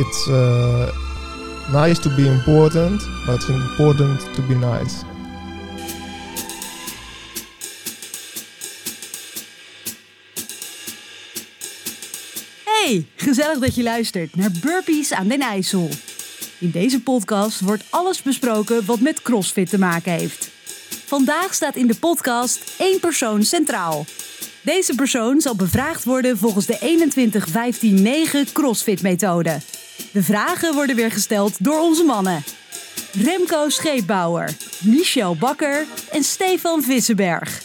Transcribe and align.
it's 0.00 0.28
uh, 0.28 0.88
nice 1.72 2.00
to 2.00 2.14
be 2.14 2.26
important, 2.26 3.02
but 3.26 3.34
it's 3.34 3.48
important 3.48 4.34
to 4.34 4.42
be 4.42 4.54
nice. 4.54 5.04
Hey, 12.64 13.06
gezellig 13.16 13.58
dat 13.58 13.74
je 13.74 13.82
luistert 13.82 14.36
naar 14.36 14.50
Burpees 14.60 15.12
aan 15.12 15.28
den 15.28 15.40
IJssel. 15.40 15.88
In 16.58 16.70
deze 16.70 17.02
podcast 17.02 17.60
wordt 17.60 17.84
alles 17.90 18.22
besproken 18.22 18.84
wat 18.86 19.00
met 19.00 19.22
CrossFit 19.22 19.70
te 19.70 19.78
maken 19.78 20.12
heeft. 20.12 20.50
Vandaag 21.06 21.54
staat 21.54 21.76
in 21.76 21.86
de 21.86 21.98
podcast 21.98 22.74
één 22.78 23.00
persoon 23.00 23.42
centraal. 23.42 24.04
Deze 24.62 24.94
persoon 24.94 25.40
zal 25.40 25.54
bevraagd 25.56 26.04
worden 26.04 26.38
volgens 26.38 26.66
de 26.66 26.78
21-15-9 28.48 28.52
CrossFit-methode. 28.52 29.60
De 30.12 30.22
vragen 30.22 30.74
worden 30.74 30.96
weer 30.96 31.10
gesteld 31.10 31.64
door 31.64 31.80
onze 31.80 32.04
mannen. 32.04 32.44
Remco 33.12 33.68
Scheepbouwer, 33.68 34.56
Michel 34.80 35.36
Bakker 35.36 35.86
en 36.10 36.22
Stefan 36.22 36.82
Vissenberg. 36.82 37.62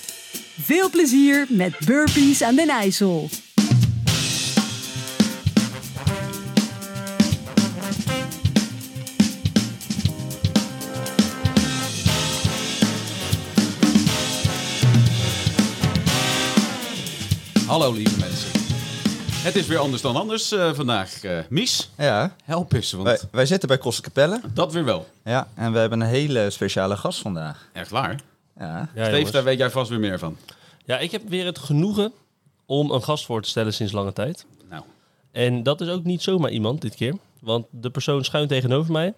Veel 0.62 0.90
plezier 0.90 1.46
met 1.50 1.80
Burpees 1.86 2.42
aan 2.42 2.56
den 2.56 2.70
IJssel. 2.70 3.30
Hallo 17.68 17.92
lieve 17.92 18.20
mensen. 18.20 18.35
Het 19.46 19.56
is 19.56 19.68
weer 19.68 19.78
anders 19.78 20.02
dan 20.02 20.16
anders 20.16 20.52
eh, 20.52 20.74
vandaag. 20.74 21.24
Eh, 21.24 21.40
Mies, 21.50 21.90
Ja, 21.98 22.36
help 22.44 22.74
eens, 22.74 22.92
want 22.92 23.04
wij, 23.04 23.20
wij 23.32 23.46
zitten 23.46 23.68
bij 23.68 23.78
Kosse 23.78 24.02
Capelle. 24.02 24.42
dat 24.54 24.74
weer 24.74 24.86
wel. 24.86 25.08
Ja, 25.24 25.48
en 25.56 25.72
we 25.72 25.80
hebben 25.80 26.02
een 26.02 26.08
hele 26.08 26.50
speciale 26.50 26.98
gast 26.98 27.22
vandaag. 27.22 27.70
Echt 27.74 27.90
waar. 27.90 28.22
Ja, 28.60 28.90
Ja, 28.96 29.10
jongens. 29.12 29.32
daar 29.32 29.44
weet 29.44 29.58
jij 29.58 29.70
vast 29.70 29.90
weer 29.90 30.00
meer 30.00 30.20
van. 30.20 30.38
ja, 30.86 30.98
ik 30.98 31.12
heb 31.12 31.22
weer 31.30 31.46
het 31.46 31.60
genoegen 31.60 32.12
om 32.66 32.92
een 32.92 33.04
gast 33.04 33.26
voor 33.26 33.42
te 33.42 33.50
stellen 33.50 33.74
sinds 33.74 33.94
lange 33.94 34.14
tijd. 34.14 34.46
Nou, 34.70 34.84
En 35.32 35.64
dat 35.64 35.82
is 35.82 35.88
ook 35.90 36.04
niet 36.04 36.22
zomaar 36.22 36.52
iemand 36.52 36.82
dit 36.82 36.96
keer. 36.96 37.16
Want 37.40 37.66
de 37.72 37.90
persoon 37.90 38.24
schuin 38.24 38.48
tegenover 38.48 38.92
mij 38.92 39.14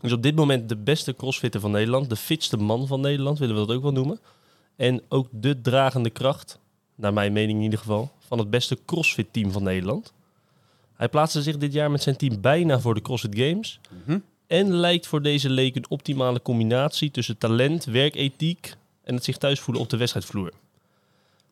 is 0.00 0.12
op 0.12 0.22
dit 0.22 0.34
moment 0.34 0.68
de 0.68 0.76
beste 0.76 1.14
crossfitter 1.16 1.60
van 1.60 1.70
Nederland. 1.70 2.08
De 2.08 2.16
fitste 2.16 2.56
man 2.56 2.86
van 2.86 3.00
Nederland, 3.00 3.38
willen 3.38 3.60
we 3.60 3.66
dat 3.66 3.76
ook 3.76 3.82
wel 3.82 3.92
noemen. 3.92 4.20
En 4.76 5.02
ook 5.08 5.28
de 5.30 5.60
dragende 5.60 6.10
kracht, 6.10 6.58
naar 6.94 7.12
mijn 7.12 7.32
mening 7.32 7.58
in 7.58 7.64
ieder 7.64 7.78
geval, 7.78 8.10
van 8.26 8.38
het 8.38 8.50
beste 8.50 8.78
crossfit 8.86 9.32
team 9.32 9.52
van 9.52 9.62
Nederland. 9.62 10.12
Hij 10.94 11.08
plaatste 11.08 11.42
zich 11.42 11.56
dit 11.56 11.72
jaar 11.72 11.90
met 11.90 12.02
zijn 12.02 12.16
team 12.16 12.40
bijna 12.40 12.80
voor 12.80 12.94
de 12.94 13.02
CrossFit 13.02 13.38
Games. 13.38 13.80
Mhm. 14.04 14.18
En 14.46 14.74
lijkt 14.74 15.06
voor 15.06 15.22
deze 15.22 15.50
leek 15.50 15.76
een 15.76 15.90
optimale 15.90 16.42
combinatie 16.42 17.10
tussen 17.10 17.38
talent, 17.38 17.84
werkethiek 17.84 18.74
en 19.04 19.14
het 19.14 19.24
zich 19.24 19.36
thuis 19.36 19.60
voelen 19.60 19.82
op 19.82 19.90
de 19.90 19.96
wedstrijdvloer. 19.96 20.52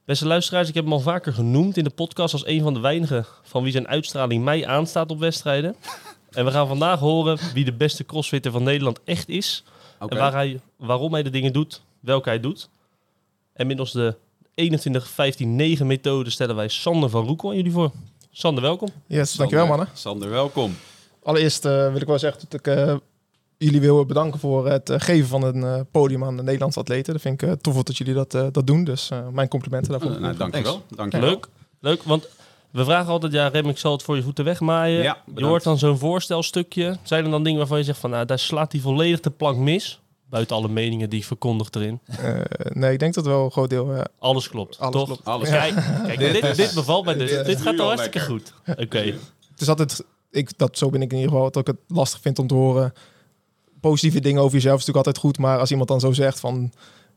Beste 0.05 0.27
luisteraars, 0.27 0.69
ik 0.69 0.75
heb 0.75 0.84
hem 0.84 0.92
al 0.92 1.00
vaker 1.00 1.33
genoemd 1.33 1.77
in 1.77 1.84
de 1.84 1.91
podcast 1.91 2.33
als 2.33 2.47
een 2.47 2.62
van 2.62 2.75
de 2.75 2.81
weinigen 2.81 3.27
van 3.42 3.62
wie 3.62 3.72
zijn 3.72 3.88
uitstraling 3.88 4.44
mij 4.44 4.66
aanstaat 4.66 5.11
op 5.11 5.19
wedstrijden. 5.19 5.77
En 6.31 6.44
we 6.44 6.50
gaan 6.50 6.69
vandaag 6.69 6.98
horen 6.98 7.38
wie 7.53 7.64
de 7.64 7.72
beste 7.72 8.05
crossfitter 8.05 8.53
van 8.53 8.62
Nederland 8.62 9.00
echt 9.05 9.28
is. 9.28 9.64
En 9.98 10.19
waar 10.19 10.33
hij, 10.33 10.61
waarom 10.77 11.12
hij 11.12 11.22
de 11.22 11.31
dingen 11.31 11.53
doet, 11.53 11.83
welke 12.00 12.28
hij 12.28 12.41
doet. 12.41 12.69
En 13.53 13.66
middels 13.66 13.92
de 13.92 14.16
21-15-9 14.60 15.84
methode 15.84 16.30
stellen 16.30 16.56
wij 16.56 16.69
Sander 16.69 17.10
van 17.10 17.27
Roekel 17.27 17.48
aan 17.50 17.56
jullie 17.56 17.72
voor. 17.72 17.91
Sander, 18.30 18.62
welkom. 18.62 18.88
Yes, 19.06 19.33
dankjewel 19.33 19.66
mannen. 19.66 19.88
Sander, 19.92 20.30
welkom. 20.30 20.77
Allereerst 21.22 21.65
eh, 21.65 21.92
wil 21.92 22.00
ik 22.00 22.06
wel 22.06 22.19
zeggen 22.19 22.42
dat 22.48 22.60
ik 22.60 22.66
eh, 22.66 22.94
jullie 23.59 23.81
wil 23.81 24.06
bedanken 24.06 24.41
voor 24.41 24.69
het 24.69 24.91
eh, 24.91 25.00
geven 25.00 25.28
van 25.28 25.42
een 25.42 25.65
eh, 25.65 25.81
podium 25.91 26.25
aan 26.25 26.37
de 26.37 26.42
Nederlandse 26.42 26.78
atleten. 26.78 27.12
Dat 27.12 27.22
vind 27.22 27.42
ik 27.42 27.48
eh, 27.48 27.54
tof 27.54 27.82
dat 27.82 27.97
jullie 27.97 28.15
dat, 28.15 28.34
eh, 28.34 28.47
dat 28.53 28.66
doen, 28.66 28.84
dus 28.84 29.10
eh, 29.10 29.28
mijn 29.28 29.48
complimenten 29.48 29.91
daarvoor. 29.91 30.10
Uh, 30.10 30.19
nou, 30.19 30.37
dankjewel. 30.37 30.82
dankjewel. 30.88 31.28
Leuk. 31.28 31.48
Leuk, 31.81 32.03
want 32.03 32.28
we 32.71 32.84
vragen 32.84 33.12
altijd, 33.12 33.32
ja 33.32 33.48
Rem, 33.48 33.69
ik 33.69 33.78
zal 33.78 33.92
het 33.92 34.03
voor 34.03 34.16
je 34.16 34.22
voeten 34.22 34.44
wegmaaien. 34.44 35.03
Ja, 35.03 35.22
je 35.34 35.44
hoort 35.44 35.62
dan 35.62 35.78
zo'n 35.78 35.98
voorstelstukje. 35.98 36.97
Zijn 37.03 37.25
er 37.25 37.31
dan 37.31 37.42
dingen 37.44 37.59
waarvan 37.59 37.78
je 37.78 37.84
zegt 37.84 37.98
van, 37.98 38.10
nou, 38.10 38.25
daar 38.26 38.38
slaat 38.38 38.72
hij 38.72 38.81
volledig 38.81 39.21
de 39.21 39.31
plank 39.31 39.56
mis? 39.59 40.00
Buiten 40.34 40.56
alle 40.56 40.69
meningen 40.69 41.11
die 41.11 41.19
ik 41.19 41.25
verkondig 41.27 41.69
erin. 41.71 42.00
Eh, 42.06 42.41
nee, 42.72 42.93
ik 42.93 42.99
denk 42.99 43.15
dat 43.15 43.27
wel 43.27 43.45
een 43.45 43.50
groot 43.50 43.71
deel... 43.71 43.93
eh, 43.95 44.00
Alles 44.19 44.49
klopt, 44.49 44.78
Alles 44.78 44.95
toch? 44.95 45.06
klopt. 45.06 45.25
Alles. 45.25 45.49
Kijk, 45.49 45.75
kijk 46.06 46.19
dit, 46.19 46.56
dit 46.56 46.75
bevalt 46.75 47.05
mij 47.05 47.15
dus. 47.15 47.45
Dit 47.45 47.61
gaat 47.61 47.78
al 47.78 47.87
hartstikke 47.87 48.19
lekker. 48.19 48.53
goed. 48.67 48.78
Oké. 48.84 48.99
het 49.50 49.61
is 49.61 49.69
altijd... 49.69 50.05
Ik, 50.31 50.59
dat, 50.59 50.78
zo 50.78 50.89
ben 50.91 51.03
ik 51.03 51.11
in 51.11 51.17
ieder 51.19 51.33
geval, 51.33 51.50
dat 51.50 51.69
ik 51.69 51.75
het 51.75 51.97
lastig 51.97 52.21
vind 52.21 52.39
om 52.39 52.47
te 52.47 52.55
horen. 52.55 52.93
Positieve 53.81 54.21
dingen 54.21 54.41
over 54.43 54.55
jezelf 54.55 54.78
is 54.78 54.87
natuurlijk 54.87 55.06
altijd 55.06 55.25
goed, 55.25 55.39
maar 55.39 55.59
als 55.59 55.71
iemand 55.71 55.89
dan 55.89 56.00
zo 56.00 56.12
zegt 56.12 56.41
van... 56.41 56.72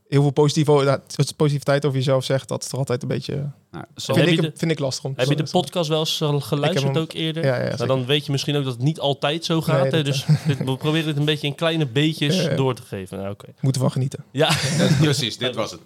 Heel 0.09 0.21
veel 0.21 0.31
positieve, 0.31 0.71
ja, 0.71 1.01
positiviteit 1.35 1.85
over 1.85 1.97
jezelf 1.97 2.23
zegt, 2.23 2.47
dat 2.47 2.63
is 2.63 2.69
toch 2.69 2.79
altijd 2.79 3.01
een 3.01 3.07
beetje... 3.07 3.49
Nou, 3.71 3.85
Vind 3.95 4.27
ik, 4.27 4.41
de- 4.41 4.51
vind 4.55 4.71
ik 4.71 4.79
lastig 4.79 5.03
om 5.05 5.13
te 5.13 5.19
Heb 5.19 5.29
je 5.29 5.35
de 5.35 5.49
podcast 5.51 5.89
wel 5.89 5.99
eens 5.99 6.21
eh, 6.21 6.41
geluisterd 6.41 6.93
hem- 6.93 7.01
ook 7.03 7.11
eerder? 7.13 7.45
Ja, 7.45 7.55
ja, 7.63 7.75
Nou, 7.75 7.87
dan 7.87 8.05
weet 8.05 8.25
je 8.25 8.31
misschien 8.31 8.55
ook 8.55 8.63
dat 8.63 8.73
het 8.73 8.81
niet 8.83 8.99
altijd 8.99 9.45
zo 9.45 9.61
gaat. 9.61 9.81
Nee, 9.81 9.91
hè? 9.91 10.03
dat- 10.03 10.05
Dus 10.05 10.25
dit, 10.47 10.57
we 10.57 10.77
proberen 10.77 11.05
dit 11.05 11.17
een 11.17 11.25
beetje 11.25 11.47
in 11.47 11.55
kleine 11.55 11.85
beetjes 11.87 12.35
Ja, 12.35 12.49
ja. 12.49 12.55
door 12.55 12.75
te 12.75 12.81
geven. 12.81 13.17
Nou, 13.17 13.29
oké. 13.31 13.45
Moeten 13.61 13.81
we 13.81 13.87
van 13.87 13.91
genieten. 13.91 14.23
Ja, 14.31 14.55
precies, 15.01 15.37
dit 15.37 15.55
was 15.55 15.71
het. 15.71 15.79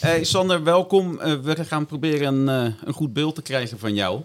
Hey, 0.00 0.24
Sander, 0.24 0.62
welkom. 0.62 1.20
Eh, 1.20 1.34
we 1.34 1.64
gaan 1.64 1.86
proberen 1.86 2.34
een, 2.48 2.66
eh, 2.66 2.72
een 2.84 2.92
goed 2.94 3.12
beeld 3.12 3.34
te 3.34 3.42
krijgen 3.42 3.78
van 3.78 3.94
jou. 3.94 4.20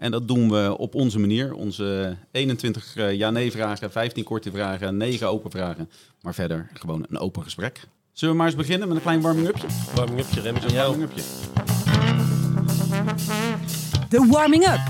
En 0.00 0.10
dat 0.10 0.28
doen 0.28 0.50
we 0.50 0.78
op 0.78 0.94
onze 0.94 1.18
manier. 1.18 1.54
Onze 1.54 2.16
21 2.30 2.96
eh, 2.96 3.12
ja-nee-vragen, 3.14 3.90
15 3.92 4.24
korte 4.24 4.50
vragen, 4.50 4.96
9 4.96 5.28
open 5.28 5.50
vragen. 5.50 5.90
Maar 6.20 6.34
verder 6.34 6.70
gewoon 6.74 7.06
een 7.08 7.18
open 7.18 7.42
gesprek. 7.42 7.80
Zullen 8.12 8.34
we 8.34 8.40
maar 8.40 8.50
eens 8.50 8.60
beginnen 8.60 8.88
met 8.88 8.96
een 8.96 9.02
klein 9.02 9.20
warming-upje? 9.20 9.66
warming 9.94 10.20
upje, 10.20 10.40
Rem, 10.40 10.56
is 10.56 10.62
aan 10.62 10.68
Een 10.68 10.74
jou. 10.74 10.88
warming-upje. 10.88 11.22
De 14.08 14.26
warming 14.30 14.66
up. 14.66 14.80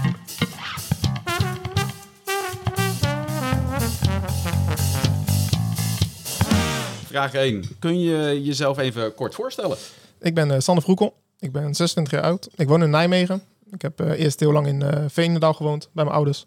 Vraag 7.07 7.35
1. 7.35 7.65
Kun 7.79 8.01
je 8.01 8.43
jezelf 8.45 8.79
even 8.79 9.15
kort 9.15 9.35
voorstellen? 9.35 9.77
Ik 10.21 10.35
ben 10.35 10.51
eh, 10.51 10.59
Sander 10.59 10.85
Vroekel. 10.85 11.15
Ik 11.39 11.53
ben 11.53 11.75
26 11.75 12.13
jaar 12.13 12.23
oud. 12.23 12.49
Ik 12.57 12.69
woon 12.69 12.83
in 12.83 12.91
Nijmegen. 12.91 13.43
Ik 13.71 13.83
heb 13.83 14.01
eh, 14.01 14.21
eerst 14.21 14.41
heel 14.41 14.53
lang 14.53 14.67
in 14.67 14.83
eh 14.83 15.05
Veenendaal 15.09 15.55
gewoond 15.55 15.89
bij 15.93 16.05
mijn 16.05 16.17
ouders. 16.17 16.47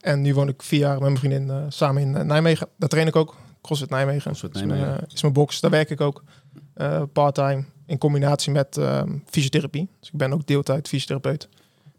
En 0.00 0.20
nu 0.20 0.34
woon 0.34 0.48
ik 0.48 0.62
vier 0.62 0.78
jaar 0.78 0.92
met 0.92 1.02
mijn 1.02 1.18
vriendin 1.18 1.50
eh, 1.50 1.56
samen 1.68 2.02
in 2.02 2.26
Nijmegen. 2.26 2.68
Daar 2.78 2.88
train 2.88 3.06
ik 3.06 3.16
ook. 3.16 3.34
CrossFit 3.62 3.90
Nijmegen. 3.90 4.22
CrossFit 4.22 4.54
Is 4.54 4.64
mijn, 4.64 5.06
is 5.14 5.22
mijn 5.22 5.34
box. 5.34 5.60
Daar 5.60 5.70
werk 5.70 5.90
ik 5.90 6.00
ook. 6.00 6.22
part-time. 7.12 7.64
In 7.86 7.98
combinatie 7.98 8.52
met 8.52 8.76
ehm, 8.76 9.18
fysiotherapie. 9.26 9.88
Dus 10.00 10.08
ik 10.08 10.18
ben 10.18 10.32
ook 10.32 10.46
deeltijd 10.46 10.88
fysiotherapeut. 10.88 11.48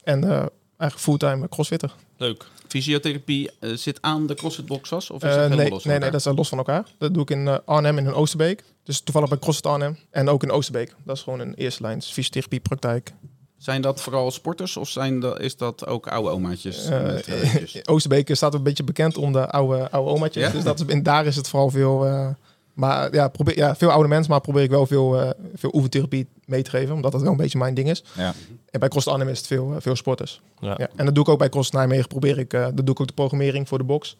En 0.04 0.24
eigenlijk 0.24 1.00
fulltime 1.00 1.50
crossfitter. 1.50 1.96
Leuk. 2.18 2.46
Fysiotherapie 2.68 3.50
zit 3.60 4.02
aan 4.02 4.28
de 4.28 4.34
CrossFit 4.34 4.66
Box? 4.66 4.92
Of 4.92 5.24
is 5.24 5.36
helemaal 5.36 5.58
nee, 5.58 5.70
los 5.70 5.84
nee, 5.84 6.00
nee, 6.00 6.12
dat 6.12 6.26
is 6.26 6.36
los 6.36 6.50
van 6.50 6.58
elkaar. 6.58 6.86
Dat 6.98 7.14
doe 7.14 7.24
ik 7.24 7.30
in 7.30 7.66
Arnhem 7.66 7.98
en 7.98 8.06
in 8.06 8.14
Oosterbeek. 8.14 8.64
Dus 8.84 9.00
toevallig 9.00 9.30
bij 9.30 9.40
CrossFit 9.40 9.72
Arnhem. 9.72 9.98
En 10.10 10.30
ook 10.30 10.44
in 10.44 10.52
Oosterbeek. 10.52 10.96
Dat 11.04 11.16
is 11.16 11.24
gewoon 11.24 11.40
een 11.40 11.54
eerste 11.54 11.82
lijns 11.82 12.12
fysiotherapie 12.12 12.60
praktijk. 12.60 13.14
Zijn 13.58 13.82
dat 13.82 14.02
vooral 14.02 14.32
sporters 14.32 14.78
of 14.78 14.90
zijn 14.90 15.20
dat, 15.20 15.40
is 15.40 15.58
dat 15.58 15.88
ook 15.88 16.08
oude 16.08 16.30
omaatjes? 16.30 16.86
Eh, 16.86 17.04
met? 17.04 17.30
Oosterbeek 17.90 18.36
staat 18.36 18.54
een 18.54 18.64
beetje 18.64 18.84
bekend 18.84 19.18
om 19.18 19.32
de 19.34 19.50
oude, 19.50 19.92
oude 19.92 20.12
omaatjes. 20.12 20.44
Ja? 20.44 20.52
Dus 20.52 20.64
dat 20.64 20.80
is, 20.80 20.86
en 20.86 21.04
daar 21.04 21.26
is 21.26 21.36
het 21.36 21.48
vooral 21.50 21.70
veel... 21.70 22.06
eh, 22.06 22.28
maar 22.74 23.14
ja, 23.14 23.28
probeer, 23.28 23.58
ja, 23.58 23.76
veel 23.76 23.92
oude 23.92 24.08
mensen, 24.08 24.32
maar 24.32 24.42
probeer 24.42 24.64
ik 24.64 24.70
wel 24.70 24.86
veel, 24.86 25.20
eh, 25.22 25.30
veel 25.56 25.72
oefentherapie 25.74 26.28
mee 26.46 26.62
te 26.62 26.70
geven. 26.70 26.96
Omdat 26.96 27.12
dat 27.12 27.22
wel 27.22 27.32
een 27.32 27.38
beetje 27.38 27.58
mijn 27.58 27.74
ding 27.74 27.90
is. 27.90 28.04
ja. 28.16 28.34
En 28.70 28.80
bij 28.80 28.90
CrossFit 28.90 29.14
Arnhem 29.14 29.30
is 29.32 29.38
het 29.38 29.48
veel, 29.48 29.76
veel 29.80 29.96
sporters. 29.96 30.42
Ja. 30.60 30.74
Ja. 30.78 30.90
En 30.96 31.06
dat 31.06 31.16
doe 31.16 31.24
ik 31.24 31.30
ook 31.30 31.40
bij 31.40 31.50
CrossFit 31.50 31.80
Nijmegen. 31.80 32.08
Probeer 32.08 32.38
ik, 32.38 32.54
eh 32.54 32.64
dat 32.64 32.86
doe 32.86 32.90
ik 32.90 33.00
ook 33.00 33.08
de 33.08 33.14
programmering 33.14 33.68
voor 33.68 33.78
de 33.78 33.84
box. 33.84 34.18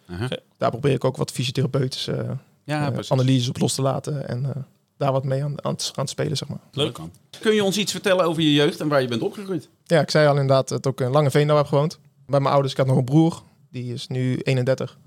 Daar 0.58 0.70
probeer 0.70 0.94
ik 0.94 1.04
ook 1.04 1.18
wat 1.18 1.32
fysiotherapeutische 1.32 2.12
eh, 2.14 2.30
Ja, 2.64 2.94
analyses 3.08 3.50
op 3.50 3.60
los 3.60 3.74
te 3.74 3.82
laten. 3.82 4.28
En 4.28 4.46
eh, 4.46 4.62
daar 4.98 5.12
wat 5.12 5.24
mee 5.24 5.44
aan, 5.44 5.64
aan, 5.64 5.76
aan 5.96 6.06
te 6.06 6.12
spelen, 6.12 6.38
zeg 6.38 6.48
maar. 6.48 6.60
Leuk. 6.72 6.98
Kun 7.42 7.54
je 7.54 7.64
ons 7.64 7.78
iets 7.78 7.92
vertellen 7.92 8.26
over 8.26 8.42
je 8.42 8.54
jeugd 8.54 8.80
en 8.80 8.88
waar 8.88 9.02
je 9.02 9.08
bent 9.08 9.22
opgegroeid? 9.22 9.70
Ja, 9.84 10.00
ik 10.02 10.10
zei 10.12 10.26
al 10.28 10.34
inderdaad 10.34 10.68
dat 10.68 10.78
ik 10.78 10.88
ook 10.88 11.02
in 11.02 11.12
Lange 11.12 11.32
Veendal 11.32 11.58
heb 11.58 11.66
gewoond. 11.66 12.00
Bij 12.28 12.40
mijn 12.40 12.52
ouders, 12.54 12.74
ik 12.74 12.80
had 12.80 12.88
nog 12.88 12.98
een 12.98 13.04
broer. 13.06 13.42
Die 13.72 13.94
is 13.94 14.08
nu 14.08 14.38
31. 14.44 14.98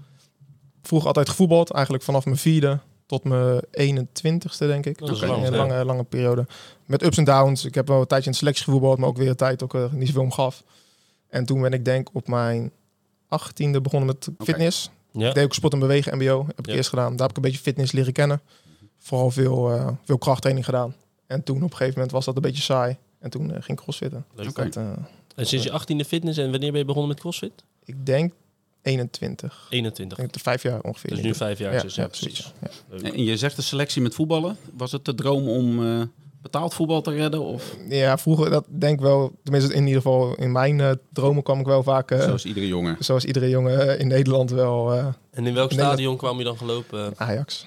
Vroeger 0.82 1.08
altijd 1.08 1.28
gevoetbald. 1.28 1.70
Eigenlijk 1.70 2.04
vanaf 2.04 2.24
mijn 2.24 2.36
vierde 2.36 2.78
tot 3.06 3.24
mijn 3.24 3.60
21ste, 3.80 4.58
denk 4.58 4.86
ik. 4.86 4.98
Dat 4.98 5.10
is 5.10 5.20
een 5.20 5.40
ja. 5.40 5.50
lange, 5.50 5.84
lange 5.84 6.04
periode. 6.04 6.46
Met 6.86 7.02
ups 7.02 7.16
en 7.16 7.24
downs. 7.24 7.64
Ik 7.64 7.74
heb 7.74 7.88
wel 7.88 8.00
een 8.00 8.06
tijdje 8.06 8.26
in 8.26 8.32
de 8.32 8.38
selectie 8.38 8.64
gevoetbald, 8.64 8.98
maar 8.98 9.08
ook 9.08 9.16
weer 9.16 9.28
een 9.28 9.36
tijd 9.36 9.62
ook 9.62 9.74
er 9.74 9.88
niet 9.92 10.06
zoveel 10.06 10.22
om 10.22 10.32
gaf. 10.32 10.62
En 11.28 11.44
toen 11.44 11.60
ben 11.60 11.72
ik 11.72 11.84
denk 11.84 12.08
op 12.12 12.28
mijn 12.28 12.70
18e 13.24 13.80
begonnen 13.82 14.06
met 14.06 14.28
fitness. 14.38 14.90
Ja. 15.12 15.28
Ik 15.28 15.34
deed 15.34 15.44
ook 15.44 15.54
sport 15.54 15.72
en 15.72 15.78
bewegen, 15.78 16.16
mbo. 16.16 16.44
Heb 16.46 16.58
ik 16.58 16.66
Ja. 16.66 16.72
eerst 16.74 16.88
gedaan. 16.88 17.10
Daar 17.10 17.20
heb 17.20 17.30
ik 17.30 17.36
een 17.36 17.42
beetje 17.42 17.58
fitness 17.58 17.92
leren 17.92 18.12
kennen. 18.12 18.40
Vooral 18.98 19.30
veel, 19.30 19.72
eh, 19.72 19.88
veel 20.04 20.18
krachttraining 20.18 20.66
gedaan. 20.66 20.94
En 21.26 21.42
toen 21.42 21.56
op 21.56 21.62
een 21.62 21.70
gegeven 21.70 21.92
moment 21.94 22.12
was 22.12 22.24
dat 22.24 22.36
een 22.36 22.42
beetje 22.42 22.62
saai. 22.62 22.96
En 23.18 23.30
toen 23.30 23.42
eh, 23.42 23.52
ging 23.52 23.78
ik 23.78 23.84
crossfitten. 23.84 24.24
Leuk. 24.34 24.44
Dus 24.44 24.54
dat, 24.54 24.76
eh, 24.76 24.90
En 25.34 25.46
sinds 25.46 25.64
je 25.64 25.70
18e 25.72 26.04
fitness 26.04 26.38
en 26.38 26.50
wanneer 26.50 26.70
ben 26.70 26.80
je 26.80 26.86
begonnen 26.86 27.10
met 27.10 27.20
CrossFit? 27.20 27.52
ik 27.84 28.06
denk 28.06 28.32
21. 28.82 29.66
21. 29.70 30.10
Ik 30.10 30.16
denk 30.16 30.32
dat 30.32 30.42
vijf 30.42 30.62
jaar 30.62 30.80
ongeveer. 30.80 31.10
Dus 31.10 31.20
nu 31.20 31.34
vijf 31.34 31.58
jaar. 31.58 31.84
is, 31.84 31.94
ja, 31.94 32.02
ja, 32.02 32.08
precies. 32.08 32.52
Ja. 32.90 33.10
En 33.10 33.24
je 33.24 33.36
zegt 33.36 33.56
de 33.56 33.62
selectie 33.62 34.02
met 34.02 34.14
voetballen. 34.14 34.56
Was 34.76 34.92
het 34.92 35.04
de 35.04 35.14
droom 35.14 35.48
om 35.48 35.84
eh, 35.86 36.02
betaald 36.42 36.74
voetbal 36.74 37.00
te 37.00 37.10
redden? 37.10 37.40
Of 37.40 37.76
Ja, 37.88 38.18
vroeger, 38.18 38.50
dat 38.50 38.64
denk 38.68 38.94
ik 38.94 39.00
wel, 39.00 39.32
tenminste 39.42 39.74
in 39.74 39.86
ieder 39.86 40.02
geval 40.02 40.34
in 40.34 40.52
mijn 40.52 40.98
dromen 41.12 41.42
kwam 41.42 41.60
ik 41.60 41.66
wel 41.66 41.82
vaak, 41.82 42.10
zoals 42.10 42.44
iedere 42.44 42.66
jongen? 42.66 42.96
zoals 42.98 43.24
iedere 43.24 43.48
jongen 43.48 43.98
in 43.98 44.06
Nederland 44.06 44.50
wel, 44.50 44.92
eh, 44.92 45.06
En 45.30 45.46
in 45.46 45.54
welk 45.54 45.72
stadion 45.72 46.16
kwam 46.16 46.38
je 46.38 46.44
dan 46.44 46.56
gelopen? 46.56 47.12
Ajax. 47.16 47.66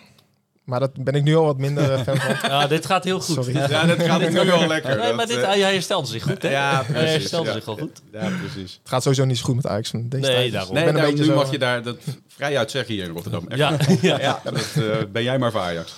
Maar 0.63 0.79
dat 0.79 1.03
ben 1.03 1.13
ik 1.13 1.23
nu 1.23 1.35
al 1.35 1.45
wat 1.45 1.57
minder 1.57 1.91
eh, 1.93 2.01
fan 2.01 2.17
van. 2.17 2.35
Ja, 2.51 2.67
dit 2.67 2.85
gaat 2.85 3.03
heel 3.03 3.19
goed. 3.19 3.35
Sorry. 3.35 3.55
Ja, 3.55 3.85
dat 3.85 4.03
gaat 4.03 4.19
nu 4.29 4.45
wel 4.45 4.67
lekker. 4.67 4.97
Nee, 4.97 5.13
maar 5.13 5.27
dit, 5.27 5.37
eh, 5.37 5.47
hij 5.47 5.59
herstelde 5.73 6.07
zich 6.07 6.23
goed, 6.23 6.41
hè? 6.41 6.49
Ja, 6.49 6.75
Hij 6.75 6.83
precies. 6.85 7.09
herstelde 7.11 7.47
ja. 7.47 7.53
zich 7.53 7.67
al 7.67 7.77
goed. 7.77 8.01
Ja, 8.11 8.29
precies. 8.39 8.79
Het 8.81 8.89
gaat 8.89 9.01
sowieso 9.03 9.25
niet 9.25 9.37
zo 9.37 9.43
goed 9.43 9.55
met 9.55 9.67
Ajax 9.67 9.89
van 9.89 10.09
deze 10.09 10.23
Nee, 10.25 10.31
tijd. 10.31 10.43
dus 10.43 10.53
daarom. 10.53 10.73
Nee, 10.73 10.83
ben 10.83 10.93
daarom, 10.93 11.11
beetje 11.11 11.25
nu 11.27 11.33
zo- 11.35 11.39
mag 11.41 11.51
je 11.51 11.59
daar 11.59 11.83
dat 11.83 11.97
vrij 12.27 12.57
uit 12.57 12.71
zeggen 12.71 12.93
hier 12.93 13.03
in 13.03 13.11
Rotterdam. 13.11 13.45
Echt. 13.47 13.59
Ja, 13.59 13.77
ja. 14.01 14.19
Ja, 14.19 14.41
dat 14.43 14.55
eh, 14.75 14.83
ben 15.11 15.23
jij 15.23 15.37
maar 15.39 15.51
voor 15.51 15.61
Ajax. 15.61 15.93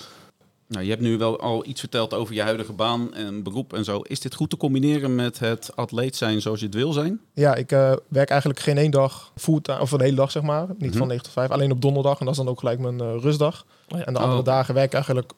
Nou, 0.68 0.84
je 0.84 0.90
hebt 0.90 1.02
nu 1.02 1.18
wel 1.18 1.40
al 1.40 1.66
iets 1.66 1.80
verteld 1.80 2.14
over 2.14 2.34
je 2.34 2.42
huidige 2.42 2.72
baan 2.72 3.14
en 3.14 3.42
beroep 3.42 3.72
en 3.72 3.84
zo. 3.84 4.00
Is 4.00 4.20
dit 4.20 4.34
goed 4.34 4.50
te 4.50 4.56
combineren 4.56 5.14
met 5.14 5.38
het 5.38 5.70
atleet 5.76 6.16
zijn 6.16 6.40
zoals 6.40 6.60
je 6.60 6.66
het 6.66 6.74
wil 6.74 6.92
zijn? 6.92 7.20
Ja, 7.34 7.54
ik 7.54 7.72
eh, 7.72 7.92
werk 8.08 8.28
eigenlijk 8.30 8.60
geen 8.60 8.78
één 8.78 8.90
dag 8.90 9.32
fulltime, 9.36 9.80
of 9.80 9.92
een 9.92 10.00
hele 10.00 10.16
dag 10.16 10.30
zeg 10.30 10.42
maar. 10.42 10.66
Niet 10.78 10.88
Mhm. 10.90 10.98
van 10.98 11.06
9 11.08 11.24
tot 11.24 11.32
5, 11.32 11.50
alleen 11.50 11.70
op 11.72 11.80
donderdag. 11.80 12.18
En 12.18 12.24
dat 12.26 12.34
is 12.34 12.40
dan 12.40 12.48
ook 12.50 12.58
gelijk 12.58 12.78
mijn 12.78 13.00
eh, 13.00 13.14
rustdag. 13.20 13.66
Oh 13.88 13.98
ja. 13.98 14.04
En 14.04 14.12
de 14.12 14.18
Oh. 14.18 14.24
andere 14.24 14.42
dagen 14.42 14.74
werk 14.74 14.86
ik 14.86 14.94
eigenlijk 14.94 15.32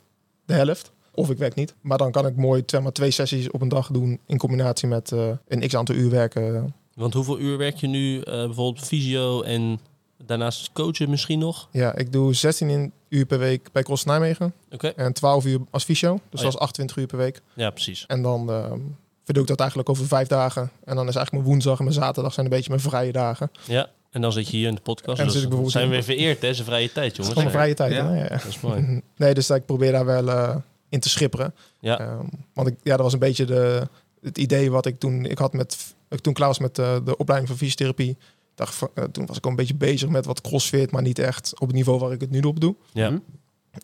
de 0.45 0.55
helft. 0.55 0.93
Of 1.15 1.31
ik 1.31 1.39
werk 1.39 1.55
niet. 1.55 1.75
Maar 1.81 1.99
dan 1.99 2.11
kan 2.11 2.27
ik 2.27 2.37
mooi 2.37 2.63
zeg 2.67 2.83
maar, 2.83 2.93
twee 2.93 3.11
sessies 3.11 3.51
op 3.51 3.61
een 3.61 3.69
dag 3.69 3.89
doen 3.91 4.21
in 4.27 4.39
combinatie 4.39 4.89
met 4.89 5.13
eh, 5.13 5.29
een 5.49 5.67
x 5.67 5.77
aantal 5.77 5.95
uur 5.95 6.11
werken. 6.11 6.75
Want 6.95 7.15
hoeveel 7.15 7.39
uur 7.39 7.59
werk 7.59 7.77
je 7.77 7.87
nu 7.87 8.21
eh, 8.21 8.25
bijvoorbeeld 8.45 8.85
fysio 8.87 9.43
en 9.43 9.81
daarnaast 10.25 10.71
coachen 10.73 11.11
misschien 11.11 11.39
nog? 11.39 11.69
Ja, 11.73 11.95
ik 11.97 12.13
doe 12.13 12.35
16 12.35 12.69
in- 12.71 12.93
uur 13.09 13.27
per 13.27 13.39
week 13.39 13.69
bij 13.73 13.83
Cross 13.83 14.05
Nijmegen. 14.05 14.53
Oké. 14.71 14.89
En 14.89 15.13
12 15.13 15.45
uur 15.45 15.61
als 15.71 15.85
fysio. 15.85 16.13
Dus 16.31 16.41
ja. 16.41 16.47
dat 16.47 16.55
is 16.55 16.61
28 16.61 16.97
uur 16.97 17.07
per 17.07 17.19
week. 17.19 17.41
Ja, 17.55 17.71
precies. 17.71 18.05
En 18.07 18.23
dan 18.23 18.51
ehm 18.51 18.81
verdeel 19.27 19.43
ik 19.43 19.49
dat 19.49 19.61
eigenlijk 19.61 19.89
over 19.89 20.07
vijf 20.07 20.29
dagen. 20.29 20.63
En 20.85 20.97
dan 20.97 21.09
is 21.09 21.15
eigenlijk 21.15 21.33
mijn 21.33 21.45
woensdag 21.45 21.79
en 21.79 21.85
mijn 21.85 21.97
zaterdag 21.97 22.33
zijn 22.33 22.47
een 22.47 22.53
beetje 22.53 22.71
mijn 22.71 22.83
vrije 22.83 23.13
dagen. 23.13 23.51
Ja, 23.65 23.89
en 24.11 24.21
dan 24.21 24.33
zit 24.33 24.49
je 24.49 24.57
hier 24.57 24.69
in 24.69 24.75
de 24.75 24.81
podcast. 24.81 25.19
En 25.19 25.25
dan 25.25 25.25
Dus 25.25 25.35
zit 25.35 25.43
ik 25.43 25.49
bijvoorbeeld 25.49 25.73
zijn 25.77 25.89
we 25.89 25.95
weer 25.95 26.05
vereerd, 26.05 26.43
hè? 26.43 26.55
Zijn 26.55 26.67
vrije 26.67 26.93
tijd, 26.93 27.17
Het 27.17 27.19
is 27.19 27.27
jongens. 27.27 27.35
gewoon 27.37 27.51
vrije 27.61 27.75
tijd. 27.75 27.93
Ja, 27.93 28.15
ja. 28.15 28.29
Dat 28.29 28.45
is 28.45 28.61
mooi. 28.61 29.01
Nee, 29.17 29.35
dus 29.35 29.51
ik 29.51 29.67
probeer 29.67 29.93
daar 29.93 30.05
wel 30.05 30.31
eh, 30.31 30.57
in 30.89 31.01
te 31.01 31.09
schipperen. 31.09 31.55
Ja. 31.81 31.99
Ehm, 32.01 32.25
want 32.53 32.69
ik, 32.69 32.75
ja, 32.83 32.93
dat 32.93 33.01
was 33.01 33.13
een 33.13 33.19
beetje 33.19 33.45
de, 33.45 33.89
het 34.23 34.39
idee 34.39 34.71
wat 34.71 34.87
ik 34.87 34.99
toen... 34.99 35.25
Ik 35.25 35.39
had 35.39 35.53
met, 35.53 35.95
ik 36.09 36.21
toen 36.21 36.33
klaar 36.33 36.49
was 36.49 36.59
met 36.59 36.79
eh, 36.79 36.97
de 37.05 37.17
opleiding 37.17 37.49
van 37.51 37.59
fysiotherapie. 37.59 38.17
Dacht, 38.57 38.83
eh, 38.95 39.05
toen 39.05 39.27
was 39.27 39.37
ik 39.37 39.45
al 39.45 39.51
een 39.51 39.57
beetje 39.57 39.75
bezig 39.75 40.09
met 40.09 40.25
wat 40.27 40.41
crossfit, 40.41 40.91
maar 40.91 41.03
niet 41.03 41.19
echt 41.19 41.53
op 41.61 41.67
het 41.67 41.77
niveau 41.77 41.99
waar 41.99 42.13
ik 42.13 42.21
het 42.21 42.31
nu 42.31 42.41
op 42.41 42.61
doe. 42.61 42.75
Ja. 42.93 43.09
Hm? 43.09 43.19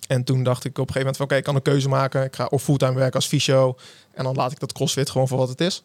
En 0.08 0.24
toen 0.24 0.42
dacht 0.42 0.64
ik 0.64 0.70
op 0.70 0.76
een 0.88 0.92
gegeven 0.94 0.98
moment 1.00 1.16
van 1.16 1.24
oké, 1.26 1.34
ik 1.36 1.44
kan 1.44 1.54
een 1.54 1.62
keuze 1.62 1.88
maken. 1.88 2.24
Ik 2.24 2.34
ga 2.36 2.46
of 2.46 2.62
fulltime 2.62 2.94
werken 2.94 3.14
als 3.14 3.26
fysio 3.26 3.76
en 4.14 4.24
dan 4.24 4.34
laat 4.34 4.52
ik 4.52 4.60
dat 4.60 4.72
crossfit 4.72 5.10
gewoon 5.10 5.28
voor 5.28 5.38
wat 5.38 5.48
het 5.48 5.60
is. 5.60 5.84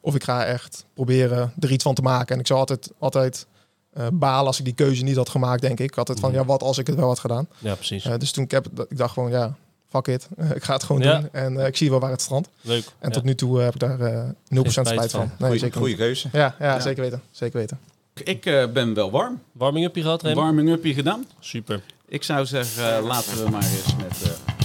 Of 0.00 0.14
ik 0.14 0.24
ga 0.24 0.44
echt 0.44 0.84
proberen 0.94 1.52
er 1.60 1.72
iets 1.72 1.82
van 1.84 1.94
te 1.94 2.02
maken. 2.02 2.34
En 2.34 2.40
ik 2.40 2.46
zou 2.46 2.58
altijd, 2.58 2.90
altijd 2.98 3.46
eh, 3.92 4.06
balen 4.12 4.46
als 4.46 4.58
ik 4.58 4.64
die 4.64 4.74
keuze 4.74 5.02
niet 5.04 5.16
had 5.16 5.28
gemaakt, 5.28 5.60
denk 5.60 5.80
ik. 5.80 5.96
Altijd 5.96 6.20
van 6.20 6.30
Mhm. 6.30 6.38
ja, 6.38 6.44
wat 6.44 6.62
als 6.62 6.78
ik 6.78 6.86
het 6.86 6.96
wel 6.96 7.06
had 7.08 7.18
gedaan. 7.18 7.48
ja, 7.58 7.74
precies. 7.74 8.04
Eh, 8.04 8.16
dus 8.18 8.30
toen 8.32 8.44
ik, 8.44 8.50
heb, 8.50 8.66
ik 8.88 8.96
dacht 8.96 9.12
gewoon 9.12 9.30
ja, 9.30 9.56
fuck 9.88 10.06
it. 10.06 10.28
Ik 10.54 10.62
ga 10.64 10.72
het 10.72 10.82
gewoon 10.82 11.02
Ja. 11.02 11.20
doen. 11.20 11.28
En 11.32 11.60
eh, 11.60 11.66
ik 11.66 11.76
zie 11.76 11.90
wel 11.90 12.00
waar 12.00 12.10
het 12.10 12.20
strandt. 12.20 12.48
Leuk. 12.60 12.84
En 12.98 13.08
Ja. 13.08 13.14
tot 13.14 13.24
nu 13.24 13.34
toe 13.34 13.60
heb 13.60 13.74
ik 13.74 13.80
daar 13.80 14.00
eh 14.00 14.28
0% 14.48 14.70
spijt 14.70 14.88
spijt 14.88 15.10
van. 15.10 15.20
van. 15.20 15.28
Nee, 15.28 15.36
Goeie, 15.48 15.58
zeker 15.58 15.78
goeie 15.80 15.96
keuze. 15.96 16.28
Ja, 16.32 16.54
ja, 16.58 16.66
Ja. 16.74 16.80
zeker 16.80 17.02
weten. 17.02 17.22
Zeker 17.30 17.58
weten. 17.58 17.78
Ik 18.24 18.46
eh, 18.46 18.72
ben 18.72 18.94
wel 18.94 19.10
warm. 19.10 19.42
Warming 19.52 19.86
up 19.86 19.94
gehad, 19.94 20.22
Rem? 20.22 20.34
Warming-upje 20.34 20.94
gedaan. 20.94 21.26
Super. 21.40 21.82
Ik 22.08 22.22
zou 22.22 22.46
zeggen, 22.46 22.96
eh, 22.96 23.04
laten 23.04 23.44
we 23.44 23.50
maar 23.50 23.62
eens 23.62 23.96
met... 23.96 24.22
eh, 24.22 24.56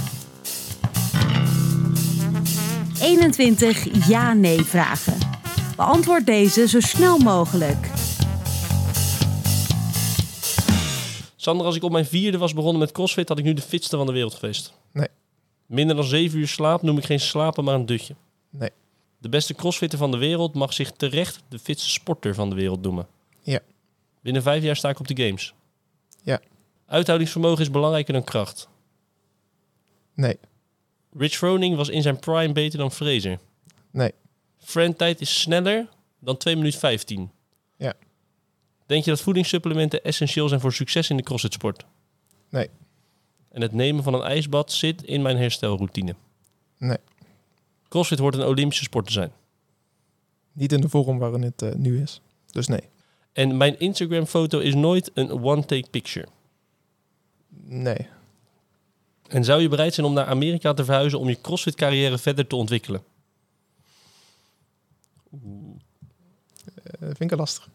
21 3.02 4.08
ja-nee 4.08 4.64
vragen. 4.64 5.18
Beantwoord 5.76 6.26
deze 6.26 6.68
zo 6.68 6.80
snel 6.80 7.18
mogelijk. 7.18 7.88
Sander, 11.36 11.66
als 11.66 11.76
ik 11.76 11.84
op 11.84 11.92
mijn 11.92 12.06
vierde 12.06 12.38
was 12.38 12.54
begonnen 12.54 12.80
met 12.80 12.92
crossfit, 12.92 13.30
had 13.30 13.38
ik 13.38 13.44
nu 13.44 13.54
de 13.54 13.62
fitste 13.62 13.98
van 13.98 14.06
de 14.06 14.12
wereld 14.12 14.34
geweest. 14.34 14.74
Nee. 14.92 15.08
Minder 15.66 15.96
dan 15.96 16.06
zeven 16.06 16.40
uur 16.40 16.48
slaap 16.48 16.82
noem 16.82 16.98
ik 16.98 17.06
geen 17.06 17.20
slapen, 17.20 17.64
maar 17.64 17.76
een 17.76 17.86
dutje. 17.86 18.16
Nee. 18.50 18.70
De 19.18 19.30
beste 19.30 19.54
crossfitter 19.54 20.00
van 20.00 20.12
de 20.12 20.18
wereld 20.18 20.54
mag 20.54 20.74
zich 20.74 20.92
terecht 20.92 21.44
de 21.50 21.60
fitste 21.60 21.90
sporter 21.90 22.36
van 22.36 22.50
de 22.50 22.56
wereld 22.56 22.82
noemen. 22.82 23.08
Ja. 23.44 23.60
Binnen 24.22 24.42
vijf 24.42 24.64
jaar 24.64 24.76
sta 24.76 24.90
ik 24.90 25.00
op 25.00 25.08
de 25.08 25.24
games. 25.24 25.54
Ja. 26.22 26.42
Uithoudingsvermogen 26.86 27.62
is 27.62 27.72
belangrijker 27.72 28.14
dan 28.14 28.24
kracht. 28.24 28.68
Nee. 30.14 30.38
Rich 31.18 31.36
Froning 31.36 31.76
was 31.76 31.90
in 31.90 32.02
zijn 32.02 32.20
prime 32.20 32.54
beter 32.54 32.80
dan 32.80 32.92
Fraser. 32.92 33.40
Nee. 33.92 34.12
Friend-tijd 34.58 35.22
is 35.22 35.42
sneller 35.42 35.90
dan 36.20 36.38
2 36.38 36.56
minuten 36.56 36.80
15. 36.80 37.32
Ja. 37.78 37.94
Denk 38.86 39.04
je 39.04 39.10
dat 39.10 39.22
voedingssupplementen 39.22 40.04
essentieel 40.04 40.48
zijn 40.48 40.60
voor 40.60 40.74
succes 40.74 41.10
in 41.10 41.18
de 41.18 41.24
crossfit-sport? 41.24 41.86
Nee. 42.50 42.70
En 43.50 43.62
het 43.62 43.72
nemen 43.72 44.04
van 44.04 44.14
een 44.14 44.22
ijsbad 44.22 44.72
zit 44.72 45.04
in 45.04 45.22
mijn 45.22 45.38
herstelroutine. 45.38 46.16
Nee. 46.78 46.98
Crossfit 47.88 48.20
hoort 48.20 48.36
een 48.36 48.46
Olympische 48.46 48.84
sport 48.84 49.06
te 49.06 49.12
zijn. 49.12 49.32
Niet 50.52 50.72
in 50.72 50.82
de 50.82 50.90
vorm 50.90 51.18
waarin 51.18 51.42
het 51.42 51.62
eh, 51.62 51.74
nu 51.74 52.02
is. 52.02 52.22
Dus 52.52 52.68
nee. 52.68 52.90
En 53.34 53.58
mijn 53.58 53.80
Instagram-foto 53.80 54.60
is 54.60 54.74
nooit 54.74 55.12
een 55.14 55.44
one-take 55.44 55.90
picture. 55.90 56.28
Nee. 57.64 58.08
En 59.28 59.44
zou 59.44 59.62
je 59.62 59.68
bereid 59.68 59.94
zijn 59.94 60.06
om 60.06 60.14
naar 60.14 60.26
Amerika 60.26 60.74
te 60.74 60.86
verhuizen 60.86 61.20
om 61.20 61.30
je 61.30 61.42
crossfit-carrière 61.42 62.18
verder 62.18 62.48
te 62.48 62.56
ontwikkelen? 62.56 63.04
Eh, 65.32 65.40
vind 67.00 67.22
ik 67.22 67.30
het 67.30 67.40
lastig. 67.40 67.70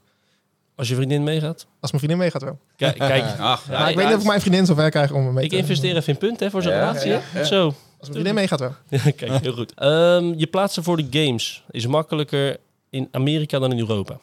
Als 0.75 0.89
je 0.89 0.95
vriendin 0.95 1.25
meegaat? 1.25 1.67
Als 1.81 1.91
mijn 1.91 2.03
vriendin 2.03 2.19
meegaat 2.19 2.43
wel. 2.43 2.59
Kijk, 2.77 2.99
kijk 2.99 3.25
ach, 3.39 3.67
Ja, 3.67 3.79
maar 3.79 3.91
ik 3.91 3.97
weet 3.97 4.07
niet 4.07 4.17
of 4.17 4.25
mijn 4.25 4.41
vriendin 4.41 4.67
zover 4.67 4.91
krijgt 4.91 5.13
om 5.13 5.25
me 5.25 5.33
mee 5.33 5.45
ik 5.45 5.51
te... 5.51 5.57
investeer 5.57 5.97
even 5.97 6.13
in 6.13 6.19
punten 6.19 6.45
hè, 6.47 6.51
voor 6.51 6.63
zo'n 6.63 6.73
Ja, 6.73 6.93
relatie. 6.93 7.45
Zo. 7.45 7.65
Als 7.65 7.75
mijn 7.99 8.13
vriendin 8.13 8.35
meegaat 8.35 8.61
wel. 8.61 8.75
Kijk, 9.17 9.21
heel 9.21 9.53
goed. 9.53 9.75
Ehm, 9.75 10.33
je 10.37 10.47
plaatsen 10.47 10.83
voor 10.83 10.97
de 10.97 11.07
games 11.11 11.65
is 11.71 11.87
makkelijker 11.87 12.57
in 12.91 13.09
Amerika 13.11 13.59
dan 13.59 13.73
in 13.73 13.79
Europa. 13.79 14.19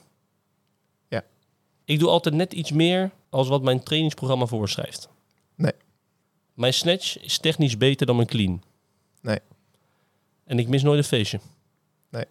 Ik 1.86 2.00
doe 2.00 2.10
altijd 2.10 2.36
net 2.36 2.54
iets 2.54 2.72
meer 2.72 3.12
als 3.30 3.48
wat 3.48 3.62
mijn 3.62 3.84
trainingsprogramma 3.84 4.46
voorschrijft. 4.46 5.10
Nee. 5.56 5.74
Mijn 6.54 6.74
snatch 6.74 7.20
is 7.24 7.38
technisch 7.38 7.78
beter 7.78 8.06
dan 8.06 8.16
mijn 8.16 8.28
clean. 8.28 8.64
Nee. 9.22 9.40
En 10.46 10.60
ik 10.60 10.68
mis 10.68 10.84
nooit 10.84 10.98
een 10.98 11.04
feestje. 11.04 11.40
Nee. 12.10 12.26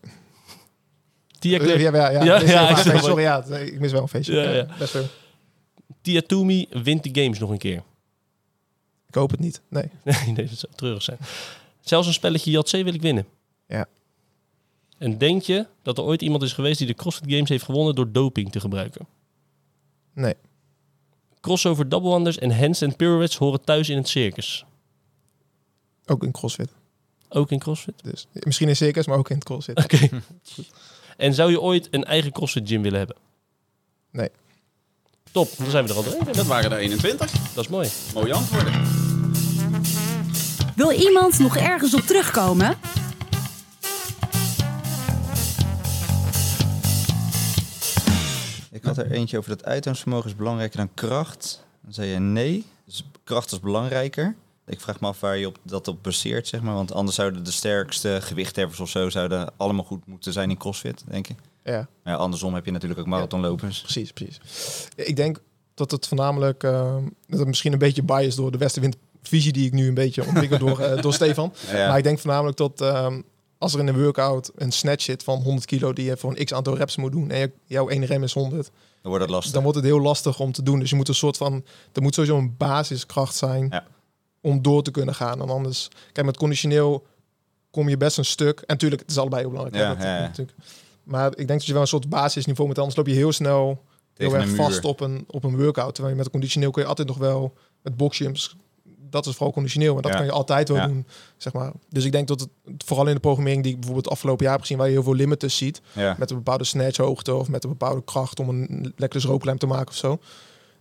Tia, 1.39 1.63
Ja, 1.63 1.75
ja, 1.75 1.91
ja, 1.91 2.11
ja, 2.11 2.41
Ja, 2.41 2.79
ik 2.79 2.85
Nee, 2.85 2.99
sorry, 2.99 3.23
ja, 3.23 3.45
ik 3.45 3.81
mis 3.81 3.93
wel 3.93 4.03
een 4.03 4.09
feestje. 4.09 4.35
Ja, 4.35 4.51
Ja. 4.51 4.67
Best 4.79 4.91
veel. 4.91 5.07
Tia 6.01 6.21
Toomey 6.27 6.67
wint 6.71 7.03
de 7.03 7.23
games 7.23 7.39
nog 7.39 7.51
een 7.51 7.59
keer. 7.59 7.83
Ik 9.09 9.15
hoop 9.15 9.31
het 9.31 9.41
niet. 9.41 9.61
Nee. 9.69 9.91
Nee, 10.05 10.33
nee, 10.33 10.47
dat 10.49 10.59
zou 10.59 10.73
treurig 10.75 11.03
zijn. 11.03 11.19
Zelfs 11.81 12.07
een 12.07 12.13
spelletje 12.13 12.51
JC 12.51 12.71
wil 12.71 12.95
ik 12.95 13.03
winnen. 13.03 13.27
Ja. 13.67 13.87
En 14.99 15.19
denk 15.19 15.43
je 15.43 15.67
dat 15.83 15.99
er 15.99 16.05
ooit 16.05 16.23
iemand 16.23 16.43
is 16.43 16.53
geweest 16.53 16.79
die 16.79 16.87
de 16.87 16.95
CrossFit 16.95 17.31
Games 17.33 17.49
heeft 17.49 17.65
gewonnen 17.65 17.95
door 17.95 18.13
doping 18.13 18.53
te 18.53 18.61
gebruiken? 18.61 19.07
Nee. 20.15 20.35
Crossover 21.41 21.89
double 21.89 22.15
unders 22.15 22.39
en 22.39 22.59
handstand 22.59 22.97
pirouettes 22.97 23.37
horen 23.37 23.65
thuis 23.65 23.89
in 23.89 23.97
het 23.97 24.09
circus. 24.09 24.65
Ook 26.07 26.23
in 26.25 26.33
CrossFit. 26.33 26.69
Ook 27.29 27.51
in 27.51 27.59
CrossFit? 27.59 27.95
Dus 28.03 28.27
misschien 28.33 28.69
in 28.69 28.77
circus, 28.77 29.07
maar 29.07 29.19
ook 29.19 29.31
in 29.31 29.37
het 29.37 29.45
CrossFit. 29.45 29.79
Oké. 29.85 30.09
En 31.17 31.35
zou 31.35 31.51
je 31.51 31.61
ooit 31.61 31.89
een 31.91 32.05
eigen 32.05 32.33
CrossFit 32.33 32.69
gym 32.69 32.83
willen 32.83 32.99
hebben? 32.99 33.17
Nee. 34.11 34.29
Top, 35.33 35.49
dan 35.59 35.71
zijn 35.71 35.85
we 35.85 35.91
er 35.91 35.97
al 35.97 36.05
doorheen. 36.05 36.33
dat 36.33 36.47
waren 36.47 36.73
er 36.73 36.79
21. 36.79 37.31
Dat 37.55 37.65
is 37.65 37.71
mooi. 37.71 37.89
Mooie 38.15 38.35
antwoorden. 38.35 38.73
Wil 40.77 40.91
iemand 40.91 41.39
nog 41.39 41.57
ergens 41.57 41.95
op 41.95 42.01
terugkomen? 42.01 42.77
Ik 48.85 48.91
had 48.97 48.99
er 48.99 49.11
eentje 49.11 49.39
over 49.39 49.51
dat 49.51 49.65
uithoudingsvermogen 49.65 50.31
is 50.31 50.37
belangrijker 50.37 50.77
dan 50.77 50.95
kracht. 50.95 51.65
Dan 51.83 51.93
zei 51.93 52.09
je 52.09 52.19
nee, 52.19 52.65
dus 52.85 53.05
kracht 53.25 53.53
is 53.53 53.61
belangrijker. 53.61 54.35
Ik 54.67 54.81
vraag 54.81 55.01
me 55.01 55.07
af 55.07 55.21
waar 55.21 55.37
je 55.37 55.47
op, 55.47 55.59
dat 55.63 55.89
op 55.89 56.03
baseert, 56.03 56.49
zeg 56.49 56.63
maar. 56.63 56.75
Want 56.75 56.93
anders 56.93 57.17
zouden 57.17 57.45
de 57.45 57.51
sterkste 57.51 58.19
gewichtheffers 58.23 58.81
of 58.81 58.89
zo... 58.89 59.11
zouden 59.11 59.53
allemaal 59.57 59.85
goed 59.85 60.07
moeten 60.07 60.33
zijn 60.33 60.51
in 60.51 60.57
crossfit, 60.57 61.05
denk 61.09 61.29
ik. 61.29 61.37
Ja, 61.65 61.89
Maar 62.03 62.13
ja, 62.13 62.19
andersom 62.19 62.55
heb 62.55 62.65
je 62.65 62.71
natuurlijk 62.71 63.01
ook 63.01 63.07
marathonlopers. 63.07 63.81
precies, 63.81 64.13
precies. 64.13 64.41
Ik 64.95 65.17
denk 65.17 65.41
dat 65.75 65.91
het 65.91 66.07
voornamelijk... 66.09 66.63
eh, 66.63 66.97
dat 67.27 67.39
het 67.39 67.49
misschien 67.49 67.73
een 67.73 67.79
beetje 67.79 68.03
biased 68.03 68.37
door 68.37 68.53
de 68.53 68.59
westenwindvisie 68.59 69.53
die 69.53 69.67
ik 69.67 69.73
nu 69.73 69.89
een 69.89 69.95
beetje 69.95 70.27
ontwikkel 70.27 70.59
door, 70.59 70.79
eh, 70.81 71.03
door 71.03 71.15
Stefan. 71.21 71.53
Ja. 71.73 71.89
Maar 71.89 71.99
ik 71.99 72.05
denk 72.05 72.19
voornamelijk 72.19 72.57
dat 72.57 72.81
ehm, 72.81 73.21
als 73.59 73.75
er 73.75 73.81
in 73.81 73.87
een 73.87 74.03
workout 74.03 74.51
een 74.57 74.73
snatch 74.73 75.03
zit 75.05 75.23
van 75.23 75.43
100 75.43 75.67
kilo 75.67 75.93
die 75.93 76.05
je 76.05 76.17
voor 76.17 76.31
een 76.37 76.45
x 76.45 76.53
aantal 76.55 76.77
reps 76.77 76.97
moet 76.97 77.13
doen 77.13 77.31
en 77.31 77.39
je- 77.39 77.53
jouw 77.67 77.89
ene 77.89 78.07
rem 78.07 78.23
is 78.23 78.33
100, 78.33 78.65
Dan 78.67 78.73
wordt 79.03 79.21
het 79.25 79.33
lastig. 79.33 79.53
dan 79.53 79.63
wordt 79.63 79.77
het 79.79 79.87
heel 79.87 80.01
lastig 80.01 80.41
om 80.41 80.53
te 80.53 80.63
doen. 80.63 80.79
Dus 80.79 80.91
je 80.91 80.97
moet 80.97 81.09
een 81.09 81.15
soort 81.15 81.37
van, 81.37 81.65
er 81.93 82.03
moet 82.03 82.15
sowieso 82.15 82.39
een 82.39 82.57
basiskracht 82.57 83.35
zijn 83.35 83.67
Ja. 83.71 83.85
om 84.41 84.63
door 84.63 84.83
te 84.83 84.91
kunnen 84.91 85.15
gaan. 85.15 85.41
En 85.43 85.49
anders, 85.51 85.89
kijk, 86.13 86.27
met 86.27 86.37
conditioneel 86.37 87.07
kom 87.71 87.89
je 87.89 87.97
best 87.97 88.19
een 88.19 88.25
stuk. 88.25 88.59
En 88.59 88.65
natuurlijk, 88.67 89.01
het 89.03 89.11
is 89.11 89.19
allebei 89.19 89.41
heel 89.43 89.51
belangrijk. 89.51 89.99
hè, 89.99 90.19
Ja, 90.19 90.31
dat-. 90.37 90.47
Maar 91.03 91.31
ik 91.31 91.37
denk 91.37 91.49
dat 91.49 91.65
je 91.67 91.73
wel 91.73 91.83
een 91.83 91.89
soort 91.89 92.09
basisniveau 92.09 92.69
moet. 92.69 92.79
Anders 92.79 92.97
loop 92.97 93.07
je 93.07 93.15
heel 93.15 93.33
snel 93.33 93.83
heel 94.17 94.35
erg 94.35 94.49
vast 94.55 94.85
op 94.85 95.01
een, 95.01 95.25
op 95.31 95.45
een 95.45 95.57
workout. 95.57 95.87
Terwijl 95.95 96.09
je 96.09 96.17
met 96.17 96.25
een 96.27 96.33
conditioneel 96.33 96.71
kun 96.71 96.83
je 96.83 96.89
altijd 96.89 97.09
nog 97.09 97.19
wel 97.19 97.53
met 97.83 97.97
boxjumps. 97.97 98.57
Dat 99.11 99.27
is 99.27 99.35
vooral 99.35 99.53
conditioneel. 99.53 99.97
En 99.97 100.03
dat 100.03 100.11
Ja. 100.11 100.17
kan 100.17 100.27
je 100.27 100.33
altijd 100.33 100.69
wel 100.69 100.77
Ja. 100.77 100.87
doen, 100.87 101.07
zeg 101.37 101.53
maar. 101.53 101.73
Dus 101.89 102.05
ik 102.05 102.13
denk 102.13 102.29
dat 102.29 102.41
het 102.41 102.49
vooral 102.85 103.07
in 103.07 103.15
de 103.15 103.21
programmering 103.21 103.63
die 103.63 103.71
ik 103.73 103.77
bijvoorbeeld 103.79 104.05
het 104.07 104.15
afgelopen 104.15 104.45
jaar 104.45 104.53
heb 104.53 104.61
gezien, 104.63 104.79
waar 104.79 104.87
je 104.87 104.93
heel 104.93 105.03
veel 105.03 105.15
limiters 105.15 105.57
ziet, 105.57 105.81
Ja. 105.93 106.15
met 106.19 106.31
een 106.31 106.37
bepaalde 106.37 106.65
snatchhoogte 106.65 107.35
of 107.35 107.49
met 107.49 107.65
een 107.65 107.71
bepaalde 107.71 108.05
kracht 108.05 108.41
om 108.41 108.49
een 108.49 108.93
lekkere 108.97 109.21
strooplijm 109.23 109.59
te 109.59 109.67
maken 109.67 109.89
of 109.89 109.95
zo. 109.97 110.19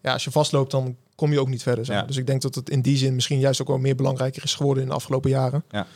Ja, 0.02 0.14
als 0.14 0.24
je 0.24 0.32
vastloopt, 0.32 0.72
dan 0.72 0.96
kom 1.16 1.32
je 1.32 1.40
ook 1.40 1.48
niet 1.48 1.64
verder. 1.64 1.86
Zeg. 1.86 1.96
maar. 1.96 2.08
Dus 2.08 2.18
ik 2.18 2.28
denk 2.28 2.42
dat 2.42 2.56
het 2.56 2.70
in 2.70 2.82
die 2.82 2.98
zin 2.98 3.14
misschien 3.16 3.40
juist 3.40 3.62
ook 3.62 3.68
wel 3.68 3.78
meer 3.78 3.96
belangrijker 3.96 4.44
is 4.44 4.54
geworden 4.56 4.84
in 4.84 4.90
de 4.90 4.96
afgelopen 4.96 5.30
jaren. 5.30 5.64
Ja. 5.70 5.88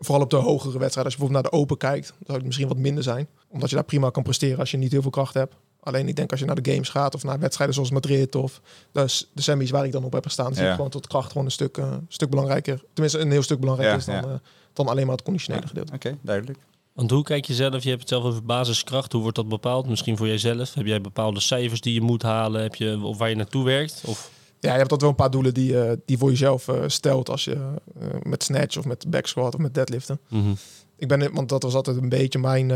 Vooral 0.00 0.22
op 0.24 0.30
de 0.30 0.36
hogere 0.36 0.78
wedstrijden. 0.78 1.04
Als 1.04 1.12
je 1.12 1.18
bijvoorbeeld 1.18 1.42
naar 1.42 1.50
de 1.50 1.56
Open 1.58 1.76
kijkt, 1.76 2.08
dan 2.08 2.16
zou 2.26 2.36
het 2.38 2.46
misschien 2.46 2.68
wat 2.68 2.76
minder 2.76 3.02
zijn. 3.02 3.28
Omdat 3.48 3.68
je 3.68 3.74
daar 3.74 3.84
prima 3.84 4.10
kan 4.10 4.22
presteren 4.22 4.58
als 4.58 4.70
je 4.70 4.76
niet 4.76 4.92
heel 4.92 5.02
veel 5.02 5.10
kracht 5.10 5.34
hebt. 5.34 5.54
Alleen 5.80 6.08
ik 6.08 6.16
denk 6.16 6.30
als 6.30 6.40
je 6.40 6.46
naar 6.46 6.62
de 6.62 6.70
games 6.72 6.88
gaat 6.88 7.14
of 7.14 7.22
naar 7.24 7.38
wedstrijden 7.38 7.74
zoals 7.74 7.90
Madrid 7.90 8.34
of 8.34 8.60
de, 8.92 9.24
de 9.32 9.42
semis 9.42 9.70
waar 9.70 9.84
ik 9.84 9.92
dan 9.92 10.04
op 10.04 10.12
heb 10.12 10.24
gestaan, 10.24 10.54
zie 10.54 10.62
Ja. 10.64 10.68
ik 10.68 10.74
gewoon 10.74 10.90
tot 10.90 11.06
kracht 11.06 11.28
gewoon 11.30 11.44
een 11.46 11.52
stuk, 11.52 11.76
eh, 11.76 11.92
stuk 12.08 12.30
belangrijker. 12.30 12.82
Tenminste, 12.92 13.20
een 13.20 13.30
heel 13.30 13.42
stuk 13.42 13.60
belangrijker 13.60 13.94
Ja, 13.94 14.00
is 14.14 14.22
dan, 14.22 14.30
ja. 14.30 14.34
eh, 14.36 14.40
dan 14.72 14.88
alleen 14.88 15.06
maar 15.06 15.14
het 15.14 15.24
conditionele 15.24 15.62
Ja. 15.62 15.68
gedeelte. 15.68 15.92
Oké, 15.94 16.16
duidelijk. 16.22 16.58
Want 16.92 17.10
hoe 17.10 17.22
kijk 17.22 17.44
je 17.44 17.54
zelf? 17.54 17.82
Je 17.82 17.88
hebt 17.88 18.00
het 18.00 18.08
zelf 18.08 18.24
over 18.24 18.44
basiskracht. 18.44 19.12
Hoe 19.12 19.20
wordt 19.22 19.36
dat 19.36 19.48
bepaald? 19.48 19.88
Misschien 19.88 20.16
voor 20.16 20.26
jezelf. 20.26 20.74
Heb 20.74 20.86
jij 20.86 21.00
bepaalde 21.00 21.40
cijfers 21.40 21.80
die 21.80 21.94
je 21.94 22.00
moet 22.00 22.22
halen? 22.22 22.62
Heb 22.62 22.74
je, 22.74 23.00
of 23.02 23.18
waar 23.18 23.28
je 23.28 23.34
naartoe 23.36 23.64
werkt? 23.64 24.02
Of, 24.06 24.30
Ja, 24.60 24.70
je 24.72 24.76
hebt 24.78 24.90
dat 24.90 25.00
wel 25.00 25.10
een 25.10 25.16
paar 25.16 25.30
doelen 25.30 25.54
die, 25.54 25.80
eh, 25.80 25.92
die 26.04 26.18
voor 26.18 26.30
jezelf 26.30 26.68
stelt 26.86 27.28
als 27.30 27.44
je 27.44 27.52
eh, 28.00 28.06
met 28.22 28.42
snatch 28.42 28.76
of 28.78 28.84
met 28.84 29.04
back 29.10 29.26
squat 29.26 29.54
of 29.54 29.60
met 29.60 29.74
deadliften. 29.74 30.18
Mhm. 30.28 30.50
Ik 30.96 31.08
ben, 31.08 31.34
want 31.34 31.48
dat 31.48 31.62
was 31.62 31.74
altijd 31.74 31.96
een 31.96 32.08
beetje 32.08 32.38
mijn 32.38 32.70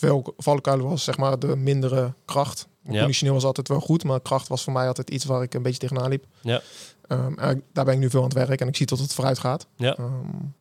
uh, 0.00 0.16
valkuil 0.36 0.78
was 0.78 1.04
zeg 1.04 1.16
maar 1.16 1.38
de 1.38 1.56
mindere 1.56 2.14
kracht. 2.24 2.68
Ja. 2.82 2.98
Conditioneel 2.98 3.34
was 3.34 3.44
altijd 3.44 3.68
wel 3.68 3.80
goed, 3.80 4.04
maar 4.04 4.20
kracht 4.20 4.48
was 4.48 4.62
voor 4.62 4.72
mij 4.72 4.86
altijd 4.86 5.10
iets 5.10 5.24
waar 5.24 5.42
ik 5.42 5.54
een 5.54 5.62
beetje 5.62 5.78
tegenaan 5.78 6.08
liep. 6.08 6.24
Ja. 6.40 6.60
Ehm, 7.06 7.58
daar 7.72 7.84
ben 7.84 7.94
ik 7.94 8.00
nu 8.00 8.10
veel 8.10 8.20
aan 8.20 8.28
het 8.28 8.46
werk 8.46 8.60
en 8.60 8.68
ik 8.68 8.76
zie 8.76 8.86
dat 8.86 8.98
het 8.98 9.14
vooruit 9.14 9.38
gaat. 9.38 9.66
Ja. 9.76 9.96
Ehm, 9.96 10.10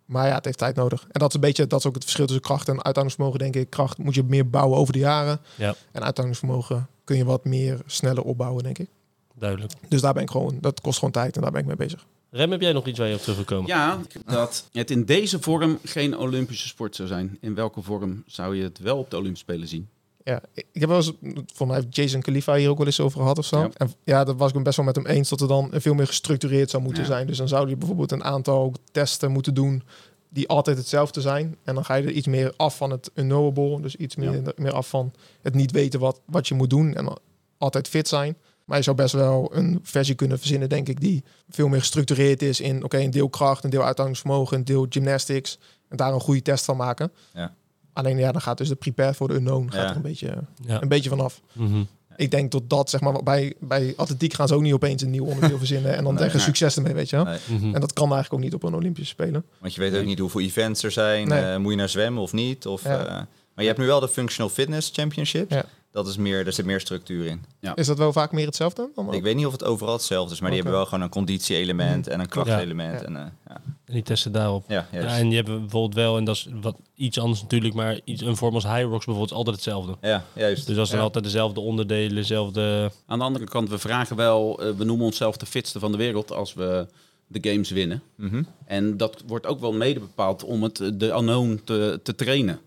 maar 0.05 0.27
ja, 0.27 0.35
het 0.35 0.45
heeft 0.45 0.57
tijd 0.57 0.75
nodig. 0.75 1.01
En 1.01 1.19
dat 1.19 1.29
is 1.29 1.35
een 1.35 1.41
beetje, 1.41 1.67
dat 1.67 1.79
is 1.79 1.85
ook 1.85 1.93
het 1.93 2.03
verschil 2.03 2.25
tussen 2.25 2.43
kracht 2.43 2.67
en 2.67 2.83
uithoudingsvermogen, 2.83 3.39
denk 3.39 3.55
ik. 3.55 3.69
Kracht 3.69 3.97
moet 3.97 4.15
je 4.15 4.23
meer 4.23 4.49
bouwen 4.49 4.77
over 4.77 4.93
de 4.93 4.99
jaren. 4.99 5.39
Ja. 5.55 5.75
En 5.91 6.03
uithoudingsvermogen 6.03 6.87
kun 7.03 7.17
je 7.17 7.25
wat 7.25 7.45
meer 7.45 7.81
sneller 7.85 8.23
opbouwen, 8.23 8.63
denk 8.63 8.77
ik. 8.77 8.89
Duidelijk. 9.33 9.73
Dus 9.89 10.01
daar 10.01 10.13
ben 10.13 10.23
ik 10.23 10.31
gewoon, 10.31 10.57
dat 10.61 10.81
kost 10.81 10.97
gewoon 10.97 11.13
tijd 11.13 11.35
en 11.35 11.41
daar 11.41 11.51
ben 11.51 11.61
ik 11.61 11.67
mee 11.67 11.75
bezig. 11.75 12.05
Rem, 12.35 12.51
heb 12.51 12.61
jij 12.61 12.73
nog 12.73 12.87
iets 12.87 12.99
waar 12.99 13.07
je 13.07 13.15
op 13.15 13.21
terug 13.21 13.35
wil 13.35 13.45
komen? 13.45 13.67
Ja, 13.67 13.99
dat 14.25 14.67
het 14.71 14.91
in 14.91 15.05
deze 15.05 15.39
vorm 15.41 15.79
geen 15.83 16.17
Olympische 16.17 16.67
sport 16.67 16.95
zou 16.95 17.07
zijn. 17.07 17.37
In 17.41 17.55
welke 17.55 17.81
vorm 17.81 18.23
zou 18.27 18.55
je 18.55 18.63
het 18.63 18.79
wel 18.79 18.97
op 18.97 19.09
de 19.09 19.17
Olympische 19.17 19.45
Spelen 19.45 19.67
zien? 19.67 19.89
Ja, 20.23 20.41
ik 20.53 20.65
heb 20.73 20.89
wel 20.89 20.97
eens, 20.97 21.11
voor 21.53 21.67
mij 21.67 21.75
heeft 21.75 21.95
Jason 21.95 22.21
Khalifa 22.21 22.55
hier 22.55 22.69
ook 22.69 22.77
wel 22.77 22.85
eens 22.85 22.99
over 22.99 23.19
gehad 23.19 23.37
of 23.37 23.45
zo. 23.45 23.59
Ja. 23.59 23.69
En 23.77 23.91
ja, 24.03 24.23
dat 24.23 24.35
was 24.35 24.51
ik 24.51 24.63
best 24.63 24.77
wel 24.77 24.85
met 24.85 24.95
hem 24.95 25.05
eens 25.05 25.29
dat 25.29 25.41
er 25.41 25.47
dan 25.47 25.69
veel 25.73 25.93
meer 25.93 26.07
gestructureerd 26.07 26.69
zou 26.69 26.83
moeten 26.83 27.01
Ja. 27.03 27.07
zijn. 27.09 27.27
Dus 27.27 27.37
dan 27.37 27.47
zou 27.47 27.69
je 27.69 27.75
bijvoorbeeld 27.75 28.11
een 28.11 28.23
aantal 28.23 28.73
testen 28.91 29.31
moeten 29.31 29.53
doen 29.53 29.83
die 30.29 30.47
altijd 30.47 30.77
hetzelfde 30.77 31.21
zijn. 31.21 31.57
En 31.63 31.75
dan 31.75 31.85
ga 31.85 31.95
je 31.95 32.03
er 32.03 32.11
iets 32.11 32.27
meer 32.27 32.53
af 32.57 32.77
van 32.77 32.91
het 32.91 33.11
unknowable. 33.13 33.81
Dus 33.81 33.95
iets 33.95 34.15
meer, 34.15 34.41
meer 34.55 34.73
af 34.73 34.89
van 34.89 35.11
het 35.41 35.53
niet 35.53 35.71
weten 35.71 35.99
wat, 35.99 36.21
wat 36.25 36.47
je 36.47 36.53
moet 36.55 36.69
doen. 36.69 36.93
En 36.95 37.17
altijd 37.57 37.87
fit 37.87 38.07
zijn. 38.07 38.37
Maar 38.65 38.77
je 38.77 38.83
zou 38.83 38.95
best 38.95 39.13
wel 39.13 39.51
een 39.55 39.79
versie 39.83 40.15
kunnen 40.15 40.39
verzinnen, 40.39 40.69
denk 40.69 40.87
ik, 40.87 41.01
die 41.01 41.23
veel 41.49 41.67
meer 41.67 41.79
gestructureerd 41.79 42.41
is 42.41 42.59
in, 42.59 42.83
oké, 42.83 42.97
een 42.97 43.11
deel 43.11 43.29
kracht, 43.29 43.63
een 43.63 43.69
deel 43.69 43.83
uithoudingsvermogen, 43.83 44.57
een 44.57 44.65
deel 44.65 44.85
gymnastics. 44.89 45.59
En 45.89 45.97
daar 45.97 46.13
een 46.13 46.19
goede 46.19 46.41
test 46.41 46.65
van 46.65 46.77
maken. 46.77 47.11
Ja. 47.33 47.53
Alleen 47.93 48.17
ja, 48.17 48.31
dan 48.31 48.41
gaat 48.41 48.57
dus 48.57 48.67
de 48.67 48.75
prepare 48.75 49.13
voor 49.13 49.27
de 49.27 49.33
unknown 49.33 49.65
gaat 49.71 49.81
Ja. 49.83 49.89
er 49.89 49.95
een 49.95 50.01
beetje, 50.01 50.43
Ja. 50.65 50.81
een 50.81 50.87
beetje 50.87 51.09
vanaf. 51.09 51.41
Mhm. 51.53 51.83
Ik 52.17 52.31
denk 52.31 52.51
tot 52.51 52.69
dat, 52.69 52.89
zeg 52.89 53.01
maar, 53.01 53.23
bij, 53.23 53.53
bij 53.59 53.93
atletiek 53.97 54.33
gaan 54.33 54.47
ze 54.47 54.53
ook 54.55 54.61
niet 54.61 54.73
opeens 54.73 55.01
een 55.01 55.09
nieuw 55.09 55.25
onderdeel 55.25 55.57
verzinnen 55.57 55.95
en 55.95 56.03
dan 56.03 56.13
Nee, 56.13 56.29
nee. 56.29 56.39
succes 56.39 56.75
ermee, 56.75 56.93
weet 56.93 57.09
je 57.09 57.15
wel. 57.15 57.25
Nee. 57.25 57.37
Mhm. 57.49 57.73
En 57.75 57.81
dat 57.81 57.93
kan 57.93 58.03
eigenlijk 58.11 58.33
ook 58.33 58.39
niet 58.39 58.53
op 58.53 58.63
een 58.63 58.75
Olympische 58.75 59.09
Spelen. 59.09 59.45
Want 59.59 59.73
je 59.73 59.81
weet 59.81 59.95
ook 59.95 60.05
niet 60.05 60.19
hoeveel 60.19 60.41
events 60.41 60.83
er 60.83 60.91
zijn. 60.91 61.27
Nee. 61.27 61.41
eh, 61.41 61.57
moet 61.57 61.71
je 61.71 61.77
naar 61.77 61.89
zwemmen 61.89 62.21
of 62.21 62.33
niet? 62.33 62.65
Of, 62.65 62.83
Ja. 62.83 62.99
eh, 63.05 63.11
maar 63.53 63.63
je 63.63 63.65
hebt 63.65 63.77
nu 63.79 63.85
wel 63.85 63.99
de 63.99 64.07
Functional 64.09 64.49
Fitness 64.51 64.89
Championship. 64.93 65.65
Ja. 65.95 66.01
Dat 66.01 66.07
is 66.07 66.17
meer, 66.17 66.45
er 66.45 66.53
zit 66.53 66.65
meer 66.65 66.79
structuur 66.79 67.25
in. 67.25 67.43
Is 67.75 67.87
dat 67.87 67.97
wel 67.97 68.13
vaak 68.13 68.31
meer 68.31 68.45
hetzelfde? 68.45 68.89
Dan 68.95 69.13
Ik 69.13 69.23
weet 69.23 69.35
niet 69.35 69.45
of 69.45 69.51
het 69.51 69.63
overal 69.63 69.93
hetzelfde 69.93 70.33
is, 70.33 70.39
maar 70.39 70.49
die 70.49 70.59
hebben 70.59 70.77
wel 70.77 70.85
gewoon 70.87 71.03
een 71.03 71.09
conditie-element 71.09 72.07
en 72.07 72.19
een 72.19 72.27
krachtelement. 72.27 72.99
Ja. 72.99 73.05
En, 73.05 73.15
eh, 73.15 73.25
ja. 73.47 73.61
En 73.85 73.93
die 73.93 74.03
testen 74.03 74.31
daarop. 74.31 74.63
Ja, 74.67 74.87
juist. 74.91 75.09
Ja, 75.09 75.17
en 75.17 75.29
je 75.29 75.35
hebt 75.35 75.47
bijvoorbeeld 75.47 75.93
wel, 75.93 76.17
en 76.17 76.23
dat 76.23 76.35
is 76.35 76.47
wat 76.61 76.75
iets 76.95 77.19
anders 77.19 77.41
natuurlijk, 77.41 77.73
maar 77.73 77.99
iets, 78.03 78.21
een 78.21 78.35
vorm 78.37 78.53
als 78.53 78.63
High 78.63 78.81
Rocks 78.81 79.05
bijvoorbeeld 79.05 79.29
is 79.31 79.37
altijd 79.37 79.55
hetzelfde. 79.55 79.95
ja, 80.01 80.23
juist. 80.33 80.67
Dus 80.67 80.75
dat 80.75 80.85
zijn 80.87 80.99
Ja. 80.99 81.05
altijd 81.05 81.23
dezelfde 81.23 81.59
onderdelen, 81.59 82.15
dezelfde... 82.15 82.91
Aan 83.05 83.19
de 83.19 83.25
andere 83.25 83.45
kant, 83.45 83.69
we 83.69 83.77
vragen 83.77 84.15
wel, 84.15 84.61
eh, 84.61 84.71
we 84.77 84.83
noemen 84.83 85.05
onszelf 85.05 85.37
de 85.37 85.45
fitste 85.45 85.79
van 85.79 85.91
de 85.91 85.97
wereld 85.97 86.31
als 86.31 86.53
we 86.53 86.87
de 87.27 87.49
games 87.49 87.69
winnen. 87.69 88.01
Mhm. 88.15 88.43
En 88.65 88.97
dat 88.97 89.23
wordt 89.27 89.45
ook 89.45 89.59
wel 89.59 89.73
mede 89.73 89.99
bepaald 89.99 90.43
om 90.43 90.63
het, 90.63 90.79
eh, 90.79 90.89
de 90.93 91.07
unknown 91.09 91.61
te, 91.63 91.99
te 92.03 92.15
trainen. 92.15 92.59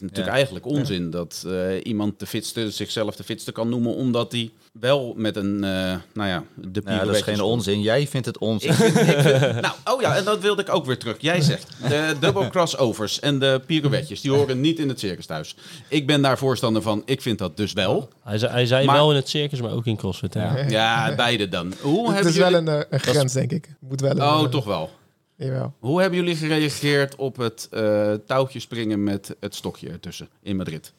Het 0.00 0.10
is 0.10 0.16
natuurlijk 0.16 0.28
Ja. 0.28 0.34
eigenlijk 0.34 0.66
onzin 0.78 1.10
dat 1.10 1.44
eh, 1.46 1.52
iemand 1.82 2.18
de 2.18 2.26
fitste, 2.26 2.70
zichzelf 2.70 3.16
de 3.16 3.24
fitste 3.24 3.52
kan 3.52 3.68
noemen, 3.68 3.94
omdat 3.94 4.32
hij 4.32 4.50
wel 4.72 5.14
met 5.16 5.36
een, 5.36 5.64
eh, 5.64 5.96
nou 6.14 6.28
ja, 6.28 6.44
de 6.54 6.82
Ja, 6.84 7.04
dat 7.04 7.14
is 7.16 7.22
geen 7.22 7.40
onzin. 7.40 7.80
Jij 7.80 8.06
vindt 8.06 8.26
het 8.26 8.38
onzin. 8.38 8.70
Ik 8.70 8.74
vind, 8.76 8.96
ik 8.96 9.04
vind- 9.04 9.60
nou, 9.60 9.74
oh 9.84 10.00
ja, 10.00 10.16
en 10.16 10.24
dat 10.24 10.40
wilde 10.40 10.62
ik 10.62 10.74
ook 10.74 10.86
weer 10.86 10.98
terug. 10.98 11.16
Jij 11.20 11.40
zegt, 11.40 11.66
de 11.88 12.14
double 12.20 12.48
crossovers 12.48 13.20
en 13.20 13.38
de 13.38 13.60
pirouetjes, 13.66 14.20
die 14.20 14.30
horen 14.30 14.60
niet 14.60 14.78
in 14.78 14.88
het 14.88 14.98
circus 15.00 15.26
thuis. 15.26 15.56
Ik 15.88 16.06
ben 16.06 16.22
daar 16.22 16.38
voorstander 16.38 16.82
van, 16.82 17.02
ik 17.04 17.22
vind 17.22 17.38
dat 17.38 17.56
dus 17.56 17.72
wel. 17.72 18.08
Hij 18.24 18.38
zei, 18.38 18.52
hij 18.52 18.66
zei 18.66 18.86
Maar- 18.86 18.96
wel 18.96 19.10
in 19.10 19.16
het 19.16 19.28
circus, 19.28 19.60
maar 19.60 19.72
ook 19.72 19.86
in 19.86 19.96
CrossFit. 19.96 20.34
hè? 20.34 20.60
Ja. 20.60 20.68
Ja, 20.68 21.14
beide 21.14 21.48
dan. 21.48 21.74
Hoe 21.80 22.12
Het 22.12 22.24
is 22.26 22.36
wel 22.36 22.54
een, 22.54 22.68
eh, 22.68 22.80
een 22.90 23.00
grens, 23.00 23.32
denk 23.32 23.52
ik. 23.52 23.68
Moet 23.80 24.00
wel 24.00 24.10
een, 24.10 24.22
Oh, 24.22 24.44
toch 24.44 24.64
wel. 24.64 24.90
Jawel. 25.38 25.74
Hoe 25.78 26.00
hebben 26.00 26.18
jullie 26.18 26.36
gereageerd 26.36 27.16
op 27.16 27.36
het 27.36 27.68
eh, 27.70 28.12
touwtje 28.26 28.58
springen 28.60 29.02
met 29.02 29.36
het 29.40 29.54
stokje 29.54 29.88
ertussen 29.88 30.28
in 30.42 30.56
Madrid? 30.56 30.92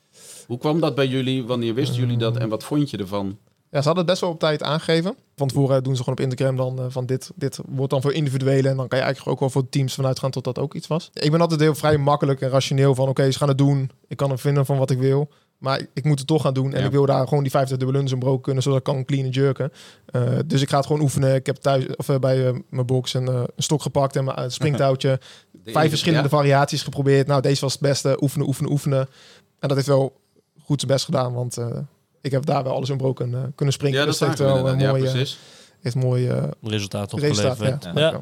Hoe 0.47 0.57
kwam 0.57 0.79
dat 0.79 0.95
bij 0.95 1.07
jullie? 1.07 1.43
Wanneer 1.43 1.73
wisten 1.73 1.99
jullie 1.99 2.17
dat? 2.17 2.37
En 2.37 2.49
wat 2.49 2.63
vond 2.63 2.89
je 2.89 2.97
ervan? 2.97 3.37
Ja, 3.71 3.81
ze 3.81 3.87
hadden 3.87 3.95
het 3.95 4.05
best 4.05 4.21
wel 4.21 4.29
op 4.29 4.39
tijd 4.39 4.63
aangegeven. 4.63 5.15
Van 5.35 5.47
tevoren 5.47 5.83
doen 5.83 5.95
ze 5.95 6.03
gewoon 6.03 6.17
op 6.19 6.23
Instagram 6.23 6.55
dan 6.55 6.79
eh, 6.79 6.85
van 6.89 7.05
dit, 7.05 7.31
dit 7.35 7.59
wordt 7.67 7.91
dan 7.91 8.01
voor 8.01 8.13
individuele. 8.13 8.69
En 8.69 8.77
dan 8.77 8.87
kan 8.87 8.97
je 8.97 9.03
eigenlijk 9.03 9.33
ook 9.33 9.39
wel 9.39 9.49
voor 9.49 9.69
teams 9.69 9.93
vanuit 9.93 10.19
gaan 10.19 10.31
tot 10.31 10.43
dat 10.43 10.59
ook 10.59 10.73
iets 10.73 10.87
was. 10.87 11.09
Ik 11.13 11.31
ben 11.31 11.41
altijd 11.41 11.59
heel 11.59 11.75
vrij 11.75 11.97
makkelijk 11.97 12.41
en 12.41 12.49
rationeel 12.49 12.95
van 12.95 13.07
oké, 13.07 13.31
ze 13.31 13.37
gaan 13.37 13.47
het 13.47 13.57
doen. 13.57 13.91
Ik 14.07 14.17
kan 14.17 14.31
er 14.31 14.39
vinden 14.39 14.65
van 14.65 14.77
wat 14.77 14.91
ik 14.91 14.97
wil. 14.99 15.29
Maar 15.59 15.81
ik 15.93 16.03
moet 16.03 16.17
het 16.19 16.27
toch 16.27 16.41
gaan 16.41 16.53
doen. 16.53 16.73
En 16.73 16.79
Ja. 16.79 16.85
ik 16.85 16.91
wil 16.91 17.05
daar 17.05 17.27
gewoon 17.27 17.43
die 17.43 17.51
50 17.51 17.77
dubbele 17.77 18.03
in 18.09 18.19
broek 18.19 18.43
kunnen, 18.43 18.63
zodat 18.63 18.77
ik 18.79 18.83
kan 18.83 19.05
clean 19.05 19.25
en 19.25 19.29
jerken. 19.31 19.71
Eh, 20.05 20.21
dus 20.45 20.61
ik 20.61 20.69
ga 20.69 20.77
het 20.77 20.85
gewoon 20.85 21.01
oefenen. 21.01 21.35
Ik 21.35 21.45
heb 21.45 21.55
thuis 21.55 21.95
of 21.95 22.09
eh, 22.09 22.17
bij 22.19 22.47
eh, 22.47 22.53
mijn 22.69 22.85
box 22.85 23.13
een, 23.13 23.27
een 23.27 23.47
stok 23.57 23.81
gepakt 23.81 24.15
en 24.15 24.23
mijn 24.23 24.51
springtouwtje. 24.51 25.19
De- 25.51 25.71
Vijf 25.77 25.89
verschillende 25.89 26.29
Ja? 26.29 26.35
variaties 26.35 26.81
geprobeerd. 26.83 27.27
Nou, 27.27 27.41
deze 27.41 27.61
was 27.61 27.71
het 27.71 27.81
beste. 27.81 28.17
Oefenen, 28.21 28.47
oefenen, 28.47 28.71
oefenen. 28.71 28.99
En 29.59 29.67
dat 29.67 29.75
heeft 29.75 29.87
wel 29.87 30.19
goed 30.63 30.79
zijn 30.79 30.91
best 30.91 31.05
gedaan, 31.05 31.33
want 31.33 31.57
eh, 31.57 31.67
ik 32.21 32.31
heb 32.31 32.45
daar 32.45 32.63
wel 32.63 32.73
alles 32.73 32.89
in 32.89 32.97
broken 32.97 33.51
kunnen 33.55 33.73
springen. 33.73 33.99
Ja, 33.99 34.05
dat 34.05 34.17
dus 34.19 34.19
het 34.27 34.37
zagen 34.37 34.45
heeft 34.45 34.57
we 34.57 34.63
wel 34.63 34.73
een 34.73 34.79
inderdaad. 34.79 34.95
Ja, 34.95 35.09
mooie, 35.09 35.11
precies. 35.17 35.39
heeft 35.81 35.95
mooi 35.95 36.27
Resultaat 36.61 37.13
resultaat. 37.13 37.13
opgeleverd. 37.13 37.83
Ja. 37.95 38.21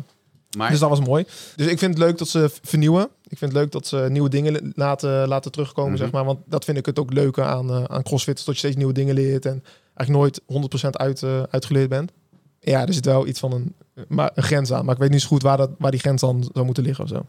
Maar 0.58 0.70
Dus 0.70 0.80
dat 0.80 0.90
was 0.90 1.00
mooi. 1.00 1.26
Dus 1.56 1.68
ik 1.68 1.80
vind 1.80 1.94
het 1.94 2.04
leuk 2.04 2.18
dat 2.18 2.28
ze 2.28 2.50
vernieuwen. 2.62 3.10
Ik 3.28 3.38
vind 3.38 3.52
het 3.52 3.62
leuk 3.62 3.72
dat 3.72 3.88
ze 3.88 4.08
nieuwe 4.10 4.30
dingen 4.30 4.72
laten, 4.76 5.28
laten 5.28 5.52
terugkomen, 5.52 5.92
Mhm. 5.92 6.02
zeg 6.02 6.12
maar. 6.12 6.26
Want 6.26 6.40
dat 6.46 6.66
vind 6.66 6.78
ik 6.78 6.86
het 6.86 7.00
ook 7.00 7.14
leuke 7.14 7.44
aan, 7.44 7.70
eh, 7.70 7.84
aan 7.84 8.04
CrossFit. 8.04 8.38
Dat 8.46 8.54
je 8.54 8.60
steeds 8.60 8.76
nieuwe 8.76 8.94
dingen 8.94 9.16
leert 9.16 9.46
en 9.46 9.64
eigenlijk 9.94 10.10
nooit 10.20 10.42
100% 10.46 10.98
uit, 10.98 11.24
eh, 11.24 11.44
uitgeleerd 11.50 11.90
bent. 11.90 12.12
Ja, 12.60 12.88
er 12.88 12.94
zit 12.94 13.06
wel 13.06 13.28
iets 13.28 13.40
van 13.40 13.52
een, 13.54 13.76
maar 14.08 14.32
een 14.36 14.44
grens 14.44 14.72
aan. 14.72 14.86
Maar 14.86 14.94
ik 14.96 15.02
weet 15.02 15.10
niet 15.10 15.22
zo 15.22 15.28
goed 15.28 15.42
waar, 15.42 15.58
dat, 15.58 15.70
waar 15.78 15.92
die 15.92 16.00
grens 16.00 16.22
dan 16.22 16.50
zou 16.54 16.66
moeten 16.66 16.84
liggen 16.84 17.04
of 17.04 17.10
zo. 17.10 17.26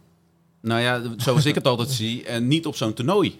nou 0.62 0.80
ja, 0.80 1.02
zoals 1.16 1.44
ik 1.44 1.54
het 1.54 1.66
altijd 1.66 1.90
zie, 1.90 2.25
en 2.25 2.48
niet 2.48 2.66
op 2.66 2.76
zo'n 2.76 2.92
toernooi. 2.94 3.38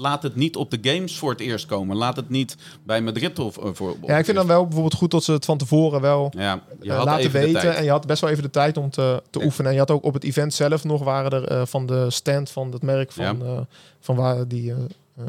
Laat 0.00 0.22
het 0.22 0.36
niet 0.36 0.56
op 0.56 0.70
de 0.70 0.78
games 0.82 1.18
voor 1.18 1.30
het 1.30 1.40
eerst 1.40 1.66
komen. 1.66 1.96
Laat 1.96 2.16
het 2.16 2.28
niet 2.30 2.56
bij 2.84 3.00
Madrid 3.02 3.38
of 3.38 3.58
eh, 3.58 3.68
voor. 3.72 3.96
Ja, 4.06 4.18
ik 4.18 4.24
vind 4.24 4.36
dan 4.36 4.46
wel 4.46 4.62
bijvoorbeeld 4.62 4.94
goed 4.94 5.10
dat 5.10 5.24
ze 5.24 5.32
het 5.32 5.44
van 5.44 5.58
tevoren 5.58 6.00
wel 6.00 6.32
Ja, 6.36 6.62
je 6.80 6.90
eh, 6.90 6.96
had 6.96 7.04
laten 7.04 7.30
weten. 7.30 7.76
En 7.76 7.84
je 7.84 7.90
had 7.90 8.06
best 8.06 8.20
wel 8.20 8.30
even 8.30 8.42
de 8.42 8.50
tijd 8.50 8.76
om 8.76 8.90
te, 8.90 9.22
te 9.30 9.38
Ja. 9.38 9.44
oefenen. 9.44 9.66
En 9.66 9.72
je 9.72 9.78
had 9.80 9.90
ook 9.90 10.04
op 10.04 10.14
het 10.14 10.24
event 10.24 10.54
zelf 10.54 10.84
nog 10.84 11.02
waren 11.04 11.30
er 11.30 11.44
eh, 11.44 11.66
van 11.66 11.86
de 11.86 12.10
stand 12.10 12.50
van 12.50 12.72
het 12.72 12.82
merk 12.82 13.12
van, 13.12 13.24
Ja. 13.24 13.44
eh, 13.44 13.60
van 14.00 14.16
waar 14.16 14.48
die 14.48 14.74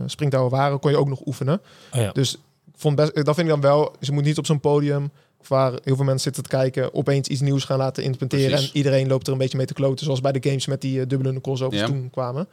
springtouwen 0.06 0.52
waren, 0.52 0.80
kon 0.80 0.92
je 0.92 0.98
ook 0.98 1.10
nog 1.10 1.26
oefenen. 1.26 1.62
Oh 1.94 2.02
ja. 2.02 2.12
Dus 2.12 2.34
ik 2.34 2.40
vond 2.76 2.96
best, 2.96 3.16
dat 3.16 3.36
vind 3.36 3.38
ik 3.48 3.48
dan 3.48 3.62
wel. 3.62 3.96
Ze 4.02 4.12
moet 4.12 4.24
niet 4.24 4.38
op 4.38 4.46
zo'n 4.46 4.60
podium 4.60 5.12
waar 5.48 5.72
heel 5.84 5.96
veel 5.96 6.06
mensen 6.06 6.20
zitten 6.34 6.44
te 6.44 6.50
kijken, 6.50 6.94
opeens 6.94 7.28
iets 7.28 7.42
nieuws 7.42 7.64
gaan 7.64 7.78
laten 7.78 8.04
implementeren. 8.04 8.50
Precies. 8.50 8.70
En 8.72 8.78
iedereen 8.78 9.08
loopt 9.08 9.28
er 9.28 9.34
een 9.34 9.40
beetje 9.40 9.58
mee 9.58 9.66
te 9.66 9.74
kloten. 9.74 10.06
Zoals 10.06 10.22
bij 10.22 10.32
de 10.32 10.44
games 10.50 10.66
met 10.66 10.82
die 10.82 11.08
dubbele 11.08 11.42
crossovers 11.42 11.80
Ja. 11.82 11.86
toen 11.88 12.10
kwamen. 12.12 12.48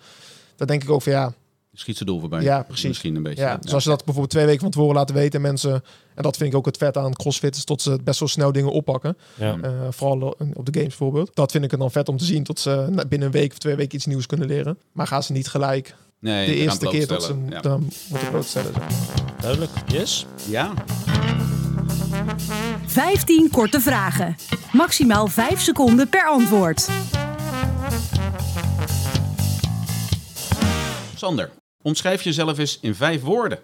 Dat 0.56 0.68
denk 0.68 0.82
ik 0.82 0.90
ook 0.90 1.02
van 1.02 1.12
ja. 1.12 1.32
Schiet 1.78 1.96
ze 1.96 2.04
doel 2.04 2.20
voorbij. 2.20 2.42
Ja, 2.42 2.62
precies. 2.62 2.88
Misschien 2.88 3.16
een 3.16 3.22
beetje. 3.22 3.42
Ja, 3.42 3.56
dus 3.56 3.74
als 3.74 3.82
je 3.82 3.88
dat 3.88 3.98
bijvoorbeeld 3.98 4.30
twee 4.30 4.44
weken 4.44 4.60
van 4.60 4.70
tevoren 4.70 4.94
laten 4.94 5.14
weten, 5.14 5.40
mensen, 5.40 5.72
en 6.14 6.22
dat 6.22 6.36
vind 6.36 6.50
ik 6.50 6.56
ook 6.56 6.66
het 6.66 6.76
vet 6.76 6.96
aan 6.96 7.12
crossfit, 7.12 7.56
is 7.56 7.64
tot 7.64 7.82
ze 7.82 7.98
best 8.04 8.18
wel 8.18 8.28
snel 8.28 8.52
dingen 8.52 8.72
oppakken. 8.72 9.16
Ja. 9.34 9.58
Eh, 9.62 9.70
vooral 9.90 10.36
op 10.54 10.66
de 10.66 10.72
games 10.72 10.96
bijvoorbeeld. 10.96 11.30
Dat 11.34 11.50
vind 11.50 11.64
ik 11.64 11.70
het 11.70 11.80
dan 11.80 11.90
vet 11.90 12.08
om 12.08 12.16
te 12.16 12.24
zien, 12.24 12.44
tot 12.44 12.60
ze 12.60 13.04
binnen 13.08 13.28
een 13.28 13.34
week 13.34 13.52
of 13.52 13.58
twee 13.58 13.74
weken 13.74 13.94
iets 13.96 14.06
nieuws 14.06 14.26
kunnen 14.26 14.46
leren. 14.46 14.78
Maar 14.92 15.06
gaan 15.06 15.22
ze 15.22 15.32
niet 15.32 15.48
gelijk 15.48 15.94
Nee, 16.20 16.46
de 16.46 16.54
eerste 16.54 16.86
keer 16.86 17.06
tot 17.06 17.22
ze. 17.22 17.34
Ja. 17.48 17.60
dan 17.60 17.88
moeten 18.08 18.30
blootstellen. 18.30 18.72
Duidelijk. 19.40 19.70
Yes. 19.86 20.26
Ja. 20.48 20.72
15 22.86 23.50
korte 23.50 23.80
vragen. 23.80 24.36
Maximaal 24.72 25.26
5 25.26 25.60
seconden 25.60 26.08
per 26.08 26.26
antwoord. 26.26 26.88
Sander, 31.14 31.50
omschrijf 31.86 32.22
jezelf 32.22 32.58
eens 32.58 32.78
in 32.80 32.94
vijf 32.94 33.22
woorden. 33.22 33.58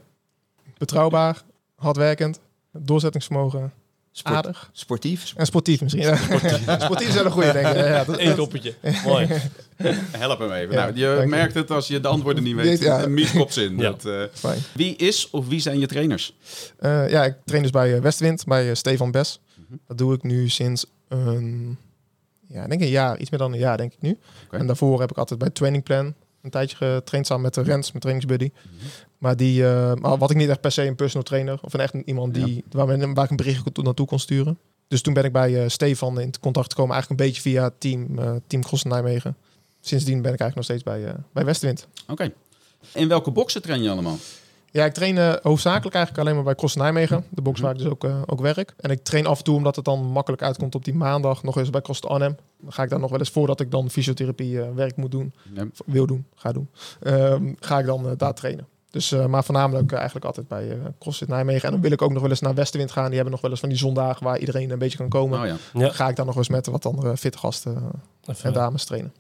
Betrouwbaar, 0.79 1.43
hardwerkend, 1.75 2.41
doorzettingsvermogen, 2.73 3.73
Sport- 4.13 4.35
aardig 4.35 4.71
Sportief. 4.73 5.33
en 5.37 5.47
sportief 5.47 5.81
misschien. 5.81 6.17
Sportief 6.79 7.09
is 7.09 7.15
wel 7.15 7.25
een 7.25 7.31
goede 7.31 7.53
denk 7.53 7.67
ik. 7.67 7.77
Ja, 7.77 8.05
dat, 8.05 8.19
Eén 8.19 8.37
koppetje. 8.37 8.75
Mooi. 9.05 9.27
Help 10.25 10.39
hem 10.39 10.53
even. 10.53 10.75
Ja, 10.75 10.91
nou, 10.91 11.21
je 11.21 11.27
merkt 11.27 11.55
het 11.55 11.71
als 11.71 11.89
je 11.89 12.01
de 12.01 12.09
antwoorden 12.09 12.43
niet 12.43 12.55
weet. 12.57 12.79
Ja. 12.81 13.01
Ze 13.49 13.65
in. 13.65 13.77
Ja. 13.79 13.83
Dat, 13.83 14.05
eh, 14.05 14.23
Fijn. 14.33 14.59
wie 14.75 14.97
is 14.97 15.31
of 15.31 15.49
wie 15.49 15.61
zijn 15.61 15.79
je 15.79 15.87
trainers? 15.87 16.35
Eh, 16.79 17.11
ja, 17.11 17.25
ik 17.25 17.35
train 17.45 17.63
dus 17.63 17.71
bij 17.71 17.95
eh, 17.95 18.01
Westwind, 18.01 18.45
bij 18.45 18.75
Stefan 18.75 19.11
Bes. 19.11 19.41
Mhm. 19.55 19.77
Dat 19.87 19.99
doe 19.99 20.15
ik 20.15 20.23
nu 20.23 20.49
sinds 20.49 20.87
een, 21.09 21.79
ja, 22.49 22.63
ik 22.63 22.69
denk 22.69 22.81
een 22.81 22.89
jaar, 22.89 23.19
iets 23.19 23.31
meer 23.31 23.41
dan 23.41 23.53
een 23.53 23.59
jaar 23.59 23.77
denk 23.77 23.93
ik 23.93 24.01
nu. 24.03 24.19
En 24.51 24.67
daarvoor 24.67 25.01
heb 25.01 25.11
ik 25.11 25.17
altijd 25.17 25.39
bij 25.39 25.51
Training 25.51 25.85
Plan 25.85 26.15
een 26.43 26.51
tijdje 26.51 26.77
getraind 26.77 27.27
samen 27.27 27.43
met 27.43 27.55
de 27.55 27.63
Rens, 27.63 27.89
mijn 27.89 28.01
trainingsbuddy. 28.01 28.51
Mhm. 28.55 28.85
Maar 29.19 29.37
die, 29.37 29.67
eh, 29.67 29.95
maar 29.95 30.19
wat 30.19 30.31
ik 30.31 30.37
niet 30.37 30.49
echt 30.49 30.61
per 30.61 30.73
se 30.73 30.83
een 30.87 30.95
personal 30.95 31.23
trainer 31.23 31.59
of 31.63 31.73
een 31.75 31.81
echt 31.81 31.95
iemand 32.05 32.35
die, 32.35 32.65
waar, 32.71 32.87
men- 32.87 33.15
waar 33.15 33.25
ik 33.25 33.31
een 33.31 33.37
bericht 33.37 33.83
naartoe 33.83 34.07
kon 34.07 34.19
sturen. 34.19 34.59
Dus 34.89 35.03
toen 35.03 35.15
ben 35.15 35.25
ik 35.25 35.33
bij 35.33 35.63
eh, 35.63 35.69
Stefan 35.69 36.21
in 36.21 36.33
contact 36.41 36.71
gekomen, 36.71 36.93
eigenlijk 36.95 37.21
een 37.23 37.27
beetje 37.27 37.43
via 37.43 37.71
team, 37.79 38.19
eh 38.19 38.35
team 38.47 38.63
Cross 38.63 38.83
Nijmegen. 38.83 39.37
Sindsdien 39.81 40.23
ben 40.23 40.33
ik 40.33 40.41
eigenlijk 40.41 40.55
nog 40.55 40.65
steeds 40.65 40.83
bij, 40.83 41.15
bij 41.33 41.45
Westwind. 41.45 41.87
Oké. 42.09 42.33
In 42.95 43.09
welke 43.09 43.31
boxen 43.31 43.63
train 43.63 43.83
je 43.83 43.91
allemaal? 43.91 44.17
Ja, 44.73 44.85
ik 44.85 44.93
train 44.93 45.19
eh, 45.19 45.35
hoofdzakelijk 45.43 45.95
eigenlijk 45.95 46.25
alleen 46.25 46.35
maar 46.35 46.45
bij 46.45 46.55
Cross 46.55 46.77
Nijmegen. 46.77 47.25
De 47.31 47.43
box 47.43 47.61
waar 47.61 47.73
ik 47.73 47.79
dus 47.79 47.87
ook, 47.87 48.05
eh, 48.05 48.23
ook 48.27 48.41
werk. 48.41 48.75
En 48.77 48.91
ik 48.91 49.03
train 49.03 49.27
af 49.27 49.39
en 49.39 49.45
toe, 49.45 49.57
omdat 49.57 49.77
het 49.77 49.85
dan 49.85 50.07
makkelijk 50.07 50.43
uitkomt 50.43 50.75
op 50.75 50.85
die 50.85 50.95
maandag, 50.95 51.43
nog 51.43 51.57
eens 51.57 51.71
bij 51.71 51.81
Cross 51.81 52.03
Arnhem. 52.03 52.37
Dan 52.61 52.73
ga 52.73 52.83
ik 52.83 52.91
daar 52.91 53.01
nog 53.01 53.11
wel 53.11 53.19
eens 53.19 53.31
voordat 53.31 53.61
ik 53.61 53.71
dan 53.71 53.91
fysiotherapie 53.91 54.63
eh, 54.63 54.75
werk 54.75 54.97
moet 54.97 55.11
doen, 55.11 55.35
wil 55.87 56.07
doen, 56.07 56.27
ga 56.35 56.53
doen, 56.53 56.69
ehm, 57.01 57.53
ga 57.61 57.79
ik 57.79 57.87
dan 57.87 58.15
daar 58.17 58.35
trainen. 58.35 58.67
Dus, 58.93 59.13
eh, 59.13 59.27
maar 59.27 59.45
voornamelijk 59.45 59.93
eigenlijk 59.93 60.25
altijd 60.25 60.49
bij 60.49 60.71
eh 60.71 60.77
CrossFit 60.99 61.29
Nijmegen. 61.29 61.65
En 61.65 61.71
dan 61.71 61.81
wil 61.81 61.91
ik 61.91 62.03
ook 62.03 62.13
nog 62.13 62.21
wel 62.21 62.31
eens 62.31 62.41
naar 62.41 62.55
Westenwind 62.55 62.93
gaan. 62.93 63.05
Die 63.05 63.15
hebben 63.15 63.33
nog 63.33 63.41
wel 63.41 63.51
eens 63.51 63.61
van 63.61 63.69
die 63.69 63.79
zondagen 63.79 64.25
waar 64.25 64.39
iedereen 64.39 64.71
een 64.71 64.79
beetje 64.79 64.99
kan 64.99 65.09
komen. 65.09 65.41
Oh 65.41 65.47
ja. 65.47 65.57
Ja. 65.73 65.81
Dan 65.81 65.95
ga 65.95 66.09
ik 66.09 66.17
daar 66.17 66.27
nog 66.27 66.37
eens 66.37 66.49
met 66.49 66.67
wat 66.67 66.87
andere 66.87 67.17
fitte 67.17 67.39
gasten 67.39 67.91
en 68.43 68.53
dames 68.53 68.85
trainen. 68.85 69.13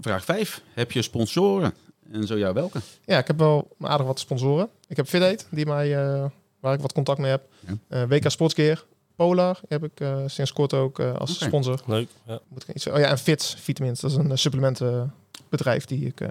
Vraag 0.00 0.24
5. 0.24 0.62
Heb 0.74 0.92
je 0.92 1.02
sponsoren? 1.02 1.74
En 2.10 2.26
zo 2.26 2.36
ja, 2.36 2.52
welke? 2.52 2.80
Ja, 3.04 3.18
ik 3.18 3.26
heb 3.26 3.38
wel 3.38 3.68
aardig 3.80 4.06
wat 4.06 4.18
sponsoren. 4.18 4.68
Ik 4.88 4.96
heb 4.96 5.06
FitAid, 5.06 5.46
die 5.50 5.66
mij, 5.66 5.96
eh, 5.96 6.24
waar 6.60 6.74
ik 6.74 6.80
wat 6.80 6.92
contact 6.92 7.18
mee 7.18 7.30
heb. 7.30 7.42
Ja. 7.66 7.74
Eh, 7.88 8.08
WK 8.08 8.30
Sportsgear. 8.30 8.84
Polar 9.16 9.60
heb 9.68 9.84
ik 9.84 10.00
eh, 10.00 10.22
sinds 10.26 10.52
kort 10.52 10.74
ook 10.74 10.98
eh, 10.98 11.14
als 11.16 11.38
sponsor. 11.38 11.82
Leuk. 11.86 12.08
Ja. 12.26 12.40
Moet 12.48 12.68
ik 12.68 12.74
iets, 12.74 12.86
oh 12.86 12.98
ja, 12.98 13.08
en 13.08 13.18
Fits 13.18 13.54
Vitamins. 13.58 14.00
Dat 14.00 14.10
is 14.10 14.16
een 14.16 14.38
supplementenbedrijf 14.38 15.84
die 15.84 16.06
ik, 16.06 16.20
eh, 16.20 16.28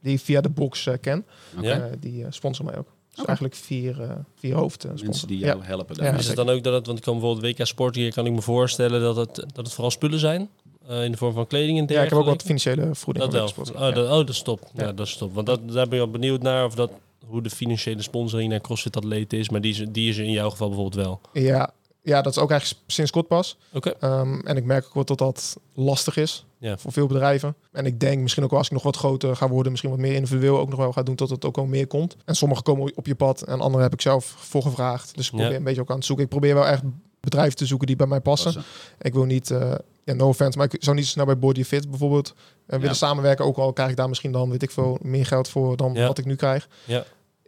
die 0.00 0.20
via 0.20 0.40
de 0.40 0.48
box 0.48 0.88
ken. 1.00 1.26
Eh, 1.62 1.82
die 2.00 2.26
sponsor 2.28 2.64
mij 2.64 2.78
ook. 2.78 2.88
Dus 3.14 3.26
eigenlijk 3.26 3.54
vier, 3.56 4.24
vier 4.34 4.54
hoofdsponsors. 4.54 5.02
Mensen 5.02 5.28
die 5.28 5.38
ja. 5.38 5.46
jou 5.46 5.64
helpen. 5.64 6.04
Ja. 6.04 6.12
Is 6.12 6.26
het 6.26 6.36
dan 6.36 6.48
ook 6.48 6.62
dat 6.62 6.74
het, 6.74 6.86
want 6.86 6.98
ik 6.98 7.04
kan 7.04 7.18
bijvoorbeeld 7.18 7.58
WK 7.58 7.66
Sportgear, 7.66 8.12
kan 8.12 8.26
ik 8.26 8.32
me 8.32 8.42
voorstellen 8.42 9.00
dat 9.00 9.16
het, 9.16 9.34
dat 9.34 9.64
het 9.64 9.72
vooral 9.72 9.90
spullen 9.90 10.18
zijn? 10.18 10.48
Eh, 10.88 11.04
in 11.04 11.10
de 11.10 11.16
vorm 11.16 11.32
van 11.34 11.46
kleding 11.46 11.78
en 11.78 11.84
ja, 11.88 12.02
ik 12.02 12.08
heb 12.08 12.18
ook 12.18 12.24
wat 12.24 12.38
dergelijke? 12.38 12.44
financiële 12.44 12.94
voeding. 12.94 13.30
Dat 13.30 13.54
wel. 13.54 13.66
Oh, 13.88 13.94
dat, 13.94 14.04
oh, 14.04 14.10
dat 14.16 14.28
is 14.28 14.42
top. 14.42 14.60
Ja. 14.74 14.84
Ja. 14.84 14.92
dat 14.92 15.06
is 15.06 15.16
top. 15.16 15.34
Want 15.34 15.46
dat, 15.46 15.60
daar 15.66 15.74
ben 15.88 15.98
ik 15.98 16.04
wel 16.04 16.10
benieuwd 16.10 16.42
naar 16.42 16.64
of 16.64 16.74
dat, 16.74 16.90
hoe 17.26 17.42
de 17.42 17.50
financiële 17.50 18.02
sponsoring 18.02 18.50
naar 18.50 18.60
CrossFit 18.60 18.96
atleten 18.96 19.38
is. 19.38 19.48
Maar 19.48 19.60
die 19.60 19.72
is, 19.72 19.84
die 19.90 20.08
is 20.08 20.16
er 20.18 20.24
in 20.24 20.30
jouw 20.30 20.50
geval 20.50 20.68
bijvoorbeeld 20.68 21.04
wel. 21.04 21.20
ja. 21.32 21.70
ja, 22.02 22.22
dat 22.22 22.32
is 22.36 22.42
ook 22.42 22.50
eigenlijk 22.50 22.82
sinds 22.86 23.10
kort 23.10 23.26
pas. 23.26 23.56
Oké. 23.72 23.90
Ehm, 24.00 24.40
en 24.40 24.56
ik 24.56 24.64
merk 24.64 24.84
ook 24.86 24.94
wel 24.94 25.04
dat 25.04 25.18
dat 25.18 25.56
lastig 25.74 26.16
is 26.16 26.44
Ja. 26.58 26.78
voor 26.78 26.92
veel 26.92 27.06
bedrijven. 27.06 27.54
En 27.72 27.86
ik 27.86 28.00
denk 28.00 28.22
misschien 28.22 28.44
ook 28.44 28.50
wel 28.50 28.58
als 28.58 28.68
ik 28.68 28.74
nog 28.74 28.82
wat 28.82 28.96
groter 28.96 29.36
ga 29.36 29.48
worden, 29.48 29.70
misschien 29.70 29.92
wat 29.92 30.00
meer 30.00 30.14
individueel 30.14 30.58
ook 30.58 30.68
nog 30.68 30.78
wel 30.78 30.92
ga 30.92 31.02
doen, 31.02 31.16
dat 31.16 31.30
het 31.30 31.44
ook 31.44 31.56
wel 31.56 31.64
meer 31.66 31.86
komt. 31.86 32.16
En 32.24 32.34
sommige 32.34 32.62
komen 32.62 32.92
op 32.96 33.06
je 33.06 33.14
pad 33.14 33.42
en 33.42 33.60
andere 33.60 33.82
heb 33.82 33.92
ik 33.92 34.00
zelf 34.00 34.24
voor 34.24 34.62
gevraagd. 34.62 35.14
Dus 35.16 35.24
ik 35.26 35.30
probeer 35.32 35.50
Ja. 35.50 35.56
een 35.56 35.64
beetje 35.64 35.80
ook 35.80 35.90
aan 35.90 35.96
het 35.96 36.04
zoeken. 36.04 36.24
Ik 36.24 36.30
probeer 36.30 36.54
wel 36.54 36.66
echt 36.66 36.82
bedrijven 37.20 37.56
te 37.56 37.66
zoeken 37.66 37.86
die 37.86 37.96
bij 37.96 38.06
mij 38.06 38.20
passen. 38.20 38.52
Passen. 38.54 38.72
Ik 39.00 39.14
wil 39.14 39.24
niet, 39.24 39.50
eh, 39.50 39.74
ja, 40.08 40.14
no 40.14 40.28
offense, 40.28 40.58
maar 40.58 40.66
ik 40.72 40.82
zou 40.84 40.96
niet 40.96 41.04
zo 41.04 41.10
snel 41.10 41.24
bij 41.24 41.38
Body 41.38 41.64
Fit 41.64 41.90
bijvoorbeeld 41.90 42.34
eh, 42.34 42.34
willen 42.66 42.86
Ja. 42.86 42.92
samenwerken. 42.94 43.44
Ook 43.44 43.56
al 43.56 43.72
krijg 43.72 43.90
ik 43.90 43.96
daar 43.96 44.08
misschien 44.08 44.32
dan, 44.32 44.50
weet 44.50 44.62
ik 44.62 44.70
veel, 44.70 44.98
meer 45.02 45.26
geld 45.26 45.48
voor 45.48 45.76
dan 45.76 45.92
Ja. 45.94 46.06
wat 46.06 46.18
ik 46.18 46.24
nu 46.24 46.36
krijg. 46.36 46.68
Ja. 46.84 47.04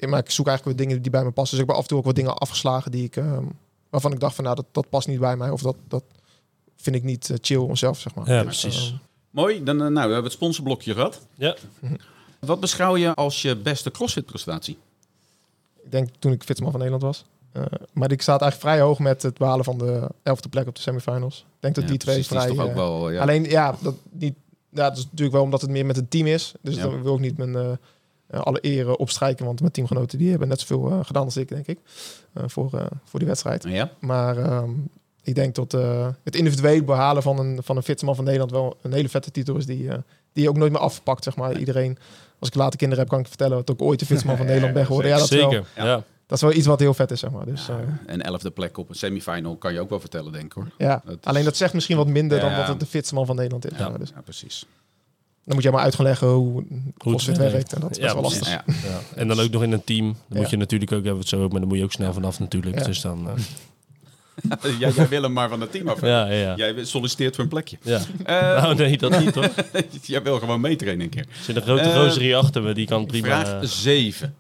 Maar 0.09 0.19
ik 0.19 0.31
zoek 0.31 0.47
eigenlijk 0.47 0.79
wat 0.79 0.87
dingen 0.87 1.03
die 1.03 1.11
bij 1.11 1.25
me 1.25 1.31
passen. 1.31 1.57
Dus 1.57 1.65
ik 1.65 1.71
heb 1.71 1.77
af 1.77 1.83
en 1.83 1.89
toe 1.89 1.99
ook 1.99 2.05
wat 2.05 2.15
dingen 2.15 2.37
afgeslagen 2.39 2.91
die 2.91 3.05
ik, 3.05 3.17
ehm, 3.17 3.45
waarvan 3.91 4.13
ik 4.13 4.21
dacht 4.21 4.35
van, 4.35 4.45
nou, 4.45 4.57
dat, 4.57 4.65
dat 4.73 4.89
past 4.89 5.09
niet 5.09 5.21
bij 5.21 5.37
mij. 5.37 5.51
Of 5.51 5.63
dat, 5.63 5.77
dat 5.89 6.05
vind 6.77 6.97
ik 6.97 7.03
niet 7.03 7.31
eh, 7.31 7.37
chill 7.41 7.57
om 7.59 7.77
zelf, 7.77 8.01
zeg 8.01 8.15
maar. 8.15 8.29
Ja, 8.31 8.43
Dus, 8.45 8.61
precies. 8.61 8.87
ehm, 8.89 8.97
Mooi. 9.31 9.63
Dan, 9.65 9.75
eh, 9.77 9.81
nou, 9.83 9.93
we 9.95 10.01
hebben 10.01 10.23
het 10.25 10.33
sponsorblokje 10.33 10.93
gehad. 10.95 11.27
Ja. 11.35 11.57
Wat 12.39 12.61
beschouw 12.61 12.97
je 12.97 13.15
als 13.15 13.43
je 13.43 13.57
beste 13.57 13.91
CrossFit 13.91 14.27
prestatie? 14.27 14.79
ik 15.85 15.91
denk 15.91 16.09
toen 16.19 16.33
ik 16.33 16.43
fitman 16.43 16.71
van 16.71 16.81
Nederland 16.81 17.03
was. 17.05 17.25
Eh, 17.53 17.63
maar 17.93 18.13
ik 18.13 18.23
staat 18.23 18.41
eigenlijk 18.43 18.73
vrij 18.73 18.87
hoog 18.87 18.99
met 18.99 19.23
het 19.23 19.39
behalen 19.39 19.65
van 19.65 19.79
de 19.79 20.09
elfde 20.23 20.49
plek 20.49 20.67
op 20.69 20.75
de 20.75 20.81
semifinals. 20.81 21.39
Ik 21.39 21.45
denk 21.61 21.75
dat 21.75 21.85
Ja, 21.85 21.91
die 21.91 21.99
twee 21.99 22.15
precies, 22.15 22.31
die 22.33 22.39
vrij... 22.41 22.51
is 22.51 22.57
toch 22.57 22.65
ook 22.67 22.71
eh, 22.71 22.99
wel, 23.01 23.11
ja. 23.11 23.21
Alleen 23.21 23.45
ja, 23.45 23.75
dat, 23.81 23.95
niet, 24.11 24.35
ja, 24.71 24.89
dat 24.89 24.97
is 24.97 25.05
natuurlijk 25.05 25.33
wel 25.33 25.43
omdat 25.43 25.61
het 25.61 25.71
meer 25.71 25.87
met 25.87 25.97
een 25.97 26.09
team 26.09 26.27
is. 26.27 26.55
Dus 26.61 26.75
Ja. 26.77 26.83
dan 26.83 27.03
wil 27.03 27.15
ik 27.15 27.21
niet 27.21 27.37
mijn 27.37 27.57
eh, 27.57 28.41
alle 28.41 28.61
eren 28.61 28.99
opstrijken. 28.99 29.45
Want 29.47 29.61
mijn 29.61 29.73
teamgenoten 29.73 30.19
die 30.19 30.31
hebben 30.31 30.49
net 30.49 30.61
zoveel 30.61 31.03
gedaan 31.05 31.25
als 31.25 31.37
ik, 31.37 31.49
denk 31.49 31.67
ik. 31.67 31.79
eh, 32.33 32.43
voor, 32.47 32.71
eh, 32.75 32.87
voor 33.05 33.19
die 33.19 33.29
wedstrijd. 33.29 33.65
Ja? 33.69 33.91
Maar 34.01 34.37
ehm, 34.39 34.71
ik 35.23 35.35
denk 35.35 35.55
dat 35.55 35.75
eh, 35.75 36.09
het 36.25 36.37
individueel 36.37 36.83
behalen 36.83 37.23
van 37.23 37.39
een, 37.39 37.59
van 37.63 37.77
een 37.77 37.97
van 38.15 38.25
Nederland 38.25 38.51
wel 38.51 38.77
een 38.83 38.93
hele 38.93 39.09
vette 39.09 39.31
titel 39.31 39.57
is. 39.57 39.67
Die, 39.67 39.89
die 40.33 40.43
je 40.43 40.49
ook 40.49 40.57
nooit 40.57 40.73
meer 40.73 40.81
afpakt, 40.81 41.25
zeg 41.25 41.37
maar. 41.37 41.59
Iedereen, 41.59 41.99
als 42.39 42.49
ik 42.49 42.55
later 42.55 42.79
kinderen 42.79 43.03
heb, 43.05 43.13
kan 43.13 43.21
ik 43.21 43.29
vertellen 43.29 43.57
dat 43.57 43.69
ik 43.75 43.83
ooit 43.83 43.99
de 43.99 44.07
fitman 44.07 44.37
van 44.37 44.45
Ja, 44.47 44.51
Nederland 44.53 44.75
ben 44.75 44.87
geworden. 44.87 45.11
Ja, 45.11 45.19
dat 45.19 45.29
wel, 45.29 45.51
Zeker. 45.51 45.67
Ja. 45.77 46.05
Dat 46.31 46.39
is 46.39 46.41
wel 46.49 46.53
iets 46.59 46.67
wat 46.67 46.81
heel 46.81 46.95
vet 46.95 47.11
is, 47.11 47.21
zeg 47.21 47.31
maar. 47.31 47.45
Dus, 47.47 47.67
Ja, 47.67 47.79
eh, 47.79 48.15
een 48.15 48.23
elfde 48.23 48.51
plek 48.51 48.79
op 48.79 48.89
een 48.89 48.95
semifinal 48.95 49.57
kan 49.57 49.73
je 49.73 49.81
ook 49.81 49.89
wel 49.91 50.01
vertellen, 50.01 50.33
denk 50.33 50.45
ik 50.45 50.53
hoor. 50.53 50.69
ja. 50.79 51.03
Het 51.05 51.19
is- 51.21 51.25
Alleen 51.27 51.45
dat 51.45 51.57
zegt 51.57 51.75
misschien 51.75 51.97
wat 51.97 52.07
minder 52.07 52.39
Ja. 52.39 52.49
dan 52.49 52.57
dat 52.59 52.69
het 52.69 52.81
de 52.81 52.87
fitste 52.87 53.15
man 53.15 53.27
van 53.27 53.37
Nederland 53.37 53.71
is. 53.73 53.79
Ja, 53.79 53.89
dus 53.91 54.11
ja, 54.15 54.21
precies. 54.21 54.65
dan 55.45 55.55
moet 55.55 55.63
je 55.65 55.71
maar 55.71 55.83
uit 55.83 55.95
gaan 55.95 56.05
leggen 56.05 56.29
hoe 56.29 56.65
CrossFit 56.99 57.37
werkt. 57.37 57.53
werkt. 57.53 57.73
En 57.73 57.81
dat 57.81 57.91
is 57.91 57.97
Ja, 57.97 58.03
best 58.03 58.15
wel 58.15 58.23
lastig. 58.23 58.49
Ja. 58.49 58.65
Ja. 58.67 59.01
En 59.15 59.29
dan 59.29 59.41
ook 59.41 59.51
nog 59.51 59.63
in 59.63 59.73
een 59.73 59.85
team. 59.85 60.05
Dan 60.07 60.17
Ja. 60.29 60.39
moet 60.41 60.51
je 60.51 60.57
natuurlijk 60.57 60.93
ook, 60.93 61.03
hebben 61.03 61.21
het 61.21 61.29
zo 61.29 61.43
ook, 61.43 61.51
maar 61.51 61.61
dan 61.61 61.69
moet 61.69 61.79
je 61.79 61.85
ook 61.85 61.93
snel 61.93 62.13
vanaf 62.13 62.39
natuurlijk. 62.41 62.79
Ja. 62.79 62.85
Dus 62.85 63.01
dan, 63.01 63.29
eh, 63.29 63.35
jij, 64.81 64.93
jij 64.93 65.09
wil 65.09 65.23
hem 65.23 65.33
maar 65.33 65.49
van 65.49 65.61
het 65.61 65.73
team 65.73 65.89
af. 65.89 66.01
ja, 66.01 66.27
ja. 66.27 66.55
Jij 66.57 66.85
solliciteert 66.85 67.35
voor 67.35 67.45
een 67.45 67.51
plekje. 67.51 67.77
ja. 67.83 68.01
Eh, 68.25 68.63
Nou, 68.63 68.75
nee, 68.75 68.99
dat 68.99 69.19
niet 69.21 69.35
hoor. 69.35 69.51
jij 70.03 70.23
wil 70.23 70.39
gewoon 70.39 70.61
meetrainen 70.61 71.05
een 71.05 71.11
keer. 71.11 71.21
Er 71.29 71.43
zit 71.45 71.57
een 71.57 71.63
grote 71.63 71.93
rozerie 71.95 72.37
achter 72.37 72.63
me, 72.63 72.75
die 72.75 72.87
kan 72.87 73.07
prima... 73.07 73.27
Vraag 73.27 73.63
eh, 73.63 73.69
7. 73.69 74.35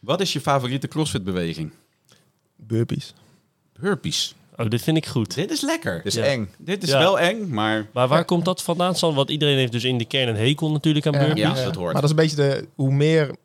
Wat 0.00 0.20
is 0.20 0.32
je 0.32 0.40
favoriete 0.40 0.88
CrossFit 0.88 1.24
beweging? 1.24 1.70
Burpees. 2.56 3.14
Burpees. 3.80 4.34
oh, 4.56 4.68
dit 4.68 4.82
vind 4.82 4.96
ik 4.96 5.06
goed. 5.06 5.34
Dit 5.34 5.50
is 5.50 5.60
lekker. 5.60 5.94
Het 5.96 6.06
is 6.06 6.14
Ja. 6.14 6.22
eng. 6.24 6.48
Dit 6.58 6.82
is 6.82 6.88
Ja. 6.88 6.98
wel 6.98 7.18
eng, 7.20 7.48
maar 7.48 7.86
Maar 7.92 8.08
waar 8.08 8.24
komt 8.24 8.44
dat 8.44 8.62
vandaan, 8.62 8.94
San? 8.96 9.14
Want 9.14 9.30
iedereen 9.30 9.56
heeft 9.56 9.72
dus 9.72 9.84
in 9.84 9.98
de 9.98 10.04
kern 10.04 10.28
een 10.28 10.36
hekel 10.36 10.70
natuurlijk 10.70 11.06
aan 11.06 11.12
burpees. 11.12 11.38
Ja, 11.38 11.54
dat 11.64 11.74
hoort. 11.74 11.92
Maar 11.92 12.02
dat 12.02 12.04
is 12.04 12.10
een 12.10 12.16
beetje 12.16 12.36
de, 12.36 12.66
hoe 12.74 12.92
meer 12.92 13.36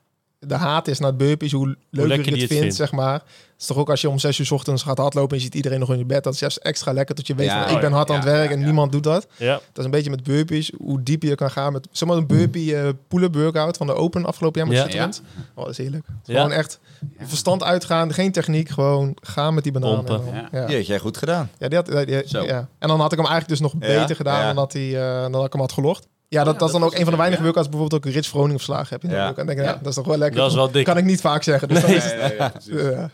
de 0.48 0.56
haat 0.56 0.88
is 0.88 1.00
naar 1.00 1.10
het 1.10 1.18
burpees, 1.18 1.52
hoe 1.52 1.66
leuker 1.90 2.08
lekker 2.10 2.18
je 2.18 2.24
die 2.24 2.32
het 2.32 2.42
het 2.42 2.50
vindt, 2.60 2.62
vindt. 2.62 2.76
zeg 2.76 2.92
maar. 2.92 3.14
Het 3.14 3.62
is 3.62 3.66
toch 3.66 3.78
ook 3.78 3.90
als 3.90 4.02
je 4.02 4.10
om 4.10 4.20
zes 4.20 4.40
uur 4.40 4.46
's 4.46 4.52
ochtends 4.52 4.84
gaat 4.84 4.98
hardlopen 4.98 5.30
en 5.32 5.38
je 5.38 5.44
ziet 5.44 5.56
iedereen 5.56 5.80
nog 5.80 5.92
in 5.92 5.98
je 5.98 6.06
bed. 6.06 6.24
Dat 6.24 6.34
is 6.34 6.40
juist 6.40 6.58
extra 6.58 6.94
lekker 6.94 7.16
dat 7.16 7.28
je 7.28 7.36
weet 7.36 7.48
Ja, 7.48 7.60
van 7.62 7.68
oh 7.70 7.74
ik 7.76 7.80
ben 7.82 7.90
ja, 7.90 7.96
hard 7.96 8.10
aan 8.10 8.16
het 8.16 8.26
werk 8.26 8.48
ja, 8.48 8.54
en 8.54 8.60
ja. 8.60 8.66
niemand 8.66 8.92
doet 8.92 9.04
dat. 9.04 9.28
Ja. 9.38 9.54
Dat 9.54 9.78
is 9.78 9.86
een 9.86 9.92
beetje 9.92 10.10
met 10.10 10.24
burpees, 10.24 10.72
hoe 10.78 11.04
dieper 11.04 11.30
je 11.30 11.36
kan 11.36 11.52
gaan 11.52 11.74
met 11.74 11.88
zeg 11.92 12.08
maar 12.08 12.18
een 12.18 12.28
burpee 12.28 12.94
pull-up 13.08 13.36
workout 13.36 13.78
van 13.78 13.88
de 13.88 13.94
Open 13.94 14.26
afgelopen 14.26 14.60
jaar 14.60 14.84
met 14.86 14.94
Ja. 14.94 15.10
Oh, 15.56 15.64
dat 15.64 15.70
is 15.70 15.78
heerlijk. 15.78 16.06
Ja. 16.24 16.36
Gewoon 16.36 16.52
echt 16.52 16.80
verstand 17.18 17.64
uitgaan, 17.64 18.14
geen 18.14 18.32
techniek, 18.32 18.70
gewoon 18.70 19.16
gaan 19.22 19.54
met 19.54 19.64
die 19.64 19.72
bananen. 19.74 20.04
Pompen. 20.04 20.48
Ja. 20.52 20.70
Jij 20.80 21.00
goed 21.00 21.18
gedaan. 21.18 21.50
Ja, 21.58 21.68
die 21.68 21.78
had, 21.78 21.86
die- 21.86 22.06
die- 22.06 22.22
Zo. 22.28 22.44
ja. 22.44 22.68
En 22.80 22.88
dan 22.88 23.00
had 23.00 23.12
ik 23.12 23.18
hem 23.18 23.28
eigenlijk 23.28 23.60
dus 23.60 23.72
nog 23.72 23.72
Ja, 23.88 24.00
beter 24.00 24.16
gedaan 24.16 24.40
ja. 24.40 24.46
dan, 24.46 24.56
dat 24.56 24.74
hij, 24.74 25.02
eh, 25.16 25.22
dan 25.22 25.32
dat 25.32 25.46
ik 25.46 25.52
hem 25.52 25.62
had 25.62 25.72
gelogd. 25.72 26.08
Ja, 26.34 26.44
dat, 26.44 26.54
ja, 26.54 26.60
dat 26.60 26.68
is 26.68 26.72
dan 26.74 26.82
dat 26.82 26.92
ook 26.92 26.96
een 26.98 27.04
van 27.04 27.12
de 27.12 27.18
weinige 27.18 27.40
ja. 27.42 27.44
workouts 27.48 27.70
bijvoorbeeld 27.70 28.06
ook 28.06 28.14
Rich 28.14 28.26
Vroning 28.28 28.54
verslagen 28.56 28.88
heb. 28.90 29.02
Je 29.02 29.08
Ja. 29.18 29.32
dan 29.32 29.46
denk 29.46 29.60
ik, 29.60 29.66
ja. 29.66 29.72
Ja. 29.72 29.78
dat 29.78 29.88
is 29.88 29.96
toch 29.96 30.06
wel 30.06 30.18
lekker. 30.18 30.40
Dat 30.40 30.50
is 30.50 30.56
wel 30.56 30.72
dik. 30.72 30.86
Kan 30.86 30.98
ik 30.98 31.06
niet 31.06 31.22
vaak 31.22 31.44
zeggen. 31.44 31.68
Dus, 31.68 31.82
dan 31.82 31.90
is 31.90 32.04
ja. 32.14 32.52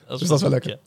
dus 0.07 0.19
dat 0.27 0.31
is 0.37 0.41
wel 0.41 0.49
lekker. 0.49 0.79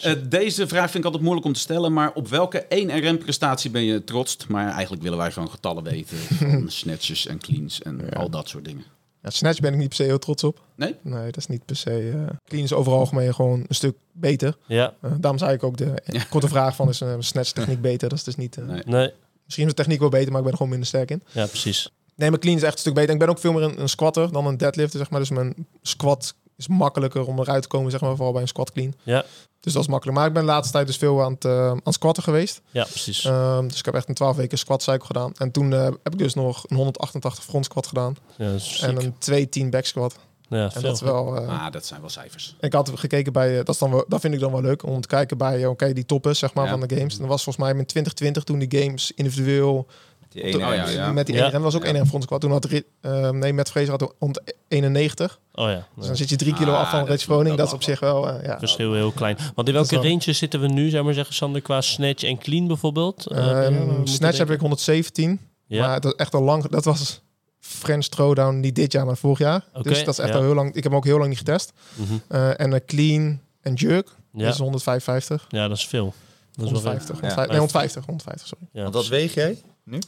Eh, 0.00 0.12
deze 0.28 0.66
vraag 0.68 0.84
vind 0.84 0.96
ik 0.96 1.04
altijd 1.04 1.22
moeilijk 1.22 1.46
om 1.46 1.52
te 1.52 1.60
stellen, 1.60 1.92
maar 1.92 2.12
op 2.14 2.28
welke 2.28 2.58
1 2.68 3.08
RM-prestatie 3.08 3.70
ben 3.70 3.82
je 3.84 4.04
trots? 4.04 4.36
Maar 4.48 4.70
eigenlijk 4.70 5.02
willen 5.02 5.18
wij 5.18 5.30
gewoon 5.32 5.50
getallen 5.50 5.82
weten 5.82 6.16
van 6.40 6.64
snatches 6.70 7.26
en 7.26 7.38
cleans 7.38 7.82
en 7.82 8.10
al 8.12 8.30
dat 8.30 8.48
soort 8.48 8.64
dingen. 8.64 8.84
Ja, 9.22 9.30
snatch 9.30 9.60
ben 9.60 9.72
ik 9.72 9.78
niet 9.78 9.88
per 9.88 9.96
se 9.96 10.02
heel 10.02 10.18
trots 10.18 10.44
op. 10.44 10.60
Nee? 10.74 10.96
Nee, 11.02 11.24
dat 11.24 11.36
is 11.36 11.46
niet 11.46 11.64
per 11.64 11.76
se... 11.76 11.90
eh 12.14 12.36
clean 12.48 12.64
is 12.64 12.72
overal 12.72 12.98
algemeen 12.98 13.34
gewoon 13.34 13.64
een 13.68 13.74
stuk 13.74 13.96
beter. 14.12 14.56
Ja, 14.66 14.94
Eh, 15.00 15.10
daarom 15.18 15.38
zei 15.38 15.52
ik 15.52 15.62
ook 15.62 15.76
de 15.76 15.92
Ja. 16.06 16.22
korte 16.30 16.48
vraag 16.48 16.76
van... 16.76 16.88
is 16.88 17.00
een 17.00 17.22
snatch 17.22 17.50
techniek 17.52 17.80
beter? 17.80 18.08
Dat 18.08 18.18
is 18.18 18.24
dus 18.24 18.36
niet... 18.36 18.56
Nee. 18.66 18.82
nee. 18.86 19.12
Misschien 19.50 19.68
is 19.68 19.74
de 19.74 19.82
techniek 19.82 20.00
wel 20.00 20.08
beter, 20.08 20.28
maar 20.28 20.38
ik 20.38 20.42
ben 20.42 20.52
er 20.52 20.56
gewoon 20.56 20.72
minder 20.72 20.88
sterk 20.88 21.10
in. 21.10 21.22
Ja, 21.32 21.46
precies. 21.46 21.90
Nee, 22.14 22.28
mijn 22.28 22.40
clean 22.40 22.56
is 22.56 22.62
echt 22.62 22.72
een 22.72 22.78
stuk 22.78 22.94
beter. 22.94 23.12
Ik 23.12 23.18
ben 23.18 23.28
ook 23.28 23.38
veel 23.38 23.52
meer 23.52 23.62
een, 23.62 23.80
een 23.80 23.88
squatter 23.88 24.32
dan 24.32 24.46
een 24.46 24.56
deadlifter, 24.56 24.98
zeg 24.98 25.10
maar. 25.10 25.20
Dus 25.20 25.30
mijn 25.30 25.66
squat 25.82 26.34
is 26.56 26.68
makkelijker 26.68 27.26
om 27.26 27.38
eruit 27.38 27.62
te 27.62 27.68
komen, 27.68 27.90
zeg 27.90 28.00
maar, 28.00 28.14
vooral 28.16 28.32
bij 28.32 28.42
een 28.42 28.48
squat 28.48 28.72
clean. 28.72 28.94
Ja. 29.02 29.24
Dus 29.60 29.72
dat 29.72 29.82
is 29.82 29.88
makkelijk. 29.88 30.18
Maar 30.18 30.26
ik 30.26 30.32
ben 30.32 30.42
de 30.42 30.48
laatste 30.48 30.72
tijd 30.72 30.86
dus 30.86 30.96
veel 30.96 31.22
aan 31.22 31.32
het, 31.32 31.44
eh, 31.44 31.68
aan 31.68 31.80
het 31.84 31.94
squatten 31.94 32.22
geweest. 32.22 32.60
Ja, 32.70 32.84
precies. 32.84 33.24
Ehm, 33.24 33.68
dus 33.68 33.78
ik 33.78 33.84
heb 33.84 33.94
echt 33.94 34.08
een 34.08 34.14
12 34.14 34.36
weken 34.36 34.58
squat 34.58 34.82
cycle 34.82 35.06
gedaan. 35.06 35.32
En 35.36 35.50
toen 35.50 35.72
eh, 35.72 35.84
heb 35.84 36.12
ik 36.12 36.18
dus 36.18 36.34
nog 36.34 36.64
een 36.68 36.76
188 36.76 37.44
front 37.44 37.64
squat 37.64 37.86
gedaan. 37.86 38.16
ja. 38.36 38.56
En 38.80 38.96
een 38.96 39.14
210 39.18 39.70
back 39.70 39.84
squat. 39.84 40.16
Ja, 40.58 40.70
En 40.74 40.82
dat 40.82 40.94
is 40.94 41.00
wel... 41.00 41.36
eh, 41.36 41.48
Ah, 41.64 41.72
dat 41.72 41.86
zijn 41.86 42.00
wel 42.00 42.10
cijfers. 42.10 42.56
Ik 42.60 42.72
had 42.72 42.90
gekeken 42.94 43.32
bij, 43.32 43.50
eh, 43.50 43.56
dat, 43.56 43.68
is 43.68 43.78
dan 43.78 43.90
wel, 43.90 44.04
dat 44.08 44.20
vind 44.20 44.34
ik 44.34 44.40
dan 44.40 44.52
wel 44.52 44.60
leuk, 44.62 44.86
om 44.86 45.00
te 45.00 45.08
kijken 45.08 45.38
bij, 45.38 45.62
eh, 45.62 45.68
oké, 45.68 45.92
die 45.92 46.06
toppers, 46.06 46.38
zeg 46.38 46.54
maar, 46.54 46.64
Ja. 46.64 46.70
van 46.70 46.80
de 46.80 46.94
games. 46.96 47.14
En 47.14 47.20
dat 47.20 47.28
was 47.28 47.42
volgens 47.42 47.64
mij 47.64 47.74
in 47.74 47.86
2020 47.86 48.44
toen 48.44 48.58
die 48.58 48.80
games 48.82 49.12
individueel 49.14 49.86
Die 50.28 50.42
Op 50.42 50.48
ene 50.48 50.66
Oh, 50.68 50.74
ja, 50.74 50.88
ja. 50.88 51.12
Met 51.12 51.26
die 51.26 51.34
Ja. 51.34 51.48
rem 51.48 51.62
was 51.62 51.74
ook 51.74 51.80
Ja. 51.80 51.86
één 51.86 51.96
rem 51.96 52.06
front 52.06 52.22
squat. 52.22 52.40
Toen 52.40 52.50
had 52.50 52.66
eh, 53.00 53.30
nee, 53.30 53.52
met 53.52 53.70
Fraser 53.70 53.90
had 53.90 54.14
191. 54.18 55.38
Oh 55.54 55.68
ja, 55.68 55.74
Dus 55.74 55.84
ja. 55.96 56.06
dan 56.06 56.16
zit 56.16 56.28
je 56.28 56.36
drie 56.36 56.54
kilo 56.54 56.72
Ah, 56.72 56.80
af 56.80 56.90
van 56.90 57.08
is- 57.08 57.22
Froning. 57.22 57.56
dat 57.56 57.66
is 57.66 57.72
op 57.72 57.82
zich 57.82 58.00
wel, 58.00 58.28
eh, 58.28 58.44
ja. 58.44 58.58
verschil 58.58 58.92
heel 58.94 59.10
klein. 59.10 59.36
Want 59.54 59.68
in 59.68 59.74
welke 59.74 59.94
wel- 59.94 60.04
ranges 60.04 60.38
zitten 60.38 60.60
we 60.60 60.66
nu, 60.68 60.88
zou 60.90 61.04
maar 61.04 61.14
zeggen, 61.14 61.34
Sander, 61.34 61.60
qua 61.60 61.80
snatch 61.80 62.22
en 62.22 62.38
clean 62.38 62.66
bijvoorbeeld? 62.66 63.26
Eh, 63.26 63.66
Ehm, 63.66 64.04
snatch 64.06 64.38
heb 64.38 64.50
ik 64.50 64.60
117. 64.60 65.40
Ja, 65.66 65.86
Maar 65.86 66.00
dat 66.00 66.12
is 66.12 66.18
echt 66.18 66.34
al 66.34 66.42
lang. 66.42 66.68
Dat 66.68 66.84
was 66.84 67.20
French 67.60 68.06
Throwdown 68.06 68.60
niet 68.60 68.74
dit 68.74 68.92
jaar, 68.92 69.06
maar 69.06 69.16
vorig 69.16 69.38
jaar. 69.38 69.64
Dus 69.82 70.04
dat 70.04 70.08
is 70.14 70.18
echt 70.18 70.28
ja. 70.28 70.34
al 70.34 70.42
heel 70.42 70.54
lang. 70.54 70.68
Ik 70.68 70.74
heb 70.74 70.84
hem 70.84 70.94
ook 70.94 71.04
heel 71.04 71.16
lang 71.18 71.28
niet 71.28 71.38
getest. 71.38 71.72
mhm. 71.94 72.12
Eh, 72.28 72.60
en 72.60 72.72
een 72.72 72.84
clean 72.84 73.40
en 73.60 73.74
jerk 73.74 74.08
ja. 74.32 74.48
is 74.48 74.58
155. 74.58 75.46
ja, 75.48 75.68
dat 75.68 75.76
is 75.76 75.86
veel. 75.86 76.14
Dat 76.52 76.64
is 76.66 76.70
wel 76.72 76.80
veel. 76.80 76.90
150. 76.90 77.20
Ja. 77.20 77.34
150 77.46 77.48
nee, 77.50 77.58
150. 77.58 78.04
150, 78.06 78.46
sorry. 78.48 78.66
Ja, 78.72 78.82
Want 78.82 78.94
wat 78.94 79.08
weeg 79.08 79.34
jij 79.34 79.58
nu? 79.84 79.98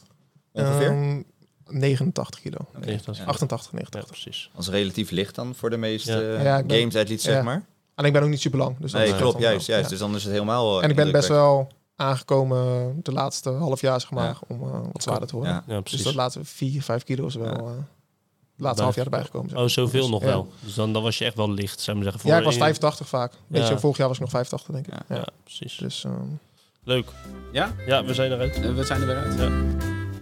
Ongeveer? 0.51 0.87
Ehm, 0.91 1.21
89 1.67 2.41
kilo. 2.41 2.57
Oké. 2.75 2.85
Nee, 2.85 2.97
dat 3.05 3.15
is- 3.15 3.17
Ja. 3.17 3.25
88, 3.25 3.71
Ja, 3.71 3.77
89. 3.77 4.11
precies. 4.21 4.49
Dat 4.53 4.61
is 4.61 4.69
relatief 4.69 5.09
licht 5.11 5.35
dan 5.35 5.55
voor 5.55 5.69
de 5.69 5.77
meeste 5.77 6.11
Ja. 6.11 6.41
Ja, 6.41 6.57
ik 6.57 6.67
ben- 6.67 6.77
games 6.79 6.95
athletes, 6.95 7.23
zeg 7.23 7.35
ja. 7.35 7.41
maar. 7.43 7.65
En 7.95 8.05
ik 8.05 8.13
ben 8.13 8.23
ook 8.23 8.29
niet 8.29 8.41
super 8.41 8.59
lang. 8.59 8.75
Dus 8.79 8.91
dat 8.91 9.01
Nee, 9.01 9.09
is 9.11 9.17
klopt, 9.17 9.33
dan 9.33 9.41
juist, 9.41 9.67
juist. 9.67 9.83
ja. 9.83 9.89
Dus 9.89 9.99
dan 9.99 10.15
is 10.15 10.23
het 10.23 10.31
helemaal 10.31 10.77
eh, 10.77 10.83
En 10.83 10.89
ik 10.89 10.95
ben 10.95 11.11
best 11.11 11.27
wel 11.27 11.71
aangekomen 11.95 12.99
de 13.03 13.11
laatste 13.11 13.49
half 13.49 13.81
jaar, 13.81 14.01
zeg 14.01 14.11
maar, 14.11 14.25
Ja. 14.27 14.37
om 14.47 14.61
eh, 14.63 14.79
wat 14.91 15.03
zwaarder 15.03 15.27
te 15.27 15.35
worden. 15.35 15.63
Ja. 15.67 15.73
Ja, 15.75 15.81
Dus 15.83 16.03
dat 16.03 16.13
laatste 16.13 16.39
4, 16.43 16.81
5 16.81 17.03
kilo 17.03 17.25
is 17.25 17.35
wel 17.35 17.45
Ja. 17.45 17.57
eh 17.57 17.65
het 18.55 18.61
laatste 18.61 18.83
half 18.83 18.95
jaar 18.95 19.05
erbij 19.05 19.23
gekomen. 19.23 19.49
zeg 19.49 19.59
Oh, 19.59 19.67
zoveel 19.67 20.01
Dus, 20.01 20.09
nog 20.09 20.21
ja. 20.21 20.27
wel. 20.27 20.51
Dus 20.59 20.73
dan, 20.73 20.93
dan 20.93 21.03
was 21.03 21.17
je 21.17 21.25
echt 21.25 21.35
wel 21.35 21.51
licht, 21.51 21.79
zou 21.79 21.97
ik 21.97 22.03
maar 22.03 22.11
zeggen. 22.11 22.29
Ja, 22.31 22.37
ik 22.37 22.43
Voor 22.43 22.51
was 22.51 22.59
een- 22.61 22.65
85 22.65 23.07
vaak. 23.07 23.31
Weet 23.47 23.61
Ja. 23.63 23.69
je, 23.69 23.79
vorig 23.79 23.97
jaar 23.97 24.07
was 24.07 24.15
ik 24.17 24.21
nog 24.23 24.31
85, 24.31 24.73
denk 24.73 24.87
ik. 24.87 24.93
Ja. 24.93 24.99
Ja. 25.09 25.15
Ja, 25.15 25.25
precies. 25.43 25.77
Dus 25.77 26.03
ehm, 26.03 26.13
Leuk. 26.85 27.05
Ja? 27.51 27.71
Ja, 27.85 28.03
we 28.05 28.13
zijn 28.13 28.31
eruit. 28.31 28.55
Eh, 28.55 28.73
We 28.75 28.83
zijn 28.83 29.01
er 29.01 29.07
weer 29.07 29.17
uit. 29.17 29.37
Ja. 29.39 29.49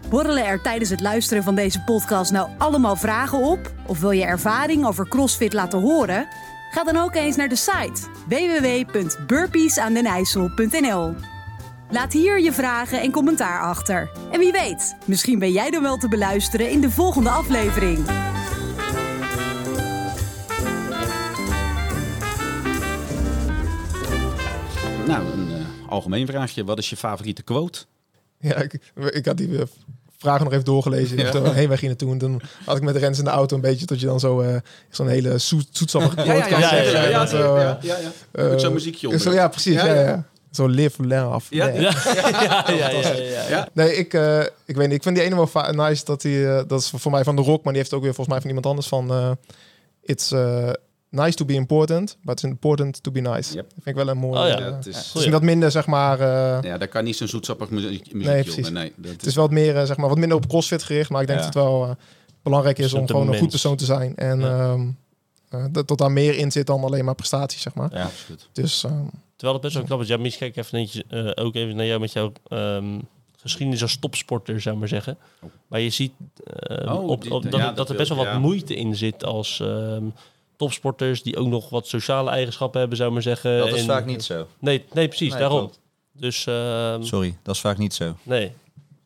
Borrelen 0.10 0.46
er 0.46 0.62
tijdens 0.62 0.90
het 0.90 1.02
luisteren 1.02 1.44
van 1.44 1.56
deze 1.56 1.82
podcast 1.84 2.32
nou 2.32 2.50
allemaal 2.58 2.96
vragen 2.96 3.40
op? 3.52 3.72
Of 3.88 4.00
wil 4.00 4.12
je 4.12 4.24
ervaring 4.24 4.86
over 4.86 5.08
CrossFit 5.08 5.54
laten 5.54 5.82
horen? 5.82 6.28
Ga 6.72 6.84
dan 6.84 6.98
ook 6.98 7.16
eens 7.16 7.36
naar 7.36 7.50
de 7.50 7.56
site 7.56 8.02
www.burpeesaandenijssel.nl. 8.28 11.14
Laat 11.92 12.14
hier 12.14 12.42
je 12.42 12.54
vragen 12.54 13.02
en 13.02 13.12
commentaar 13.12 13.62
achter. 13.62 14.10
En 14.32 14.40
wie 14.40 14.52
weet, 14.52 14.96
misschien 15.06 15.40
ben 15.40 15.52
jij 15.52 15.70
dan 15.70 15.82
wel 15.82 15.98
te 15.98 16.08
beluisteren 16.08 16.70
in 16.70 16.82
de 16.82 16.90
volgende 16.90 17.30
aflevering. 17.30 18.06
Nou, 25.08 25.26
een 25.32 25.52
eh, 25.52 25.90
algemeen 25.90 26.28
vraagje. 26.28 26.64
Wat 26.64 26.78
is 26.78 26.90
je 26.90 26.98
favoriete 26.98 27.44
quote? 27.44 27.86
ja, 28.40 28.56
ik, 28.56 28.80
ik 28.96 29.26
had 29.26 29.38
die 29.38 29.58
eh, 29.58 29.66
vragen 30.22 30.44
nog 30.44 30.54
even 30.54 30.66
doorgelezen. 30.66 31.18
Ja. 31.18 31.32
Toen 31.32 31.54
heen 31.54 31.78
gingen 31.78 31.98
toen. 31.98 32.18
Toen 32.18 32.42
had 32.66 32.78
ik 32.78 32.84
met 32.84 32.94
de 32.94 33.00
rens 33.00 33.18
in 33.18 33.24
de 33.24 33.30
auto 33.30 33.56
een 33.56 33.62
beetje... 33.62 33.86
tot 33.86 34.00
je 34.00 34.06
dan 34.06 34.20
zo 34.20 34.42
eh, 34.42 34.56
zo'n 34.90 35.08
hele 35.08 35.38
zoet, 35.38 35.68
zoetsappige 35.72 36.16
quote 36.16 36.50
kan 36.50 36.60
ja, 36.60 36.70
zeggen. 36.70 36.92
ja, 36.92 37.04
En 37.04 37.10
ja, 37.10 37.18
dan 37.18 37.28
zo, 37.28 37.56
eh, 37.56 37.74
ja, 37.82 37.98
ja. 37.98 38.44
Ook 38.44 38.60
zo'n 38.60 38.74
muziekje 38.74 39.08
onder. 39.08 39.22
Zo, 39.22 39.32
ja, 39.32 39.48
precies. 39.48 39.74
Ja, 39.74 39.86
Ja, 39.86 39.94
ja. 39.94 40.02
ja. 40.02 40.30
Zo 40.52 40.68
live, 40.68 41.06
laugh. 41.08 41.46
Ja. 41.50 41.68
Ja, 41.68 41.74
ja, 41.82 42.64
ja, 42.68 42.90
ja, 42.90 43.14
ja, 43.14 43.48
Ja. 43.50 43.70
Nee, 43.74 43.96
ik, 43.96 44.14
eh, 44.14 44.40
ik 44.66 44.76
weet 44.76 44.88
niet. 44.88 44.96
Ik 44.96 45.04
vind 45.04 45.16
die 45.16 45.24
ene 45.26 45.36
wel 45.52 45.72
nice 45.72 46.06
dat 46.06 46.24
hij... 46.24 46.58
eh, 46.58 46.64
dat 46.68 46.80
is 46.82 46.92
voor 46.96 47.12
mij 47.12 47.24
van 47.24 47.36
de 47.36 47.42
rock, 47.42 47.64
maar 47.64 47.74
die 47.74 47.82
heeft 47.82 47.94
ook 47.94 48.02
weer 48.04 48.14
volgens 48.14 48.28
mij 48.28 48.38
van 48.40 48.48
iemand 48.48 48.66
anders 48.66 48.88
van... 48.88 49.12
eh, 49.12 49.32
it's 50.04 50.34
nice 51.10 51.36
to 51.36 51.46
be 51.46 51.54
important, 51.54 52.18
but 52.22 52.34
it's 52.34 52.44
important 52.44 53.04
to 53.04 53.12
be 53.12 53.20
nice. 53.20 53.54
Yep. 53.54 53.64
Dat 53.64 53.74
vind 53.84 53.88
ik 53.88 53.96
wel 53.96 54.08
een 54.08 54.18
mooi... 54.18 54.40
Oh 54.42 54.48
ja. 54.48 54.74
het 54.76 54.86
is, 54.86 54.96
Misschien 55.14 55.32
wat 55.32 55.42
minder, 55.42 55.72
zeg 55.72 55.86
maar... 55.86 56.20
eh, 56.20 56.58
ja, 56.62 56.78
daar 56.78 56.88
kan 56.88 57.04
niet 57.04 57.16
zo'n 57.18 57.28
zoetsappig 57.28 57.70
muziek, 57.70 58.14
muziekje 58.14 58.34
Nee, 58.34 58.44
precies. 58.44 58.70
Nee, 58.70 58.94
dat 58.96 59.12
Het 59.12 59.26
is 59.26 59.36
wel 59.36 59.44
wat 59.44 59.54
meer, 59.54 59.86
zeg 59.86 59.98
maar, 59.98 60.10
wat 60.10 60.18
minder 60.18 60.38
op 60.38 60.48
crossfit 60.48 60.84
gericht, 60.84 61.10
maar 61.10 61.22
ik 61.22 61.28
denk 61.28 61.40
Ja. 61.40 61.46
dat 61.46 61.54
het 61.56 61.64
wel 61.64 61.96
belangrijk 62.44 62.78
is 62.80 62.94
om 62.94 63.08
gewoon 63.08 63.28
een 63.28 63.34
een 63.34 63.40
goed 63.40 63.50
persoon 63.50 63.76
te 63.76 63.86
zijn. 63.86 64.16
En 64.16 64.40
Ja. 64.40 64.60
ehm, 64.60 64.88
eh, 65.50 65.66
dat, 65.72 65.88
dat 65.88 65.98
daar 65.98 66.12
meer 66.12 66.38
in 66.38 66.52
zit 66.52 66.68
dan 66.68 66.84
alleen 66.84 67.06
maar 67.06 67.16
prestaties, 67.16 67.62
zeg 67.62 67.74
maar. 67.74 67.90
Ja. 67.94 68.04
absoluut. 68.04 68.48
Dus 68.54 68.84
ehm, 68.84 68.94
Terwijl 69.42 69.54
het 69.62 69.62
best 69.72 69.76
wel 69.76 69.84
knap 69.86 70.02
is. 70.02 70.08
Ja, 70.08 70.18
Mies, 70.18 70.38
kijk 70.38 70.56
even, 70.56 70.78
eentje, 70.78 71.04
eh, 71.08 71.46
ook 71.46 71.56
even 71.56 71.76
naar 71.76 71.86
jou 71.86 72.00
met 72.00 72.12
jouw 72.12 72.32
ehm, 72.48 73.00
geschiedenis 73.38 73.82
als 73.82 73.98
topsporter, 74.00 74.62
zou 74.62 74.74
ik 74.74 74.80
maar 74.80 74.90
zeggen. 74.90 75.18
Oh. 75.42 75.50
Maar 75.68 75.80
je 75.80 75.90
ziet 75.90 76.12
ehm, 76.44 76.92
Oh, 76.92 77.08
op, 77.10 77.24
dat, 77.30 77.44
ja, 77.44 77.50
dat, 77.50 77.76
dat 77.76 77.90
er 77.90 77.96
best 77.96 78.10
wel 78.10 78.18
wat 78.18 78.28
ja. 78.28 78.40
moeite 78.40 78.76
in 78.76 78.96
zit 78.96 79.24
als 79.26 79.60
ehm, 79.60 80.04
topsporters 80.58 81.24
die 81.24 81.38
ook 81.38 81.48
nog 81.48 81.70
wat 81.70 81.88
sociale 81.88 82.30
eigenschappen 82.30 82.80
hebben, 82.80 82.98
zou 82.98 83.10
ik 83.10 83.14
maar 83.16 83.24
zeggen. 83.24 83.58
Dat 83.58 83.68
is 83.68 83.80
En- 83.80 83.86
vaak 83.86 84.06
niet 84.06 84.24
zo. 84.24 84.48
Nee, 84.60 84.86
nee 84.94 85.08
precies, 85.08 85.30
Nee, 85.30 85.40
daarom. 85.40 85.60
klopt. 85.60 85.80
Dus 86.12 86.46
ehm, 86.46 87.04
Sorry, 87.04 87.38
dat 87.44 87.56
is 87.56 87.62
vaak 87.62 87.78
niet 87.78 87.94
zo. 87.94 88.16
nee. 88.24 88.52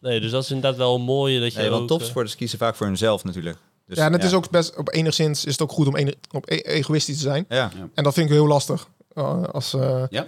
nee, 0.01 0.19
dus 0.19 0.31
dat 0.31 0.43
is 0.43 0.51
inderdaad 0.51 0.77
wel 0.79 0.95
een 0.95 1.01
mooie 1.01 1.39
dat 1.39 1.53
je 1.53 1.59
Nee, 1.59 1.69
want 1.69 1.81
ook, 1.81 1.87
topsporters 1.87 2.35
kiezen 2.35 2.57
vaak 2.57 2.75
voor 2.75 2.87
hunzelf 2.87 3.23
natuurlijk. 3.23 3.57
Dus, 3.87 3.97
ja, 3.97 4.05
en 4.05 4.13
het 4.13 4.23
is 4.23 4.33
ook 4.33 4.49
best, 4.49 4.77
op 4.77 4.93
enigszins 4.93 5.45
is 5.45 5.51
het 5.51 5.61
ook 5.61 5.71
goed 5.71 5.87
om 5.87 5.95
op 6.31 6.49
e- 6.49 6.55
egoïstisch 6.55 7.15
te 7.15 7.21
zijn. 7.21 7.45
Ja, 7.49 7.71
En 7.93 8.03
dat 8.03 8.13
vind 8.13 8.25
ik 8.29 8.33
heel 8.33 8.47
lastig. 8.47 8.87
Uh, 9.15 9.43
als, 9.43 9.73
eh, 9.73 10.03
Ja? 10.09 10.25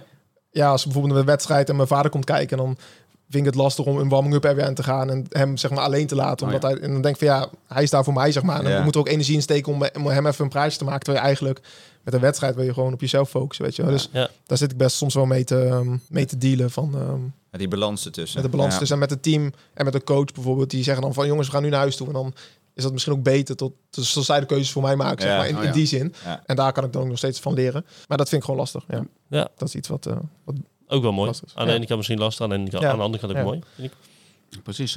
ja, 0.50 0.70
als 0.70 0.84
bijvoorbeeld 0.84 1.14
een 1.18 1.24
wedstrijd 1.26 1.68
en 1.68 1.76
mijn 1.76 1.88
vader 1.88 2.10
komt 2.10 2.24
kijken, 2.24 2.56
dan 2.56 2.76
vind 3.30 3.46
ik 3.46 3.52
het 3.52 3.60
lastig 3.62 3.84
om 3.84 3.98
een 3.98 4.08
warming-up 4.08 4.44
er 4.44 4.54
weer 4.54 4.64
aan 4.66 4.74
te 4.74 4.82
gaan 4.82 5.10
en 5.10 5.26
hem 5.28 5.56
zeg 5.56 5.70
maar 5.70 5.80
alleen 5.84 6.06
te 6.06 6.14
laten. 6.14 6.46
Oh, 6.46 6.52
Omdat 6.54 6.70
hij, 6.70 6.80
en 6.80 6.92
dan 6.92 7.02
denk 7.02 7.14
ik 7.20 7.26
van 7.28 7.36
ja, 7.36 7.48
hij 7.66 7.82
is 7.82 7.90
daar 7.90 8.04
voor 8.04 8.12
mij, 8.12 8.32
zeg 8.32 8.42
maar. 8.42 8.56
En 8.58 8.62
dan 8.64 8.72
Ja. 8.72 8.82
moet 8.82 8.94
er 8.94 9.00
ook 9.00 9.08
energie 9.08 9.34
in 9.34 9.42
steken 9.42 9.72
om, 9.72 9.82
om 9.96 10.06
hem 10.06 10.26
even 10.26 10.44
een 10.44 10.50
praatje 10.50 10.78
te 10.78 10.84
maken. 10.84 11.00
Terwijl 11.00 11.18
je 11.24 11.26
eigenlijk 11.30 11.60
met 12.02 12.14
een 12.14 12.20
wedstrijd 12.20 12.54
wil 12.54 12.64
je 12.64 12.72
gewoon 12.72 12.92
op 12.92 13.00
jezelf 13.00 13.30
focussen, 13.30 13.64
weet 13.64 13.76
je 13.76 13.82
wel. 13.82 13.90
Ja. 13.90 13.96
Dus 13.96 14.08
Ja. 14.12 14.28
daar 14.46 14.58
zit 14.58 14.70
ik 14.70 14.76
best 14.76 14.96
soms 14.96 15.14
wel 15.14 15.26
mee 15.26 15.44
te, 15.44 15.62
ehm, 15.64 15.96
mee 16.08 16.26
te 16.26 16.38
dealen 16.38 16.70
van... 16.70 16.94
ehm, 16.94 17.20
die 17.58 17.68
balans 17.68 18.04
ertussen. 18.04 18.40
met 18.42 18.50
de 18.50 18.56
balans 18.56 18.72
Ja. 18.72 18.78
tussen 18.78 18.96
en 18.96 19.02
met 19.02 19.10
het 19.10 19.22
team 19.22 19.52
en 19.74 19.84
met 19.84 19.92
de 19.92 20.04
coach 20.04 20.32
bijvoorbeeld. 20.32 20.70
Die 20.70 20.82
zeggen 20.82 21.02
dan 21.02 21.14
van 21.14 21.26
jongens, 21.26 21.46
we 21.46 21.52
gaan 21.52 21.62
nu 21.62 21.68
naar 21.68 21.78
huis 21.80 21.96
toe. 21.96 22.06
En 22.06 22.12
dan 22.12 22.34
is 22.78 22.84
dat 22.84 22.92
misschien 22.92 23.12
ook 23.14 23.22
beter 23.22 23.56
tot, 23.56 23.72
tot, 23.90 24.12
tot 24.12 24.24
zij 24.24 24.40
de 24.40 24.46
keuzes 24.46 24.70
voor 24.70 24.82
mij 24.82 24.96
maken, 24.96 25.22
zeg 25.22 25.36
maar, 25.36 25.48
in, 25.48 25.56
Oh, 25.56 25.64
in 25.64 25.72
die 25.72 25.86
zin. 25.86 26.14
Ja. 26.24 26.42
En 26.46 26.56
daar 26.56 26.72
kan 26.72 26.84
ik 26.84 26.92
dan 26.92 27.02
ook 27.02 27.08
nog 27.08 27.18
steeds 27.18 27.40
van 27.40 27.52
leren. 27.54 27.86
Maar 28.08 28.18
dat 28.18 28.28
vind 28.28 28.40
ik 28.40 28.48
gewoon 28.48 28.60
lastig. 28.60 28.84
Ja. 28.88 29.04
Ja. 29.28 29.48
Dat 29.56 29.68
is 29.68 29.74
iets 29.74 29.88
wat, 29.88 30.06
eh, 30.06 30.16
wat 30.44 30.54
ook 30.88 31.02
wel 31.02 31.12
mooi. 31.12 31.26
lastig 31.26 31.48
is. 31.48 31.54
Aan 31.54 31.64
de 31.64 31.70
Ja. 31.70 31.76
ene 31.76 31.86
kant 31.86 31.96
misschien 31.98 32.18
lastig, 32.18 32.42
aan 32.44 32.48
de, 32.50 32.54
ene 32.56 32.70
kant, 32.70 32.82
Ja. 32.82 32.90
aan 32.90 32.96
de 32.96 33.02
andere 33.02 33.20
kant 33.26 33.32
ook 33.32 33.38
Ja. 33.38 33.44
mooi. 33.44 33.60
vind 33.74 33.92
ik. 34.52 34.62
Precies. 34.62 34.96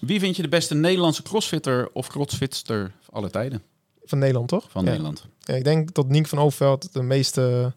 Wie 0.00 0.20
vind 0.20 0.36
je 0.36 0.42
de 0.42 0.48
beste 0.48 0.74
Nederlandse 0.74 1.22
crossfitter 1.22 1.88
of 1.92 2.06
crossfitster 2.08 2.92
aller 3.10 3.30
tijden 3.30 3.62
van 4.04 4.18
Nederland, 4.18 4.48
toch? 4.48 4.66
van 4.70 4.84
Ja. 4.84 4.88
Nederland? 4.90 5.26
Ja, 5.40 5.54
ik 5.54 5.64
denk 5.64 5.94
dat 5.94 6.08
Nienk 6.08 6.26
van 6.26 6.38
Overveld 6.38 6.92
de 6.92 7.02
meeste 7.02 7.72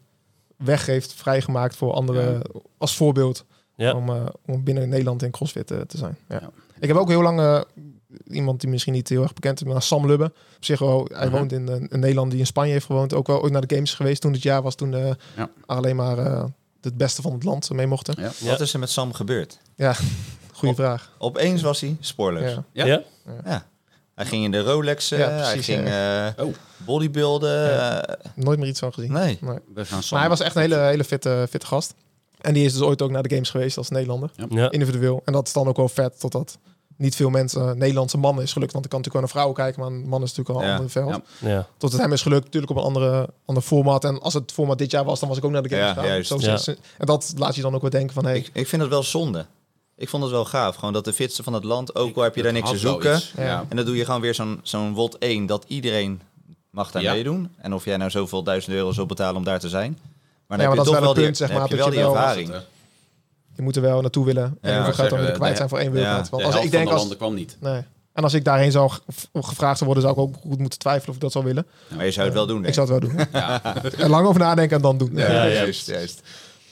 weg 0.56 0.86
heeft 0.86 1.12
vrijgemaakt 1.12 1.76
voor 1.76 1.92
anderen 1.92 2.42
als 2.78 2.96
voorbeeld. 2.96 3.44
Ja. 3.76 3.94
Om, 3.94 4.08
eh, 4.08 4.26
om 4.46 4.64
binnen 4.64 4.88
Nederland 4.88 5.22
in 5.22 5.30
CrossFit 5.30 5.70
eh, 5.70 5.80
te 5.80 5.96
zijn. 5.96 6.16
Ja. 6.28 6.38
Ja. 6.40 6.50
Ik 6.80 6.88
heb 6.88 6.96
ook 6.96 7.08
heel 7.08 7.22
lang 7.22 7.40
eh, 7.40 7.60
iemand 8.30 8.60
die 8.60 8.70
misschien 8.70 8.92
niet 8.92 9.08
heel 9.08 9.22
erg 9.22 9.32
bekend 9.34 9.60
is, 9.60 9.66
maar 9.72 9.82
Sam 9.82 10.06
Lubbe. 10.06 10.24
Op 10.56 10.64
zich 10.64 10.78
wel, 10.78 11.08
hij 11.12 11.26
Mhm. 11.26 11.36
woont 11.36 11.52
in, 11.52 11.68
eh, 11.68 11.74
in 11.74 12.00
Nederland, 12.00 12.30
die 12.30 12.40
in 12.40 12.46
Spanje 12.46 12.72
heeft 12.72 12.86
gewoond. 12.86 13.14
Ook 13.14 13.26
wel 13.26 13.42
ooit 13.42 13.52
naar 13.52 13.66
de 13.66 13.74
games 13.74 13.94
geweest 13.94 14.20
toen 14.20 14.32
het 14.32 14.42
jaar 14.42 14.62
was, 14.62 14.74
toen 14.74 14.94
eh, 14.94 15.10
Ja. 15.36 15.50
alleen 15.66 15.96
maar 15.96 16.18
eh, 16.18 16.44
het 16.80 16.96
beste 16.96 17.22
van 17.22 17.32
het 17.32 17.44
land 17.44 17.70
mee 17.70 17.86
mochten. 17.86 18.14
Ja. 18.18 18.30
Ja. 18.38 18.50
Wat 18.50 18.60
is 18.60 18.72
er 18.72 18.78
met 18.78 18.90
Sam 18.90 19.12
gebeurd? 19.12 19.58
Goeie 20.52 20.74
Op- 20.74 20.80
vraag. 20.80 21.10
Opeens 21.18 21.62
was 21.62 21.80
hij 21.80 21.96
spoorloos. 22.00 22.50
Ja. 22.50 22.64
Ja? 22.72 22.84
Ja? 22.86 23.02
Ja. 23.44 23.66
Hij 24.14 24.24
ging 24.26 24.44
in 24.44 24.50
de 24.50 24.60
Rolex, 24.60 25.10
eh, 25.10 25.18
Ja, 25.18 25.28
hij 25.28 25.62
ging 25.62 25.86
eh, 25.86 26.44
Oh. 26.46 26.54
bodybuilden. 26.86 27.70
Ja. 27.72 28.16
Nooit 28.34 28.58
meer 28.58 28.68
iets 28.68 28.78
van 28.80 28.92
gezien. 28.92 29.12
nee. 29.12 29.38
Nee. 29.40 29.58
We 29.74 29.84
gaan 29.84 30.02
Maar 30.10 30.20
hij 30.20 30.28
was 30.28 30.40
echt 30.40 30.54
een 30.54 30.60
hele, 30.60 30.76
hele 30.78 31.04
fitte, 31.04 31.46
fitte 31.50 31.66
gast. 31.66 31.94
En 32.40 32.54
die 32.54 32.64
is 32.64 32.72
dus 32.72 32.82
ooit 32.82 33.02
ook 33.02 33.10
naar 33.10 33.22
de 33.22 33.28
games 33.30 33.50
geweest 33.50 33.76
als 33.76 33.88
Nederlander. 33.90 34.30
Ja. 34.48 34.70
individueel. 34.70 35.22
En 35.24 35.32
dat 35.32 35.46
is 35.46 35.52
dan 35.52 35.66
ook 35.68 35.76
wel 35.76 35.88
vet, 35.88 36.20
totdat 36.20 36.58
niet 36.96 37.16
veel 37.16 37.30
mensen, 37.30 37.78
Nederlandse 37.78 38.18
mannen 38.18 38.44
is 38.44 38.52
gelukt. 38.52 38.72
Want 38.72 38.84
ik 38.84 38.90
kan 38.90 39.00
natuurlijk 39.00 39.12
wel 39.12 39.20
naar 39.44 39.54
vrouwen 39.54 39.54
kijken, 39.56 39.80
maar 39.80 39.90
een 40.02 40.08
man 40.08 40.22
is 40.22 40.28
natuurlijk 40.34 40.56
al 40.56 40.62
een 40.62 40.68
Ja, 40.70 40.74
ander 40.76 40.90
veld. 40.90 41.22
ja. 41.40 41.48
Ja. 41.48 41.66
Tot 41.76 41.92
het 41.92 42.00
hem 42.00 42.12
is 42.12 42.22
gelukt, 42.22 42.44
natuurlijk 42.44 42.72
op 42.72 42.76
een 42.78 42.82
andere, 42.84 43.28
ander 43.44 43.62
format. 43.62 44.04
En 44.04 44.20
als 44.20 44.34
het 44.34 44.52
format 44.52 44.78
dit 44.78 44.90
jaar 44.90 45.04
was, 45.04 45.20
dan 45.20 45.28
was 45.28 45.38
ik 45.38 45.44
ook 45.44 45.50
naar 45.50 45.62
de 45.62 45.68
games 45.68 45.84
Ja, 45.84 45.92
gegaan. 45.92 46.08
juist. 46.08 46.28
Zo 46.28 46.38
Ja. 46.40 46.78
En 46.98 47.06
dat 47.06 47.32
laat 47.36 47.54
je 47.54 47.62
dan 47.62 47.74
ook 47.74 47.80
wel 47.80 47.90
denken 47.90 48.14
van, 48.14 48.24
hey, 48.24 48.36
Ik, 48.36 48.50
ik 48.52 48.68
vind 48.68 48.82
het 48.82 48.90
wel 48.90 49.02
zonde. 49.02 49.46
Ik 49.96 50.08
vond 50.08 50.22
het 50.22 50.32
wel 50.32 50.44
gaaf. 50.44 50.74
Gewoon 50.76 50.92
dat 50.92 51.04
de 51.04 51.12
fitste 51.12 51.42
van 51.42 51.52
het 51.52 51.64
land, 51.64 51.94
ook 51.94 52.16
al 52.16 52.22
heb 52.22 52.34
je 52.34 52.42
daar 52.42 52.52
niks 52.52 52.70
te 52.70 52.78
zoeken. 52.78 53.20
Ja. 53.36 53.64
En 53.68 53.76
dan 53.76 53.84
doe 53.84 53.96
je 53.96 54.04
gewoon 54.04 54.20
weer 54.20 54.34
zo'n 54.34 54.60
zo'n 54.62 54.94
WOT 54.94 55.16
1 55.18 55.46
dat 55.46 55.64
iedereen 55.68 56.20
mag 56.70 56.90
daar 56.90 57.02
Ja. 57.02 57.12
meedoen. 57.12 57.50
En 57.56 57.74
of 57.74 57.84
jij 57.84 57.96
nou 57.96 58.10
zoveel 58.10 58.42
duizend 58.42 58.74
euro 58.74 58.92
zult 58.92 59.08
betalen 59.08 59.36
om 59.36 59.44
daar 59.44 59.58
te 59.60 59.68
zijn. 59.68 59.90
Maar 59.90 59.98
Ja, 60.00 60.06
dan 60.46 60.56
maar 60.56 60.58
heb 60.58 60.70
je 60.70 60.76
dat 60.76 60.86
toch 60.86 61.04
wel 61.04 61.14
die, 61.14 61.24
punt, 61.24 61.36
zeg 61.36 61.48
dan 61.48 61.60
heb 61.60 61.68
maar, 61.70 61.78
je 61.78 61.84
wel 61.84 61.92
dat 61.92 62.12
die 62.12 62.20
ervaring. 62.20 62.54
Je 63.56 63.62
moet 63.62 63.76
er 63.76 63.82
wel 63.82 64.00
naartoe 64.00 64.24
willen. 64.24 64.58
En 64.60 64.70
Ja, 64.70 64.76
hoeveel 64.76 64.94
geld 64.94 65.10
dan 65.10 65.18
weer 65.18 65.28
de- 65.28 65.34
kwijt 65.34 65.56
zijn 65.56 65.68
voor 65.68 65.78
één 65.78 65.86
ja, 65.86 65.92
wereldkaart. 65.92 66.28
Want 66.30 66.42
De 66.42 66.48
als 66.48 66.64
ik 66.64 66.70
denk 66.70 66.74
van 66.74 66.84
de 66.84 66.90
als... 66.90 67.00
landen 67.00 67.16
kwam 67.18 67.34
niet. 67.34 67.56
Nee. 67.60 67.82
En 68.12 68.22
als 68.22 68.34
ik 68.34 68.44
daarheen 68.44 68.70
zou 68.72 68.90
ge- 68.90 69.00
gevraagd 69.32 69.80
worden, 69.80 70.02
zou 70.02 70.14
ik 70.14 70.20
ook 70.20 70.34
goed 70.40 70.58
moeten 70.58 70.78
twijfelen 70.78 71.08
of 71.08 71.14
ik 71.14 71.20
dat 71.20 71.32
zou 71.32 71.44
willen. 71.44 71.66
Maar 71.96 72.04
je 72.04 72.10
zou 72.10 72.24
het 72.26 72.34
wel 72.34 72.46
doen, 72.46 72.64
Ik 72.64 72.74
zou 72.74 72.92
het 72.92 73.02
wel 73.02 73.10
doen. 73.98 74.10
Lang 74.10 74.26
over 74.26 74.40
nadenken 74.40 74.76
en 74.76 74.82
dan 74.82 74.98
doen. 74.98 75.10
Ja, 75.14 75.32
Ja, 75.32 75.48
juist, 75.48 75.86
juist. 75.86 76.20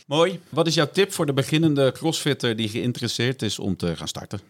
Mooi. 0.07 0.40
Wat 0.49 0.66
is 0.66 0.75
jouw 0.75 0.88
tip 0.92 1.12
voor 1.12 1.27
de 1.27 1.33
beginnende 1.33 1.92
crossfitter 1.92 2.57
die 2.57 2.68
geïnteresseerd 2.68 3.42
is 3.42 3.59
om 3.59 3.77
te 3.77 3.97
gaan 3.97 4.09
starten? 4.09 4.40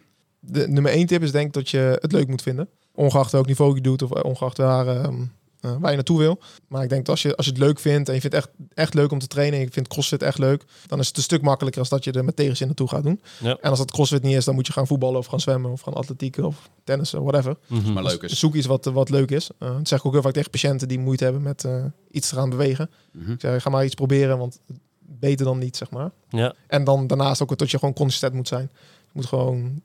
De 0.40 0.68
nummer 0.68 0.92
één 0.92 1.06
tip 1.06 1.22
is 1.22 1.32
denk 1.32 1.46
ik 1.46 1.52
dat 1.52 1.68
je 1.70 1.98
het 2.00 2.12
leuk 2.12 2.28
moet 2.28 2.42
vinden. 2.42 2.68
Ongeacht 2.94 3.32
welk 3.32 3.46
niveau 3.46 3.74
je 3.74 3.80
doet 3.80 4.02
of 4.02 4.10
ongeacht 4.10 4.56
waar, 4.56 4.86
ehm, 4.88 5.14
eh, 5.62 5.76
waar 5.80 5.90
je 5.90 5.96
naartoe 5.96 6.18
wil. 6.18 6.38
Maar 6.68 6.82
ik 6.82 6.88
denk 6.88 7.00
dat 7.00 7.10
als 7.14 7.22
je, 7.22 7.36
als 7.36 7.46
je 7.46 7.52
het 7.52 7.60
leuk 7.60 7.78
vindt 7.78 8.08
en 8.08 8.14
je 8.14 8.20
vindt 8.20 8.36
het 8.36 8.44
echt, 8.44 8.54
echt 8.74 8.94
leuk 8.94 9.10
om 9.12 9.18
te 9.18 9.26
trainen 9.26 9.58
en 9.58 9.64
je 9.64 9.70
vindt 9.72 9.88
crossfit 9.88 10.22
echt 10.22 10.38
leuk, 10.38 10.64
dan 10.86 10.98
is 10.98 11.06
het 11.08 11.16
een 11.16 11.22
stuk 11.22 11.42
makkelijker 11.42 11.80
als 11.80 11.88
dat 11.88 12.04
je 12.04 12.12
er 12.12 12.24
met 12.24 12.36
tegenzin 12.36 12.66
naartoe 12.66 12.88
gaat 12.88 13.02
doen. 13.02 13.20
Ja. 13.40 13.58
En 13.60 13.70
als 13.70 13.78
dat 13.78 13.90
crossfit 13.90 14.22
niet 14.22 14.36
is, 14.36 14.44
dan 14.44 14.54
moet 14.54 14.66
je 14.66 14.72
gaan 14.72 14.86
voetballen 14.86 15.18
of 15.18 15.26
gaan 15.26 15.40
zwemmen 15.40 15.70
of 15.70 15.80
gaan 15.80 15.94
atletieken 15.94 16.44
of 16.44 16.70
tennissen, 16.84 17.22
whatever. 17.22 17.56
Mhm. 17.66 17.92
Maar 17.92 18.02
leuk 18.02 18.20
Dus 18.20 18.32
is. 18.32 18.38
zoek 18.38 18.54
iets 18.54 18.66
wat, 18.66 18.84
wat 18.84 19.10
leuk 19.10 19.30
is. 19.30 19.50
Eh, 19.58 19.76
dat 19.76 19.88
zeg 19.88 19.98
ik 19.98 20.06
ook 20.06 20.12
heel 20.12 20.22
vaak 20.22 20.32
tegen 20.32 20.50
patiënten 20.50 20.88
die 20.88 20.98
moeite 20.98 21.24
hebben 21.24 21.42
met 21.42 21.64
eh, 21.64 21.84
iets 22.10 22.28
te 22.28 22.34
gaan 22.34 22.50
bewegen. 22.50 22.90
Mhm. 23.12 23.32
Ik 23.32 23.40
zeg, 23.40 23.62
ga 23.62 23.70
maar 23.70 23.84
iets 23.84 23.94
proberen, 23.94 24.38
want 24.38 24.60
beter 24.98 25.44
dan 25.44 25.58
niet, 25.58 25.76
zeg 25.76 25.90
maar. 25.90 26.10
Ja, 26.28 26.54
En 26.66 26.84
dan 26.84 27.06
daarnaast 27.06 27.42
ook 27.42 27.58
dat 27.58 27.70
je 27.70 27.78
gewoon 27.78 27.94
consistent 27.94 28.34
moet 28.34 28.48
zijn. 28.48 28.70
Je 28.72 29.10
moet 29.12 29.26
gewoon 29.26 29.82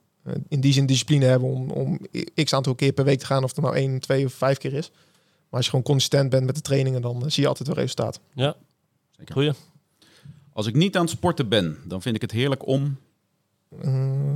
in 0.48 0.62
die 0.62 0.74
zin 0.74 0.86
discipline 0.86 1.26
hebben 1.26 1.50
om, 1.50 1.70
om 1.70 2.00
x 2.44 2.54
aantal 2.54 2.76
keer 2.76 2.92
per 2.92 3.06
week 3.06 3.20
te 3.20 3.26
gaan. 3.26 3.44
Of 3.44 3.56
het 3.56 3.64
nou 3.64 3.76
één, 3.76 4.00
twee 4.00 4.26
of 4.26 4.34
vijf 4.34 4.58
keer 4.58 4.74
is. 4.74 4.92
Maar 5.50 5.60
als 5.60 5.64
je 5.64 5.70
gewoon 5.70 5.86
consistent 5.86 6.30
bent 6.30 6.46
met 6.46 6.56
de 6.56 6.62
trainingen, 6.62 7.02
dan 7.02 7.16
eh, 7.24 7.30
zie 7.30 7.44
je 7.44 7.50
altijd 7.50 7.68
wel 7.68 7.78
resultaat. 7.78 8.20
ja. 8.34 8.56
Zeker. 9.18 9.34
Goeie. 9.34 9.52
Als 10.54 10.66
ik 10.68 10.76
niet 10.76 10.96
aan 10.96 11.02
het 11.02 11.10
sporten 11.12 11.50
ben, 11.50 11.78
dan 11.86 12.02
vind 12.02 12.16
ik 12.16 12.22
het 12.22 12.32
heerlijk 12.32 12.68
om... 12.68 12.98
Eh, 13.82 14.34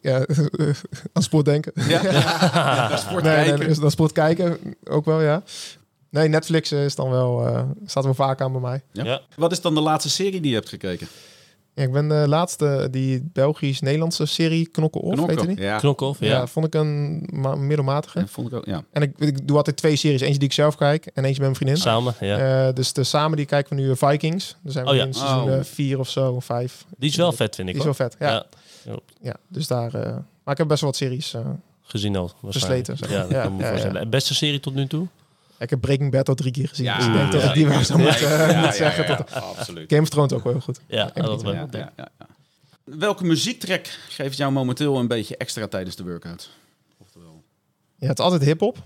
ja, 0.00 0.26
aan 1.12 1.22
sport 1.22 1.44
denken. 1.44 1.72
Ja, 1.88 2.02
naar 2.02 2.98
sport 2.98 3.22
nee, 3.24 3.34
kijken. 3.34 3.66
nee, 3.68 3.82
aan 3.82 3.90
sport 3.90 4.12
kijken 4.12 4.58
ook 4.84 5.04
wel, 5.04 5.20
ja. 5.20 5.42
Nee, 6.08 6.28
Netflix 6.28 6.72
is 6.72 6.94
dan 6.94 7.10
wel, 7.10 7.46
eh, 7.46 7.62
staat 7.86 8.04
wel 8.04 8.14
vaak 8.14 8.40
aan 8.40 8.52
bij 8.52 8.60
mij. 8.60 8.82
Ja. 8.92 9.04
Ja. 9.04 9.20
Wat 9.36 9.52
is 9.52 9.60
dan 9.60 9.74
de 9.74 9.80
laatste 9.80 10.10
serie 10.10 10.40
die 10.40 10.50
je 10.50 10.56
hebt 10.56 10.68
gekeken? 10.68 11.06
Ja, 11.74 11.82
ik 11.82 11.92
ben 11.92 12.08
de 12.08 12.24
laatste, 12.28 12.88
die 12.90 13.30
Belgisch-Nederlandse 13.32 14.26
serie 14.26 14.68
Knokken 14.68 15.00
Off, 15.00 15.26
weet 15.26 15.40
je 15.40 15.46
die? 15.46 15.60
Ja, 15.60 15.80
Ja. 15.82 16.08
ja. 16.18 16.46
vond 16.46 16.66
ik 16.66 16.74
een 16.74 17.28
ma- 17.32 17.54
middelmatige. 17.54 18.18
Ja, 18.18 18.26
vond 18.26 18.46
ik 18.48 18.54
ook. 18.54 18.64
Ja. 18.66 18.84
En 18.92 19.02
ik, 19.02 19.18
ik 19.18 19.46
doe 19.48 19.56
altijd 19.56 19.76
twee 19.76 19.96
series. 19.96 20.20
Eentje 20.20 20.38
die 20.38 20.48
ik 20.48 20.54
zelf 20.54 20.76
kijk 20.76 21.06
en 21.06 21.24
eentje 21.24 21.28
met 21.28 21.40
mijn 21.40 21.54
vriendin. 21.54 21.76
Samen, 21.76 22.14
ja. 22.20 22.66
Eh, 22.68 22.74
dus 22.74 22.92
de 22.92 23.04
samen 23.04 23.36
die 23.36 23.46
kijken 23.46 23.76
we 23.76 23.82
nu 23.82 23.90
eh, 23.90 23.96
Vikings. 23.96 24.56
Daar 24.62 24.72
zijn 24.72 24.84
we 24.84 24.90
Oh 24.90 24.96
ja. 24.96 25.04
in 25.04 25.14
seizoen 25.14 25.42
Oh. 25.42 25.54
eh, 25.54 25.64
vier 25.64 25.98
of 25.98 26.08
zo, 26.08 26.32
of 26.32 26.44
vijf. 26.44 26.84
Die 26.98 27.10
is 27.10 27.16
wel 27.16 27.32
vet, 27.32 27.54
vind 27.54 27.68
ik 27.68 27.74
Die 27.74 27.82
is 27.90 27.96
wel 27.98 28.08
vet. 28.08 28.16
Ja, 28.18 28.44
ja. 28.84 28.96
Ja. 29.20 29.36
dus 29.48 29.66
daar. 29.66 29.94
eh, 29.94 30.02
maar 30.44 30.52
ik 30.54 30.58
heb 30.58 30.68
best 30.68 30.80
wel 30.80 30.90
wat 30.90 30.98
series. 30.98 31.34
eh, 31.34 31.40
Gezien 31.82 32.16
al. 32.16 32.30
waarschijnlijk. 32.40 32.86
Versleten, 32.86 33.16
Ja, 33.16 33.26
dat 33.34 33.42
kan 33.42 33.56
me 33.56 33.64
voorstellen. 33.66 34.00
En 34.00 34.10
beste 34.10 34.34
serie 34.34 34.60
tot 34.60 34.74
nu 34.74 34.86
toe? 34.86 35.06
Ik 35.62 35.70
heb 35.70 35.80
Breaking 35.80 36.10
Bad 36.10 36.28
al 36.28 36.34
drie 36.34 36.52
keer 36.52 36.68
gezien. 36.68 36.84
Ja, 36.84 36.96
dus 36.96 37.06
ik 37.06 37.12
denk 37.12 37.32
dat 37.32 37.42
ja, 37.42 37.48
ik 37.48 37.54
die 37.54 37.66
wel 37.68 37.84
zou 37.84 37.98
moeten 37.98 38.72
zeggen. 38.72 39.26
absoluut. 39.30 39.90
Game 39.90 40.02
of 40.02 40.08
Thrones 40.08 40.32
ook 40.32 40.44
wel 40.44 40.52
heel 40.52 40.62
goed. 40.62 40.80
Ja, 40.86 41.10
Ja, 41.14 41.22
dat 41.22 41.42
wel. 41.42 41.52
Ja, 41.52 41.66
ja, 41.70 41.92
ja, 41.96 42.08
ja. 42.18 42.26
Welke 42.84 43.24
muziektrack 43.24 43.86
geeft 44.08 44.36
jou 44.36 44.52
momenteel 44.52 44.98
een 44.98 45.08
beetje 45.08 45.36
extra 45.36 45.66
tijdens 45.68 45.96
de 45.96 46.02
workout? 46.04 46.50
Oftewel. 46.98 47.42
Ja, 47.96 48.08
het 48.08 48.18
is 48.18 48.24
altijd 48.24 48.42
hip-hop. 48.44 48.78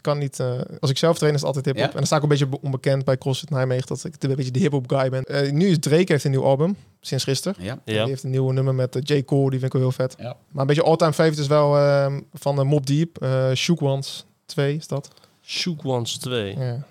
Kan 0.00 0.18
niet, 0.18 0.40
eh, 0.40 0.60
als 0.80 0.90
ik 0.90 0.98
zelf 0.98 1.18
train 1.18 1.34
is 1.34 1.38
het 1.38 1.46
altijd 1.46 1.64
hip-hop. 1.64 1.84
Ja? 1.84 1.90
En 1.90 1.96
dan 1.96 2.06
sta 2.06 2.16
ik 2.16 2.22
een 2.22 2.28
beetje 2.28 2.46
be- 2.46 2.58
onbekend 2.60 3.04
bij 3.04 3.18
CrossFit 3.18 3.50
Nijmegen 3.50 3.86
dat 3.86 4.04
ik 4.04 4.14
een 4.22 4.34
beetje 4.36 4.50
de 4.50 4.58
hip-hop 4.58 4.90
guy 4.90 5.08
ben. 5.10 5.24
Eh, 5.24 5.50
nu 5.52 5.66
is 5.68 5.78
Drake 5.78 6.12
heeft 6.12 6.24
een 6.24 6.30
nieuw 6.30 6.44
album, 6.44 6.76
sinds 7.00 7.24
gisteren. 7.24 7.64
Ja. 7.64 7.78
Die 7.84 7.94
Ja. 7.94 8.06
heeft 8.06 8.22
een 8.22 8.30
nieuwe 8.30 8.52
nummer 8.52 8.74
met 8.74 8.96
eh, 8.96 9.02
J. 9.18 9.22
Cole, 9.24 9.50
die 9.50 9.58
vind 9.58 9.64
ik 9.64 9.72
wel 9.72 9.82
heel 9.82 9.92
vet. 9.92 10.14
Ja. 10.18 10.36
Maar 10.48 10.60
een 10.60 10.66
beetje 10.66 10.82
all-time 10.82 11.12
favorite 11.12 11.40
is 11.42 11.46
wel 11.46 11.76
ehm, 11.78 12.20
van 12.32 12.56
de 12.56 12.64
Mob 12.64 12.86
Deep. 12.86 13.22
eh 13.22 13.52
Shook 13.54 13.82
Ones 13.82 14.24
2 14.46 14.76
is 14.76 14.86
dat. 14.86 15.08
Shook 15.44 15.84
Ones 15.84 16.16
2. 16.18 16.58
Ja. 16.58 16.86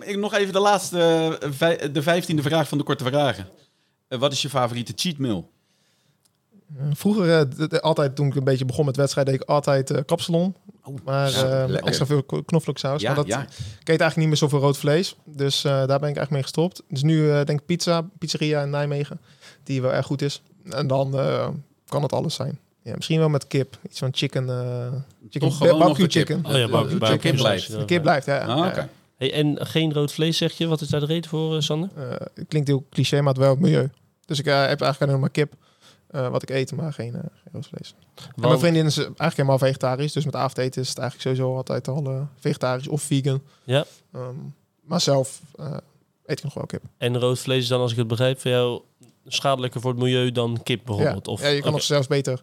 Ik 0.00 0.16
nog 0.18 0.34
even 0.34 0.52
de 0.52 0.60
laatste, 0.60 0.98
eh, 1.58 1.92
de 1.92 2.02
vijftiende 2.02 2.42
vraag 2.42 2.68
van 2.68 2.78
de 2.78 2.84
korte 2.84 3.04
vragen. 3.04 3.48
Eh, 4.08 4.18
wat 4.18 4.32
is 4.32 4.42
je 4.42 4.48
favoriete 4.48 4.92
cheat 4.96 5.18
meal? 5.18 5.50
Eh, 6.78 6.84
Vroeger, 6.92 7.48
eh, 7.70 7.78
altijd 7.80 8.16
toen 8.16 8.26
ik 8.26 8.34
een 8.34 8.44
beetje 8.44 8.64
begon 8.64 8.84
met 8.84 8.96
wedstrijden, 8.96 9.32
deed 9.32 9.42
ik 9.42 9.48
altijd 9.48 10.04
kapsalon. 10.04 10.54
maar 11.04 11.30
ja, 11.30 11.36
eh, 11.62 11.68
lekker. 11.68 11.86
extra 11.86 12.06
veel 12.06 12.22
kno- 12.22 12.42
knoflooksaus. 12.42 13.00
Ja, 13.00 13.06
maar 13.08 13.16
dat 13.16 13.26
ja. 13.26 13.40
ik 13.42 13.48
eet 13.48 13.86
eigenlijk 13.86 14.16
niet 14.16 14.26
meer 14.28 14.36
zoveel 14.36 14.58
rood 14.60 14.78
vlees. 14.78 15.16
Dus 15.24 15.64
eh, 15.64 15.70
daar 15.72 15.86
ben 15.86 15.96
ik 15.96 16.02
eigenlijk 16.16 16.30
mee 16.30 16.42
gestopt. 16.42 16.82
Dus 16.88 17.02
nu 17.02 17.26
denk 17.44 17.60
ik 17.60 17.66
pizza, 17.66 18.02
pizzeria 18.18 18.62
in 18.62 18.70
Nijmegen. 18.70 19.20
Die 19.64 19.82
wel 19.82 19.92
erg 19.92 20.06
goed 20.06 20.22
is. 20.22 20.42
En 20.70 20.86
dan 20.86 21.18
eh, 21.18 21.48
kan 21.88 22.02
het 22.02 22.12
alles 22.12 22.34
zijn. 22.34 22.58
Ja, 22.90 22.96
misschien 22.96 23.18
wel 23.18 23.28
met 23.28 23.46
kip. 23.46 23.78
Iets 23.88 23.98
van 23.98 24.08
chicken. 24.12 24.48
eh 24.50 24.92
chicken 25.22 25.40
Toch 25.48 25.56
gewoon 25.56 25.78
nog 25.78 25.78
barbecue 25.78 26.06
de 26.06 26.12
kip. 26.12 26.26
chicken. 26.26 26.52
Oh 26.52 26.58
ja, 26.58 26.68
barbecue 26.68 26.98
chicken 27.00 27.18
kip 27.18 27.36
blijft. 27.36 27.66
ja. 27.66 27.78
De 27.78 27.84
kip 27.84 28.02
blijft, 28.02 28.26
ja. 28.26 28.38
Ah, 28.44 28.74
ja. 28.74 28.88
Hey, 29.16 29.32
en 29.32 29.66
geen 29.66 29.92
rood 29.92 30.12
vlees 30.12 30.36
zeg 30.36 30.52
je? 30.52 30.66
Wat 30.66 30.80
is 30.80 30.88
daar 30.88 31.00
de 31.00 31.06
reden 31.06 31.30
voor, 31.30 31.54
eh, 31.56 31.60
Sander? 31.60 31.88
Eh, 31.96 32.10
het 32.10 32.44
klinkt 32.48 32.68
heel 32.68 32.86
cliché, 32.90 33.18
maar 33.20 33.32
het 33.32 33.42
wel 33.42 33.50
het 33.50 33.60
milieu. 33.60 33.90
Dus 34.24 34.38
ik 34.38 34.46
eh, 34.46 34.52
heb 34.66 34.80
eigenlijk 34.80 35.00
alleen 35.00 35.20
maar 35.20 35.30
kip. 35.30 35.52
eh, 36.08 36.28
wat 36.28 36.42
ik 36.42 36.50
eet, 36.50 36.72
maar 36.76 36.92
geen, 36.92 37.14
eh 37.14 37.20
geen 37.20 37.52
rood 37.52 37.66
vlees. 37.66 37.94
En 38.16 38.24
mijn 38.48 38.58
vriendin 38.58 38.86
is 38.86 38.96
eigenlijk 38.96 39.36
helemaal 39.36 39.58
vegetarisch. 39.58 40.12
Dus 40.12 40.24
met 40.24 40.34
avondeten 40.36 40.82
is 40.82 40.88
het 40.88 40.98
eigenlijk 40.98 41.28
sowieso 41.36 41.56
altijd 41.56 41.88
al 41.88 42.04
eh, 42.04 42.20
vegetarisch 42.38 42.88
of 42.88 43.02
vegan. 43.02 43.42
Ja. 43.64 43.84
Ehm, 44.12 44.34
maar 44.84 45.00
zelf 45.00 45.40
eh, 45.58 45.66
eet 46.26 46.38
ik 46.38 46.44
nog 46.44 46.54
wel 46.54 46.66
kip. 46.66 46.82
En 46.98 47.18
rood 47.18 47.38
vlees 47.38 47.62
is 47.62 47.68
dan, 47.68 47.80
als 47.80 47.90
ik 47.92 47.96
het 47.98 48.06
begrijp, 48.06 48.40
voor 48.40 48.50
jou 48.50 48.82
schadelijker 49.26 49.80
voor 49.80 49.90
het 49.90 50.00
milieu 50.00 50.32
dan 50.32 50.60
kip 50.62 50.78
Ja. 50.78 50.84
bijvoorbeeld? 50.84 51.28
Of, 51.28 51.40
ja, 51.42 51.48
je 51.48 51.60
kan 51.62 51.72
nog 51.72 51.82
zelfs 51.82 52.06
beter 52.06 52.42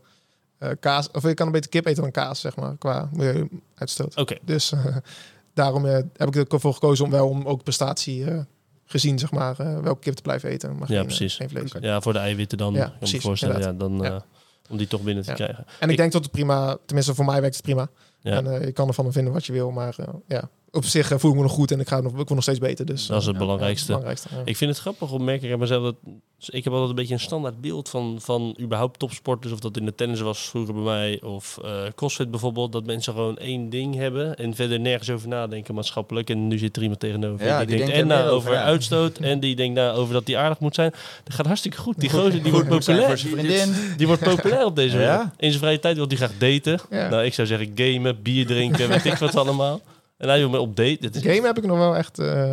eh, 0.57 0.69
kaas... 0.79 1.11
Of 1.11 1.23
je 1.23 1.33
kan 1.33 1.51
beter 1.51 1.69
kip 1.69 1.85
eten 1.85 2.01
dan 2.01 2.11
kaas, 2.11 2.39
zeg 2.39 2.55
maar, 2.55 2.77
qua 2.77 3.09
milieuuitstoot. 3.13 4.15
Oké, 4.15 4.37
Dus 4.43 4.71
eh, 4.71 4.85
daarom 5.53 5.85
eh, 5.85 5.99
heb 6.15 6.35
ik 6.35 6.53
ervoor 6.53 6.73
gekozen 6.73 7.05
om 7.05 7.11
wel 7.11 7.29
om 7.29 7.45
ook 7.45 7.63
prestatie 7.63 8.45
gezien, 8.85 9.19
zeg 9.19 9.31
maar, 9.31 9.55
welke 9.83 9.99
kip 9.99 10.13
te 10.13 10.21
blijven 10.21 10.49
eten. 10.49 10.77
Maar 10.77 10.91
Ja, 10.91 10.97
geen, 10.97 11.05
precies. 11.05 11.35
geen 11.35 11.49
vlees. 11.49 11.71
ja, 11.79 12.01
voor 12.01 12.13
de 12.13 12.19
eiwitten 12.19 12.57
dan, 12.57 12.73
Ja, 12.73 12.93
precies, 12.97 13.21
voorstellen. 13.23 13.59
Ja, 13.59 13.73
dan, 13.73 13.99
Ja. 14.01 14.23
om 14.69 14.77
die 14.77 14.87
toch 14.87 15.01
binnen 15.01 15.23
te 15.23 15.29
Ja. 15.29 15.35
krijgen. 15.35 15.65
En 15.79 15.85
ik, 15.85 15.89
Ik- 15.91 15.97
denk 15.97 16.11
dat 16.11 16.23
het 16.23 16.31
prima, 16.31 16.77
tenminste 16.85 17.15
voor 17.15 17.25
mij 17.25 17.41
werkt 17.41 17.55
het 17.55 17.65
prima. 17.65 17.87
Ja. 18.21 18.43
En 18.43 18.61
je 18.65 18.71
kan 18.71 18.87
ervan 18.87 19.11
vinden 19.11 19.33
wat 19.33 19.45
je 19.45 19.53
wil, 19.53 19.71
maar 19.71 19.95
ja, 20.27 20.49
op 20.77 20.85
zich 20.85 21.11
eh, 21.11 21.17
voel 21.17 21.31
ik 21.31 21.37
me 21.37 21.43
nog 21.43 21.51
goed 21.51 21.71
en 21.71 21.79
ik, 21.79 21.87
ga 21.87 21.99
nog, 21.99 22.11
ik 22.11 22.15
word 22.15 22.29
nog 22.29 22.41
steeds 22.41 22.59
beter. 22.59 22.85
Dus 22.85 23.07
Dat 23.07 23.19
is 23.19 23.25
het 23.25 23.33
eh, 23.35 23.41
belangrijkste. 23.41 23.91
ja, 23.91 23.97
het 23.97 24.03
belangrijkste 24.03 24.29
ja. 24.45 24.51
Ik 24.51 24.57
vind 24.57 24.69
het 24.71 24.79
grappig 24.79 25.11
om 25.11 25.23
merk 25.23 25.41
ik 25.41 25.51
aan 25.53 25.59
mezelf 25.59 25.83
dat 25.83 25.95
dus 26.37 26.49
ik 26.49 26.63
heb 26.63 26.73
altijd 26.73 26.89
een 26.89 26.95
beetje 26.95 27.13
een 27.13 27.19
standaard 27.19 27.61
beeld 27.61 27.89
van, 27.89 28.17
van 28.21 28.57
überhaupt 28.61 28.99
topsporters. 28.99 29.53
Of 29.53 29.59
dat 29.59 29.77
in 29.77 29.85
de 29.85 29.95
tennis 29.95 30.19
was 30.19 30.39
vroeger 30.39 30.73
bij 30.73 30.83
mij. 30.83 31.21
Of 31.21 31.57
eh 31.63 31.81
crossfit 31.95 32.31
bijvoorbeeld. 32.31 32.71
Dat 32.71 32.85
mensen 32.85 33.13
gewoon 33.13 33.37
één 33.37 33.69
ding 33.69 33.95
hebben. 33.95 34.35
En 34.35 34.55
verder 34.55 34.79
nergens 34.79 35.09
over 35.09 35.27
nadenken 35.27 35.75
maatschappelijk. 35.75 36.29
En 36.29 36.47
nu 36.47 36.57
zit 36.57 36.75
er 36.75 36.81
iemand 36.81 36.99
tegenover. 36.99 37.45
Ja, 37.45 37.57
die, 37.57 37.67
die 37.67 37.77
denkt 37.77 37.93
denkt 37.93 38.11
en 38.11 38.17
na 38.17 38.23
over 38.23 38.33
over, 38.35 38.53
ja. 38.53 38.63
uitstoot. 38.63 39.17
En 39.31 39.39
die 39.39 39.55
denkt 39.55 39.75
na 39.75 39.91
over 39.91 40.13
dat 40.13 40.25
die 40.25 40.37
aardig 40.37 40.59
moet 40.59 40.75
zijn. 40.75 40.91
Dat 41.23 41.33
gaat 41.33 41.45
hartstikke 41.45 41.77
goed. 41.77 41.99
Die 41.99 42.09
gozer 42.09 42.43
die 42.43 42.51
wordt 42.51 42.69
populair. 42.69 43.17
zijn 43.17 43.33
vriendin. 43.33 43.73
Die 43.97 44.07
wordt 44.07 44.23
populair 44.35 44.65
op 44.65 44.75
deze 44.75 44.97
Ja? 44.99 45.15
manier. 45.17 45.31
In 45.37 45.49
zijn 45.49 45.61
vrije 45.61 45.79
tijd 45.79 45.95
wil 45.95 46.07
hij 46.07 46.17
graag 46.17 46.37
daten. 46.37 46.79
Ja. 46.89 47.09
Nou, 47.09 47.23
ik 47.23 47.33
zou 47.33 47.47
zeggen 47.47 47.71
gamen, 47.75 48.21
bier 48.21 48.45
drinken, 48.45 48.89
weet 48.89 49.05
ik 49.05 49.13
wat 49.13 49.35
allemaal. 49.35 49.81
En 50.17 50.27
hij 50.27 50.37
wil 50.39 50.49
me 50.49 50.59
op 50.59 50.75
date. 50.75 50.97
Dit 50.99 51.15
is 51.15 51.21
Game 51.21 51.45
heb 51.47 51.57
ik 51.57 51.65
nog 51.65 51.77
wel 51.77 51.95
echt... 51.95 52.19
eh, 52.19 52.51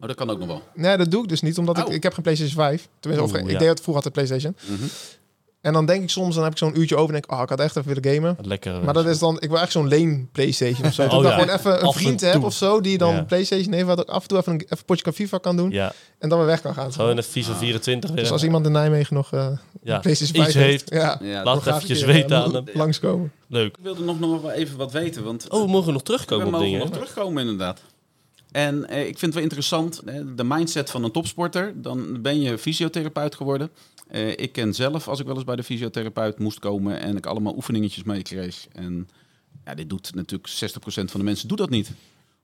Oh, 0.00 0.06
dat 0.10 0.16
kan 0.16 0.30
ook 0.30 0.38
nog 0.38 0.46
wel. 0.48 0.62
nee, 0.74 0.96
dat 0.96 1.10
doe 1.10 1.22
ik 1.22 1.28
dus 1.28 1.40
niet, 1.40 1.58
omdat 1.58 1.78
ik, 1.78 1.86
Oh. 1.86 1.92
ik 1.94 2.02
heb 2.02 2.12
geen 2.14 2.22
PlayStation 2.22 2.56
5. 2.56 2.88
Tenminste, 3.00 3.28
of, 3.28 3.32
Oeh, 3.34 3.44
ik 3.46 3.50
ja. 3.52 3.58
deed 3.58 3.68
het 3.68 3.80
vroeger 3.80 4.04
altijd 4.04 4.26
PlayStation. 4.26 4.56
Mhm. 4.78 4.88
En 5.64 5.72
dan 5.72 5.86
denk 5.86 6.02
ik 6.02 6.10
soms, 6.10 6.34
dan 6.34 6.42
heb 6.44 6.52
ik 6.52 6.58
zo'n 6.58 6.78
uurtje 6.78 6.94
over 6.96 7.06
en 7.06 7.12
denk 7.12 7.24
ik, 7.24 7.32
oh, 7.32 7.42
ik 7.42 7.48
had 7.48 7.60
echt 7.60 7.76
even 7.76 7.94
willen 7.94 8.14
gamen. 8.14 8.34
wat 8.36 8.46
lekker. 8.46 8.84
Maar 8.84 8.94
dat 8.94 9.06
is 9.06 9.18
dan, 9.18 9.36
ik 9.40 9.48
wil 9.50 9.58
echt 9.60 9.72
zo'n 9.72 9.88
leen 9.88 10.28
PlayStation 10.32 10.86
of 10.86 10.94
zo. 10.94 11.02
Dat 11.08 11.12
Oh 11.12 11.22
ik 11.22 11.28
ja. 11.28 11.38
gewoon 11.38 11.56
even 11.56 11.84
een 11.86 11.92
vriend 11.92 12.20
heb 12.20 12.42
of 12.42 12.54
zo, 12.54 12.80
die 12.80 12.98
dan 12.98 13.14
Ja. 13.14 13.22
PlayStation 13.22 13.72
heeft, 13.72 13.86
waar 13.86 13.98
ik 13.98 14.08
af 14.08 14.22
en 14.22 14.28
toe 14.28 14.38
even 14.38 14.52
een, 14.52 14.60
even 14.60 14.76
een 14.78 14.84
potje 14.84 15.02
kan 15.02 15.12
FIFA 15.12 15.38
kan 15.38 15.56
doen 15.56 15.70
Ja, 15.70 15.92
en 16.18 16.28
dan 16.28 16.38
weer 16.38 16.46
weg 16.46 16.60
kan 16.60 16.74
gaan. 16.74 16.92
gewoon 16.92 17.16
een 17.16 17.22
FIFA 17.22 17.54
24 17.54 18.10
weer. 18.10 18.18
Dus 18.18 18.30
als 18.30 18.42
iemand 18.42 18.66
in 18.66 18.72
Nijmegen 18.72 19.14
nog 19.14 19.32
eh 19.32 19.46
ja. 19.82 19.94
een 19.94 20.00
PlayStation 20.00 20.36
5 20.44 20.46
iets 20.48 20.56
heeft, 20.64 20.90
ja, 20.90 21.18
Ja, 21.22 21.42
Laat 21.44 21.64
het 21.64 21.74
eventjes 21.74 22.02
weten 22.02 22.36
eh, 22.36 22.42
aan 22.42 22.54
hem. 22.54 22.64
Langskomen. 22.74 23.32
Leuk. 23.48 23.76
Ik 23.76 23.82
wilde 23.82 24.02
nog, 24.02 24.20
nog 24.20 24.42
wel 24.42 24.50
even 24.50 24.76
wat 24.76 24.92
weten, 24.92 25.24
want 25.24 25.48
Oh, 25.48 25.64
we 25.64 25.70
mogen 25.70 25.92
nog 25.92 26.00
we 26.00 26.06
terugkomen 26.06 26.44
op 26.46 26.50
mogen 26.52 26.66
dingen. 26.66 26.80
nog 26.80 26.90
terugkomen 26.90 27.42
inderdaad. 27.42 27.80
En 28.52 28.88
eh, 28.88 28.98
ik 29.00 29.06
vind 29.06 29.20
het 29.20 29.34
wel 29.34 29.42
interessant, 29.42 30.00
hè, 30.04 30.34
de 30.34 30.44
mindset 30.44 30.90
van 30.90 31.04
een 31.04 31.10
topsporter. 31.12 31.72
Dan 31.82 32.22
ben 32.22 32.40
je 32.40 32.58
fysiotherapeut 32.58 33.34
geworden. 33.34 33.70
Eh, 34.14 34.28
ik 34.28 34.52
ken 34.52 34.74
zelf, 34.74 35.08
als 35.08 35.20
ik 35.20 35.26
wel 35.26 35.34
eens 35.34 35.44
bij 35.44 35.56
de 35.56 35.62
fysiotherapeut 35.62 36.38
moest 36.38 36.58
komen 36.58 37.00
en 37.00 37.16
ik 37.16 37.26
allemaal 37.26 37.54
oefeningetjes 37.54 38.02
meekreeg. 38.02 38.66
En 38.72 39.08
ja, 39.64 39.74
dit 39.74 39.88
doet 39.88 40.14
natuurlijk 40.14 40.48
60% 40.48 41.10
van 41.10 41.20
de 41.20 41.26
mensen 41.26 41.48
doet 41.48 41.58
dat 41.58 41.70
niet. 41.70 41.90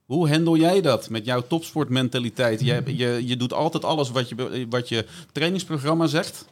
Hoe 0.04 0.28
handel 0.28 0.56
jij 0.56 0.80
dat 0.80 1.10
met 1.10 1.24
jouw 1.24 1.46
topsportmentaliteit? 1.46 2.60
Je, 2.60 2.82
je, 2.86 3.26
je 3.26 3.36
doet 3.36 3.52
altijd 3.52 3.84
alles 3.84 4.10
wat 4.10 4.28
je, 4.28 4.66
wat 4.70 4.88
je 4.88 5.06
trainingsprogramma 5.32 6.06
zegt. 6.06 6.44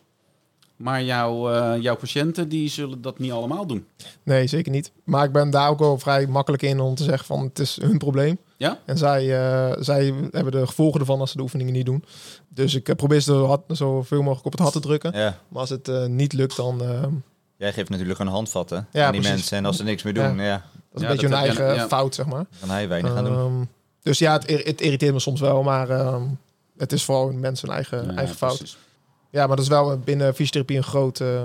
Maar 0.76 1.02
jouw, 1.02 1.50
eh, 1.50 1.82
jouw 1.82 1.96
patiënten 1.96 2.48
die 2.48 2.68
zullen 2.68 3.02
dat 3.02 3.18
niet 3.18 3.32
allemaal 3.32 3.66
doen. 3.66 3.86
Nee, 4.22 4.46
zeker 4.46 4.72
niet. 4.72 4.92
Maar 5.04 5.24
ik 5.24 5.32
ben 5.32 5.50
daar 5.50 5.70
ook 5.70 5.78
wel 5.78 5.98
vrij 5.98 6.26
makkelijk 6.26 6.62
in 6.62 6.80
om 6.80 6.94
te 6.94 7.04
zeggen 7.04 7.26
van 7.26 7.42
het 7.42 7.58
is 7.58 7.78
hun 7.80 7.98
probleem. 7.98 8.38
Ja? 8.58 8.78
En 8.84 8.98
zij, 8.98 9.20
eh, 9.40 9.76
zij 9.82 10.14
hebben 10.30 10.52
de 10.52 10.66
gevolgen 10.66 11.00
ervan 11.00 11.20
als 11.20 11.30
ze 11.30 11.36
de 11.36 11.42
oefeningen 11.42 11.72
niet 11.72 11.86
doen. 11.86 12.04
Dus 12.48 12.74
ik 12.74 12.88
eh, 12.88 12.96
probeer 12.96 13.20
ze 13.20 13.32
hard, 13.32 13.60
zoveel 13.68 14.22
mogelijk 14.22 14.46
op 14.46 14.52
het 14.52 14.60
hart 14.60 14.72
te 14.72 14.80
drukken. 14.80 15.12
Ja. 15.18 15.38
Maar 15.48 15.60
als 15.60 15.70
het 15.70 15.88
eh, 15.88 16.06
niet 16.06 16.32
lukt, 16.32 16.56
dan 16.56 16.82
uh, 16.82 17.02
dat 17.02 17.10
Jij 17.56 17.72
geeft 17.72 17.88
natuurlijk 17.90 18.18
een 18.18 18.26
handvatten 18.26 18.86
Ja, 18.92 19.06
aan 19.06 19.12
die 19.12 19.20
precies. 19.20 19.36
mensen. 19.38 19.56
En 19.58 19.64
als 19.64 19.76
ze 19.76 19.84
niks 19.84 20.02
meer 20.02 20.14
doen, 20.14 20.38
ja. 20.38 20.64
is 20.94 21.02
een 21.02 21.08
beetje 21.08 21.08
dat 21.08 21.20
hun 21.20 21.32
eigen 21.32 21.74
ja. 21.74 21.86
fout, 21.88 22.14
zeg 22.14 22.26
maar. 22.26 22.46
kan 22.60 22.70
hij 22.70 22.88
weinig 22.88 23.12
gaan 23.12 23.24
doen. 23.24 23.34
Ehm, 23.36 23.64
dus 24.02 24.18
ja, 24.18 24.32
het, 24.32 24.64
het 24.64 24.80
irriteert 24.80 25.12
me 25.12 25.18
soms 25.20 25.40
wel, 25.40 25.62
maar 25.62 25.90
ehm, 25.90 26.22
het 26.76 26.92
is 26.92 27.04
vooral 27.04 27.32
mensen 27.32 27.66
hun 27.68 27.76
eigen, 27.76 28.04
Ja, 28.04 28.14
eigen 28.16 28.36
fout. 28.36 28.56
precies. 28.56 28.78
Ja, 29.30 29.46
maar 29.46 29.56
dat 29.56 29.64
is 29.64 29.70
wel 29.70 29.98
binnen 29.98 30.34
fysiotherapie 30.34 30.76
een 30.76 30.82
groot, 30.82 31.20
eh, 31.20 31.44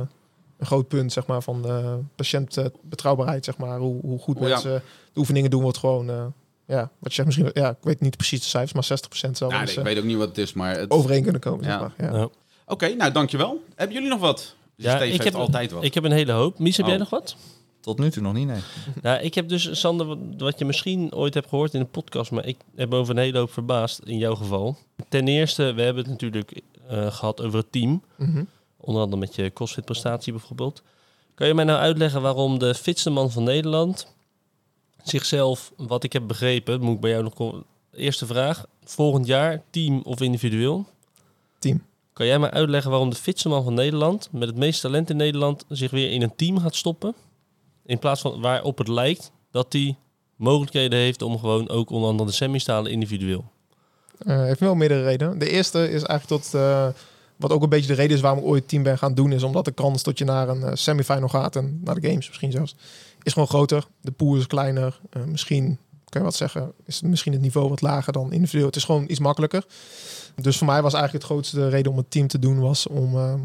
een 0.58 0.66
groot 0.66 0.88
punt, 0.88 1.14
zeg 1.14 1.26
maar, 1.26 1.42
van 1.42 1.62
de 1.62 2.00
patiëntbetrouwbaarheid, 2.16 3.46
zeg 3.46 3.58
maar. 3.58 3.80
Hoe, 3.80 4.02
hoe 4.02 4.20
goed 4.20 4.36
Oh, 4.36 4.42
ja. 4.42 4.48
mensen 4.48 4.82
de 5.14 5.20
oefeningen 5.20 5.50
doen, 5.50 5.62
wordt 5.62 5.78
gewoon, 5.78 6.10
eh, 6.10 6.26
ja, 6.68 6.92
wat 7.00 7.14
je 7.14 7.24
zegt, 7.24 7.26
misschien, 7.26 7.50
ja, 7.64 7.70
ik 7.70 7.78
weet 7.82 8.00
niet 8.02 8.18
precies 8.18 8.40
de 8.40 8.46
cijfers, 8.46 8.74
maar 8.74 9.00
60% 9.00 9.10
zou 9.12 9.32
wel 9.40 9.50
Nou, 9.50 9.64
nee, 9.64 9.72
ik 9.74 9.78
eh, 9.80 9.84
weet 9.86 9.98
ook 9.98 10.04
niet 10.04 10.18
wat 10.18 10.28
het 10.28 10.38
is, 10.38 10.54
maar... 10.54 10.78
het- 10.80 10.92
overeen 10.92 11.24
kunnen 11.24 11.42
komen, 11.42 11.66
Ja. 11.66 11.80
zeg 11.80 11.80
maar. 11.98 12.12
Ja. 12.12 12.18
Ja. 12.20 12.30
Oké, 12.66 12.88
nou 12.94 13.12
dankjewel. 13.12 13.64
Hebben 13.76 13.96
jullie 13.96 14.10
nog 14.12 14.20
wat? 14.20 14.56
Ja, 14.76 14.90
Steve 14.90 15.06
ik 15.06 15.12
heeft 15.12 15.24
heb- 15.24 15.34
altijd 15.36 15.72
wat. 15.72 15.84
Ik 15.84 15.94
heb 15.94 16.04
een 16.04 16.12
hele 16.12 16.32
hoop. 16.32 16.60
Mies, 16.60 16.76
heb 16.78 16.86
Oh. 16.86 16.92
jij 16.92 17.00
nog 17.00 17.10
wat? 17.10 17.36
Tot 17.80 18.00
nu 18.00 18.12
toe 18.12 18.22
nog 18.24 18.34
niet, 18.34 18.48
nee. 18.48 18.60
Nou, 19.02 19.22
ik 19.22 19.34
heb 19.34 19.50
dus, 19.50 19.80
Sander, 19.80 20.18
wat, 20.38 20.60
je 20.60 20.66
misschien 20.66 21.14
ooit 21.14 21.34
hebt 21.34 21.50
gehoord 21.50 21.74
in 21.74 21.80
de 21.80 21.86
podcast, 21.86 22.32
maar 22.32 22.46
ik 22.46 22.58
heb 22.76 22.90
me 22.90 22.96
over 22.96 23.16
een 23.16 23.22
hele 23.22 23.38
hoop 23.38 23.52
verbaasd 23.54 24.00
in 24.04 24.18
jouw 24.18 24.36
geval. 24.36 24.78
Ten 25.10 25.28
eerste, 25.28 25.74
we 25.74 25.82
hebben 25.82 26.04
het 26.04 26.12
natuurlijk 26.12 26.62
eh, 26.88 27.12
gehad 27.14 27.42
over 27.42 27.58
het 27.60 27.72
team. 27.72 28.04
Mhm. 28.18 28.44
Onder 28.78 29.02
andere 29.02 29.20
met 29.22 29.36
je 29.36 29.52
CrossFit 29.54 29.86
prestatie 29.86 30.32
bijvoorbeeld. 30.34 30.82
Kan 31.36 31.48
je 31.48 31.54
mij 31.54 31.66
nou 31.66 31.80
uitleggen 31.80 32.22
waarom 32.22 32.60
de 32.60 32.76
fitste 32.76 33.10
man 33.10 33.32
van 33.32 33.44
Nederland 33.44 34.14
zichzelf, 35.04 35.72
wat 35.78 36.04
ik 36.04 36.14
heb 36.14 36.28
begrepen, 36.28 36.82
moet 36.82 36.96
ik 36.96 37.02
bij 37.02 37.10
jou 37.10 37.24
nog... 37.24 37.34
kom- 37.34 37.64
Eerste 37.96 38.26
vraag, 38.26 38.66
volgend 38.84 39.28
jaar 39.28 39.62
team 39.70 40.02
of 40.04 40.22
individueel? 40.22 40.86
Team. 41.60 41.82
Kan 42.14 42.26
jij 42.26 42.40
mij 42.40 42.52
uitleggen 42.52 42.92
waarom 42.92 43.10
de 43.10 43.16
fitste 43.16 43.50
man 43.50 43.64
van 43.64 43.74
Nederland, 43.74 44.30
met 44.32 44.48
het 44.48 44.58
meeste 44.58 44.82
talent 44.82 45.10
in 45.10 45.18
Nederland, 45.18 45.66
zich 45.70 45.92
weer 45.92 46.12
in 46.12 46.22
een 46.22 46.36
team 46.36 46.60
gaat 46.60 46.76
stoppen? 46.76 47.14
In 47.86 48.00
plaats 48.00 48.22
van 48.22 48.42
waarop 48.42 48.78
het 48.78 48.88
lijkt 48.88 49.32
dat 49.52 49.74
hij 49.74 49.98
mogelijkheden 50.36 51.00
heeft 51.00 51.22
om 51.22 51.40
gewoon 51.40 51.70
ook 51.70 51.90
onder 51.90 52.10
andere 52.10 52.30
de 52.30 52.36
semis 52.36 52.64
te 52.64 52.72
halen 52.72 52.92
individueel. 52.92 53.46
Eh, 54.18 54.44
heeft 54.44 54.60
wel 54.60 54.76
meerdere 54.76 55.04
redenen. 55.04 55.40
De 55.40 55.50
eerste 55.50 55.90
is 55.90 56.04
eigenlijk 56.04 56.42
tot, 56.42 56.54
eh, 56.54 56.88
wat 57.36 57.52
ook 57.52 57.64
een 57.64 57.70
beetje 57.70 57.88
de 57.88 57.94
reden 57.94 58.16
is 58.16 58.22
waarom 58.22 58.40
ik 58.40 58.46
ooit 58.46 58.68
team 58.68 58.84
ben 58.84 58.98
gaan 58.98 59.14
doen, 59.14 59.32
is 59.32 59.44
omdat 59.44 59.66
de 59.66 59.72
kans 59.72 60.04
dat 60.04 60.18
je 60.18 60.26
naar 60.26 60.50
een 60.50 60.64
eh, 60.64 60.72
semifinal 60.74 61.30
gaat 61.30 61.56
en 61.56 61.80
naar 61.84 62.00
de 62.00 62.08
games 62.08 62.28
misschien 62.28 62.52
zelfs, 62.52 62.76
is 63.24 63.34
gewoon 63.34 63.48
groter. 63.48 63.88
De 64.02 64.12
pool 64.12 64.36
is 64.36 64.48
kleiner. 64.48 65.00
Eh, 65.10 65.24
misschien, 65.24 65.78
kan 66.10 66.22
je 66.22 66.28
wat 66.28 66.36
zeggen, 66.36 66.72
is 66.86 67.02
misschien 67.02 67.34
het 67.34 67.42
niveau 67.42 67.70
wat 67.70 67.82
lager 67.82 68.14
dan 68.14 68.32
individueel. 68.32 68.66
Het 68.66 68.76
is 68.76 68.84
gewoon 68.84 69.06
iets 69.08 69.20
makkelijker. 69.20 69.66
Dus 70.36 70.58
voor 70.58 70.68
mij 70.68 70.82
was 70.82 70.94
eigenlijk 70.94 71.24
het 71.24 71.34
grootste 71.34 71.70
reden 71.70 71.92
om 71.92 71.98
het 71.98 72.12
team 72.12 72.28
te 72.28 72.40
doen, 72.40 72.60
was 72.60 72.88
om, 72.88 73.16
ehm, 73.16 73.40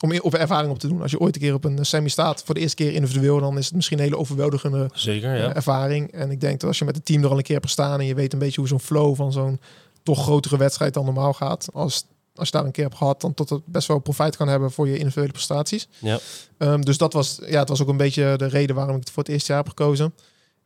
om 0.00 0.18
op 0.20 0.34
ervaring 0.34 0.70
op 0.70 0.78
te 0.78 0.88
doen. 0.88 1.02
Als 1.02 1.10
je 1.10 1.20
ooit 1.20 1.34
een 1.34 1.40
keer 1.40 1.54
op 1.54 1.64
een 1.64 1.78
eh, 1.78 1.84
semi 1.84 2.08
staat, 2.08 2.42
voor 2.44 2.54
de 2.54 2.60
eerste 2.60 2.76
keer 2.76 2.92
individueel, 2.92 3.40
dan 3.40 3.58
is 3.58 3.66
het 3.66 3.74
misschien 3.74 3.98
een 3.98 4.04
hele 4.04 4.18
overweldigende 4.18 4.90
Zeker, 4.92 5.34
eh, 5.34 5.38
ja. 5.38 5.54
ervaring. 5.54 6.12
En 6.12 6.30
ik 6.30 6.40
denk 6.40 6.60
dat 6.60 6.68
als 6.68 6.78
je 6.78 6.84
met 6.84 6.96
het 6.96 7.04
team 7.04 7.22
er 7.22 7.30
al 7.30 7.36
een 7.36 7.42
keer 7.42 7.54
hebt 7.54 7.66
gestaan 7.66 8.00
en 8.00 8.06
je 8.06 8.14
weet 8.14 8.32
een 8.32 8.38
beetje 8.38 8.60
hoe 8.60 8.68
zo'n 8.68 8.80
flow 8.80 9.14
van 9.14 9.32
zo'n 9.32 9.60
toch 10.02 10.22
grotere 10.22 10.56
wedstrijd 10.56 10.94
dan 10.94 11.04
normaal 11.04 11.32
gaat. 11.32 11.68
Als, 11.72 12.06
als 12.38 12.48
je 12.48 12.56
daar 12.56 12.64
een 12.64 12.72
keer 12.72 12.84
hebt 12.84 12.96
gehad, 12.96 13.20
dan 13.20 13.34
tot 13.34 13.50
het 13.50 13.66
best 13.66 13.88
wel 13.88 13.98
profijt 13.98 14.36
kan 14.36 14.48
hebben 14.48 14.70
voor 14.70 14.88
je 14.88 14.98
individuele 14.98 15.32
prestaties. 15.32 15.88
Ja. 15.98 16.18
Ehm, 16.58 16.80
dus 16.80 16.98
dat 16.98 17.12
was, 17.12 17.38
ja, 17.46 17.58
het 17.58 17.68
was 17.68 17.82
ook 17.82 17.88
een 17.88 17.96
beetje 17.96 18.34
de 18.36 18.46
reden 18.46 18.76
waarom 18.76 18.94
ik 18.94 19.00
het 19.00 19.10
voor 19.10 19.22
het 19.22 19.32
eerste 19.32 19.52
jaar 19.52 19.60
heb 19.60 19.68
gekozen. 19.68 20.14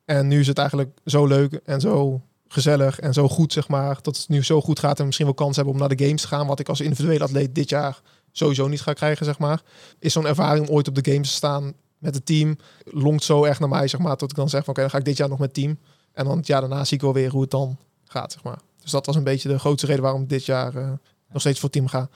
En 0.04 0.28
nu 0.28 0.40
is 0.40 0.46
het 0.46 0.58
eigenlijk 0.58 0.90
zo 1.04 1.26
leuk 1.26 1.61
en 1.64 1.80
zo 1.80 2.20
gezellig 2.48 3.00
en 3.00 3.12
zo 3.12 3.28
goed, 3.28 3.52
zeg 3.52 3.68
maar, 3.68 3.98
dat 4.02 4.16
het 4.16 4.28
nu 4.28 4.44
zo 4.44 4.61
goed 4.61 4.78
gaat 4.78 4.98
en 4.98 5.04
misschien 5.04 5.26
wel 5.26 5.35
kans 5.35 5.56
hebben 5.56 5.74
om 5.74 5.80
naar 5.80 5.96
de 5.96 6.04
games 6.04 6.20
te 6.20 6.28
gaan, 6.28 6.46
wat 6.46 6.61
ik 6.61 6.68
als 6.68 6.80
individuele 6.80 7.24
atleet 7.24 7.54
dit 7.54 7.68
jaar 7.68 8.00
sowieso 8.32 8.68
niet 8.68 8.80
ga 8.80 8.92
krijgen, 8.92 9.26
zeg 9.26 9.38
maar. 9.38 9.62
Is 9.98 10.12
zo'n 10.12 10.26
ervaring 10.26 10.68
om 10.68 10.74
ooit 10.74 10.88
op 10.88 10.94
de 10.94 11.12
games 11.12 11.28
te 11.28 11.35
staan 11.35 11.74
met 11.98 12.14
het 12.14 12.26
team, 12.26 12.56
longt 12.85 13.24
zo 13.24 13.44
erg 13.44 13.61
naar 13.61 13.68
mij, 13.68 13.88
zeg 13.88 14.00
maar, 14.00 14.16
tot 14.16 14.30
ik 14.30 14.37
dan 14.37 14.48
zeg 14.48 14.64
van, 14.64 14.72
oké, 14.72 14.80
dan 14.80 14.90
ga 14.90 14.98
ik 14.98 15.04
dit 15.04 15.16
jaar 15.16 15.28
nog 15.28 15.38
met 15.38 15.54
team. 15.54 15.78
En 16.12 16.24
dan 16.24 16.37
het 16.37 16.46
jaar 16.46 16.61
daarna 16.61 16.85
zie 16.85 16.96
ik 16.96 17.02
wel 17.02 17.12
weer 17.12 17.30
hoe 17.30 17.40
het 17.40 17.50
dan 17.50 17.76
gaat, 18.04 18.32
zeg 18.32 18.42
maar. 18.42 18.58
Dus 18.82 18.90
dat 18.90 19.06
was 19.06 19.16
een 19.16 19.24
beetje 19.24 19.48
de 19.48 19.58
grootste 19.58 19.87
reden 19.87 20.02
waarom 20.02 20.22
ik 20.22 20.28
dit 20.28 20.44
jaar 20.44 20.76
eh, 20.76 20.92
nog 21.32 21.40
steeds 21.40 21.60
voor 21.60 21.70
team 21.70 21.86
ga. 21.86 22.08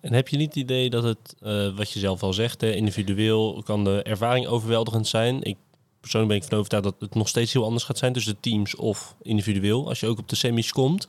En 0.00 0.12
heb 0.12 0.28
je 0.28 0.36
niet 0.36 0.54
het 0.54 0.56
idee 0.56 0.90
dat 0.90 1.02
het, 1.02 1.34
eh, 1.40 1.76
wat 1.76 1.92
je 1.92 1.98
zelf 1.98 2.22
al 2.22 2.32
zegt, 2.32 2.60
hè, 2.60 2.72
individueel 2.72 3.62
kan 3.64 3.84
de 3.84 4.02
ervaring 4.02 4.46
overweldigend 4.46 5.06
zijn? 5.06 5.42
Ik 5.42 5.56
persoonlijk 6.00 6.32
ben 6.32 6.42
ik 6.42 6.48
van 6.48 6.58
overtuigd 6.58 6.84
dat 6.84 6.94
het 6.98 7.14
nog 7.14 7.28
steeds 7.28 7.52
heel 7.52 7.64
anders 7.64 7.84
gaat 7.84 7.98
zijn 7.98 8.12
tussen 8.12 8.32
de 8.32 8.40
teams 8.40 8.76
of 8.76 9.14
individueel. 9.22 9.88
Als 9.88 10.00
je 10.00 10.06
ook 10.06 10.18
op 10.18 10.28
de 10.28 10.36
semis 10.36 10.72
komt, 10.72 11.08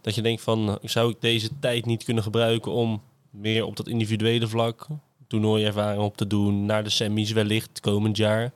dat 0.00 0.14
je 0.14 0.22
denkt 0.22 0.42
van, 0.42 0.78
zou 0.82 1.10
ik 1.10 1.16
deze 1.20 1.48
tijd 1.60 1.86
niet 1.86 2.04
kunnen 2.04 2.22
gebruiken 2.22 2.72
om 2.72 3.02
meer 3.30 3.64
op 3.64 3.76
dat 3.76 3.88
individuele 3.88 4.48
vlak 4.48 4.86
toernooiervaring 5.26 6.02
op 6.02 6.16
te 6.16 6.26
doen, 6.26 6.66
naar 6.66 6.84
de 6.84 6.90
semis 6.90 7.32
wellicht 7.32 7.80
komend 7.80 8.16
jaar? 8.16 8.52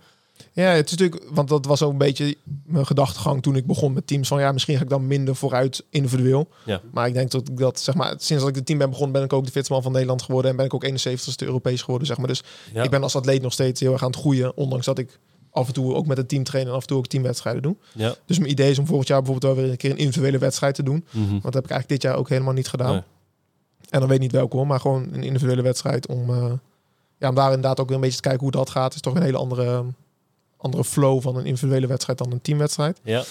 Ja, 0.62 0.64
het 0.68 0.84
is 0.84 0.90
natuurlijk, 0.96 1.24
want 1.34 1.48
dat 1.48 1.66
was 1.66 1.82
ook 1.82 1.92
een 1.92 1.98
beetje 1.98 2.36
mijn 2.64 2.86
gedachtegang 2.86 3.42
toen 3.42 3.56
ik 3.56 3.66
begon 3.66 3.92
met 3.92 4.06
teams. 4.06 4.28
Van 4.28 4.40
ja, 4.40 4.52
misschien 4.52 4.76
ga 4.76 4.82
ik 4.82 4.88
dan 4.88 5.06
minder 5.06 5.36
vooruit 5.36 5.84
individueel. 5.90 6.48
Ja. 6.64 6.80
Maar 6.92 7.06
ik 7.06 7.14
denk 7.14 7.30
dat 7.30 7.48
ik 7.48 7.56
dat, 7.58 7.80
zeg 7.80 7.94
maar, 7.94 8.14
sinds 8.18 8.42
dat 8.42 8.48
ik 8.48 8.54
het 8.54 8.66
team 8.66 8.78
ben 8.78 8.88
begonnen, 8.90 9.12
ben 9.12 9.24
ik 9.24 9.32
ook 9.32 9.44
de 9.44 9.50
fitste 9.50 9.72
man 9.72 9.82
van 9.82 9.92
Nederland 9.92 10.22
geworden. 10.22 10.50
En 10.50 10.56
ben 10.56 10.66
ik 10.66 10.74
ook 10.74 10.84
71ste 10.84 11.44
Europees 11.46 11.80
geworden, 11.82 12.06
zeg 12.06 12.18
maar. 12.18 12.26
Dus 12.26 12.42
Ja. 12.72 12.82
ik 12.82 12.90
ben 12.90 13.02
als 13.02 13.16
atleet 13.16 13.42
nog 13.42 13.52
steeds 13.52 13.80
heel 13.80 13.92
erg 13.92 14.02
aan 14.02 14.10
het 14.10 14.18
groeien. 14.20 14.56
Ondanks 14.56 14.86
dat 14.86 14.98
ik 14.98 15.18
af 15.50 15.66
en 15.66 15.72
toe 15.72 15.94
ook 15.94 16.06
met 16.06 16.16
het 16.16 16.28
team 16.28 16.44
trainen 16.44 16.70
en 16.70 16.76
af 16.76 16.82
en 16.82 16.88
toe 16.88 16.98
ook 16.98 17.06
teamwedstrijden 17.06 17.62
doe. 17.62 17.76
Ja. 17.94 18.14
Dus 18.26 18.38
mijn 18.38 18.50
idee 18.50 18.70
is 18.70 18.78
om 18.78 18.86
volgend 18.86 19.08
jaar 19.08 19.22
bijvoorbeeld 19.22 19.52
wel 19.54 19.62
weer 19.62 19.72
een 19.72 19.78
keer 19.78 19.90
een 19.90 19.96
individuele 19.98 20.38
wedstrijd 20.38 20.74
te 20.74 20.82
doen. 20.82 21.04
Mhm. 21.10 21.28
Want 21.30 21.42
dat 21.42 21.54
heb 21.54 21.64
ik 21.64 21.70
eigenlijk 21.70 21.88
dit 21.88 22.02
jaar 22.10 22.20
ook 22.20 22.28
helemaal 22.28 22.52
niet 22.52 22.68
gedaan. 22.68 22.92
Nee. 22.92 23.02
En 23.90 23.98
dan 24.00 24.08
weet 24.08 24.16
ik 24.16 24.22
niet 24.22 24.32
welke 24.32 24.56
hoor, 24.56 24.66
maar 24.66 24.80
gewoon 24.80 25.08
een 25.12 25.22
individuele 25.22 25.62
wedstrijd 25.62 26.06
om, 26.06 26.30
eh, 26.30 26.52
ja, 27.18 27.28
om 27.28 27.34
daar 27.34 27.46
inderdaad 27.46 27.80
ook 27.80 27.86
weer 27.86 27.94
een 27.96 28.00
beetje 28.02 28.16
te 28.16 28.22
kijken 28.22 28.42
hoe 28.42 28.50
dat 28.50 28.70
gaat. 28.70 28.94
is 28.94 29.00
toch 29.00 29.14
een 29.14 29.22
hele 29.22 29.36
andere, 29.36 29.84
andere 30.56 30.84
flow 30.84 31.22
van 31.22 31.36
een 31.36 31.44
individuele 31.44 31.86
wedstrijd 31.86 32.18
dan 32.18 32.32
een 32.32 32.40
teamwedstrijd. 32.40 33.00
Ja. 33.04 33.24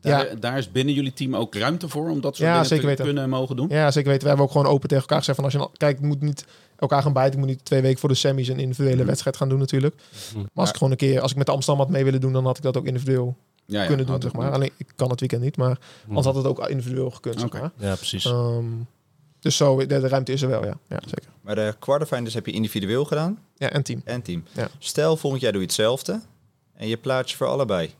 Daar, 0.00 0.40
daar 0.40 0.58
is 0.58 0.72
binnen 0.72 0.94
jullie 0.94 1.12
team 1.12 1.36
ook 1.36 1.54
ruimte 1.54 1.88
voor 1.88 2.10
om 2.10 2.20
dat 2.20 2.36
soort 2.36 2.48
Ja, 2.48 2.52
dingen 2.52 2.66
zeker 2.66 2.82
te 2.82 2.88
weten. 2.90 3.04
kunnen 3.04 3.28
mogen 3.28 3.56
doen? 3.56 3.68
Ja, 3.68 3.90
zeker 3.90 4.08
weten. 4.08 4.22
We 4.22 4.28
hebben 4.28 4.46
ook 4.46 4.52
gewoon 4.52 4.66
open 4.66 4.88
tegen 4.88 5.02
elkaar 5.02 5.18
gezegd 5.18 5.36
van 5.36 5.44
als 5.44 5.54
je 5.54 5.68
kijk, 5.76 5.96
ik 5.98 6.04
moet 6.04 6.20
niet 6.20 6.44
elkaar 6.76 7.02
gaan 7.02 7.12
bijten. 7.12 7.32
Ik 7.32 7.38
moet 7.38 7.48
niet 7.48 7.64
twee 7.64 7.80
weken 7.82 7.98
voor 7.98 8.08
de 8.08 8.14
semis 8.14 8.48
een 8.48 8.58
individuele 8.58 8.96
Mhm. 8.96 9.06
wedstrijd 9.06 9.36
gaan 9.36 9.48
doen 9.48 9.58
natuurlijk. 9.58 9.94
Mhm. 9.94 10.38
Maar 10.38 10.48
als 10.54 10.68
ik 10.68 10.74
gewoon 10.76 10.90
een 10.90 10.96
keer, 10.98 11.20
als 11.20 11.30
ik 11.30 11.36
met 11.36 11.46
de 11.46 11.52
Amsterdam 11.52 11.82
had 11.84 11.92
mee 11.92 12.04
willen 12.04 12.20
doen, 12.20 12.32
dan 12.32 12.44
had 12.44 12.56
ik 12.56 12.62
dat 12.62 12.76
ook 12.76 12.86
individueel 12.86 13.36
Ja, 13.64 13.80
ja, 13.80 13.86
kunnen 13.86 14.06
doen, 14.06 14.22
zeg 14.22 14.32
maar. 14.32 14.52
Alleen 14.52 14.70
ik 14.76 14.86
kan 14.96 15.10
het 15.10 15.20
weekend 15.20 15.42
niet, 15.42 15.56
maar 15.56 15.78
anders 16.08 16.26
had 16.26 16.34
het 16.34 16.46
ook 16.46 16.68
individueel 16.68 17.10
gekund, 17.10 17.40
zeg 17.40 17.52
maar. 17.52 17.70
Ja, 17.76 17.94
precies. 17.94 18.24
Ehm, 18.24 18.64
dus 19.40 19.56
zo, 19.56 19.76
de, 19.78 19.86
de 19.86 20.08
ruimte 20.08 20.32
is 20.32 20.42
er 20.42 20.48
wel, 20.48 20.64
ja. 20.64 20.78
Ja, 20.88 20.98
zeker. 21.04 21.28
Maar 21.40 21.54
de 21.54 21.74
quarterfinals 21.78 22.34
heb 22.34 22.46
je 22.46 22.52
individueel 22.52 23.04
gedaan 23.04 23.38
Ja, 23.56 23.70
en 23.70 23.82
team. 23.82 24.00
en 24.04 24.22
team. 24.22 24.44
Ja. 24.52 24.68
Stel, 24.78 25.16
volgend 25.16 25.42
jaar 25.42 25.52
doe 25.52 25.60
je 25.60 25.66
hetzelfde 25.66 26.20
en 26.80 26.88
je 26.88 26.96
plaats 26.96 27.30
je 27.30 27.36
voor 27.36 27.46
allebei. 27.46 27.94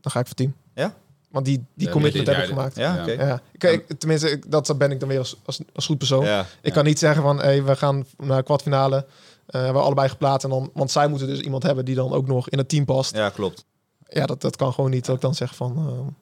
Dan 0.00 0.12
ga 0.12 0.20
ik 0.20 0.26
voor 0.26 0.34
team. 0.36 0.54
Ja? 0.74 0.94
Want 1.30 1.44
die, 1.44 1.64
die 1.74 1.86
Ja, 1.86 1.92
commitment 1.92 2.26
ja, 2.26 2.32
heb 2.32 2.42
ik 2.42 2.48
ja, 2.48 2.54
gemaakt. 2.54 2.76
Ja, 2.76 2.94
Ja. 2.94 3.02
oké. 3.02 3.12
Ja, 3.12 3.40
kijk, 3.58 3.92
tenminste, 3.98 4.30
ik- 4.30 4.50
dat 4.50 4.74
ben 4.78 4.90
ik 4.90 5.00
dan 5.00 5.08
weer 5.08 5.18
als, 5.18 5.36
als, 5.44 5.60
als 5.74 5.86
goed 5.86 5.98
persoon. 5.98 6.24
Ja. 6.24 6.40
Ik 6.40 6.46
ja. 6.62 6.70
kan 6.72 6.84
niet 6.84 6.98
zeggen 6.98 7.22
van, 7.22 7.38
hey, 7.38 7.64
we 7.64 7.76
gaan 7.76 8.04
naar 8.16 8.42
kwartfinale. 8.42 9.06
eh 9.46 9.72
we 9.72 9.78
allebei 9.78 10.08
geplaatst. 10.08 10.44
En 10.44 10.50
dan, 10.50 10.70
want 10.74 10.90
zij 10.90 11.08
moeten 11.08 11.26
dus 11.26 11.40
iemand 11.40 11.62
hebben 11.62 11.84
die 11.84 11.94
dan 11.94 12.12
ook 12.12 12.26
nog 12.26 12.48
in 12.48 12.58
het 12.58 12.68
team 12.68 12.84
past. 12.84 13.14
Ja, 13.14 13.20
Ja, 13.22 13.30
klopt. 13.30 13.64
dat, 14.08 14.40
dat 14.40 14.56
kan 14.56 14.72
gewoon 14.72 14.90
niet. 14.90 15.04
Dat 15.06 15.14
ik 15.14 15.20
dan 15.20 15.34
zeg 15.34 15.54
van... 15.54 15.76
eh, 15.76 16.14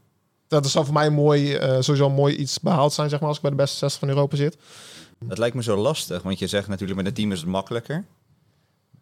dat 0.49 0.67
zou 0.71 0.85
voor 0.85 0.95
mij 0.95 1.07
een 1.07 1.13
mooi, 1.13 1.55
eh, 1.55 1.81
sowieso 1.81 2.07
een 2.07 2.13
mooi 2.15 2.35
iets 2.37 2.61
behaald 2.61 2.93
zijn, 2.93 3.09
zeg 3.09 3.19
maar, 3.19 3.29
als 3.29 3.37
ik 3.37 3.43
bij 3.43 3.51
de 3.53 3.57
beste 3.57 3.77
60 3.77 4.01
van 4.01 4.09
Europa 4.09 4.37
zit. 4.37 4.57
Dat 5.19 5.39
lijkt 5.39 5.57
me 5.57 5.63
zo 5.63 5.77
lastig, 5.77 6.23
want 6.23 6.39
je 6.39 6.47
zegt 6.47 6.69
natuurlijk 6.69 6.99
met 6.99 7.07
een 7.07 7.15
team 7.15 7.33
is 7.33 7.39
het 7.41 7.49
makkelijker. 7.49 8.05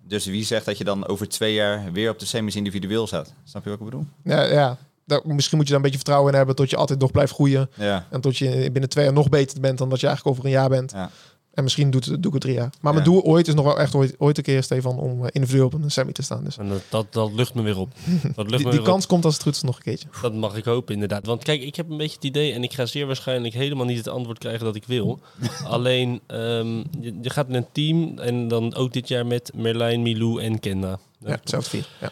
Dus 0.07 0.27
wie 0.27 0.45
zegt 0.45 0.65
dat 0.65 0.79
je 0.79 0.85
dan 0.85 1.07
over 1.07 1.29
twee 1.29 1.55
jaar 1.55 1.93
weer 1.93 2.11
op 2.11 2.19
de 2.19 2.27
semis 2.27 2.57
individueel 2.57 3.07
staat? 3.07 3.33
Snap 3.45 3.65
je 3.65 3.71
wat 3.71 3.79
ik 3.79 3.85
bedoel? 3.85 4.07
Ja, 4.25 4.43
ja. 4.43 4.77
Daar, 5.05 5.21
misschien 5.25 5.57
moet 5.57 5.67
je 5.67 5.73
daar 5.73 5.83
een 5.83 5.91
beetje 5.91 6.05
vertrouwen 6.05 6.31
in 6.31 6.37
hebben 6.37 6.57
tot 6.57 6.71
je 6.71 6.77
altijd 6.77 6.99
nog 6.99 7.11
blijft 7.11 7.33
groeien. 7.33 7.71
Ja. 7.75 8.07
En 8.11 8.21
tot 8.21 8.39
je 8.39 8.71
binnen 8.73 8.91
twee 8.91 9.05
jaar 9.05 9.15
nog 9.15 9.29
beter 9.29 9.61
bent 9.61 9.79
dan 9.79 9.89
dat 9.89 10.01
je 10.01 10.07
eigenlijk 10.07 10.37
over 10.37 10.49
een 10.49 10.57
jaar 10.57 10.69
bent. 10.69 10.93
Ja. 10.93 11.11
En 11.55 11.63
misschien 11.63 11.91
doet, 11.91 12.07
doe 12.07 12.17
ik 12.27 12.33
het 12.33 12.41
drie 12.41 12.55
jaar. 12.55 12.71
Maar 12.81 12.93
mijn 12.95 13.05
Ja. 13.05 13.11
doel 13.13 13.23
ooit 13.23 13.49
is 13.49 13.55
nog 13.55 13.65
wel 13.65 13.79
echt 13.79 13.95
ooit, 13.95 14.15
ooit 14.19 14.37
een 14.39 14.43
keer, 14.45 14.63
Stefan, 14.63 14.99
om 14.99 15.21
eh, 15.25 15.29
individueel 15.33 15.67
op 15.67 15.73
een 15.75 15.91
semi 15.91 16.13
te 16.13 16.23
staan. 16.23 16.45
Dus 16.45 16.59
En 16.59 16.69
dat, 16.69 16.83
dat, 16.89 17.07
dat 17.13 17.33
lucht 17.33 17.55
me 17.55 17.63
weer 17.63 17.79
op. 17.79 17.93
Dat 18.37 18.47
lucht 18.51 18.57
die, 18.57 18.65
me 18.65 18.71
die 18.71 18.81
op. 18.81 18.87
kans 18.87 19.07
komt 19.07 19.25
als 19.25 19.35
het 19.35 19.43
goed 19.43 19.55
is 19.55 19.63
nog 19.63 19.77
een 19.77 19.83
keertje. 19.83 20.09
Dat 20.23 20.35
mag 20.35 20.57
ik 20.57 20.65
hopen, 20.65 20.95
inderdaad. 20.95 21.27
Want 21.27 21.43
kijk, 21.45 21.63
ik 21.63 21.77
heb 21.77 21.91
een 21.91 21.97
beetje 21.97 22.15
het 22.15 22.25
idee, 22.25 22.53
en 22.53 22.63
ik 22.63 22.73
ga 22.73 22.87
zeer 22.87 23.07
waarschijnlijk 23.07 23.55
helemaal 23.55 23.87
niet 23.87 23.97
het 23.99 24.09
antwoord 24.09 24.39
krijgen 24.39 24.65
dat 24.65 24.75
ik 24.77 24.85
wil. 24.87 25.21
Alleen, 25.65 26.21
ehm, 26.27 26.77
je, 27.01 27.15
je 27.23 27.31
gaat 27.31 27.49
in 27.49 27.55
een 27.55 27.67
team 27.73 28.19
en 28.19 28.49
dan 28.49 28.75
ook 28.75 28.93
dit 28.93 29.09
jaar 29.09 29.27
met 29.27 29.51
Merlijn, 29.55 30.03
Milou 30.03 30.43
en 30.43 30.59
Kenda. 30.61 30.99
Ja, 31.19 31.31
hetzelfde 31.31 31.71
vier. 31.71 31.89
Ja. 32.01 32.11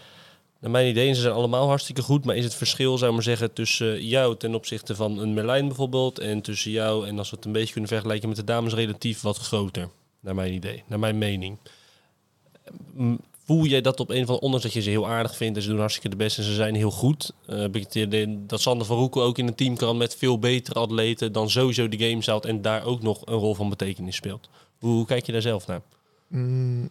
Naar 0.60 0.70
mijn 0.70 0.88
idee, 0.88 1.14
ze 1.14 1.20
zijn 1.20 1.34
allemaal 1.34 1.68
hartstikke 1.68 2.02
goed, 2.02 2.24
maar 2.24 2.36
is 2.36 2.44
het 2.44 2.54
verschil, 2.54 2.96
zou 2.98 3.08
ik 3.08 3.16
maar 3.16 3.24
zeggen, 3.24 3.52
tussen 3.52 4.06
jou 4.06 4.36
ten 4.36 4.54
opzichte 4.54 4.94
van 4.94 5.18
een 5.18 5.34
Merlijn 5.34 5.66
bijvoorbeeld, 5.66 6.18
en 6.18 6.40
tussen 6.40 6.70
jou, 6.70 7.06
en 7.06 7.18
als 7.18 7.30
we 7.30 7.36
het 7.36 7.44
een 7.44 7.52
beetje 7.52 7.72
kunnen 7.72 7.90
vergelijken 7.90 8.28
met 8.28 8.36
de 8.36 8.44
dames, 8.44 8.74
relatief 8.74 9.20
wat 9.20 9.36
groter. 9.36 9.88
Naar 10.20 10.34
mijn 10.34 10.52
idee, 10.52 10.82
naar 10.86 10.98
mijn 10.98 11.18
mening. 11.18 11.58
voel 13.44 13.64
je 13.64 13.82
dat 13.82 14.00
op 14.00 14.10
een 14.10 14.26
van 14.26 14.38
ondanks 14.38 14.64
dat 14.64 14.72
je 14.72 14.80
ze 14.80 14.90
heel 14.90 15.08
aardig 15.08 15.36
vindt 15.36 15.56
en 15.56 15.62
ze 15.62 15.68
doen 15.68 15.78
hartstikke 15.78 16.08
de 16.08 16.16
best 16.16 16.38
en 16.38 16.44
ze 16.44 16.54
zijn 16.54 16.74
heel 16.74 16.90
goed. 16.90 17.32
eh, 17.46 17.64
idee 17.92 18.46
dat 18.46 18.60
Sander 18.60 18.86
van 18.86 18.96
Roekel 18.96 19.22
ook 19.22 19.38
in 19.38 19.46
een 19.46 19.54
team 19.54 19.76
kan 19.76 19.96
met 19.96 20.16
veel 20.16 20.38
betere 20.38 20.80
atleten 20.80 21.32
dan 21.32 21.50
sowieso 21.50 21.88
de 21.88 22.08
game 22.08 22.22
houdt 22.24 22.46
en 22.46 22.62
daar 22.62 22.84
ook 22.84 23.02
nog 23.02 23.22
een 23.24 23.34
rol 23.34 23.54
van 23.54 23.68
betekenis 23.68 24.16
speelt. 24.16 24.48
Hoe, 24.78 25.06
kijk 25.06 25.26
je 25.26 25.32
daar 25.32 25.42
zelf 25.42 25.66
naar? 25.66 25.82
Mm, 26.26 26.90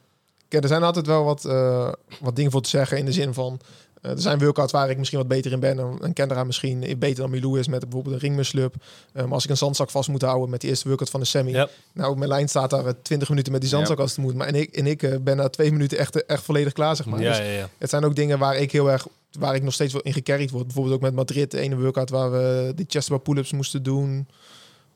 er 0.50 0.68
zijn 0.68 0.84
altijd 0.84 1.06
wel 1.08 1.24
wat, 1.24 1.46
eh, 1.46 1.92
wat 2.20 2.36
dingen 2.36 2.52
voor 2.52 2.62
te 2.62 2.70
zeggen 2.70 2.98
in 2.98 3.06
de 3.06 3.12
zin 3.12 3.34
van... 3.34 3.60
eh, 4.02 4.12
er 4.12 4.22
zijn 4.22 4.40
workouts 4.40 4.72
waar 4.72 4.90
ik 4.90 4.98
misschien 4.98 5.20
wat 5.20 5.28
beter 5.28 5.52
in 5.52 5.60
ben. 5.60 5.80
En, 5.80 5.98
en 6.02 6.14
Kendra 6.14 6.44
misschien 6.44 6.80
beter 7.00 7.16
dan 7.22 7.30
Milou 7.30 7.60
is 7.60 7.68
met 7.68 7.80
bijvoorbeeld 7.80 8.16
een 8.16 8.22
ringmuslub. 8.22 8.76
Eh, 9.14 9.24
maar 9.24 9.34
als 9.34 9.44
ik 9.44 9.50
een 9.50 9.58
zandzak 9.58 9.90
vast 9.90 10.10
moet 10.10 10.22
houden 10.22 10.50
met 10.50 10.62
die 10.62 10.70
eerste 10.70 10.88
workout 10.88 11.10
van 11.10 11.20
de 11.20 11.26
semi... 11.26 11.66
Nou, 11.94 12.18
mijn 12.18 12.30
lijn 12.30 12.48
staat 12.50 12.70
daar 12.70 12.86
eh, 12.86 12.94
20 13.02 13.30
minuten 13.30 13.52
met 13.52 13.62
die 13.62 13.70
zandzak 13.70 13.98
Ja. 13.98 14.04
als 14.04 14.12
het 14.12 14.20
moet. 14.20 14.36
Maar 14.36 14.48
en 14.48 14.56
ik, 14.56 14.76
en 14.76 14.86
ik 14.88 15.24
ben 15.24 15.38
na 15.38 15.50
twee 15.50 15.72
minuten 15.72 15.98
echt, 15.98 16.26
echt 16.26 16.44
volledig 16.44 16.74
klaar, 16.74 16.96
zeg 16.96 17.06
maar. 17.06 17.22
Ja, 17.22 17.30
Dus 17.30 17.38
ja, 17.38 17.44
ja. 17.44 17.70
het 17.78 17.90
zijn 17.90 18.04
ook 18.06 18.16
dingen 18.16 18.40
waar 18.40 18.56
ik 18.58 18.72
heel 18.72 18.92
erg... 18.92 19.08
Waar 19.40 19.56
ik 19.56 19.64
nog 19.64 19.74
steeds 19.74 19.94
wel 19.94 20.02
in 20.02 20.14
gecarried 20.14 20.50
word. 20.52 20.66
Bijvoorbeeld 20.66 20.96
ook 20.96 21.02
met 21.02 21.14
Madrid, 21.14 21.52
de 21.52 21.60
ene 21.60 21.78
workout 21.78 22.10
waar 22.10 22.32
we 22.32 22.72
die 22.76 22.86
chest 22.90 23.10
bar 23.10 23.20
pull-ups 23.20 23.52
moesten 23.52 23.84
doen. 23.84 24.28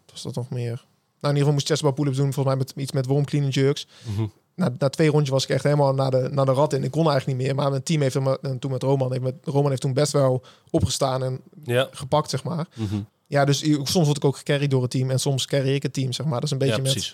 Wat 0.05 0.11
was 0.11 0.21
dat 0.21 0.35
nog 0.35 0.49
meer? 0.49 0.65
Nou, 0.67 0.75
in 1.21 1.27
ieder 1.29 1.37
geval 1.39 1.53
moest 1.53 1.67
chest 1.67 1.81
bar 1.81 1.93
pull-ups 1.93 2.17
doen. 2.17 2.33
Volgens 2.33 2.55
mij 2.55 2.65
met 2.65 2.73
iets 2.75 2.91
met 2.91 3.05
worm 3.05 3.25
clean 3.25 3.47
jerks 3.49 3.87
Mhm. 4.03 4.25
Na, 4.55 4.73
na 4.77 4.89
twee 4.89 5.09
rondjes 5.09 5.29
was 5.29 5.43
ik 5.43 5.49
echt 5.49 5.63
helemaal 5.63 5.93
naar 5.93 6.11
de, 6.11 6.29
naar 6.31 6.45
de 6.45 6.51
rat 6.51 6.73
in. 6.73 6.83
Ik 6.83 6.91
kon 6.91 7.09
eigenlijk 7.09 7.37
niet 7.37 7.47
meer. 7.47 7.55
Maar 7.55 7.69
mijn 7.69 7.83
team 7.83 8.01
heeft 8.01 8.13
hem, 8.13 8.27
en 8.27 8.59
toen 8.59 8.71
met 8.71 8.83
Roman, 8.83 9.11
heeft 9.11 9.23
met, 9.23 9.35
Roman 9.43 9.69
heeft 9.69 9.81
toen 9.81 9.93
best 9.93 10.11
wel 10.11 10.43
opgestaan 10.69 11.23
en 11.23 11.39
Ja. 11.63 11.87
gepakt, 11.91 12.29
zeg 12.29 12.43
maar. 12.43 12.65
Mhm. 12.75 12.95
Ja, 13.27 13.45
dus 13.45 13.59
soms 13.83 14.05
word 14.05 14.17
ik 14.17 14.25
ook 14.25 14.37
gecarried 14.37 14.71
door 14.71 14.81
het 14.81 14.91
team 14.91 15.09
en 15.09 15.19
soms 15.19 15.45
carry 15.45 15.73
ik 15.73 15.83
het 15.83 15.93
team, 15.93 16.11
zeg 16.13 16.25
maar. 16.25 16.35
Dat 16.35 16.43
is 16.43 16.51
een 16.51 16.57
beetje 16.57 16.75
ja, 16.75 16.81
met, 16.81 17.13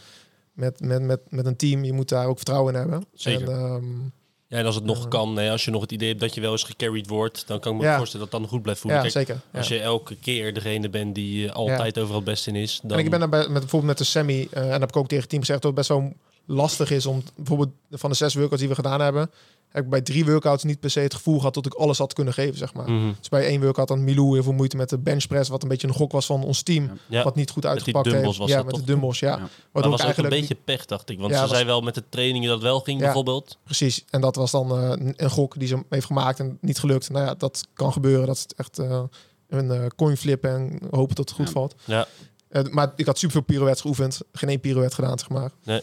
met, 0.54 0.80
met, 0.82 1.02
met, 1.02 1.20
met 1.30 1.46
een 1.46 1.56
team. 1.56 1.84
Je 1.84 1.94
moet 1.94 2.10
daar 2.10 2.28
ook 2.28 2.36
vertrouwen 2.36 2.74
in 2.74 2.80
hebben. 2.80 3.06
Zeker. 3.14 3.50
En, 3.50 3.56
ehm, 3.58 3.86
Ja, 4.48 4.58
en 4.58 4.66
als 4.66 4.76
het 4.76 4.84
nog 4.84 5.02
Ja. 5.04 5.08
kan, 5.08 5.34
nee, 5.34 5.52
als 5.52 5.66
je 5.66 5.72
nog 5.72 5.82
het 5.82 5.92
idee 5.92 6.08
hebt 6.08 6.20
dat 6.20 6.34
je 6.36 6.42
wel 6.42 6.52
eens 6.52 6.64
gecarried 6.64 7.08
wordt, 7.08 7.48
dan 7.48 7.60
kan 7.60 7.72
ik 7.74 7.78
me 7.80 7.84
Ja. 7.86 7.98
voorstellen 7.98 8.26
dat 8.26 8.34
het 8.34 8.42
dan 8.42 8.52
goed 8.52 8.62
blijft 8.62 8.82
voelen. 8.82 9.04
ja, 9.04 9.10
Kijk, 9.10 9.28
zeker. 9.28 9.42
Ja. 9.52 9.58
Als 9.60 9.68
je 9.68 9.80
elke 9.80 10.16
keer 10.16 10.54
degene 10.54 10.90
bent 10.90 11.16
die 11.16 11.48
eh, 11.48 11.56
altijd 11.56 11.98
overal 11.98 12.16
het 12.16 12.26
beste 12.26 12.50
in 12.50 12.56
is, 12.56 12.80
dan... 12.84 12.98
En 12.98 13.04
ik 13.04 13.10
ben 13.10 13.20
daarbij 13.20 13.40
met 13.40 13.52
bijvoorbeeld 13.52 13.84
met 13.86 13.98
de 13.98 14.04
semi, 14.04 14.48
eh, 14.52 14.64
en 14.64 14.70
dat 14.70 14.80
heb 14.80 14.90
ik 14.90 14.96
ook 14.96 15.04
tegen 15.08 15.20
het 15.22 15.30
team 15.30 15.42
gezegd, 15.42 15.62
dat 15.62 15.74
best 15.76 15.88
wel 15.90 16.14
lastig 16.52 16.92
is 16.92 17.06
om 17.06 17.24
bijvoorbeeld 17.36 17.70
van 17.92 18.10
de 18.10 18.16
zes 18.16 18.34
workouts 18.34 18.60
die 18.60 18.70
we 18.70 18.76
gedaan 18.76 19.02
hebben, 19.02 19.32
heb 19.70 19.84
ik 19.84 19.90
bij 19.90 20.02
drie 20.02 20.26
workouts 20.26 20.64
niet 20.64 20.80
per 20.80 20.90
se 20.90 21.00
het 21.00 21.14
gevoel 21.14 21.38
gehad 21.38 21.54
dat 21.54 21.66
ik 21.66 21.74
alles 21.74 21.98
had 21.98 22.14
kunnen 22.14 22.34
geven, 22.34 22.58
zeg 22.58 22.74
maar. 22.74 22.92
Mhm. 22.92 23.12
Dus 23.20 23.30
bij 23.30 23.46
één 23.46 23.62
workout 23.62 23.90
had 23.90 23.98
Milou 23.98 24.34
heel 24.34 24.44
veel 24.44 24.54
moeite 24.54 24.78
met 24.78 24.90
de 24.90 24.98
benchpress, 24.98 25.50
wat 25.50 25.64
een 25.64 25.70
beetje 25.70 25.88
een 25.88 25.94
gok 25.94 26.12
was 26.12 26.26
van 26.26 26.44
ons 26.44 26.62
team. 26.62 26.90
Ja. 27.08 27.24
Wat 27.24 27.36
niet 27.36 27.50
goed 27.50 27.66
uitgepakt 27.66 28.04
dumbbells 28.06 28.26
heeft. 28.28 28.40
was 28.40 28.50
ja, 28.50 28.56
dat 28.56 28.66
met 28.66 28.74
toch? 28.74 28.84
de 28.84 28.92
dumbbells, 28.92 29.20
ja. 29.20 29.28
Ja. 29.30 29.36
Waardoor 29.38 29.52
dat 29.72 29.84
was 29.84 29.94
ook 29.94 30.00
een 30.00 30.06
eigenlijk 30.06 30.36
beetje 30.40 30.56
pech, 30.64 30.86
dacht 30.86 31.10
ik. 31.10 31.18
Want 31.20 31.30
Ja, 31.30 31.36
ze 31.36 31.42
was- 31.42 31.52
zei 31.52 31.66
wel 31.66 31.82
met 31.82 31.96
de 31.96 32.04
trainingen 32.10 32.50
dat 32.50 32.62
wel 32.62 32.80
ging, 32.80 33.00
Ja. 33.00 33.06
bijvoorbeeld. 33.06 33.58
precies. 33.64 34.06
En 34.10 34.22
dat 34.22 34.36
was 34.36 34.52
dan 34.52 34.72
eh, 34.72 35.14
een- 35.16 35.30
gok 35.30 35.60
die 35.60 35.68
ze 35.68 35.84
heeft 35.90 36.06
gemaakt 36.06 36.40
en 36.40 36.58
niet 36.62 36.80
gelukt. 36.80 37.10
Nou 37.10 37.26
ja, 37.26 37.34
dat 37.36 37.68
kan 37.74 37.92
gebeuren. 37.94 38.28
Dat 38.28 38.36
is 38.36 38.46
echt 38.56 38.80
eh, 38.80 39.04
een 39.50 39.72
eh 39.72 39.86
coin 39.96 40.18
flip 40.18 40.44
en 40.44 40.80
hopen 40.92 41.16
dat 41.16 41.30
het 41.30 41.38
goed 41.38 41.46
Ja. 41.48 41.52
valt. 41.52 41.76
Ja. 41.86 42.08
Maar 42.72 42.94
ik 42.96 43.06
had 43.06 43.18
superveel 43.18 43.44
pirouettes 43.46 43.82
geoefend. 43.82 44.20
Geen 44.34 44.50
één 44.50 44.60
pirouette 44.60 44.96
gedaan, 44.96 45.20
zeg 45.20 45.30
maar. 45.30 45.52
Nee. 45.64 45.82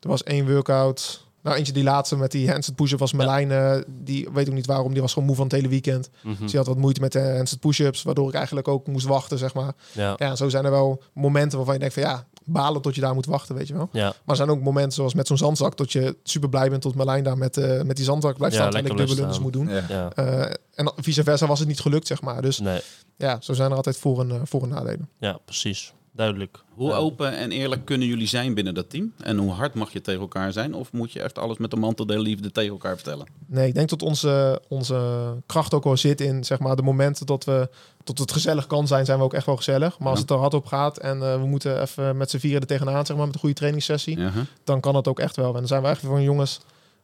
Er 0.00 0.08
was 0.08 0.22
één 0.22 0.52
workout. 0.52 1.26
Nou, 1.42 1.56
eentje 1.56 1.72
die 1.72 1.82
laatste 1.82 2.16
met 2.16 2.30
die 2.30 2.50
handstand 2.50 2.76
push-up 2.76 2.98
was 2.98 3.12
Merlijn. 3.12 3.50
eh, 3.50 3.76
die 3.88 4.28
weet 4.32 4.48
ook 4.48 4.54
niet 4.54 4.66
waarom. 4.66 4.92
Die 4.92 5.00
was 5.02 5.12
gewoon 5.12 5.28
moe 5.28 5.36
van 5.36 5.44
het 5.46 5.54
hele 5.54 5.68
weekend. 5.68 6.10
Mhm. 6.22 6.36
Dus 6.40 6.50
die 6.50 6.56
had 6.58 6.68
wat 6.68 6.76
moeite 6.76 7.00
met 7.00 7.12
de 7.12 7.20
handstand 7.20 7.60
push-ups. 7.60 8.02
Waardoor 8.02 8.28
ik 8.28 8.34
eigenlijk 8.34 8.68
ook 8.68 8.86
moest 8.86 9.06
wachten, 9.06 9.38
zeg 9.38 9.54
maar. 9.54 9.72
Ja. 9.92 10.14
Ja, 10.16 10.36
zo 10.36 10.48
zijn 10.48 10.64
er 10.64 10.70
wel 10.70 11.02
momenten 11.12 11.56
waarvan 11.56 11.74
je 11.74 11.80
denkt 11.80 11.94
van 11.94 12.02
ja, 12.04 12.26
balen 12.44 12.82
tot 12.82 12.94
je 12.94 13.00
daar 13.00 13.14
moet 13.14 13.26
wachten, 13.26 13.54
weet 13.54 13.68
je 13.68 13.74
wel. 13.74 13.88
Ja. 13.92 14.04
Maar 14.06 14.14
er 14.26 14.36
zijn 14.36 14.50
ook 14.50 14.60
momenten 14.60 14.92
zoals 14.92 15.14
met 15.14 15.26
zo'n 15.26 15.36
zandzak 15.36 15.76
dat 15.76 15.92
je 15.92 16.16
super 16.22 16.48
blij 16.48 16.70
bent 16.70 16.82
tot 16.82 16.94
Merlijn 16.94 17.24
daar 17.24 17.38
met, 17.38 17.56
eh, 17.56 17.82
met 17.82 17.96
die 17.96 18.04
zandzak 18.04 18.36
blijft 18.36 18.54
Ja, 18.56 18.60
staan 18.60 18.72
terwijl 18.74 19.00
ik 19.00 19.06
dubbele 19.06 19.28
dus 19.28 19.38
moet 19.40 19.52
doen. 19.52 19.68
Ja. 19.88 20.10
Eh, 20.14 20.40
en 20.74 20.92
vice 20.96 21.22
versa 21.22 21.46
was 21.46 21.58
het 21.58 21.68
niet 21.68 21.80
gelukt, 21.80 22.06
zeg 22.06 22.22
maar. 22.22 22.42
Dus 22.42 22.58
Nee. 22.58 22.80
ja, 23.16 23.36
zo 23.40 23.52
zijn 23.52 23.70
er 23.70 23.76
altijd 23.76 23.96
voor- 23.96 24.20
en, 24.20 24.30
eh, 24.30 24.36
voor- 24.44 24.62
en 24.62 24.68
nadelen. 24.68 25.08
ja, 25.18 25.38
precies. 25.44 25.92
Duidelijk. 26.18 26.58
Hoe 26.74 26.92
open 26.92 27.36
en 27.36 27.50
eerlijk 27.52 27.84
kunnen 27.84 28.08
jullie 28.08 28.26
zijn 28.26 28.54
binnen 28.54 28.74
dat 28.74 28.90
team? 28.90 29.12
En 29.18 29.36
hoe 29.38 29.50
hard 29.52 29.74
mag 29.74 29.92
je 29.92 30.00
tegen 30.00 30.20
elkaar 30.20 30.52
zijn? 30.52 30.74
Of 30.74 30.92
moet 30.92 31.12
je 31.12 31.20
echt 31.22 31.38
alles 31.38 31.56
met 31.58 31.70
de 31.70 31.76
mantel 31.76 32.06
der 32.06 32.18
liefde 32.20 32.52
tegen 32.52 32.70
elkaar 32.70 32.94
vertellen? 32.94 33.26
Nee, 33.46 33.68
ik 33.68 33.74
denk 33.74 33.88
dat 33.88 34.02
onze, 34.02 34.62
onze 34.68 35.34
kracht 35.46 35.74
ook 35.74 35.84
wel 35.84 35.96
zit 35.96 36.20
in 36.20 36.44
zeg 36.44 36.58
maar, 36.58 36.76
de 36.76 36.82
momenten 36.82 37.26
dat, 37.26 37.44
we, 37.44 37.68
dat 38.04 38.18
het 38.18 38.32
gezellig 38.32 38.66
kan 38.66 38.86
zijn, 38.86 39.04
zijn 39.04 39.18
we 39.18 39.24
ook 39.24 39.34
echt 39.34 39.46
wel 39.46 39.56
gezellig. 39.56 39.98
Maar 39.98 40.08
als 40.08 40.16
Ja. 40.16 40.22
het 40.24 40.30
er 40.30 40.38
hard 40.38 40.54
op 40.54 40.66
gaat 40.66 40.98
en 40.98 41.22
eh, 41.22 41.40
we 41.40 41.46
moeten 41.46 41.80
even 41.80 42.16
met 42.16 42.30
z'n 42.30 42.38
vieren 42.38 42.60
er 42.60 42.66
tegenaan, 42.66 43.06
zeg 43.06 43.16
maar, 43.16 43.24
met 43.26 43.34
een 43.34 43.40
goede 43.40 43.54
trainingssessie, 43.54 44.18
dan 44.64 44.80
kan 44.80 44.94
het 44.94 45.08
ook 45.08 45.18
echt 45.18 45.36
wel. 45.36 45.46
En 45.52 45.52
dan 45.58 45.66
zijn 45.66 45.82
we 45.82 45.88
echt 45.88 46.00
van 46.00 46.22
jongens, 46.22 46.60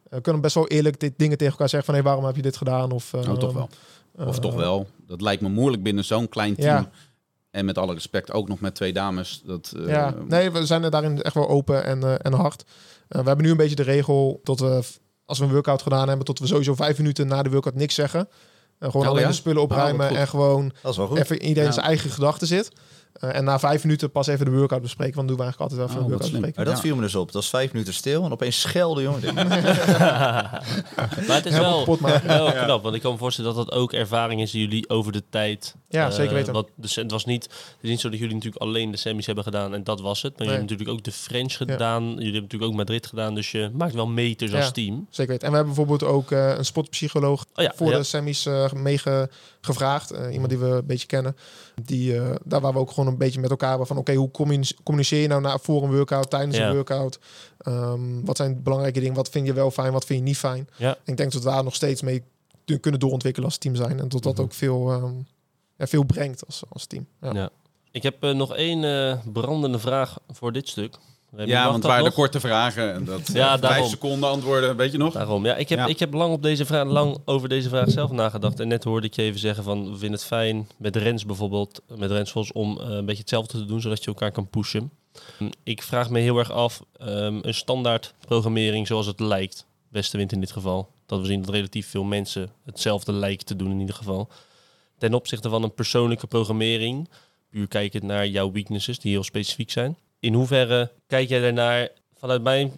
we 0.09 0.21
kunnen 0.21 0.41
best 0.41 0.55
wel 0.55 0.67
eerlijk 0.67 0.99
dit 0.99 1.13
dingen 1.17 1.37
tegen 1.37 1.53
elkaar 1.53 1.69
zeggen 1.69 1.93
van 1.93 2.01
hé, 2.01 2.07
waarom 2.07 2.25
heb 2.25 2.35
je 2.35 2.41
dit 2.41 2.57
gedaan? 2.57 2.91
Of, 2.91 3.13
eh, 3.13 3.29
Oh, 3.29 3.37
toch 3.37 3.53
wel. 3.53 3.69
Of 4.27 4.35
eh, 4.35 4.41
toch 4.41 4.55
wel. 4.55 4.87
Dat 5.07 5.21
lijkt 5.21 5.41
me 5.41 5.49
moeilijk 5.49 5.83
binnen 5.83 6.03
zo'n 6.05 6.29
klein 6.29 6.55
team. 6.55 6.67
Ja. 6.75 6.89
En 7.55 7.65
met 7.65 7.77
alle 7.77 7.93
respect 7.93 8.31
ook 8.31 8.47
nog 8.47 8.59
met 8.59 8.75
twee 8.75 8.93
dames. 8.93 9.41
Dat, 9.45 9.73
eh, 9.77 9.87
Ja, 9.87 10.13
nee, 10.27 10.51
we 10.51 10.65
zijn 10.65 10.83
er 10.83 10.91
daarin 10.91 11.21
echt 11.21 11.35
wel 11.35 11.49
open 11.49 11.83
en, 11.83 12.03
eh, 12.03 12.13
en 12.17 12.33
hard. 12.33 12.63
Eh, 13.07 13.21
we 13.21 13.27
hebben 13.27 13.45
nu 13.45 13.51
een 13.51 13.57
beetje 13.57 13.75
de 13.75 13.83
regel 13.83 14.39
dat 14.43 14.59
we, 14.59 14.81
als 15.25 15.39
we 15.39 15.45
een 15.45 15.51
workout 15.51 15.81
gedaan 15.81 16.07
hebben, 16.07 16.25
dat 16.25 16.39
we 16.39 16.47
sowieso 16.47 16.75
vijf 16.75 16.97
minuten 16.97 17.27
na 17.27 17.43
de 17.43 17.49
workout 17.49 17.75
niks 17.75 17.95
zeggen. 17.95 18.27
En 18.79 18.91
gewoon 18.91 19.05
Oh, 19.05 19.11
alleen 19.11 19.23
ja? 19.23 19.27
de 19.29 19.33
spullen 19.35 19.57
Oh, 19.57 19.63
opruimen 19.63 20.07
goed. 20.07 20.17
en 20.17 20.27
gewoon 20.27 20.71
Dat 20.81 20.91
is 20.91 20.97
wel 20.97 21.07
goed. 21.07 21.17
even 21.17 21.41
iedereen 21.41 21.69
Ja. 21.69 21.73
zijn 21.75 21.85
eigen 21.85 22.09
gedachten 22.09 22.47
zit. 22.47 22.71
Eh, 23.15 23.35
en 23.35 23.43
na 23.43 23.59
vijf 23.59 23.83
minuten 23.83 24.11
pas 24.11 24.27
even 24.27 24.45
de 24.45 24.51
workout 24.51 24.81
bespreken, 24.81 25.15
want 25.15 25.27
dan 25.27 25.37
doen 25.37 25.45
we 25.45 25.51
eigenlijk 25.51 25.71
altijd 25.71 25.79
wel 25.79 25.97
Oh, 25.97 26.03
een 26.05 26.09
wat 26.11 26.19
workout 26.19 26.31
bespreken. 26.31 26.55
Maar 26.55 26.65
dat 26.65 26.75
Ja. 26.75 26.81
viel 26.89 26.95
me 26.95 27.01
dus 27.01 27.15
op. 27.15 27.25
Dat 27.25 27.35
was 27.35 27.49
vijf 27.49 27.71
minuten 27.71 27.93
stil 27.93 28.23
en 28.25 28.31
opeens 28.31 28.61
schelde, 28.61 29.01
jongen. 29.01 29.33
maar 31.27 31.35
het 31.35 31.45
is 31.45 31.57
wel, 31.57 31.85
wel 32.25 32.51
knap, 32.51 32.83
want 32.83 32.95
ik 32.95 33.01
kan 33.01 33.11
me 33.11 33.17
voorstellen 33.17 33.55
dat 33.55 33.65
dat 33.65 33.75
ook 33.77 33.93
ervaring 33.93 34.41
is 34.41 34.51
die 34.51 34.61
jullie 34.61 34.89
over 34.89 35.11
de 35.11 35.23
tijd... 35.29 35.75
Ja, 35.89 36.07
eh, 36.07 36.13
zeker 36.13 36.33
weten. 36.33 36.53
Wat, 36.53 36.69
dus 36.75 36.95
het, 36.95 37.11
was 37.11 37.25
niet, 37.25 37.43
het 37.43 37.77
is 37.81 37.89
niet 37.89 37.99
zo 37.99 38.09
dat 38.09 38.19
jullie 38.19 38.33
natuurlijk 38.33 38.61
alleen 38.61 38.91
de 38.91 38.97
semis 38.97 39.25
hebben 39.25 39.43
gedaan 39.43 39.73
en 39.73 39.83
dat 39.83 40.01
was 40.01 40.21
het. 40.21 40.31
Maar 40.37 40.47
jullie 40.47 40.59
Nee. 40.61 40.67
hebben 40.67 40.77
natuurlijk 40.77 41.09
ook 41.09 41.13
de 41.15 41.21
French 41.31 41.53
gedaan. 41.57 42.03
Jullie 42.03 42.23
hebben 42.23 42.41
natuurlijk 42.41 42.71
ook 42.71 42.77
Madrid 42.77 43.07
gedaan. 43.07 43.35
Dus 43.35 43.51
je 43.51 43.69
maakt 43.73 43.93
wel 43.93 44.07
meters 44.07 44.51
Ja. 44.51 44.57
als 44.57 44.71
team. 44.71 45.07
Zeker 45.09 45.31
weten. 45.31 45.45
En 45.47 45.49
we 45.53 45.57
hebben 45.57 45.75
bijvoorbeeld 45.75 46.11
ook 46.11 46.31
eh, 46.31 46.57
een 46.57 46.65
sportpsycholoog 46.65 47.45
Oh 47.55 47.63
ja, 47.63 47.71
voor 47.75 47.91
ja. 47.91 47.97
de 47.97 48.03
semis 48.03 48.45
eh 48.45 48.71
meegevraagd. 48.71 50.13
Iemand 50.31 50.49
die 50.49 50.57
we 50.59 50.65
een 50.67 50.85
beetje 50.85 51.07
kennen. 51.07 51.35
Die, 51.83 52.17
eh, 52.19 52.35
daar 52.43 52.61
waar 52.61 52.73
we 52.73 52.79
ook 52.79 52.89
gewoon 52.91 53.07
een 53.07 53.17
beetje 53.17 53.39
met 53.39 53.49
elkaar 53.49 53.85
van... 53.85 53.97
oké, 53.97 54.13
hoe 54.13 54.31
communice- 54.31 54.75
communiceer 54.83 55.21
je 55.21 55.27
nou 55.27 55.41
na, 55.41 55.57
voor 55.57 55.83
een 55.83 55.91
workout, 55.95 56.29
tijdens 56.29 56.57
Ja. 56.57 56.67
een 56.67 56.73
workout? 56.75 57.19
Ehm, 57.57 58.21
wat 58.23 58.37
zijn 58.37 58.63
belangrijke 58.63 58.99
dingen? 58.99 59.15
Wat 59.15 59.29
vind 59.29 59.45
je 59.47 59.53
wel 59.53 59.71
fijn, 59.71 59.91
wat 59.91 60.05
vind 60.05 60.19
je 60.19 60.25
niet 60.25 60.37
fijn? 60.37 60.67
Ja. 60.77 60.97
Ik 61.03 61.17
denk 61.17 61.31
dat 61.31 61.43
we 61.43 61.49
daar 61.49 61.63
nog 61.63 61.75
steeds 61.75 62.01
mee 62.01 62.23
kunnen 62.81 62.99
doorontwikkelen 62.99 63.47
als 63.49 63.57
team 63.57 63.75
zijn. 63.75 63.99
En 63.99 64.07
tot 64.07 64.23
dat 64.23 64.33
Mhm. 64.33 64.41
ook 64.41 64.53
veel, 64.53 64.91
ehm, 64.91 65.13
ja, 65.77 65.87
veel 65.87 66.03
brengt 66.03 66.45
als, 66.45 66.63
als 66.69 66.85
team. 66.85 67.07
Ja. 67.21 67.33
Ja. 67.33 67.49
Ik 67.91 68.03
heb 68.03 68.23
eh, 68.23 68.31
nog 68.31 68.55
één 68.55 68.83
eh, 68.83 69.17
brandende 69.33 69.79
vraag 69.79 70.17
voor 70.31 70.51
dit 70.51 70.67
stuk. 70.67 70.95
Remy, 71.35 71.49
Ja, 71.49 71.63
want 71.63 71.75
het 71.75 71.85
waren 71.85 72.03
de 72.03 72.11
korte 72.11 72.39
vragen. 72.39 72.93
En 72.93 73.05
dat, 73.05 73.29
Ja, 73.33 73.53
eh, 73.53 73.69
vijf 73.69 73.85
seconden 73.87 74.29
antwoorden, 74.29 74.75
weet 74.75 74.91
je 74.91 74.97
nog? 74.97 75.13
Daarom, 75.13 75.45
ja. 75.45 75.55
Ik 75.55 75.69
heb, 75.69 75.79
Ja. 75.79 75.85
ik 75.85 75.99
heb 75.99 76.13
lang, 76.13 76.33
op 76.33 76.41
deze 76.43 76.65
vraag, 76.65 76.87
lang 76.87 77.17
over 77.25 77.49
deze 77.49 77.69
vraag 77.69 77.89
zelf 77.89 78.11
nagedacht. 78.11 78.59
En 78.59 78.67
net 78.67 78.83
hoorde 78.83 79.07
ik 79.07 79.13
je 79.15 79.21
even 79.21 79.39
zeggen 79.39 79.63
van, 79.63 79.83
we 79.83 79.89
vinden 79.97 80.11
het 80.11 80.23
fijn 80.25 80.67
met 80.77 80.95
Rens 80.95 81.25
bijvoorbeeld, 81.25 81.81
met 81.97 82.11
Rens 82.11 82.31
Vos, 82.31 82.51
om 82.51 82.79
eh, 82.79 82.87
een 82.89 83.05
beetje 83.05 83.21
hetzelfde 83.21 83.57
te 83.57 83.65
doen, 83.65 83.81
zodat 83.81 83.99
je 84.03 84.07
elkaar 84.07 84.31
kan 84.31 84.47
pushen. 84.49 84.91
Hm, 85.37 85.49
Ik 85.63 85.81
vraag 85.81 86.09
me 86.09 86.19
heel 86.19 86.37
erg 86.37 86.51
af, 86.51 86.81
ehm, 86.97 87.39
een 87.41 87.53
standaard 87.53 88.13
programmering 88.19 88.87
zoals 88.87 89.05
het 89.05 89.19
lijkt, 89.19 89.65
Westenwind 89.89 90.31
in 90.31 90.39
dit 90.39 90.51
geval, 90.51 90.89
dat 91.05 91.19
we 91.19 91.25
zien 91.25 91.41
dat 91.41 91.53
relatief 91.53 91.89
veel 91.89 92.03
mensen 92.03 92.49
hetzelfde 92.65 93.11
lijken 93.11 93.45
te 93.45 93.55
doen 93.55 93.71
in 93.71 93.79
ieder 93.79 93.95
geval. 93.95 94.27
Ten 94.97 95.13
opzichte 95.13 95.49
van 95.49 95.63
een 95.63 95.73
persoonlijke 95.73 96.27
programmering, 96.27 97.09
puur 97.49 97.67
kijkend 97.67 98.03
naar 98.03 98.27
jouw 98.27 98.51
weaknesses, 98.51 98.99
die 98.99 99.11
heel 99.11 99.23
specifiek 99.23 99.71
zijn. 99.71 99.97
In 100.25 100.33
hoeverre 100.33 100.91
kijk 101.07 101.29
jij 101.29 101.39
daarnaar, 101.39 101.89
vanuit 102.17 102.41
mijn 102.41 102.73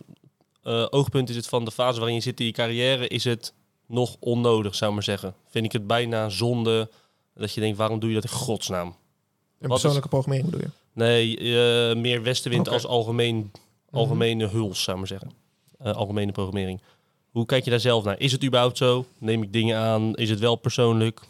eh, 0.64 0.86
oogpunt 0.90 1.30
is 1.30 1.36
het 1.36 1.48
van 1.48 1.66
de 1.66 1.72
fase 1.72 1.98
waarin 1.98 2.16
je 2.16 2.22
zit 2.22 2.40
in 2.40 2.46
je 2.46 2.52
carrière, 2.52 3.08
is 3.08 3.24
het 3.24 3.54
nog 3.86 4.16
onnodig, 4.20 4.76
zou 4.76 4.90
ik 4.90 4.96
maar 4.96 5.06
zeggen. 5.06 5.36
Vind 5.50 5.66
ik 5.66 5.72
het 5.72 5.88
bijna 5.88 6.30
zonde 6.30 6.90
dat 7.36 7.54
je 7.54 7.62
denkt, 7.62 7.78
waarom 7.78 8.00
doe 8.00 8.10
je 8.10 8.16
dat 8.16 8.24
in 8.24 8.30
godsnaam? 8.38 8.88
Een 8.88 8.94
is- 9.60 9.68
persoonlijke 9.68 10.08
programmering 10.08 10.50
bedoel 10.50 10.68
je? 10.68 10.72
Nee, 10.94 11.38
eh, 11.38 11.96
meer 12.02 12.22
westenwind 12.24 12.70
als 12.70 12.86
algemeen, 12.86 13.52
algemene 13.92 14.48
huls, 14.48 14.84
zou 14.84 14.98
ik 15.02 15.10
maar 15.10 15.20
zeggen. 15.20 15.38
Eh, 15.80 15.94
algemene 15.94 16.32
programmering. 16.32 16.82
Hoe 17.32 17.46
kijk 17.46 17.64
je 17.64 17.70
daar 17.70 17.80
zelf 17.80 18.04
naar? 18.04 18.20
Is 18.20 18.32
het 18.32 18.44
überhaupt 18.44 18.78
zo? 18.78 19.06
Neem 19.18 19.44
ik 19.44 19.54
dingen 19.54 19.78
aan? 19.78 20.16
Is 20.16 20.30
het 20.30 20.40
wel 20.40 20.56
persoonlijk? 20.56 21.22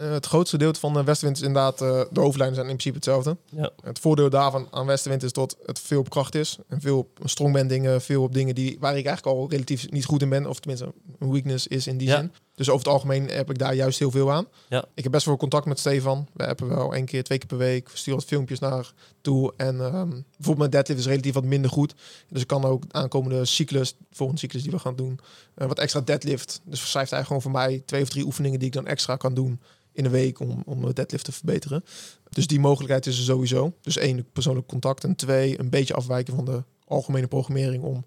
Eh, 0.00 0.10
het 0.10 0.26
grootste 0.26 0.58
deel 0.58 0.74
van 0.74 0.92
de 0.92 1.04
Westenwind 1.04 1.36
is 1.40 1.46
inderdaad... 1.46 1.80
eh, 1.80 2.00
de 2.10 2.20
hoofdlijnen 2.20 2.54
zijn 2.56 2.68
in 2.68 2.76
principe 2.76 2.96
hetzelfde. 2.96 3.36
Ja. 3.50 3.70
Het 3.82 3.98
voordeel 3.98 4.30
daarvan 4.30 4.66
aan 4.70 4.86
Westenwind 4.86 5.22
is 5.22 5.32
dat 5.32 5.56
het 5.66 5.78
veel 5.78 6.00
op 6.00 6.10
kracht 6.10 6.34
is. 6.34 6.58
En 6.68 6.80
veel 6.80 6.98
op 6.98 7.08
strongman 7.24 7.66
dingen, 7.66 8.00
veel 8.00 8.22
op 8.22 8.32
dingen 8.34 8.54
die, 8.54 8.76
waar 8.80 8.96
ik 8.98 9.06
eigenlijk 9.06 9.36
al 9.36 9.50
relatief 9.50 9.90
niet 9.90 10.04
goed 10.04 10.22
in 10.22 10.28
ben. 10.28 10.46
Of 10.46 10.58
tenminste, 10.60 10.92
een 11.18 11.30
weakness 11.32 11.66
is 11.66 11.86
in 11.86 11.96
die 11.98 12.08
Ja. 12.08 12.16
zin. 12.16 12.32
Dus 12.60 12.68
over 12.68 12.84
het 12.84 12.94
algemeen 12.94 13.28
heb 13.28 13.50
ik 13.50 13.58
daar 13.58 13.74
juist 13.74 13.98
heel 13.98 14.10
veel 14.10 14.32
aan. 14.32 14.46
Ja. 14.68 14.84
Ik 14.94 15.02
heb 15.02 15.12
best 15.12 15.26
wel 15.26 15.36
contact 15.36 15.66
met 15.66 15.78
Stefan. 15.78 16.26
We 16.32 16.44
hebben 16.44 16.68
wel 16.68 16.94
één 16.94 17.04
keer, 17.04 17.24
twee 17.24 17.38
keer 17.38 17.46
per 17.46 17.58
week. 17.58 17.90
We 17.90 17.96
sturen 17.96 18.20
wat 18.20 18.28
filmpjes 18.28 18.58
naar 18.58 18.92
toe. 19.20 19.52
En 19.56 19.80
ehm, 19.80 20.08
bijvoorbeeld 20.08 20.58
mijn 20.58 20.70
deadlift 20.70 21.00
is 21.00 21.06
relatief 21.06 21.34
wat 21.34 21.44
minder 21.44 21.70
goed. 21.70 21.94
Dus 22.28 22.40
ik 22.40 22.46
kan 22.46 22.64
ook 22.64 22.84
aankomende 22.90 23.44
cyclus, 23.44 23.96
volgende 24.12 24.40
cyclus 24.40 24.62
die 24.62 24.70
we 24.70 24.78
gaan 24.78 24.96
doen, 24.96 25.20
eh, 25.54 25.66
wat 25.66 25.78
extra 25.78 26.00
deadlift. 26.00 26.60
Dus 26.64 26.90
schrijft 26.90 27.10
hij 27.10 27.24
gewoon 27.24 27.42
voor 27.42 27.50
mij 27.50 27.82
twee 27.86 28.02
of 28.02 28.08
drie 28.08 28.24
oefeningen 28.24 28.58
die 28.58 28.68
ik 28.68 28.74
dan 28.74 28.86
extra 28.86 29.16
kan 29.16 29.34
doen 29.34 29.60
in 29.92 30.04
een 30.04 30.10
week 30.10 30.40
om, 30.40 30.62
om 30.66 30.80
mijn 30.80 30.94
deadlift 30.94 31.24
te 31.24 31.32
verbeteren. 31.32 31.84
Dus 32.28 32.46
die 32.46 32.60
mogelijkheid 32.60 33.06
is 33.06 33.18
er 33.18 33.24
sowieso. 33.24 33.72
Dus 33.80 33.96
één, 33.96 34.26
persoonlijk 34.32 34.66
contact. 34.66 35.04
En 35.04 35.16
twee, 35.16 35.60
een 35.60 35.70
beetje 35.70 35.94
afwijken 35.94 36.34
van 36.34 36.44
de 36.44 36.62
algemene 36.84 37.26
programmering 37.26 37.82
om 37.82 38.04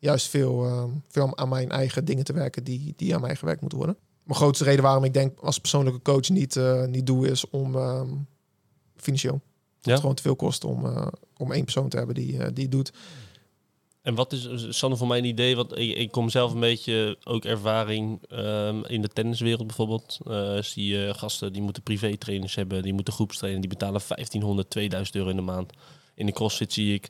juist 0.00 0.28
veel, 0.28 0.64
ehm, 0.64 0.90
veel 1.08 1.36
aan 1.36 1.48
mijn 1.48 1.70
eigen 1.70 2.04
dingen 2.04 2.24
te 2.24 2.32
werken 2.32 2.64
die, 2.64 2.92
die 2.96 3.14
aan 3.14 3.20
mij 3.20 3.36
gewerkt 3.36 3.60
moeten 3.60 3.78
worden. 3.78 3.96
Mijn 4.22 4.38
grootste 4.38 4.64
reden 4.64 4.82
waarom 4.82 5.04
ik 5.04 5.14
denk 5.14 5.38
als 5.40 5.58
persoonlijke 5.58 6.02
coach 6.02 6.28
niet, 6.28 6.56
eh, 6.56 6.84
niet 6.84 7.06
doe 7.06 7.28
is 7.28 7.50
om 7.50 7.76
ehm, 7.76 8.08
financieel. 8.96 9.40
Ja? 9.80 9.90
het 9.90 10.00
gewoon 10.00 10.14
te 10.14 10.22
veel 10.22 10.36
kost 10.36 10.64
om, 10.64 10.86
eh, 10.86 11.06
om 11.36 11.52
één 11.52 11.64
persoon 11.64 11.88
te 11.88 11.96
hebben 11.96 12.14
die, 12.14 12.38
eh, 12.38 12.48
die 12.54 12.62
het 12.62 12.72
doet. 12.72 12.92
En 14.02 14.14
wat 14.14 14.32
is, 14.32 14.66
Sander, 14.68 14.98
voor 14.98 15.06
mijn 15.06 15.24
idee? 15.24 15.56
Want 15.56 15.78
ik, 15.78 15.96
ik 15.96 16.10
kom 16.10 16.28
zelf 16.28 16.52
een 16.52 16.60
beetje 16.60 17.18
ook 17.24 17.44
ervaring 17.44 18.22
ehm, 18.28 18.84
in 18.84 19.02
de 19.02 19.08
tenniswereld 19.08 19.66
bijvoorbeeld. 19.66 20.18
Zie 20.60 20.86
je 20.86 21.14
gasten 21.16 21.52
die 21.52 21.62
moeten 21.62 21.82
privé 21.82 22.16
trainers 22.16 22.54
hebben, 22.54 22.82
die 22.82 22.92
moeten 22.92 23.12
groepstrainen, 23.12 23.60
die 23.60 23.70
betalen 23.70 24.00
1500, 24.06 24.70
2000 24.70 25.16
euro 25.16 25.30
in 25.30 25.36
de 25.36 25.42
maand. 25.42 25.72
In 26.14 26.26
de 26.26 26.32
CrossFit 26.32 26.72
zie 26.72 26.94
ik 26.94 27.08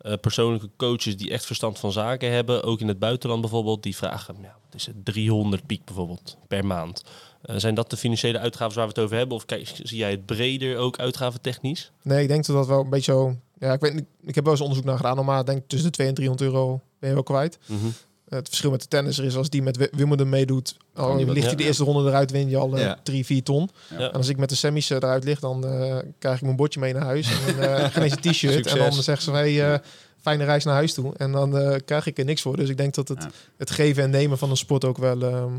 eh, 0.00 0.12
persoonlijke 0.20 0.70
coaches 0.76 1.16
die 1.16 1.30
echt 1.30 1.46
verstand 1.46 1.78
van 1.78 1.92
zaken 1.92 2.32
hebben, 2.32 2.62
ook 2.62 2.80
in 2.80 2.88
het 2.88 2.98
buitenland 2.98 3.40
bijvoorbeeld, 3.40 3.82
die 3.82 3.96
vragen, 3.96 4.36
ja, 4.42 4.56
wat 4.64 4.74
is 4.74 4.86
het, 4.86 5.04
300 5.04 5.66
piek 5.66 5.84
bijvoorbeeld 5.84 6.36
per 6.48 6.66
maand. 6.66 7.04
Eh, 7.42 7.56
zijn 7.56 7.74
dat 7.74 7.90
de 7.90 7.96
financiële 7.96 8.38
uitgaven 8.38 8.76
waar 8.76 8.86
we 8.86 8.92
het 8.92 9.02
over 9.02 9.16
hebben? 9.16 9.36
Of 9.36 9.44
kijk, 9.44 9.72
zie 9.82 9.98
jij 9.98 10.10
het 10.10 10.26
breder 10.26 10.76
ook 10.76 10.98
uitgaven 10.98 11.40
technisch? 11.40 11.92
Nee, 12.02 12.22
ik 12.22 12.28
denk 12.28 12.46
dat 12.46 12.56
dat 12.56 12.66
wel 12.66 12.80
een 12.80 12.90
beetje 12.90 13.12
zo... 13.12 13.36
Ja, 13.58 13.72
ik, 13.72 13.80
weet, 13.80 14.04
ik 14.22 14.34
heb 14.34 14.44
wel 14.44 14.52
eens 14.52 14.62
onderzoek 14.62 14.84
naar 14.84 14.96
gedaan, 14.96 15.24
maar 15.24 15.40
ik 15.40 15.46
denk 15.46 15.62
tussen 15.66 15.90
de 15.90 15.96
200 15.96 16.08
en 16.08 16.14
300 16.14 16.40
euro 16.40 16.80
ben 16.98 17.08
je 17.08 17.14
wel 17.14 17.24
kwijt. 17.24 17.58
Het 18.30 18.48
verschil 18.48 18.70
met 18.70 18.80
de 18.80 18.88
tennisser 18.88 19.24
is 19.24 19.36
als 19.36 19.50
die 19.50 19.62
met 19.62 19.76
Wi- 19.76 19.88
Wimbledon 19.92 20.28
meedoet, 20.28 20.76
al 20.94 21.08
wat- 21.08 21.18
ligt 21.24 21.40
hij 21.42 21.50
ja. 21.50 21.56
de 21.56 21.64
eerste 21.64 21.84
ronde 21.84 22.08
eruit, 22.08 22.30
win 22.30 22.48
je 22.48 22.56
al 22.56 22.74
eh, 22.76 22.82
Ja. 22.82 22.98
drie, 23.02 23.24
vier 23.26 23.42
ton. 23.42 23.70
Ja. 23.90 23.98
En 23.98 24.12
als 24.12 24.28
ik 24.28 24.36
met 24.36 24.48
de 24.48 24.54
semis 24.54 24.90
eh, 24.90 24.96
eruit 24.96 25.24
lig, 25.24 25.40
dan 25.40 25.66
eh, 25.66 25.96
krijg 26.18 26.36
ik 26.36 26.42
mijn 26.42 26.56
bordje 26.56 26.80
mee 26.80 26.92
naar 26.92 27.02
huis. 27.04 27.30
En 27.46 27.56
dan 27.56 27.64
uh, 27.64 27.84
geen 27.84 28.02
eens 28.02 28.12
een 28.12 28.20
t-shirt. 28.32 28.66
En 28.66 28.78
dan 28.78 28.92
zeggen 28.92 29.22
ze, 29.24 29.30
hey, 29.30 29.72
eh, 29.72 29.78
fijne 30.20 30.44
reis 30.44 30.64
naar 30.64 30.74
huis 30.74 30.94
toe. 30.94 31.14
En 31.16 31.32
dan 31.32 31.58
eh, 31.58 31.76
krijg 31.84 32.06
ik 32.06 32.18
er 32.18 32.24
niks 32.24 32.42
voor. 32.42 32.56
Dus 32.56 32.68
ik 32.68 32.76
denk 32.76 32.94
dat 32.94 33.08
het, 33.08 33.22
Ja. 33.22 33.30
het 33.56 33.70
geven 33.70 34.02
en 34.02 34.10
nemen 34.10 34.38
van 34.38 34.50
een 34.50 34.56
sport 34.56 34.84
ook 34.84 34.98
wel... 34.98 35.22
ehm, 35.22 35.52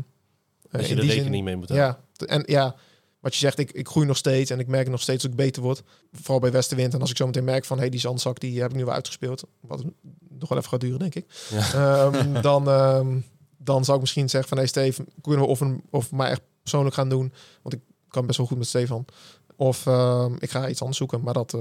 Dat 0.70 0.80
eh, 0.80 0.86
je 0.86 0.92
in 0.92 0.96
er 0.98 1.02
die 1.02 1.10
rekening 1.12 1.34
zin- 1.34 1.44
mee 1.44 1.56
moet 1.56 1.68
houden. 1.68 1.96
Ja, 2.18 2.26
en 2.26 2.42
ja, 2.46 2.74
wat 3.22 3.32
je 3.32 3.38
zegt, 3.38 3.58
ik, 3.58 3.70
ik 3.72 3.88
groei 3.88 4.06
nog 4.06 4.16
steeds 4.16 4.50
en 4.50 4.58
ik 4.58 4.66
merk 4.66 4.88
nog 4.88 5.00
steeds 5.00 5.22
dat 5.22 5.30
ik 5.30 5.36
beter 5.36 5.62
word. 5.62 5.82
Vooral 6.12 6.40
bij 6.40 6.52
Westenwind. 6.52 6.94
En 6.94 7.00
als 7.00 7.10
ik 7.10 7.16
zo 7.16 7.26
meteen 7.26 7.44
merk 7.44 7.64
van, 7.64 7.78
hey, 7.78 7.88
die 7.88 8.00
zandzak 8.00 8.40
die 8.40 8.60
heb 8.60 8.70
ik 8.70 8.76
nu 8.76 8.84
wel 8.84 8.94
uitgespeeld. 8.94 9.44
Wat 9.60 9.84
nog 10.28 10.48
wel 10.48 10.58
even 10.58 10.70
gaat 10.70 10.80
duren, 10.80 10.98
denk 10.98 11.14
ik. 11.14 11.26
Ehm, 11.74 12.42
dan, 12.42 12.68
ehm, 12.68 13.18
dan 13.58 13.84
zou 13.84 13.96
ik 13.96 14.02
misschien 14.02 14.28
zeggen 14.28 14.48
van, 14.48 14.58
hey 14.58 14.66
Steven, 14.66 15.06
kunnen 15.20 15.40
we 15.40 15.46
of, 15.46 15.60
een, 15.60 15.82
of 15.90 16.12
mij 16.12 16.30
echt 16.30 16.42
persoonlijk 16.62 16.94
gaan 16.94 17.08
doen. 17.08 17.32
Want 17.62 17.74
ik 17.74 17.80
kan 18.08 18.26
best 18.26 18.38
wel 18.38 18.46
goed 18.46 18.58
met 18.58 18.66
Stefan. 18.66 19.04
Of 19.56 19.86
ehm, 19.86 20.34
ik 20.38 20.50
ga 20.50 20.68
iets 20.68 20.80
anders 20.80 20.98
zoeken. 20.98 21.22
Maar 21.22 21.34
dat 21.34 21.56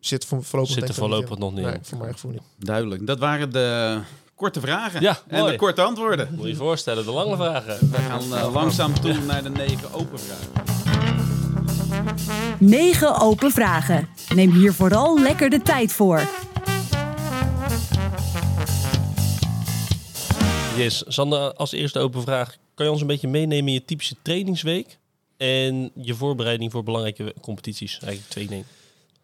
zit 0.00 0.24
voor, 0.24 0.44
voorlopig 0.44 0.74
Zit 0.74 0.82
er 0.82 0.88
niet 0.88 0.98
voorlopig 0.98 1.38
nog 1.38 1.52
niet. 1.52 1.64
Nee, 1.64 1.78
voor 1.82 1.98
mijn 1.98 2.12
gevoel 2.12 2.30
niet. 2.30 2.42
Duidelijk. 2.58 3.06
Dat 3.06 3.18
waren 3.18 3.52
de 3.52 4.00
korte 4.34 4.60
vragen 4.60 5.00
Ja, 5.00 5.18
en 5.26 5.38
mooi. 5.38 5.52
de 5.52 5.58
korte 5.58 5.82
antwoorden. 5.82 6.28
Moet 6.30 6.42
je 6.42 6.48
je 6.48 6.56
voorstellen, 6.56 7.04
de 7.04 7.10
lange 7.10 7.36
vragen. 7.36 7.90
We 7.90 7.96
gaan 7.96 8.34
eh, 8.34 8.52
langzaam 8.52 9.00
toe 9.00 9.20
naar 9.20 9.42
de 9.42 9.50
negen 9.50 9.92
open 9.92 10.18
vragen. 10.18 10.77
9 12.60 13.20
open 13.20 13.50
vragen. 13.50 14.08
Neem 14.34 14.50
hier 14.50 14.72
vooral 14.72 15.20
lekker 15.20 15.50
de 15.50 15.62
tijd 15.62 15.92
voor. 15.92 16.22
Yes, 20.76 21.04
Sander, 21.06 21.52
als 21.52 21.72
eerste 21.72 21.98
open 21.98 22.22
vraag. 22.22 22.56
Kan 22.74 22.86
je 22.86 22.92
ons 22.92 23.00
een 23.00 23.06
beetje 23.06 23.28
meenemen 23.28 23.66
in 23.66 23.72
je 23.72 23.84
typische 23.84 24.16
trainingsweek? 24.22 24.98
En 25.36 25.90
je 25.94 26.14
voorbereiding 26.14 26.72
voor 26.72 26.82
belangrijke 26.84 27.34
competities? 27.40 27.98
Eigenlijk 27.98 28.30
twee 28.30 28.46
dingen. 28.46 28.64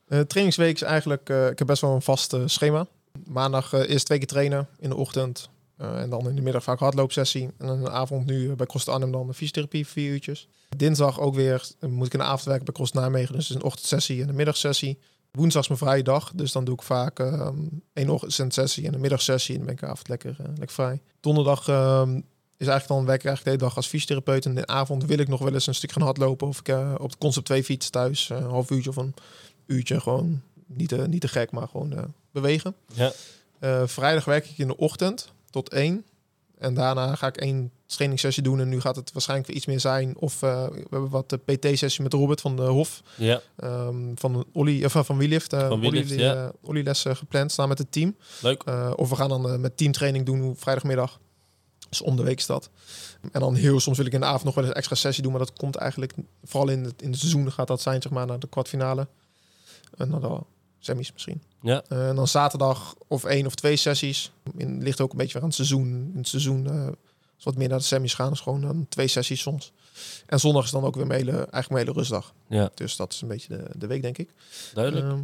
Eh, 0.09 0.21
trainingsweek 0.21 0.75
is 0.75 0.83
eigenlijk, 0.83 1.29
eh, 1.29 1.49
ik 1.49 1.59
heb 1.59 1.67
best 1.67 1.81
wel 1.81 1.95
een 1.95 2.03
vast 2.03 2.33
eh, 2.33 2.43
schema. 2.45 2.87
Maandag 3.27 3.73
eerst 3.73 4.07
twee 4.07 4.19
keer 4.19 4.27
trainen 4.27 4.69
in 4.79 4.89
de 4.89 4.97
ochtend. 4.97 5.49
Eh, 5.77 6.01
en 6.01 6.11
dan 6.11 6.29
in 6.29 6.37
de 6.37 6.43
middag 6.43 6.63
vaak 6.63 6.79
hardloopsessie. 6.79 7.51
En 7.59 7.67
dan 7.67 7.81
de 7.81 7.91
avond 7.91 8.27
nu 8.27 8.51
eh, 8.51 8.57
bij 8.57 8.67
Cross 8.67 8.89
Arnhem 8.89 9.13
dan 9.13 9.27
de 9.27 9.35
fysiotherapie 9.35 9.87
vier 9.87 10.11
uurtjes. 10.11 10.49
Dinsdag 10.77 11.21
ook 11.21 11.35
weer 11.35 11.69
eh, 11.81 11.89
moet 11.89 12.07
ik 12.07 12.13
in 12.13 12.19
de 12.19 12.25
avond 12.25 12.45
werken 12.45 12.65
bij 12.65 12.75
Cross 12.75 12.93
Nijmegen. 12.93 13.35
Dus 13.35 13.51
een 13.51 13.63
ochtendsessie 13.63 14.23
en 14.23 14.29
een 14.29 14.35
middagsessie. 14.35 14.99
Woensdag 15.31 15.63
is 15.63 15.69
mijn 15.69 15.81
vrije 15.81 16.03
dag. 16.03 16.33
Dus 16.35 16.53
dan 16.53 16.65
doe 16.65 16.75
ik 16.75 16.83
vaak 16.83 17.19
ehm 17.19 17.59
één 17.93 18.09
ochtendsessie 18.09 18.87
en 18.87 18.95
een 18.95 19.01
middagsessie. 19.01 19.55
En 19.55 19.61
dan 19.61 19.67
ben 19.67 19.75
ik 19.75 19.81
de 19.81 19.87
avond 19.87 20.09
lekker, 20.09 20.37
lekker 20.39 20.75
vrij. 20.75 21.01
Donderdag 21.21 21.69
ehm, 21.69 22.17
is 22.57 22.67
eigenlijk 22.67 22.89
dan 22.89 23.05
werk 23.05 23.21
ik 23.21 23.27
eigenlijk 23.27 23.45
de 23.45 23.51
hele 23.51 23.63
dag 23.63 23.77
als 23.77 23.87
fysiotherapeut. 23.87 24.45
En 24.45 24.55
de 24.55 24.67
avond 24.67 25.05
wil 25.05 25.19
ik 25.19 25.29
nog 25.29 25.41
wel 25.41 25.53
eens 25.53 25.67
een 25.67 25.75
stuk 25.75 25.93
gaan 25.93 26.03
hardlopen. 26.03 26.49
Of 26.49 26.59
ik 26.59 26.69
op 27.01 27.11
de 27.11 27.19
Concept 27.19 27.47
2 27.47 27.65
fiets 27.65 27.91
thuis. 27.91 28.29
een 28.29 28.43
half 28.43 28.71
uurtje 28.71 28.91
of 28.91 28.97
een 28.97 29.15
uurtje 29.67 30.01
gewoon 30.01 30.43
niet 30.67 30.89
te, 30.89 30.97
niet 30.97 31.21
te 31.21 31.29
gek, 31.29 31.51
maar 31.51 31.69
gewoon 31.69 32.15
bewegen. 32.31 32.75
Ja. 32.93 33.13
Vrijdag 33.87 34.25
werk 34.25 34.47
ik 34.47 34.59
in 34.59 34.67
de 34.67 34.77
ochtend 34.77 35.34
tot 35.55 35.69
één. 35.69 36.05
En 36.59 36.75
daarna 36.75 37.15
ga 37.15 37.27
ik 37.27 37.37
één 37.37 37.71
trainingssessie 37.87 38.43
doen. 38.43 38.61
En 38.61 38.69
nu 38.69 38.81
gaat 38.81 38.97
het 38.97 39.13
waarschijnlijk 39.13 39.49
weer 39.49 39.57
iets 39.57 39.67
meer 39.67 39.81
zijn. 39.81 40.17
Of 40.19 40.43
eh, 40.43 40.67
we 40.67 40.87
hebben 40.91 41.09
wat 41.09 41.31
de 41.31 41.37
PT-sessie 41.37 42.03
met 42.03 42.13
Robert 42.13 42.41
van 42.41 42.57
de 42.57 42.63
Hof. 42.63 43.03
Ja, 43.17 43.41
ehm, 43.57 43.97
van 44.15 44.45
Olly, 44.53 44.85
of 44.85 44.93
van 44.93 45.01
eh 45.01 45.07
Van 45.07 45.19
Willift, 45.19 45.53
Olly, 45.53 46.21
ja. 46.21 46.35
eh, 46.35 46.49
Olly 46.63 46.83
lessen 46.83 47.17
gepland 47.17 47.53
staan 47.53 47.69
met 47.69 47.79
het 47.79 47.93
team. 47.93 48.17
leuk. 48.41 48.63
Eh, 48.63 48.93
of 48.97 49.09
we 49.09 49.17
gaan 49.17 49.29
dan 49.29 49.49
eh, 49.51 49.57
met 49.57 49.77
teamtraining 49.77 50.27
doen 50.27 50.57
vrijdagmiddag. 50.57 51.21
Dus 51.89 52.03
om 52.03 52.17
de 52.17 52.23
week 52.23 52.39
is 52.39 52.47
dat. 52.47 52.71
En 53.33 53.41
dan 53.41 53.55
heel 53.55 53.81
soms 53.81 53.97
wil 53.97 54.07
ik 54.07 54.13
in 54.13 54.21
de 54.21 54.27
avond 54.27 54.45
nog 54.45 54.55
wel 54.55 54.65
eens 54.65 54.73
een 54.73 54.79
extra 54.79 54.97
sessie 54.97 55.23
doen. 55.23 55.33
Maar 55.33 55.41
dat 55.41 55.53
komt 55.53 55.77
eigenlijk 55.77 56.15
vooral 56.45 56.69
in 56.69 56.85
het, 56.85 57.03
in 57.03 57.11
het 57.11 57.19
seizoen 57.19 57.53
gaat 57.53 57.67
dat 57.67 57.81
zijn, 57.81 58.03
zeg 58.03 58.13
maar, 58.13 58.27
naar 58.27 58.39
de 58.39 58.49
kwartfinale. 58.49 59.07
En 59.97 60.11
dan 60.11 60.47
semis 60.85 61.13
misschien. 61.13 61.43
Ja. 61.63 61.83
Eh, 61.89 62.09
en 62.09 62.17
dan 62.17 62.29
zaterdag 62.29 62.95
of 63.09 63.25
één 63.25 63.47
of 63.47 63.55
twee 63.55 63.77
sessies. 63.77 64.33
In, 64.57 64.83
ligt 64.83 65.01
ook 65.01 65.11
een 65.13 65.17
beetje 65.19 65.33
weer 65.33 65.43
aan 65.43 65.49
het 65.49 65.57
seizoen. 65.57 66.11
In 66.13 66.19
het 66.19 66.29
seizoen 66.29 66.67
eh 66.71 66.87
is 67.39 67.45
wat 67.45 67.57
meer 67.57 67.69
naar 67.69 67.79
de 67.79 67.85
semis 67.85 68.15
gaan. 68.15 68.33
is 68.33 68.41
gewoon 68.41 68.61
dan 68.61 68.87
twee 68.89 69.07
sessies 69.09 69.41
soms. 69.41 69.73
En 70.27 70.41
zondag 70.41 70.65
is 70.65 70.71
dan 70.71 70.85
ook 70.85 70.95
weer 70.95 71.07
mijn 71.07 71.21
hele, 71.21 71.33
eigenlijk 71.37 71.69
mijn 71.71 71.85
hele 71.87 71.99
rustdag. 71.99 72.35
Ja, 72.49 72.71
Dus 72.75 72.97
dat 72.97 73.13
is 73.13 73.21
een 73.21 73.29
beetje 73.29 73.49
de, 73.49 73.71
de 73.77 73.87
week, 73.87 74.03
denk 74.03 74.19
ik. 74.19 74.31
duidelijk. 74.75 75.07
Ehm, 75.07 75.19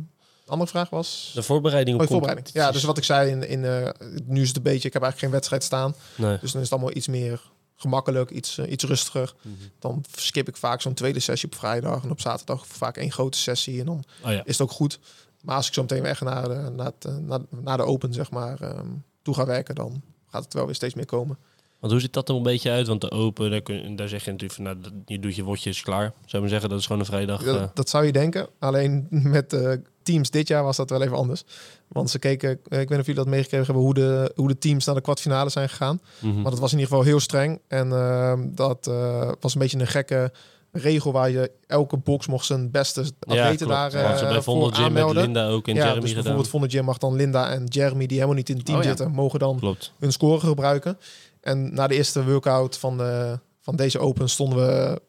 de 0.45 0.51
andere 0.51 0.71
vraag 0.71 0.91
was... 0.91 1.31
De 1.35 1.43
voorbereiding 1.43 1.97
op 1.97 2.03
Oh, 2.03 2.09
voorbereiding. 2.09 2.49
Ja, 2.55 2.71
dus 2.71 2.83
wat 2.83 2.99
ik 2.99 3.05
zei, 3.05 3.31
in, 3.31 3.49
in, 3.49 3.65
eh, 3.65 3.89
nu 4.25 4.41
is 4.43 4.49
het 4.49 4.57
een 4.57 4.63
beetje, 4.63 4.89
ik 4.89 4.93
heb 4.93 5.03
eigenlijk 5.03 5.19
geen 5.19 5.31
wedstrijd 5.31 5.65
staan. 5.65 5.95
Nee. 6.17 6.39
Dus 6.41 6.53
dan 6.53 6.61
is 6.63 6.71
het 6.71 6.79
allemaal 6.79 6.97
iets 6.97 7.09
meer 7.09 7.41
gemakkelijk, 7.77 8.31
iets, 8.31 8.59
iets 8.59 8.85
rustiger. 8.85 9.35
Mhm. 9.43 9.55
Dan 9.79 10.05
skip 10.17 10.49
ik 10.49 10.57
vaak 10.57 10.81
zo'n 10.81 10.95
tweede 10.95 11.21
sessie 11.21 11.49
op 11.49 11.55
vrijdag. 11.55 12.03
En 12.03 12.11
op 12.11 12.21
zaterdag 12.21 12.67
vaak 12.67 12.97
één 12.97 13.13
grote 13.13 13.39
sessie. 13.39 13.81
En 13.81 13.87
dan 13.87 14.05
Oh 14.25 14.31
ja. 14.33 14.45
is 14.45 14.59
het 14.59 14.61
ook 14.61 14.71
goed. 14.71 14.99
Maar 15.43 15.57
als 15.57 15.67
ik 15.69 15.75
zo 15.75 15.81
meteen 15.83 16.03
weg 16.03 16.21
naar 16.21 16.49
de, 16.49 16.71
naar, 16.77 16.87
het, 16.87 17.05
eh, 17.05 17.17
naar, 17.17 17.41
naar 17.51 17.77
de 17.77 17.83
open, 17.85 18.13
zeg 18.13 18.31
maar, 18.31 18.61
ehm, 18.61 18.87
toe 19.23 19.35
ga 19.35 19.47
werken, 19.47 19.75
dan 19.75 20.03
gaat 20.31 20.45
het 20.45 20.55
wel 20.55 20.67
weer 20.67 20.75
steeds 20.75 20.95
meer 20.95 21.07
komen. 21.07 21.39
Want 21.79 21.93
hoe 21.93 22.01
ziet 22.03 22.13
dat 22.13 22.29
er 22.29 22.35
een 22.35 22.43
beetje 22.43 22.71
uit? 22.71 22.87
Want 22.87 23.01
de 23.01 23.11
open, 23.11 23.51
daar, 23.51 23.61
kun, 23.61 23.97
daar 23.97 24.09
zeg 24.09 24.25
je 24.25 24.31
natuurlijk 24.31 24.61
van, 24.61 24.65
nou, 24.65 24.81
dat- 24.81 24.93
je 25.07 25.19
doet 25.19 25.37
je 25.37 25.43
wotjes 25.45 25.83
klaar. 25.83 26.13
Zou 26.27 26.43
maar 26.43 26.51
zeggen, 26.51 26.69
dat 26.69 26.79
is 26.79 26.85
gewoon 26.87 27.01
een 27.01 27.07
vrijdag. 27.07 27.45
eh, 27.45 27.53
Dat, 27.53 27.77
dat 27.77 27.89
zou 27.89 28.05
je 28.05 28.13
denken. 28.13 28.49
Alleen 28.59 29.07
met 29.11 29.51
de 29.51 29.83
teams 30.03 30.31
dit 30.31 30.49
jaar 30.49 30.63
was 30.63 30.77
dat 30.77 30.91
wel 30.91 31.03
even 31.03 31.17
anders. 31.17 31.45
Want 31.89 32.11
ze 32.11 32.19
keken, 32.19 32.49
eh, 32.51 32.57
ik 32.59 32.69
weet 32.71 32.89
niet 32.89 32.99
of 32.99 33.07
jullie 33.07 33.23
dat 33.23 33.27
meegekregen 33.33 33.67
hebben, 33.67 33.85
hoe 33.85 33.95
de, 33.95 34.33
hoe 34.35 34.49
de 34.49 34.59
teams 34.59 34.85
naar 34.85 34.95
de 34.95 35.01
kwartfinale 35.01 35.51
zijn 35.51 35.69
gegaan. 35.69 36.01
mhm. 36.21 36.41
Maar 36.41 36.51
dat 36.51 36.61
was 36.61 36.73
in 36.73 36.79
ieder 36.79 36.93
geval 36.93 37.09
heel 37.11 37.21
streng. 37.21 37.61
En 37.69 37.93
ehm, 37.93 38.49
dat 38.55 38.87
eh, 38.87 39.33
was 39.41 39.55
een 39.55 39.61
beetje 39.61 39.79
een 39.79 39.87
gekke 39.87 40.33
regel 40.73 41.13
waar 41.13 41.31
je 41.31 41.51
elke 41.67 41.97
box 41.97 42.27
mocht 42.27 42.47
zijn 42.47 42.71
beste 42.71 43.01
atleten 43.21 43.69
daar 43.69 43.91
Want 43.93 44.19
ze 44.19 44.25
eh, 44.27 44.41
voor 44.41 44.59
met 44.67 44.75
aanmelden. 44.75 45.23
Linda 45.23 45.49
ook 45.49 45.69
en 45.69 45.75
ja, 45.75 45.81
Jeremy 45.81 46.01
dus 46.01 46.09
gedaan. 46.09 46.15
bijvoorbeeld 46.25 46.49
Vondel 46.49 46.69
Gym 46.71 46.85
mag 46.85 46.99
dan 46.99 47.15
Linda 47.17 47.51
en 47.51 47.65
Jeremy, 47.65 48.07
die 48.07 48.17
helemaal 48.17 48.37
niet 48.37 48.49
in 48.49 48.57
het 48.57 48.65
team 48.65 48.79
Oh 48.79 48.83
ja. 48.85 48.89
zitten, 48.89 49.11
mogen 49.11 49.39
dan 49.39 49.59
Klopt. 49.59 49.93
hun 49.99 50.13
score 50.13 50.41
gebruiken. 50.41 50.99
En 51.41 51.75
na 51.75 51.87
de 51.87 51.95
eerste 51.95 52.25
workout 52.25 52.79
van, 52.79 52.97
de, 52.99 53.39
van 53.61 53.77
deze 53.77 53.99
Open 53.99 54.29
stonden 54.29 54.59
we 54.67 55.01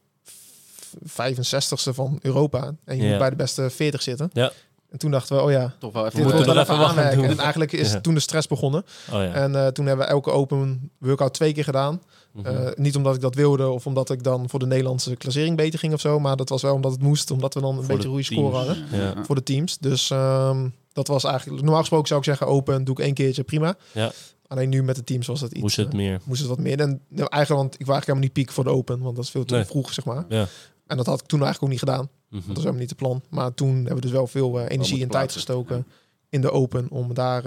65ste 1.08 1.94
van 1.94 2.20
Europa. 2.22 2.72
En 2.86 2.98
je 2.98 3.04
Ja. 3.04 3.10
moet 3.10 3.18
bij 3.20 3.30
de 3.30 3.36
beste 3.36 3.70
40 3.70 4.02
zitten. 4.02 4.30
Ja. 4.34 4.52
En 4.90 4.98
toen 4.98 5.12
dachten 5.12 5.36
we, 5.36 5.42
oh 5.42 5.52
ja, 5.52 5.74
Toch 5.80 5.94
wel 5.94 6.06
even 6.06 6.16
dit 6.16 6.26
moeten 6.26 6.46
wordt 6.46 6.54
wel 6.54 6.64
even 6.64 6.74
even 6.74 6.78
wat 6.78 6.88
gaan 6.96 6.98
aanwerken. 6.98 7.22
doen. 7.22 7.32
En 7.32 7.40
eigenlijk 7.40 7.72
is 7.72 7.92
Ja. 7.92 8.02
toen 8.02 8.14
de 8.14 8.20
stress 8.20 8.48
begonnen. 8.48 8.84
Oh 9.12 9.22
ja. 9.22 9.34
En 9.34 9.56
eh, 9.56 9.68
toen 9.68 9.86
hebben 9.86 10.06
we 10.06 10.12
elke 10.12 10.32
Open 10.32 10.92
workout 11.00 11.34
twee 11.34 11.54
keer 11.54 11.64
gedaan. 11.64 12.02
Mhm. 12.34 12.46
Eh, 12.46 12.68
niet 12.76 12.96
omdat 12.96 13.16
ik 13.16 13.22
dat 13.22 13.36
wilde 13.36 13.68
of 13.70 13.86
omdat 13.88 14.10
ik 14.10 14.24
dan 14.24 14.50
voor 14.50 14.60
de 14.60 14.66
Nederlandse 14.66 15.16
klassering 15.16 15.58
beter 15.58 15.80
ging 15.80 15.94
of 15.94 16.00
zo. 16.00 16.20
Maar 16.20 16.36
dat 16.36 16.50
was 16.50 16.62
wel 16.62 16.74
omdat 16.74 16.92
het 16.92 17.02
moest. 17.02 17.32
Omdat 17.32 17.54
we 17.54 17.60
dan 17.62 17.70
een 17.70 17.76
Voor 17.76 17.86
beetje 17.88 18.02
de 18.02 18.08
goede 18.08 18.24
score 18.24 18.56
hadden 18.56 18.86
Ja. 18.92 19.24
voor 19.24 19.36
de 19.36 19.44
teams. 19.44 19.78
Dus 19.78 20.10
ehm, 20.10 20.70
dat 20.94 21.08
was 21.08 21.24
eigenlijk... 21.24 21.62
Normaal 21.62 21.80
gesproken 21.80 22.08
zou 22.08 22.20
ik 22.20 22.26
zeggen 22.26 22.48
open, 22.48 22.84
doe 22.84 22.96
ik 23.00 23.06
één 23.06 23.14
keertje, 23.14 23.44
prima. 23.44 23.76
Ja. 23.92 24.12
Alleen 24.48 24.70
nu 24.70 24.84
met 24.84 24.96
de 24.96 25.04
teams 25.04 25.28
was 25.28 25.42
het 25.42 25.52
iets... 25.52 25.62
Moest 25.62 25.76
het 25.76 25.88
eh, 25.88 25.94
meer. 25.94 26.22
moest 26.26 26.40
het 26.40 26.50
wat 26.50 26.60
meer. 26.60 26.80
En 26.80 27.02
nou, 27.10 27.30
eigenlijk, 27.30 27.62
want 27.62 27.74
ik 27.74 27.86
was 27.86 27.96
eigenlijk 27.96 28.06
helemaal 28.06 28.24
niet 28.24 28.34
piek 28.34 28.52
voor 28.52 28.64
de 28.64 28.70
Open, 28.70 29.00
want 29.02 29.16
dat 29.16 29.26
is 29.26 29.32
veel 29.32 29.46
te 29.46 29.56
Nee. 29.56 29.66
vroeg, 29.66 29.94
zeg 29.94 30.06
maar. 30.06 30.26
Ja. 30.30 30.48
En 30.88 30.98
dat 30.98 31.06
had 31.06 31.22
ik 31.22 31.28
toen 31.28 31.42
eigenlijk 31.44 31.64
ook 31.64 31.70
niet 31.80 31.90
gedaan. 31.90 32.10
Mhm. 32.30 32.38
Dat 32.40 32.48
was 32.48 32.58
helemaal 32.58 32.80
niet 32.80 32.90
het 32.90 32.98
plan. 33.00 33.22
Maar 33.30 33.54
toen 33.54 33.76
hebben 33.76 33.96
we 33.96 34.02
dus 34.02 34.12
wel 34.12 34.28
veel 34.28 34.60
eh, 34.60 34.66
energie 34.70 35.02
en 35.02 35.10
tijd 35.10 35.32
gestoken 35.32 35.88
in 36.30 36.42
de 36.42 36.52
Open 36.52 36.88
om 36.90 37.14
daar 37.14 37.44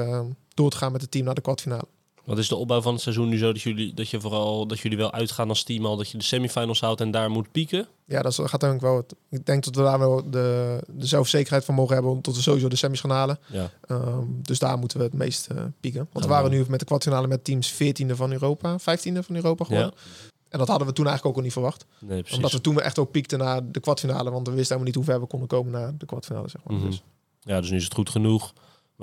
door 0.55 0.71
te 0.71 0.77
gaan 0.77 0.93
met 0.93 1.01
het 1.01 1.11
team 1.11 1.25
naar 1.25 1.35
de 1.35 1.41
kwartfinale. 1.41 1.85
Wat 2.25 2.39
is 2.39 2.49
de 2.49 2.57
opbouw 2.57 2.81
van 2.81 2.93
het 2.93 3.03
seizoen 3.03 3.29
nu 3.29 3.39
zo 3.39 3.53
dat 3.53 3.63
jullie, 3.63 3.95
dat 3.95 4.09
je 4.09 4.21
vooral, 4.21 4.67
dat 4.67 4.79
jullie 4.79 4.99
wel 4.99 5.13
uitgaan 5.13 5.49
als 5.49 5.63
team 5.63 5.87
al, 5.87 5.97
dat 5.97 6.11
je 6.11 6.19
de 6.19 6.25
semifinals 6.25 6.81
houdt 6.81 7.01
en 7.01 7.11
daar 7.11 7.31
moet 7.31 7.53
pieken? 7.53 7.87
Ja, 8.05 8.23
dat 8.23 8.41
gaat 8.45 8.61
denk 8.61 8.75
ik 8.75 8.81
wel. 8.81 8.97
Het, 8.97 9.15
ik 9.31 9.47
denk 9.47 9.65
dat 9.65 9.75
we 9.75 9.83
daar 9.83 9.99
wel 9.99 10.31
de, 10.31 10.79
de 10.89 11.07
zelfzekerheid 11.07 11.65
van 11.65 11.75
mogen 11.75 11.95
hebben 11.95 12.13
om 12.13 12.21
tot 12.23 12.37
we 12.37 12.43
sowieso 12.43 12.69
de 12.69 12.77
semis 12.77 13.01
gaan 13.01 13.11
halen. 13.11 13.39
Ja. 13.47 13.71
Ehm, 13.87 14.25
dus 14.43 14.59
daar 14.59 14.79
moeten 14.79 14.99
we 14.99 15.05
het 15.05 15.15
meest 15.15 15.47
eh, 15.47 15.63
pieken. 15.81 16.09
Want 16.13 16.25
we 16.25 16.31
waren 16.31 16.51
nu 16.51 16.65
met 16.69 16.79
de 16.79 16.85
kwartfinale 16.85 17.27
met 17.27 17.45
teams 17.45 17.73
14e 17.73 18.11
van 18.11 18.33
Europa, 18.33 18.79
15e 18.79 19.19
van 19.19 19.35
Europa 19.35 19.65
geworden. 19.65 19.93
En 20.49 20.59
dat 20.59 20.69
hadden 20.69 20.87
we 20.87 20.93
toen 20.93 21.07
eigenlijk 21.07 21.37
ook 21.37 21.41
al 21.41 21.47
niet 21.47 21.53
verwacht. 21.53 21.87
Nee, 21.99 22.19
precies. 22.19 22.37
Omdat 22.37 22.53
we 22.53 22.61
toen 22.61 22.81
echt 22.81 22.99
ook 22.99 23.11
piekten 23.11 23.39
naar 23.39 23.71
de 23.71 23.81
kwartfinale. 23.81 24.31
Want 24.31 24.49
we 24.49 24.55
wisten 24.55 24.77
helemaal 24.77 24.85
niet 24.85 24.95
hoe 24.95 25.05
ver 25.05 25.21
we 25.21 25.27
konden 25.27 25.49
komen 25.49 25.73
naar 25.73 25.93
de 25.99 26.07
kwartfinale. 26.07 26.49
Zeg 26.49 26.61
maar. 26.65 26.77
Mhm. 26.77 26.87
dus, 26.87 27.03
Ja, 27.41 27.61
dus 27.61 27.71
nu 27.71 27.77
is 27.77 27.85
het 27.85 27.95
goed 27.95 28.11
genoeg. 28.11 28.53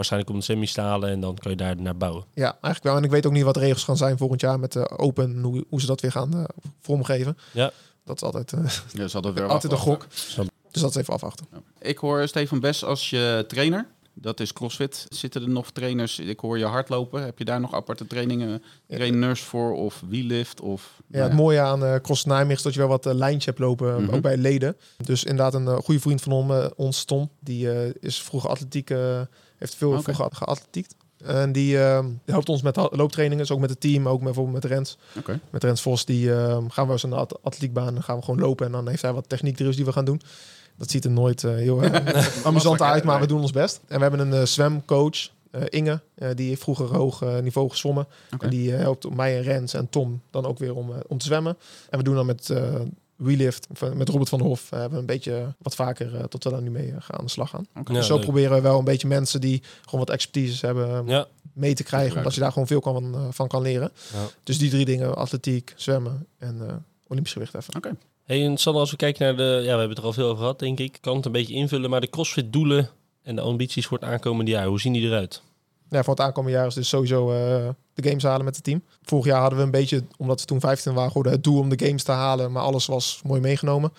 Waarschijnlijk 0.02 0.32
om 0.32 0.40
de 0.40 0.46
semis 0.46 0.74
te 0.74 0.82
halen 0.82 1.10
en 1.10 1.20
dan 1.20 1.36
kan 1.36 1.52
je 1.52 1.58
daar 1.58 1.76
naar 1.82 1.98
bouwen. 1.98 2.24
ja, 2.34 2.44
eigenlijk 2.52 2.84
wel. 2.84 2.96
En 2.96 3.04
ik 3.04 3.10
weet 3.10 3.26
ook 3.26 3.32
niet 3.32 3.44
wat 3.44 3.54
de 3.54 3.60
regels 3.60 3.84
gaan 3.84 3.98
zijn 3.98 4.18
volgend 4.18 4.42
jaar 4.42 4.60
met 4.60 4.72
de 4.72 4.90
Open. 4.98 5.42
Hoe, 5.42 5.66
hoe 5.70 5.82
ze 5.82 5.86
dat 5.88 6.02
weer 6.02 6.12
gaan 6.12 6.34
eh, 6.38 6.44
vormgeven. 6.82 7.38
Ja. 7.54 7.72
Dat 8.06 8.16
is 8.16 8.22
altijd, 8.24 8.54
eh, 8.54 8.60
Ja, 8.94 9.08
ze 9.08 9.14
hadden 9.14 9.34
weer 9.34 9.48
altijd 9.48 9.72
een 9.72 9.78
gok. 9.80 10.08
Dus 10.72 10.82
dat 10.82 10.90
is 10.90 10.96
even 10.96 11.14
afwachten. 11.14 11.46
Ja. 11.52 11.62
Ik 11.80 11.98
hoor 11.98 12.28
Stefan 12.28 12.60
Bes 12.60 12.84
als 12.84 13.10
je 13.10 13.46
trainer. 13.48 13.88
Dat 14.14 14.40
is 14.40 14.54
CrossFit. 14.54 15.06
Zitten 15.10 15.42
er 15.42 15.50
nog 15.50 15.72
trainers? 15.72 16.20
Ik 16.20 16.40
hoor 16.40 16.58
je 16.58 16.66
hardlopen. 16.66 17.24
Heb 17.24 17.38
je 17.38 17.46
daar 17.46 17.60
nog 17.60 17.74
aparte 17.74 18.08
trainingen, 18.08 18.64
trainers 18.88 19.42
voor? 19.42 19.74
Of 19.74 20.04
wielift? 20.10 20.62
Of, 20.62 21.02
Ja, 21.08 21.24
het 21.24 21.34
mooie 21.34 21.60
aan 21.60 21.86
eh 21.86 21.96
Cross 21.96 22.26
Nijmegen 22.26 22.56
is 22.56 22.62
dat 22.62 22.74
je 22.74 22.80
wel 22.80 22.88
wat 22.88 23.06
eh, 23.06 23.14
lijntje 23.14 23.50
hebt 23.50 23.62
lopen, 23.62 24.04
Mhm. 24.04 24.14
ook 24.16 24.22
bij 24.22 24.38
leden. 24.38 24.78
Dus 25.06 25.24
inderdaad 25.24 25.54
een 25.54 25.68
eh, 25.68 25.76
goede 25.78 26.00
vriend 26.00 26.22
van 26.22 26.32
hem, 26.34 26.52
eh, 26.64 26.70
ons 26.76 27.04
Tom, 27.04 27.30
die 27.40 27.72
eh, 27.72 27.94
is 28.00 28.22
vroeger 28.22 28.50
atletiek, 28.50 28.90
eh, 28.90 29.22
heeft 29.62 29.76
veel 29.76 29.92
Oké. 29.92 30.02
vroeger 30.02 30.28
geatletiekt. 30.32 30.96
En 31.24 31.52
die, 31.52 31.84
eh, 31.84 32.00
die 32.04 32.34
helpt 32.34 32.50
ons 32.50 32.62
met 32.62 32.76
looptrainingen, 32.76 33.38
dus 33.46 33.52
ook 33.52 33.60
met 33.60 33.70
het 33.70 33.80
team, 33.80 34.08
ook 34.08 34.16
met, 34.22 34.24
bijvoorbeeld 34.24 34.64
met 34.64 34.72
Rens. 34.72 34.98
Met 35.50 35.64
Rens 35.64 35.82
Vos, 35.82 36.06
die 36.06 36.34
eh, 36.34 36.58
gaan 36.68 36.86
we 36.86 36.92
eens 36.92 37.04
naar 37.04 37.12
de 37.12 37.18
at- 37.18 37.40
atletiekbaan, 37.44 37.94
dan 37.94 38.04
gaan 38.04 38.18
we 38.18 38.24
gewoon 38.24 38.40
lopen 38.40 38.66
en 38.66 38.72
dan 38.72 38.88
heeft 38.88 39.02
hij 39.02 39.14
wat 39.14 39.30
techniekdrills 39.30 39.76
die 39.76 39.86
we 39.86 39.92
gaan 39.92 40.06
doen. 40.06 40.22
Dat 40.78 40.92
ziet 40.92 41.06
er 41.06 41.12
nooit 41.12 41.44
eh, 41.44 41.52
heel 41.56 41.82
eh, 41.84 42.26
amusant 42.46 42.82
uit, 42.82 43.04
maar 43.04 43.20
we 43.20 43.28
doen 43.28 43.42
ons 43.42 43.52
best. 43.52 43.82
En 43.88 43.96
we 43.96 44.02
hebben 44.02 44.20
een 44.20 44.34
eh, 44.34 44.46
zwemcoach, 44.46 45.30
Inge, 45.70 46.02
die 46.36 46.48
heeft 46.48 46.62
vroeger 46.62 46.86
hoog 46.96 47.24
niveau 47.42 47.70
gezwommen. 47.70 48.08
En 48.40 48.50
die 48.50 48.72
helpt 48.72 49.16
mij 49.16 49.38
en 49.38 49.44
Rens 49.44 49.74
en 49.74 49.90
Tom 49.90 50.22
dan 50.30 50.46
ook 50.46 50.60
weer 50.60 50.76
om, 50.76 50.92
om 51.08 51.18
te 51.18 51.26
zwemmen. 51.26 51.58
En 51.90 51.98
we 51.98 52.04
doen 52.04 52.16
dan 52.16 52.26
met 52.26 52.54
WeLift, 53.22 53.68
eh, 53.80 53.92
met 53.92 54.10
Robert 54.10 54.30
van 54.30 54.40
der 54.40 54.48
Hof, 54.48 54.72
eh, 54.72 54.80
hebben 54.80 54.92
we 54.92 55.00
een 55.00 55.06
beetje 55.06 55.54
wat 55.58 55.76
vaker 55.76 56.16
eh, 56.16 56.24
tot 56.24 56.44
we 56.44 56.50
daar 56.50 56.62
nu 56.62 56.70
mee 56.70 56.94
gaan 57.00 57.20
aan 57.20 57.26
de 57.26 57.32
slag 57.32 57.50
gaan. 57.50 57.68
Ja, 57.74 57.82
dus 57.82 58.06
zo 58.06 58.14
leuk. 58.16 58.24
proberen 58.24 58.56
we 58.56 58.62
wel 58.62 58.80
een 58.80 58.86
beetje 58.86 59.08
mensen 59.08 59.42
die 59.42 59.62
gewoon 59.82 60.00
wat 60.00 60.10
expertise 60.10 60.66
hebben 60.66 61.08
Ja, 61.08 61.28
mee 61.54 61.74
te 61.74 61.84
krijgen. 61.84 62.18
Omdat 62.18 62.34
je 62.34 62.40
daar 62.40 62.52
gewoon 62.52 62.68
veel 62.68 62.80
kan, 62.80 63.16
van 63.34 63.48
kan 63.48 63.62
leren. 63.62 63.92
Ja. 64.14 64.28
Dus 64.44 64.58
die 64.58 64.70
drie 64.70 64.86
dingen, 64.86 65.16
atletiek, 65.16 65.74
zwemmen 65.76 66.28
en 66.38 66.68
eh 66.68 66.74
Olympisch 67.12 67.34
gewicht 67.34 67.56
even. 67.56 67.76
Oké. 67.76 67.96
Hey, 68.24 68.46
en 68.46 68.58
Sander, 68.58 68.82
als 68.82 68.92
we 68.92 68.98
kijken 68.98 69.26
naar 69.26 69.36
de... 69.36 69.44
Ja, 69.44 69.62
we 69.62 69.68
hebben 69.68 69.90
het 69.90 69.98
er 69.98 70.04
al 70.04 70.14
veel 70.14 70.26
over 70.26 70.38
gehad, 70.38 70.60
denk 70.60 70.80
ik. 70.80 70.96
Ik 70.96 71.02
kan 71.02 71.16
het 71.16 71.26
een 71.26 71.32
beetje 71.32 71.54
invullen, 71.54 71.90
maar 71.90 72.02
de 72.02 72.10
CrossFit-doelen 72.10 72.90
en 73.24 73.36
de 73.36 73.42
ambities 73.42 73.86
voor 73.86 73.98
het 73.98 74.08
aankomende 74.08 74.52
jaar, 74.52 74.66
hoe 74.66 74.80
zien 74.80 74.94
die 74.94 75.08
eruit? 75.08 75.42
Ja, 75.92 76.04
voor 76.04 76.14
het 76.14 76.24
aankomende 76.24 76.58
jaar 76.58 76.68
is 76.68 76.74
dus 76.74 76.90
sowieso 76.90 77.32
eh, 77.32 77.70
de 77.94 78.08
games 78.10 78.24
halen 78.24 78.46
met 78.46 78.56
het 78.56 78.64
team. 78.64 78.84
Vorig 79.02 79.26
jaar 79.26 79.40
hadden 79.40 79.60
we 79.60 79.66
een 79.66 79.72
beetje, 79.72 80.04
omdat 80.18 80.40
we 80.40 80.46
toen 80.46 80.60
15 80.60 80.94
waren 80.94 81.08
geworden, 81.08 81.32
het 81.32 81.44
doel 81.44 81.60
om 81.60 81.70
de 81.70 81.86
games 81.86 82.04
te 82.04 82.12
halen. 82.12 82.52
Maar 82.52 82.64
alles 82.64 82.86
was 82.86 83.22
mooi 83.24 83.42
meegenomen. 83.42 83.94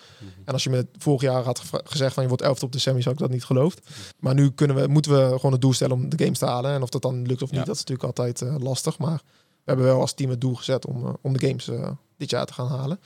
En 0.45 0.53
als 0.53 0.63
je 0.63 0.69
me 0.69 0.87
vorig 0.97 1.21
jaar 1.21 1.43
had 1.43 1.61
gezegd 1.83 2.13
van 2.13 2.23
je 2.23 2.29
wordt 2.29 2.43
11 2.43 2.63
op 2.63 2.71
de 2.71 2.79
semis, 2.79 3.03
had 3.05 3.13
ik 3.13 3.19
dat 3.19 3.29
niet 3.29 3.43
geloofd. 3.43 3.79
Maar 4.19 4.33
nu 4.33 4.51
kunnen 4.51 4.75
we, 4.75 4.87
moeten 4.87 5.11
we 5.11 5.35
gewoon 5.35 5.51
het 5.51 5.61
doel 5.61 5.73
stellen 5.73 5.95
om 5.95 6.09
de 6.09 6.23
games 6.23 6.37
te 6.39 6.45
halen. 6.45 6.71
En 6.71 6.81
of 6.81 6.89
dat 6.89 7.01
dan 7.01 7.25
lukt 7.25 7.41
of 7.41 7.49
niet, 7.51 7.59
Ja. 7.59 7.65
dat 7.65 7.75
is 7.75 7.83
natuurlijk 7.83 8.07
altijd 8.07 8.41
eh, 8.41 8.55
lastig. 8.59 8.97
Maar 8.97 9.21
we 9.37 9.63
hebben 9.65 9.85
wel 9.85 9.99
als 9.99 10.13
team 10.13 10.29
het 10.29 10.41
doel 10.41 10.55
gezet 10.55 10.85
om, 10.85 11.05
eh, 11.05 11.13
om 11.21 11.37
de 11.37 11.47
games 11.47 11.69
dit 12.17 12.29
jaar 12.29 12.45
te 12.45 12.53
gaan 12.53 12.67
halen. 12.67 12.99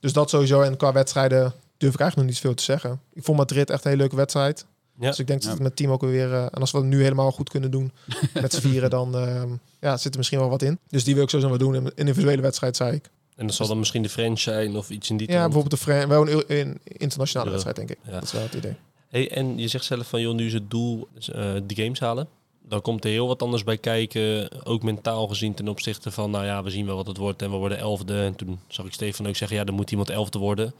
Dus 0.00 0.12
dat 0.12 0.30
sowieso. 0.30 0.60
En 0.60 0.76
qua 0.76 0.92
wedstrijden 0.92 1.52
durf 1.76 1.94
ik 1.94 2.00
eigenlijk 2.00 2.16
nog 2.16 2.24
niet 2.26 2.38
veel 2.38 2.54
te 2.54 2.62
zeggen. 2.62 3.00
Ik 3.12 3.24
vond 3.24 3.38
Madrid 3.38 3.70
echt 3.70 3.84
een 3.84 3.90
hele 3.90 4.02
leuke 4.02 4.16
wedstrijd. 4.16 4.66
Ja. 5.00 5.08
Dus 5.08 5.18
ik 5.18 5.26
denk 5.26 5.40
dat 5.42 5.50
het 5.50 5.58
met 5.58 5.68
het 5.68 5.76
team 5.76 5.90
ook 5.90 6.00
weer... 6.00 6.32
eh, 6.32 6.42
en 6.42 6.50
als 6.60 6.70
we 6.70 6.78
het 6.78 6.86
nu 6.86 7.02
helemaal 7.02 7.32
goed 7.32 7.48
kunnen 7.50 7.70
doen 7.70 7.92
met 8.42 8.52
z'n 8.54 8.60
vieren, 8.60 8.90
dan 8.90 9.16
ehm, 9.16 9.48
ja, 9.80 9.96
zit 9.96 10.12
er 10.12 10.18
misschien 10.18 10.38
wel 10.38 10.48
wat 10.48 10.62
in. 10.62 10.78
Dus 10.88 11.04
die 11.04 11.14
wil 11.14 11.22
ik 11.22 11.30
sowieso 11.30 11.50
wel 11.50 11.58
doen. 11.66 11.74
In 11.74 11.84
een 11.86 11.92
individuele 11.94 12.42
wedstrijd, 12.42 12.76
zei 12.76 12.94
ik. 12.94 13.10
En 13.36 13.46
dat 13.46 13.54
zal 13.56 13.66
dan 13.66 13.78
misschien 13.78 14.02
de 14.02 14.08
French 14.08 14.38
zijn 14.40 14.76
of 14.76 14.90
iets 14.90 15.10
in 15.10 15.16
die 15.16 15.30
Ja, 15.30 15.34
bijvoorbeeld 15.42 15.70
de 15.70 15.76
Fran- 15.76 16.08
wel 16.08 16.28
een, 16.50 16.78
internationale 16.82 17.46
Ja. 17.46 17.50
wedstrijd, 17.52 17.76
denk 17.76 17.90
ik. 17.90 17.98
Ja. 18.06 18.12
Dat 18.12 18.22
is 18.22 18.32
wel 18.32 18.42
het 18.42 18.54
idee. 18.54 18.74
Hey, 19.08 19.30
en 19.30 19.58
je 19.58 19.68
zegt 19.68 19.84
zelf 19.84 20.08
van, 20.08 20.20
joh, 20.20 20.34
nu 20.34 20.46
is 20.46 20.52
het 20.52 20.70
doel 20.70 21.08
dus, 21.14 21.30
eh, 21.30 21.52
de 21.66 21.74
games 21.82 22.00
halen. 22.00 22.28
Dan 22.68 22.80
komt 22.82 23.04
er 23.04 23.10
heel 23.10 23.26
wat 23.26 23.42
anders 23.42 23.64
bij 23.64 23.78
kijken, 23.78 24.48
ook 24.66 24.82
mentaal 24.82 25.26
gezien 25.28 25.54
ten 25.54 25.68
opzichte 25.68 26.10
van, 26.10 26.30
nou 26.30 26.44
ja, 26.44 26.62
we 26.62 26.70
zien 26.70 26.86
wel 26.86 26.96
wat 26.96 27.06
het 27.06 27.16
wordt 27.16 27.42
en 27.42 27.50
we 27.50 27.56
worden 27.56 27.78
elfde. 27.78 28.22
En 28.24 28.34
toen 28.34 28.58
zag 28.68 28.86
ik 28.86 28.92
Stefan 28.92 29.28
ook 29.28 29.36
zeggen, 29.36 29.56
ja, 29.56 29.64
dan 29.64 29.74
moet 29.74 29.90
iemand 29.90 30.10
elfde 30.10 30.38
worden. 30.38 30.74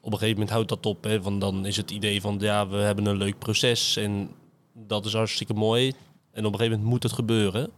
Op 0.00 0.12
een 0.12 0.18
gegeven 0.18 0.32
moment 0.38 0.50
houdt 0.50 0.68
dat 0.68 0.86
op, 0.86 1.04
hè, 1.04 1.20
want 1.22 1.40
dan 1.40 1.66
is 1.66 1.76
het 1.76 1.90
idee 1.90 2.20
van, 2.20 2.36
ja, 2.40 2.68
we 2.68 2.76
hebben 2.76 3.06
een 3.06 3.16
leuk 3.16 3.38
proces 3.38 3.96
en 3.96 4.30
dat 4.72 5.06
is 5.06 5.12
hartstikke 5.12 5.54
mooi. 5.54 5.92
En 6.32 6.44
op 6.44 6.52
een 6.52 6.58
gegeven 6.58 6.70
moment 6.70 6.90
moet 6.90 7.02
het 7.02 7.12
gebeuren. 7.12 7.70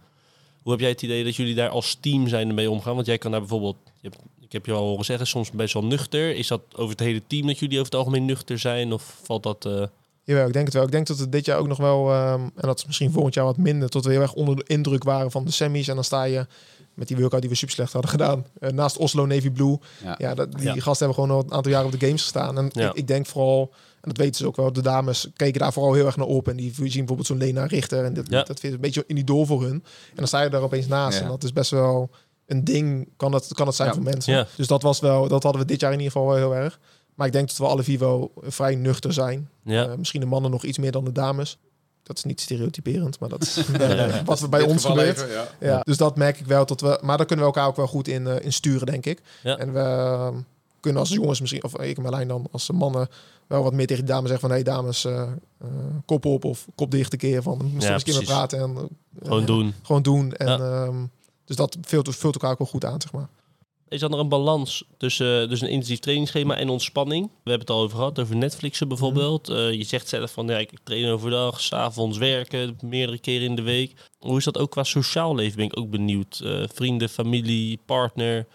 Hoe 0.62 0.72
heb 0.72 0.80
jij 0.80 0.90
het 0.90 1.02
idee 1.02 1.24
dat 1.24 1.36
jullie 1.36 1.54
daar 1.54 1.68
als 1.68 1.94
team 2.00 2.28
zijn 2.28 2.48
ermee 2.48 2.70
omgaan? 2.70 2.94
Want 2.94 3.06
jij 3.06 3.18
kan 3.18 3.30
daar 3.30 3.40
bijvoorbeeld, 3.40 3.76
je 4.00 4.08
hebt, 4.08 4.22
ik 4.40 4.52
heb 4.52 4.66
je 4.66 4.72
al 4.72 4.86
horen 4.88 5.04
zeggen, 5.04 5.26
soms 5.26 5.50
best 5.50 5.74
wel 5.74 5.84
nuchter. 5.84 6.34
Is 6.36 6.46
dat 6.48 6.60
over 6.72 6.90
het 6.90 7.00
hele 7.00 7.22
team 7.26 7.46
dat 7.46 7.58
jullie 7.58 7.78
over 7.78 7.90
het 7.90 8.00
algemeen 8.00 8.24
nuchter 8.24 8.58
zijn? 8.58 8.92
Of 8.92 9.20
valt 9.22 9.42
dat... 9.42 9.64
eh, 9.64 9.82
Jawel, 10.24 10.46
ik 10.46 10.52
denk 10.52 10.64
het 10.64 10.74
wel. 10.74 10.84
Ik 10.84 10.90
denk 10.90 11.06
dat 11.06 11.18
we 11.18 11.28
dit 11.28 11.44
jaar 11.44 11.58
ook 11.58 11.68
nog 11.68 11.78
wel, 11.78 12.10
ehm, 12.10 12.40
en 12.40 12.50
dat 12.54 12.78
is 12.78 12.86
misschien 12.86 13.12
volgend 13.12 13.34
jaar 13.34 13.44
wat 13.44 13.56
minder, 13.56 13.88
tot 13.88 14.04
we 14.04 14.10
heel 14.12 14.20
erg 14.20 14.32
onder 14.32 14.56
de 14.56 14.64
indruk 14.66 15.04
waren 15.04 15.30
van 15.30 15.44
de 15.44 15.50
semis. 15.50 15.88
En 15.88 15.94
dan 15.94 16.04
sta 16.04 16.24
je 16.24 16.46
met 16.94 17.08
die 17.08 17.16
workout 17.16 17.40
die 17.40 17.50
we 17.50 17.56
super 17.56 17.74
slecht 17.74 17.92
hadden 17.92 18.10
gedaan. 18.10 18.46
eh, 18.60 18.70
naast 18.70 18.96
Oslo 18.96 19.26
Navy 19.26 19.50
Blue. 19.50 19.78
Ja. 20.04 20.14
Ja, 20.18 20.34
dat, 20.34 20.52
die 20.52 20.62
Ja. 20.62 20.72
gasten 20.74 21.06
hebben 21.06 21.14
gewoon 21.24 21.30
al 21.30 21.44
een 21.44 21.52
aantal 21.52 21.72
jaren 21.72 21.86
op 21.86 21.92
de 22.00 22.06
games 22.06 22.22
gestaan. 22.22 22.58
En 22.58 22.68
Ja. 22.72 22.88
ik, 22.88 22.94
ik 22.96 23.06
denk 23.06 23.26
vooral, 23.26 23.70
en 23.94 24.08
dat 24.08 24.16
weten 24.16 24.34
ze 24.34 24.46
ook 24.46 24.56
wel, 24.56 24.72
de 24.72 24.82
dames 24.82 25.28
keken 25.36 25.60
daar 25.60 25.72
vooral 25.72 25.92
heel 25.92 26.06
erg 26.06 26.16
naar 26.16 26.26
op. 26.26 26.48
En 26.48 26.56
die 26.56 26.72
zien 26.74 26.90
bijvoorbeeld 26.92 27.26
zo'n 27.26 27.36
Lena 27.38 27.64
Richter. 27.66 28.04
En 28.04 28.14
dat 28.14 28.26
vind 28.46 28.62
ik 28.64 28.72
een 28.72 28.80
beetje 28.80 29.04
een 29.06 29.16
idool 29.16 29.46
voor 29.46 29.62
hun. 29.62 29.72
En 29.74 29.82
dan 30.14 30.26
sta 30.26 30.42
je 30.42 30.50
daar 30.50 30.62
opeens 30.62 30.86
naast. 30.86 31.18
Ja. 31.18 31.24
En 31.24 31.30
dat 31.30 31.44
is 31.44 31.52
best 31.52 31.70
wel 31.70 32.10
een 32.46 32.64
ding, 32.64 33.08
kan 33.16 33.32
het, 33.32 33.54
kan 33.54 33.66
het 33.66 33.76
zijn 33.76 33.88
Ja. 33.88 33.94
voor 33.94 34.02
mensen. 34.04 34.32
Ja. 34.34 34.46
Dus 34.56 34.66
dat 34.66 34.82
was 34.82 35.00
wel, 35.00 35.28
dat 35.28 35.42
hadden 35.42 35.60
we 35.62 35.66
dit 35.66 35.80
jaar 35.80 35.92
in 35.92 35.98
ieder 35.98 36.12
geval 36.12 36.28
wel 36.28 36.36
heel 36.36 36.54
erg. 36.54 36.80
Maar 37.14 37.26
ik 37.26 37.32
denk 37.32 37.48
dat 37.48 37.56
we 37.56 37.66
alle 37.66 37.82
vier 37.82 37.98
wel 37.98 38.32
vrij 38.42 38.74
nuchter 38.74 39.12
zijn. 39.12 39.48
ja. 39.64 39.86
Eh, 39.88 39.94
misschien 39.96 40.20
de 40.20 40.26
mannen 40.26 40.50
nog 40.50 40.64
iets 40.64 40.78
meer 40.78 40.92
dan 40.92 41.04
de 41.04 41.12
dames. 41.12 41.58
Dat 42.10 42.18
is 42.18 42.24
niet 42.24 42.40
stereotyperend, 42.40 43.18
maar 43.20 43.28
dat 43.28 43.42
is 43.46 43.56
eh, 43.72 44.14
wat 44.24 44.40
er 44.40 44.48
bij 44.48 44.62
ons 44.62 44.84
gebeurt. 44.84 45.16
even, 45.16 45.30
ja. 45.30 45.48
Ja, 45.60 45.80
dus 45.84 45.96
dat 45.96 46.16
merk 46.16 46.38
ik 46.40 46.46
wel. 46.46 46.66
Dat 46.66 46.80
we, 46.80 46.98
maar 47.02 47.16
daar 47.16 47.26
kunnen 47.26 47.44
we 47.46 47.52
elkaar 47.52 47.68
ook 47.70 47.76
wel 47.76 47.86
goed 47.86 48.08
in, 48.08 48.26
eh, 48.26 48.44
in 48.44 48.52
sturen, 48.52 48.86
denk 48.86 49.06
ik. 49.06 49.20
Ja. 49.42 49.56
En 49.56 49.72
we 49.72 49.78
eh, 49.80 50.28
kunnen 50.80 51.00
als 51.00 51.10
jongens 51.10 51.40
misschien, 51.40 51.64
of 51.64 51.80
ik 51.80 51.96
en 51.96 52.02
Marlijn 52.02 52.28
dan, 52.28 52.46
als 52.50 52.70
mannen 52.70 53.08
wel 53.46 53.62
wat 53.62 53.72
meer 53.72 53.86
tegen 53.86 54.04
de 54.06 54.12
dames 54.12 54.28
zeggen 54.30 54.48
van... 54.48 54.58
hé 54.58 54.64
hey, 54.64 54.74
dames, 54.74 55.04
eh, 55.04 55.22
eh, 55.60 55.68
kop 56.06 56.24
op 56.24 56.44
of 56.44 56.66
kop 56.74 56.90
dicht 56.90 57.12
een 57.12 57.18
keer. 57.18 57.42
Van, 57.42 57.56
misschien 57.56 57.80
Ja, 57.86 57.92
eens 57.92 58.04
een 58.06 58.12
keer 58.12 58.24
praten 58.24 58.58
en 58.58 58.88
Gewoon 59.22 59.44
doen. 59.44 59.74
gewoon 59.82 60.02
doen. 60.02 60.32
En, 60.32 60.46
Ja. 60.46 60.58
ehm, 60.58 60.96
dus 61.44 61.56
dat 61.56 61.76
vult, 61.80 62.16
vult 62.16 62.34
elkaar 62.34 62.50
ook 62.50 62.58
wel 62.58 62.66
goed 62.66 62.84
aan, 62.84 63.00
zeg 63.00 63.12
maar. 63.12 63.28
Is 63.90 64.00
dan 64.00 64.12
er 64.12 64.18
een 64.18 64.28
balans 64.28 64.84
tussen 64.96 65.48
dus 65.48 65.60
een 65.60 65.68
intensief 65.68 65.98
trainingsschema 65.98 66.56
en 66.56 66.68
ontspanning? 66.68 67.26
We 67.26 67.50
hebben 67.50 67.60
het 67.60 67.70
al 67.70 67.82
over 67.82 67.96
gehad, 67.96 68.18
over 68.18 68.36
Netflixen 68.36 68.88
bijvoorbeeld. 68.88 69.48
Eh, 69.48 69.72
je 69.72 69.84
zegt 69.84 70.08
zelf 70.08 70.32
van, 70.32 70.46
ja, 70.46 70.58
ik 70.58 70.70
train 70.82 71.10
overdag, 71.10 71.60
s'avonds 71.60 72.18
werken, 72.18 72.78
meerdere 72.80 73.18
keren 73.18 73.46
in 73.46 73.54
de 73.54 73.62
week. 73.62 73.92
Hoe 74.18 74.36
is 74.36 74.44
dat 74.44 74.58
ook 74.58 74.70
qua 74.70 74.82
sociaal 74.82 75.34
leven, 75.34 75.56
ben 75.56 75.64
ik 75.64 75.78
ook 75.78 75.90
benieuwd. 75.90 76.40
Eh, 76.44 76.62
vrienden, 76.72 77.08
familie, 77.08 77.78
partner. 77.86 78.46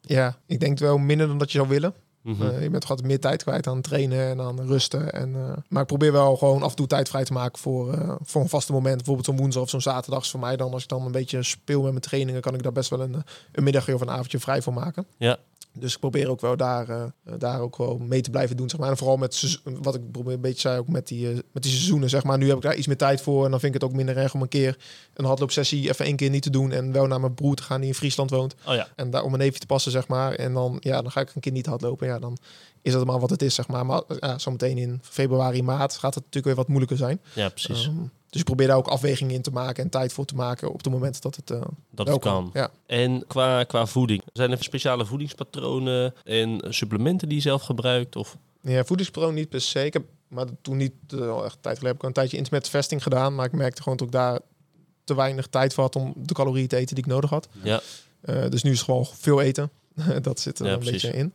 Ja, 0.00 0.38
ik 0.46 0.60
denk 0.60 0.78
wel 0.78 0.98
minder 0.98 1.26
dan 1.26 1.38
dat 1.38 1.52
je 1.52 1.58
zou 1.58 1.70
willen. 1.70 1.94
Mhm. 2.22 2.42
Eh, 2.42 2.62
je 2.62 2.70
bent 2.70 2.84
gewoon 2.84 3.06
meer 3.06 3.20
tijd 3.20 3.42
kwijt 3.42 3.66
aan 3.66 3.80
trainen 3.80 4.28
en 4.28 4.40
aan 4.40 4.60
rusten. 4.60 5.12
En, 5.12 5.34
eh, 5.34 5.56
maar 5.68 5.82
ik 5.82 5.88
probeer 5.88 6.12
wel 6.12 6.36
gewoon 6.36 6.62
af 6.62 6.70
en 6.70 6.76
toe 6.76 6.86
tijd 6.86 7.08
vrij 7.08 7.24
te 7.24 7.32
maken 7.32 7.58
voor, 7.58 7.92
eh, 7.92 8.14
voor 8.22 8.42
een 8.42 8.48
vaste 8.48 8.72
moment. 8.72 8.96
Bijvoorbeeld 8.96 9.26
zo'n 9.26 9.36
woensdag 9.36 9.62
of 9.62 9.70
zo'n 9.70 9.80
zaterdag 9.80 10.22
is 10.22 10.30
voor 10.30 10.40
mij 10.40 10.56
dan. 10.56 10.72
Als 10.72 10.82
ik 10.82 10.88
dan 10.88 11.04
een 11.04 11.12
beetje 11.12 11.42
speel 11.42 11.82
met 11.82 11.90
mijn 11.90 12.02
trainingen, 12.02 12.40
kan 12.40 12.54
ik 12.54 12.62
daar 12.62 12.72
best 12.72 12.90
wel 12.90 13.00
een, 13.00 13.24
een 13.52 13.64
middagje 13.64 13.94
of 13.94 14.00
een 14.00 14.10
avondje 14.10 14.38
vrij 14.38 14.62
voor 14.62 14.72
maken. 14.72 15.06
Ja. 15.16 15.38
Dus 15.72 15.92
ik 15.92 15.98
probeer 15.98 16.30
ook 16.30 16.40
wel 16.40 16.56
daar, 16.56 16.88
eh, 16.88 17.04
daar 17.38 17.60
ook 17.60 17.76
wel 17.76 17.98
mee 17.98 18.20
te 18.20 18.30
blijven 18.30 18.56
doen. 18.56 18.70
Zeg 18.70 18.80
maar. 18.80 18.90
En 18.90 18.96
vooral 18.96 19.16
met 19.16 19.60
wat 19.64 19.94
ik 19.94 20.10
probeer 20.10 20.34
een 20.34 20.40
beetje 20.40 20.60
zei 20.60 20.78
ook 20.78 20.88
met 20.88 21.08
die, 21.08 21.28
eh, 21.28 21.38
met 21.52 21.62
die 21.62 21.72
seizoenen. 21.72 22.08
Zeg 22.08 22.24
maar. 22.24 22.38
Nu 22.38 22.48
heb 22.48 22.56
ik 22.56 22.62
daar 22.62 22.74
iets 22.74 22.86
meer 22.86 22.96
tijd 22.96 23.20
voor. 23.20 23.44
En 23.44 23.50
dan 23.50 23.60
vind 23.60 23.74
ik 23.74 23.80
het 23.80 23.90
ook 23.90 23.96
minder 23.96 24.16
erg 24.16 24.34
om 24.34 24.42
een 24.42 24.48
keer 24.48 24.78
een 25.14 25.24
hardloopsessie 25.24 25.88
even 25.88 26.04
één 26.04 26.16
keer 26.16 26.30
niet 26.30 26.42
te 26.42 26.50
doen. 26.50 26.72
En 26.72 26.92
wel 26.92 27.06
naar 27.06 27.20
mijn 27.20 27.34
broer 27.34 27.54
te 27.54 27.62
gaan 27.62 27.80
die 27.80 27.88
in 27.88 27.94
Friesland 27.94 28.30
woont. 28.30 28.54
Oh 28.66 28.74
ja, 28.74 28.88
En 28.96 29.10
daar 29.10 29.22
om 29.22 29.32
een 29.32 29.38
neefje 29.38 29.60
te 29.60 29.66
passen, 29.66 29.92
zeg 29.92 30.08
maar. 30.08 30.34
En 30.34 30.52
dan, 30.52 30.76
ja, 30.80 31.02
dan 31.02 31.10
ga 31.10 31.20
ik 31.20 31.34
een 31.34 31.40
keer 31.40 31.52
niet 31.52 31.66
hardlopen. 31.66 32.06
Ja, 32.06 32.18
dan 32.18 32.38
is 32.82 32.94
het 32.94 33.04
maar 33.04 33.20
wat 33.20 33.30
het 33.30 33.42
is, 33.42 33.54
zeg 33.54 33.68
maar. 33.68 33.86
Maar 33.86 34.02
ja, 34.20 34.38
zometeen 34.38 34.78
in 34.78 35.00
februari, 35.02 35.62
maart 35.62 35.92
gaat 35.92 36.14
het 36.14 36.24
natuurlijk 36.24 36.44
weer 36.44 36.54
wat 36.54 36.68
moeilijker 36.68 36.96
zijn. 36.96 37.20
Ja, 37.34 37.48
precies. 37.48 37.86
Ehm, 37.86 37.96
dus 38.30 38.40
ik 38.40 38.46
probeer 38.46 38.66
daar 38.66 38.76
ook 38.76 38.88
afwegingen 38.88 39.34
in 39.34 39.42
te 39.42 39.50
maken 39.50 39.84
en 39.84 39.90
tijd 39.90 40.12
voor 40.12 40.24
te 40.24 40.34
maken 40.34 40.68
op 40.68 40.84
het 40.84 40.92
moment 40.92 41.22
dat 41.22 41.36
het 41.36 41.50
uh, 41.50 41.60
dat 41.90 42.08
het 42.08 42.18
kan. 42.18 42.50
Ja. 42.52 42.70
En 42.86 43.24
qua, 43.26 43.64
qua 43.64 43.86
voeding, 43.86 44.22
zijn 44.32 44.50
er 44.50 44.62
speciale 44.62 45.06
voedingspatronen 45.06 46.14
en 46.24 46.60
supplementen 46.68 47.28
die 47.28 47.36
je 47.36 47.42
zelf 47.42 47.62
gebruikt? 47.62 48.16
Of? 48.16 48.36
Ja, 48.60 48.84
voedingspatroon 48.84 49.34
niet 49.34 49.48
per 49.48 49.60
se. 49.60 49.84
Ik 49.84 49.92
heb, 49.92 50.04
maar 50.28 50.46
toen 50.62 50.76
niet 50.76 50.92
uh, 51.14 51.44
echt 51.44 51.58
tijd 51.60 51.78
geleden 51.78 51.86
heb 51.86 51.96
ik 51.96 52.02
een 52.02 52.12
tijdje 52.12 52.36
intermittent 52.36 53.02
gedaan, 53.02 53.34
maar 53.34 53.46
ik 53.46 53.52
merkte 53.52 53.82
gewoon 53.82 53.98
dat 53.98 54.06
ik 54.06 54.12
daar 54.12 54.38
te 55.04 55.14
weinig 55.14 55.46
tijd 55.46 55.74
voor 55.74 55.84
had 55.84 55.96
om 55.96 56.12
de 56.16 56.34
calorieën 56.34 56.68
te 56.68 56.76
eten 56.76 56.94
die 56.94 57.04
ik 57.04 57.10
nodig 57.10 57.30
had. 57.30 57.48
Ja. 57.62 57.80
Uh, 58.24 58.48
dus 58.48 58.62
nu 58.62 58.70
is 58.70 58.76
het 58.76 58.86
gewoon 58.86 59.06
veel 59.12 59.40
eten. 59.40 59.70
dat 60.22 60.40
zit 60.40 60.58
er 60.58 60.66
Ja, 60.66 60.72
een 60.72 60.78
precies. 60.78 61.02
beetje 61.02 61.16
in. 61.18 61.32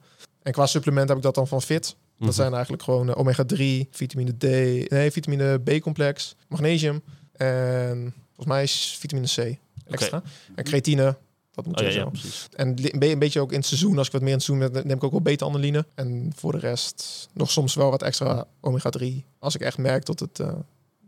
En 0.48 0.54
qua 0.54 0.66
supplement 0.66 1.08
heb 1.08 1.18
ik 1.18 1.24
dat 1.24 1.36
dan 1.36 1.48
van 1.48 1.62
Fit. 1.62 1.84
Dat 1.84 1.96
Mhm. 2.28 2.32
zijn 2.32 2.54
eigenlijk 2.54 2.84
gewoon 2.84 3.10
eh, 3.10 3.18
omega-3, 3.18 3.88
vitamine 3.92 4.38
D, 4.38 4.44
nee, 4.90 5.12
vitamine 5.12 5.60
B-complex, 5.60 6.36
magnesium 6.48 7.02
en 7.32 8.14
volgens 8.26 8.48
mij 8.48 8.64
is 8.64 8.96
vitamine 9.00 9.28
C 9.28 9.58
extra. 9.88 10.22
En 10.56 10.64
creatine, 10.64 11.18
dat 11.52 11.66
moet 11.66 11.82
Oh, 11.82 11.88
ja, 11.88 11.94
ja. 11.94 12.12
En 12.56 12.74
li- 12.74 12.90
een 12.92 13.00
be- 13.00 13.12
een 13.12 13.20
beetje 13.20 13.40
ook 13.40 13.52
in 13.52 13.58
het 13.58 13.66
seizoen, 13.66 13.98
als 13.98 14.08
ik 14.08 14.14
wat 14.14 14.22
meer 14.22 14.30
in 14.32 14.36
het 14.38 14.46
seizoen 14.46 14.72
ben, 14.72 14.88
neem 14.88 14.96
ik 14.98 15.04
ook 15.04 15.12
wel 15.12 15.22
beta-adeline. 15.22 15.86
En 15.96 16.32
voor 16.36 16.52
de 16.52 16.58
rest 16.60 17.28
nog 17.34 17.52
soms 17.52 17.76
wel 17.76 17.90
wat 17.90 18.02
extra 18.04 18.46
omega-3. 18.62 19.06
Als 19.40 19.56
ik 19.56 19.62
echt 19.62 19.78
merk 19.78 20.06
dat 20.06 20.20
het, 20.20 20.40
eh, 20.40 20.54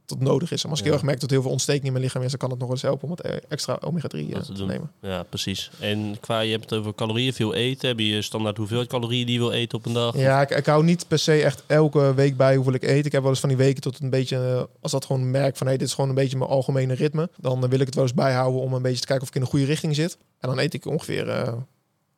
dat 0.10 0.20
nodig 0.20 0.52
is. 0.52 0.64
En 0.64 0.70
als 0.70 0.80
ik 0.80 0.86
Ja. 0.86 0.92
heel 0.92 1.00
erg 1.00 1.08
merk 1.10 1.20
dat 1.20 1.30
heel 1.30 1.42
veel 1.42 1.52
ontsteking 1.52 1.86
in 1.86 1.92
mijn 1.92 2.04
lichaam 2.04 2.22
is, 2.24 2.30
dan 2.30 2.40
kan 2.40 2.50
het 2.50 2.60
nog 2.60 2.70
eens 2.70 2.82
helpen 2.82 3.04
om 3.04 3.10
wat 3.10 3.20
eh, 3.22 3.36
extra 3.48 3.78
omega-3 3.82 4.34
eh, 4.34 4.40
te 4.40 4.66
nemen. 4.66 4.92
Ja, 5.02 5.24
precies. 5.24 5.72
En 5.80 6.18
qua, 6.20 6.40
je 6.40 6.52
hebt 6.52 6.70
het 6.70 6.80
over 6.80 6.96
calorieën, 6.96 7.34
veel 7.34 7.54
eten. 7.54 7.88
Heb 7.88 8.00
je 8.00 8.22
standaard 8.22 8.58
hoeveelheid 8.58 8.90
calorieën 8.90 9.26
die 9.26 9.34
je 9.36 9.42
wil 9.42 9.52
eten 9.52 9.78
op 9.78 9.86
een 9.86 9.94
dag? 9.94 10.18
Ja, 10.18 10.42
ik, 10.42 10.50
ik 10.50 10.66
hou 10.66 10.84
niet 10.84 11.08
per 11.08 11.20
se 11.20 11.42
echt 11.44 11.64
elke 11.68 12.14
week 12.14 12.38
bij 12.38 12.56
hoeveel 12.56 12.74
ik 12.74 12.84
eet. 12.84 13.06
Ik 13.06 13.12
heb 13.12 13.22
wel 13.22 13.32
eens 13.32 13.40
van 13.40 13.50
die 13.50 13.58
weken 13.58 13.82
tot 13.82 14.00
een 14.00 14.10
beetje, 14.10 14.38
eh, 14.38 14.64
als 14.82 14.92
dat 14.92 15.06
gewoon 15.06 15.32
merk 15.32 15.58
van 15.58 15.68
hey, 15.68 15.78
dit 15.78 15.88
is 15.88 15.94
gewoon 15.94 16.10
een 16.10 16.16
beetje 16.16 16.38
mijn 16.38 16.50
algemene 16.50 16.94
ritme. 16.94 17.30
Dan 17.38 17.70
wil 17.70 17.80
ik 17.80 17.86
het 17.86 17.96
wel 17.96 18.04
eens 18.04 18.14
bijhouden 18.14 18.62
om 18.62 18.74
een 18.74 18.82
beetje 18.82 19.00
te 19.02 19.06
kijken 19.08 19.24
of 19.24 19.30
ik 19.30 19.36
in 19.36 19.42
de 19.42 19.48
goede 19.48 19.66
richting 19.66 19.96
zit. 19.96 20.18
En 20.40 20.50
dan 20.50 20.60
eet 20.60 20.74
ik 20.74 20.86
ongeveer 20.86 21.30
eh 21.30 21.54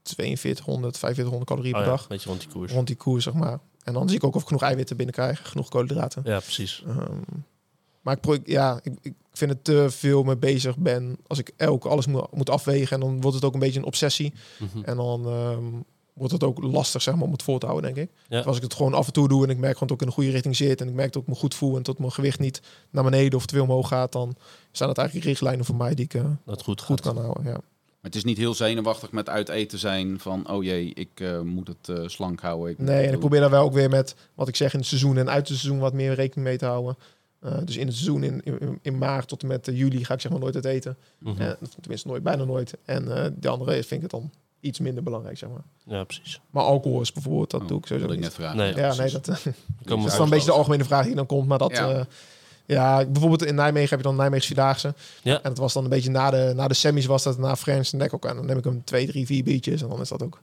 4200, 0.03 0.97
4500 0.97 1.49
calorieën 1.49 1.75
Oh 1.75 1.79
per 1.81 1.89
ja, 1.89 1.95
dag. 1.95 2.01
een 2.01 2.07
beetje 2.09 2.29
rond 2.29 2.41
die 2.41 2.49
koers. 2.49 2.71
Rond 2.71 2.87
die 2.87 2.95
koers, 2.95 3.23
zeg 3.23 3.33
maar. 3.33 3.59
En 3.83 3.93
dan 3.93 4.07
zie 4.07 4.17
ik 4.17 4.23
ook 4.23 4.35
of 4.35 4.41
ik 4.41 4.47
genoeg 4.47 4.61
eiwitten 4.63 4.97
binnenkrijg, 4.97 5.41
genoeg 5.49 5.69
koolhydraten. 5.69 6.21
Ja, 6.25 6.39
precies. 6.39 6.83
Ehm, 6.87 6.97
maar 8.01 8.17
ik, 8.21 8.41
ja, 8.47 8.79
ik, 8.83 8.93
ik 9.01 9.13
vind 9.33 9.51
het 9.51 9.63
te 9.63 9.85
veel 9.89 10.23
mee 10.23 10.37
bezig 10.37 10.77
ben 10.77 11.17
als 11.27 11.39
ik 11.39 11.51
elke 11.57 11.89
alles 11.89 12.05
moet, 12.05 12.31
moet 12.31 12.49
afwegen. 12.49 12.95
En 12.95 12.99
dan 12.99 13.21
wordt 13.21 13.35
het 13.35 13.45
ook 13.45 13.53
een 13.53 13.59
beetje 13.59 13.79
een 13.79 13.85
obsessie. 13.85 14.33
Mhm. 14.59 14.83
En 14.83 14.95
dan 14.95 15.25
ehm, 15.25 15.63
wordt 16.13 16.33
het 16.33 16.43
ook 16.43 16.63
lastig 16.63 17.01
zeg 17.01 17.15
maar, 17.15 17.23
om 17.23 17.31
het 17.31 17.43
vol 17.43 17.57
te 17.57 17.65
houden, 17.65 17.93
denk 17.93 18.09
ik. 18.09 18.15
Ja. 18.27 18.37
Dus 18.37 18.45
Als 18.45 18.57
ik 18.57 18.63
het 18.63 18.73
gewoon 18.73 18.93
af 18.93 19.07
en 19.07 19.13
toe 19.13 19.27
doe 19.27 19.43
en 19.43 19.49
ik 19.49 19.57
merk 19.57 19.73
gewoon 19.73 19.87
dat 19.87 19.97
ik 19.97 20.01
in 20.01 20.07
de 20.07 20.13
goede 20.13 20.31
richting 20.31 20.55
zit... 20.55 20.81
en 20.81 20.87
ik 20.87 20.93
merk 20.93 21.13
dat 21.13 21.21
ik 21.21 21.27
me 21.27 21.35
goed 21.35 21.55
voel 21.55 21.75
en 21.77 21.83
dat 21.83 21.99
mijn 21.99 22.11
gewicht 22.11 22.39
niet 22.39 22.61
naar 22.89 23.03
beneden 23.03 23.39
of 23.39 23.45
te 23.45 23.53
veel 23.53 23.63
omhoog 23.63 23.87
gaat... 23.87 24.11
dan 24.11 24.35
zijn 24.71 24.89
dat 24.89 24.97
eigenlijk 24.97 25.27
richtlijnen 25.27 25.65
voor 25.65 25.75
mij 25.75 25.95
die 25.95 26.05
ik 26.05 26.13
eh, 26.13 26.25
Dat 26.45 26.63
goed, 26.63 26.81
goed 26.81 27.01
gaat. 27.01 27.13
kan 27.13 27.23
houden. 27.23 27.43
Ja. 27.43 27.51
Maar 28.01 28.11
het 28.11 28.15
is 28.19 28.23
niet 28.23 28.37
heel 28.37 28.53
zenuwachtig 28.53 29.11
met 29.11 29.29
uit 29.29 29.49
eten 29.49 29.79
zijn 29.79 30.19
van, 30.19 30.49
oh 30.49 30.63
jee, 30.63 30.93
ik 30.93 31.09
eh, 31.13 31.41
moet 31.41 31.67
het 31.67 31.89
eh, 31.89 32.07
slank 32.07 32.41
houden. 32.41 32.71
Ik 32.71 32.77
Nee, 32.77 33.07
en 33.07 33.13
ik 33.13 33.19
probeer 33.19 33.39
daar 33.39 33.49
wel 33.49 33.63
ook 33.63 33.73
weer 33.73 33.89
met 33.89 34.15
wat 34.35 34.47
ik 34.47 34.55
zeg 34.55 34.73
in 34.73 34.79
het 34.79 34.87
seizoen 34.87 35.17
en 35.17 35.29
uit 35.29 35.47
het 35.47 35.57
seizoen 35.57 35.79
wat 35.79 35.93
meer 35.93 36.13
rekening 36.13 36.47
mee 36.47 36.57
te 36.57 36.65
houden. 36.65 36.97
Eh, 37.41 37.57
dus 37.65 37.77
in 37.77 37.85
het 37.87 37.95
seizoen, 37.95 38.23
in, 38.23 38.41
in, 38.43 38.79
in 38.81 38.97
maart 38.97 39.27
tot 39.27 39.41
en 39.41 39.47
met 39.47 39.67
eh, 39.67 39.77
juli, 39.77 40.05
ga 40.05 40.13
ik 40.13 40.21
zeg 40.21 40.31
maar 40.31 40.39
nooit 40.41 40.55
uit 40.55 40.65
eten. 40.65 40.97
Mhm. 41.19 41.41
Eh, 41.41 41.51
tenminste, 41.81 42.07
nooit, 42.07 42.23
bijna 42.23 42.43
nooit. 42.43 42.73
En 42.85 43.17
eh 43.17 43.29
de 43.39 43.47
andere 43.49 43.71
vind 43.71 43.91
ik 43.91 44.01
het 44.01 44.09
dan 44.11 44.31
iets 44.59 44.79
minder 44.79 45.03
belangrijk, 45.03 45.37
zeg 45.37 45.49
maar. 45.49 45.61
Ja, 45.97 46.03
precies. 46.03 46.41
Maar 46.49 46.63
alcohol 46.63 47.01
is 47.01 47.11
bijvoorbeeld, 47.11 47.49
dat 47.51 47.61
Oh, 47.61 47.67
doe 47.67 47.77
ik 47.77 47.85
sowieso 47.85 48.07
ik 48.09 48.13
niet. 48.15 48.23
net 48.23 48.33
vragen. 48.33 48.57
Nee, 48.57 48.75
Ja, 48.75 48.93
nee, 48.95 49.11
dat, 49.11 49.25
dat 49.25 50.05
is 50.05 50.11
dan 50.11 50.21
een 50.21 50.29
beetje 50.29 50.45
de 50.45 50.51
algemene 50.51 50.83
vraag 50.83 51.05
die 51.05 51.15
dan 51.15 51.25
komt. 51.25 51.47
Maar 51.47 51.57
dat, 51.57 51.71
Ja. 51.71 51.89
ja, 51.89 52.05
ja 52.65 53.05
bijvoorbeeld 53.05 53.45
in 53.45 53.55
Nijmegen 53.55 53.89
heb 53.89 53.97
je 53.99 54.05
dan 54.05 54.15
Nijmeegse 54.15 54.47
Vierdaagse. 54.47 54.93
Ja. 55.23 55.35
En 55.35 55.49
dat 55.49 55.57
was 55.57 55.73
dan 55.73 55.83
een 55.83 55.89
beetje 55.89 56.09
na 56.09 56.29
de, 56.29 56.53
na 56.55 56.67
de 56.67 56.73
semis 56.73 57.05
was 57.05 57.23
dat, 57.23 57.37
na 57.37 57.55
Friends 57.55 57.91
en 57.91 57.97
Nek 57.97 58.13
ook. 58.13 58.25
En 58.25 58.35
dan 58.35 58.45
neem 58.45 58.57
ik 58.57 58.63
hem 58.63 58.83
twee, 58.83 59.07
drie, 59.07 59.25
vier 59.25 59.43
biertjes. 59.43 59.81
En 59.81 59.89
dan 59.89 60.01
is 60.01 60.09
dat 60.09 60.23
ook, 60.23 60.41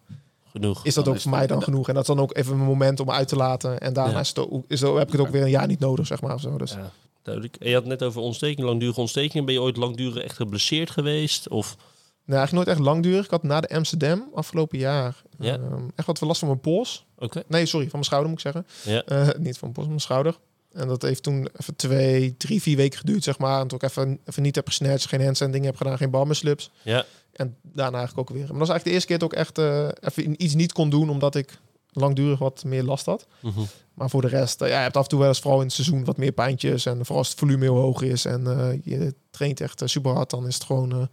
Genoeg. 0.60 0.84
is 0.84 0.94
dat 0.94 1.04
Dan 1.04 1.12
ook 1.12 1.18
is 1.18 1.24
voor 1.24 1.36
mij 1.36 1.46
dan 1.46 1.58
da- 1.58 1.64
genoeg. 1.64 1.88
En 1.88 1.94
dat 1.94 2.02
is 2.02 2.08
dan 2.14 2.20
ook 2.20 2.36
even 2.36 2.52
een 2.52 2.58
moment 2.58 3.00
om 3.00 3.10
uit 3.10 3.28
te 3.28 3.36
laten. 3.36 3.78
En 3.80 3.92
daarna 3.92 4.12
Ja. 4.12 4.20
is 4.20 4.28
het 4.28 4.38
ook, 4.38 4.64
is 4.68 4.80
het, 4.80 4.94
heb 4.94 5.06
ik 5.06 5.12
het 5.12 5.20
ook 5.20 5.28
weer 5.28 5.42
een 5.42 5.50
jaar 5.50 5.66
niet 5.66 5.78
nodig, 5.80 6.06
zeg 6.06 6.20
maar. 6.20 6.34
Of 6.34 6.40
zo. 6.40 6.58
Dus. 6.58 6.70
Ja, 6.70 6.90
duidelijk. 7.22 7.56
En 7.56 7.68
je 7.68 7.74
had 7.74 7.84
net 7.84 8.02
over 8.02 8.20
ontsteking, 8.20 8.66
langdurige 8.66 9.00
ontsteking. 9.00 9.44
Ben 9.44 9.54
je 9.54 9.60
ooit 9.62 9.76
langdurig 9.76 10.22
echt 10.24 10.36
geblesseerd 10.36 10.90
geweest? 10.90 11.48
Of 11.48 11.76
Nee, 12.24 12.36
eigenlijk 12.36 12.66
nooit 12.66 12.78
echt 12.78 12.86
langdurig. 12.88 13.24
Ik 13.24 13.30
had 13.30 13.42
na 13.42 13.60
de 13.60 13.68
Amsterdam 13.68 14.28
afgelopen 14.34 14.78
jaar 14.78 15.22
Ja. 15.38 15.52
ehm, 15.52 15.82
echt 15.94 16.06
wat 16.06 16.20
last 16.20 16.38
van 16.38 16.48
mijn 16.48 16.60
pols. 16.60 17.04
oké? 17.18 17.42
Nee, 17.46 17.66
sorry, 17.66 17.84
van 17.84 17.92
mijn 17.92 18.04
schouder 18.04 18.30
moet 18.30 18.44
ik 18.44 18.52
zeggen. 18.52 18.66
Ja. 18.84 19.02
Eh, 19.04 19.26
niet 19.38 19.58
van 19.58 19.60
mijn 19.60 19.72
pols, 19.72 19.74
van 19.76 19.88
mijn 19.88 20.00
schouder. 20.00 20.36
En 20.72 20.88
dat 20.88 21.02
heeft 21.02 21.22
toen 21.22 21.48
even 21.56 21.76
twee, 21.76 22.36
drie, 22.36 22.62
vier 22.62 22.76
weken 22.76 22.98
geduurd, 22.98 23.24
zeg 23.24 23.38
maar. 23.38 23.60
En 23.60 23.68
toen 23.68 23.78
ik 23.78 23.88
even, 23.88 24.20
even 24.24 24.42
niet 24.42 24.54
heb 24.54 24.66
gesnatcht, 24.66 25.08
geen 25.08 25.22
handstand 25.22 25.52
dingen 25.52 25.66
heb 25.66 25.76
gedaan, 25.76 25.96
geen 25.96 26.10
balmuslips. 26.10 26.70
Ja. 26.82 27.04
En 27.32 27.56
daarna 27.62 27.98
eigenlijk 27.98 28.30
ook 28.30 28.36
weer. 28.36 28.46
Maar 28.46 28.58
dat 28.58 28.68
was 28.68 28.68
eigenlijk 28.68 28.84
de 28.84 28.90
eerste 28.90 29.06
keer 29.06 29.18
dat 29.18 29.32
ik 29.32 29.38
echt 29.38 29.58
eh, 29.58 29.88
even 30.12 30.42
iets 30.44 30.54
niet 30.54 30.72
kon 30.72 30.90
doen, 30.90 31.10
omdat 31.10 31.34
ik 31.34 31.58
langdurig 31.92 32.38
wat 32.38 32.64
meer 32.64 32.82
last 32.82 33.06
had. 33.06 33.26
Mhm. 33.40 33.60
Maar 33.94 34.10
voor 34.10 34.20
de 34.20 34.28
rest, 34.28 34.60
eh, 34.60 34.68
ja, 34.68 34.76
je 34.76 34.82
hebt 34.82 34.96
af 34.96 35.02
en 35.02 35.08
toe 35.08 35.18
wel 35.18 35.28
eens 35.28 35.40
vooral 35.40 35.60
in 35.60 35.66
het 35.66 35.74
seizoen 35.74 36.04
wat 36.04 36.16
meer 36.16 36.32
pijntjes. 36.32 36.86
En 36.86 36.96
vooral 36.96 37.18
als 37.18 37.28
het 37.28 37.38
volume 37.38 37.64
heel 37.64 37.76
hoog 37.76 38.02
is 38.02 38.24
en 38.24 38.46
eh, 38.46 38.78
je 38.82 39.14
traint 39.30 39.60
echt 39.60 39.82
super 39.84 40.12
hard, 40.12 40.30
dan 40.30 40.46
is 40.46 40.54
het 40.54 40.64
gewoon 40.64 41.08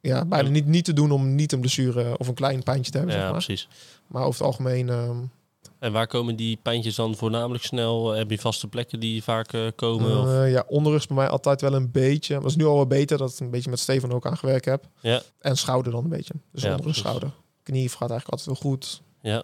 ja, 0.00 0.24
bijna 0.24 0.48
niet, 0.48 0.66
niet 0.66 0.84
te 0.84 0.92
doen 0.92 1.10
om 1.10 1.34
niet 1.34 1.52
een 1.52 1.60
blessure 1.60 2.18
of 2.18 2.28
een 2.28 2.34
klein 2.34 2.62
pijntje 2.62 2.92
te 2.92 2.98
hebben. 2.98 3.16
Ja, 3.16 3.22
zeg 3.22 3.30
maar. 3.30 3.44
precies. 3.44 3.68
maar 4.06 4.22
over 4.22 4.38
het 4.38 4.46
algemeen, 4.46 4.88
ehm, 4.88 5.16
En 5.84 5.92
waar 5.92 6.06
komen 6.06 6.36
die 6.36 6.58
pijntjes 6.62 6.94
dan 6.94 7.14
voornamelijk 7.16 7.64
snel? 7.64 8.10
Heb 8.10 8.30
je 8.30 8.38
vaste 8.38 8.68
plekken 8.68 9.00
die 9.00 9.22
vaak 9.22 9.52
eh, 9.52 9.66
komen? 9.76 10.20
of? 10.20 10.26
eh, 10.26 10.50
ja, 10.52 10.64
onderrug 10.68 11.06
bij 11.06 11.16
mij 11.16 11.28
altijd 11.28 11.60
wel 11.60 11.74
een 11.74 11.90
beetje. 11.90 12.34
Dat 12.34 12.44
is 12.44 12.56
nu 12.56 12.64
al 12.64 12.74
wel 12.74 12.86
beter 12.86 13.18
dat 13.18 13.32
ik 13.32 13.40
een 13.40 13.50
beetje 13.50 13.70
met 13.70 13.78
Steven 13.78 14.12
ook 14.12 14.26
aan 14.26 14.36
gewerkt 14.36 14.64
heb. 14.64 14.84
Ja. 15.00 15.22
En 15.38 15.56
schouder 15.56 15.92
dan 15.92 16.04
een 16.04 16.10
beetje. 16.10 16.34
Dus 16.52 16.62
Ja, 16.62 16.70
onderrug, 16.70 16.92
precies. 16.92 17.02
schouder. 17.02 17.30
Knie 17.62 17.88
gaat 17.88 18.10
eigenlijk 18.10 18.28
altijd 18.28 18.46
wel 18.46 18.70
goed. 18.70 19.02
Ja. 19.22 19.42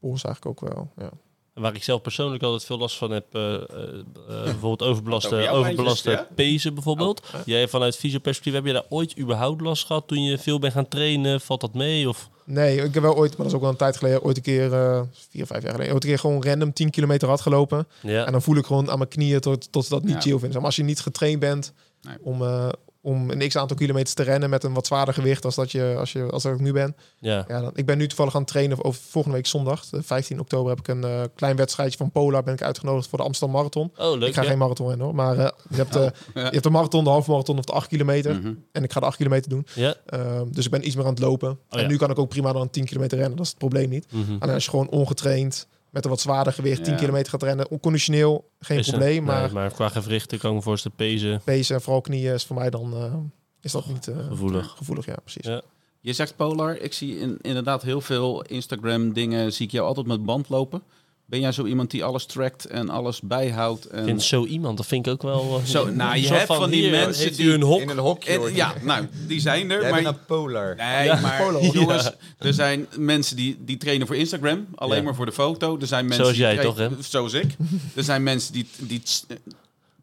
Pols 0.00 0.24
eigenlijk 0.24 0.62
ook 0.62 0.74
wel. 0.74 0.90
Ja. 0.96 1.10
En 1.54 1.62
Waar 1.62 1.74
ik 1.74 1.82
zelf 1.82 2.00
persoonlijk 2.00 2.42
altijd 2.42 2.64
veel 2.64 2.78
last 2.78 2.96
van 2.96 3.10
heb, 3.10 3.34
eh, 3.34 3.54
eh, 3.54 3.62
eh, 3.62 4.42
bijvoorbeeld 4.52 4.82
overbelaste, 4.82 5.48
overbelaste 5.48 6.26
pezen 6.34 6.74
bijvoorbeeld. 6.74 7.20
Oh. 7.34 7.40
Jij 7.44 7.68
vanuit 7.68 7.96
fysioperspectief, 7.96 8.54
heb 8.54 8.66
je 8.66 8.72
daar 8.72 8.86
ooit 8.88 9.18
überhaupt 9.18 9.60
last 9.60 9.86
gehad 9.86 10.08
toen 10.08 10.22
je 10.22 10.38
veel 10.38 10.58
bent 10.58 10.72
gaan 10.72 10.88
trainen? 10.88 11.40
Valt 11.40 11.60
dat 11.60 11.74
mee? 11.74 12.08
Of? 12.08 12.30
Nee, 12.50 12.76
ik 12.82 12.94
heb 12.94 13.02
wel 13.02 13.16
ooit, 13.16 13.28
maar 13.30 13.36
dat 13.38 13.46
is 13.46 13.54
ook 13.54 13.60
wel 13.60 13.70
een 13.70 13.76
tijd 13.76 13.96
geleden, 13.96 14.22
ooit 14.22 14.36
een 14.36 14.42
keer, 14.42 14.72
eh 14.74 15.00
vier, 15.30 15.46
vijf 15.46 15.62
jaar 15.62 15.70
geleden, 15.72 15.92
ooit 15.94 16.02
een 16.04 16.08
keer 16.08 16.18
gewoon 16.18 16.44
random 16.44 16.72
10 16.72 16.90
kilometer 16.90 17.28
had 17.28 17.40
gelopen. 17.40 17.86
Ja, 18.02 18.26
En 18.26 18.32
dan 18.32 18.42
voel 18.42 18.56
ik 18.56 18.66
gewoon 18.66 18.90
aan 18.90 18.98
mijn 18.98 19.10
knieën 19.10 19.40
tot, 19.40 19.72
tot 19.72 19.88
dat 19.88 20.02
niet 20.02 20.14
Ja. 20.14 20.20
chill 20.20 20.38
vinden. 20.38 20.56
Maar 20.56 20.66
als 20.66 20.76
je 20.76 20.82
niet 20.82 21.00
getraind 21.00 21.38
bent 21.40 21.72
Nee. 22.02 22.16
om, 22.22 22.42
eh, 22.42 22.68
om 23.00 23.30
een 23.30 23.48
x 23.48 23.56
aantal 23.56 23.76
kilometers 23.76 24.14
te 24.14 24.22
rennen 24.22 24.50
met 24.50 24.64
een 24.64 24.72
wat 24.74 24.86
zwaarder 24.86 25.14
gewicht 25.14 25.44
als 25.44 25.54
dat 25.54 25.72
je 25.72 25.94
als 25.98 26.12
je 26.12 26.30
als 26.30 26.42
dat 26.42 26.52
ik 26.54 26.60
nu 26.60 26.72
ben. 26.72 26.96
ja. 27.18 27.44
Ja, 27.48 27.60
dan, 27.60 27.70
ik 27.74 27.86
ben 27.86 27.98
nu 27.98 28.06
toevallig 28.06 28.34
aan 28.34 28.40
het 28.40 28.50
trainen 28.50 28.84
over 28.84 29.00
volgende 29.08 29.36
week 29.36 29.46
zondag, 29.46 29.84
de 29.86 30.02
15 30.02 30.40
oktober, 30.40 30.70
heb 30.70 30.78
ik 30.78 30.88
een 30.88 31.04
eh, 31.04 31.20
klein 31.34 31.56
wedstrijdje 31.56 31.98
van 31.98 32.10
Polar 32.10 32.42
ben 32.42 32.54
ik 32.54 32.62
uitgenodigd 32.62 33.08
voor 33.08 33.18
de 33.18 33.24
Amsterdam 33.24 33.56
Marathon. 33.56 33.92
Oh, 33.96 34.18
leuk. 34.18 34.28
ik 34.28 34.34
ga 34.34 34.42
ja. 34.42 34.48
geen 34.48 34.58
marathon 34.58 34.88
rennen 34.88 35.06
hoor, 35.06 35.14
maar 35.14 35.38
eh, 35.38 35.48
je, 35.70 35.76
hebt, 35.76 35.96
eh, 35.96 36.02
Ja. 36.02 36.10
je 36.34 36.40
hebt 36.40 36.62
de 36.62 36.70
marathon, 36.70 37.04
de 37.04 37.10
halve 37.10 37.30
marathon 37.30 37.58
of 37.58 37.64
de 37.64 37.72
8 37.72 37.88
kilometer. 37.88 38.34
Mhm. 38.34 38.52
En 38.72 38.82
ik 38.84 38.92
ga 38.92 39.00
de 39.00 39.06
8 39.06 39.16
kilometer 39.16 39.50
doen. 39.50 39.66
Ja. 39.74 39.94
Ehm, 40.06 40.46
dus 40.50 40.64
ik 40.64 40.70
ben 40.70 40.86
iets 40.86 40.96
meer 40.96 41.04
aan 41.04 41.10
het 41.10 41.20
lopen. 41.20 41.48
en 41.48 41.58
Oh 41.70 41.80
ja. 41.80 41.86
nu 41.86 41.96
kan 41.96 42.10
ik 42.10 42.18
ook 42.18 42.28
prima 42.28 42.52
dan 42.52 42.70
10 42.70 42.84
kilometer 42.84 43.18
rennen, 43.18 43.36
dat 43.36 43.44
is 43.44 43.50
het 43.50 43.60
probleem 43.60 43.88
niet. 43.88 44.06
Mhm. 44.12 44.36
Alleen 44.38 44.54
als 44.54 44.64
je 44.64 44.70
gewoon 44.70 44.88
ongetraind 44.88 45.66
met 45.90 46.04
een 46.04 46.10
wat 46.10 46.20
zwaarder 46.20 46.52
gewicht 46.52 46.84
10 46.84 46.92
Ja. 46.92 46.98
kilometer 46.98 47.30
gaat 47.30 47.42
rennen, 47.42 47.70
onconditioneel, 47.70 48.50
geen 48.60 48.78
Is 48.78 48.88
probleem. 48.88 49.08
nee, 49.10 49.20
maar 49.20 49.52
maar 49.52 49.70
qua 49.72 49.88
gewrichten 49.88 50.38
kan 50.38 50.50
ik 50.50 50.56
me 50.56 50.62
voorstellen, 50.62 50.96
pezen. 50.96 51.40
pezen 51.44 51.74
en 51.74 51.80
vooral 51.82 52.00
knieën 52.00 52.34
is 52.34 52.44
voor 52.44 52.56
mij 52.56 52.70
dan 52.70 52.94
eh, 52.94 53.14
is 53.60 53.72
dat 53.72 53.86
niet 53.86 54.08
eh, 54.08 54.16
Gevoelig. 54.28 54.74
gevoelig. 54.76 55.06
Ja, 55.06 55.16
precies. 55.22 55.46
Ja. 55.46 55.62
Je 56.00 56.12
zegt 56.12 56.36
Polar, 56.36 56.76
ik 56.76 56.92
zie 56.92 57.18
in, 57.18 57.38
inderdaad 57.40 57.82
heel 57.82 58.00
veel 58.00 58.42
Instagram 58.42 59.12
dingen, 59.12 59.52
zie 59.52 59.66
ik 59.66 59.72
jou 59.72 59.86
altijd 59.86 60.06
met 60.06 60.24
band 60.24 60.48
lopen. 60.48 60.82
Ben 61.28 61.40
jij 61.40 61.52
zo 61.52 61.64
iemand 61.64 61.90
die 61.90 62.04
alles 62.04 62.26
trackt 62.26 62.64
en 62.64 62.88
alles 62.88 63.20
bijhoudt? 63.20 63.84
En... 63.86 63.98
Ik 63.98 64.04
vind 64.04 64.22
zo 64.22 64.44
iemand, 64.44 64.76
dat 64.76 64.86
vind 64.86 65.06
ik 65.06 65.12
ook 65.12 65.22
wel... 65.22 65.58
eh, 65.58 65.64
Zo, 65.64 65.90
nou, 65.90 66.16
je 66.16 66.28
hebt 66.28 66.46
van 66.46 66.70
die 66.70 66.80
hier, 66.82 66.90
mensen 66.90 67.36
die- 67.36 67.52
een 67.52 67.62
hok? 67.62 67.80
In 67.80 67.88
een 67.88 67.98
hokje. 67.98 68.30
En- 68.32 68.54
ja, 68.54 68.74
nou, 68.82 69.06
die 69.26 69.40
zijn 69.40 69.70
er. 69.70 69.80
Jij 69.80 69.90
maar 69.90 70.02
bent 70.02 70.14
een 70.16 70.24
polar. 70.26 70.76
Nee, 70.76 71.04
Ja. 71.04 71.20
maar 71.20 71.62
jongens, 71.72 72.10
er 72.38 72.54
zijn 72.54 72.86
mensen 72.96 73.36
die, 73.36 73.56
die 73.60 73.76
trainen 73.76 74.06
voor 74.06 74.16
Instagram, 74.16 74.66
alleen 74.74 74.96
Ja. 74.98 75.02
maar 75.02 75.14
voor 75.14 75.26
de 75.26 75.32
foto. 75.32 75.78
Er 75.80 75.86
zijn 75.86 76.04
mensen 76.06 76.24
Zoals 76.24 76.38
jij 76.38 76.56
trainen- 76.56 76.88
toch, 76.90 76.98
hè? 76.98 77.02
Zoals 77.08 77.32
ik. 77.32 77.56
Er 77.94 78.04
zijn 78.04 78.22
mensen 78.22 78.52
die, 78.52 78.68
die 78.78 79.00
t- 79.02 79.26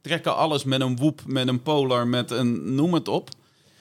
trekken 0.01 0.35
alles 0.35 0.63
met 0.63 0.81
een 0.81 0.97
woep, 0.97 1.21
met 1.25 1.47
een 1.47 1.61
polar, 1.61 2.07
met 2.07 2.31
een 2.31 2.75
noem 2.75 2.93
het 2.93 3.07
op. 3.07 3.29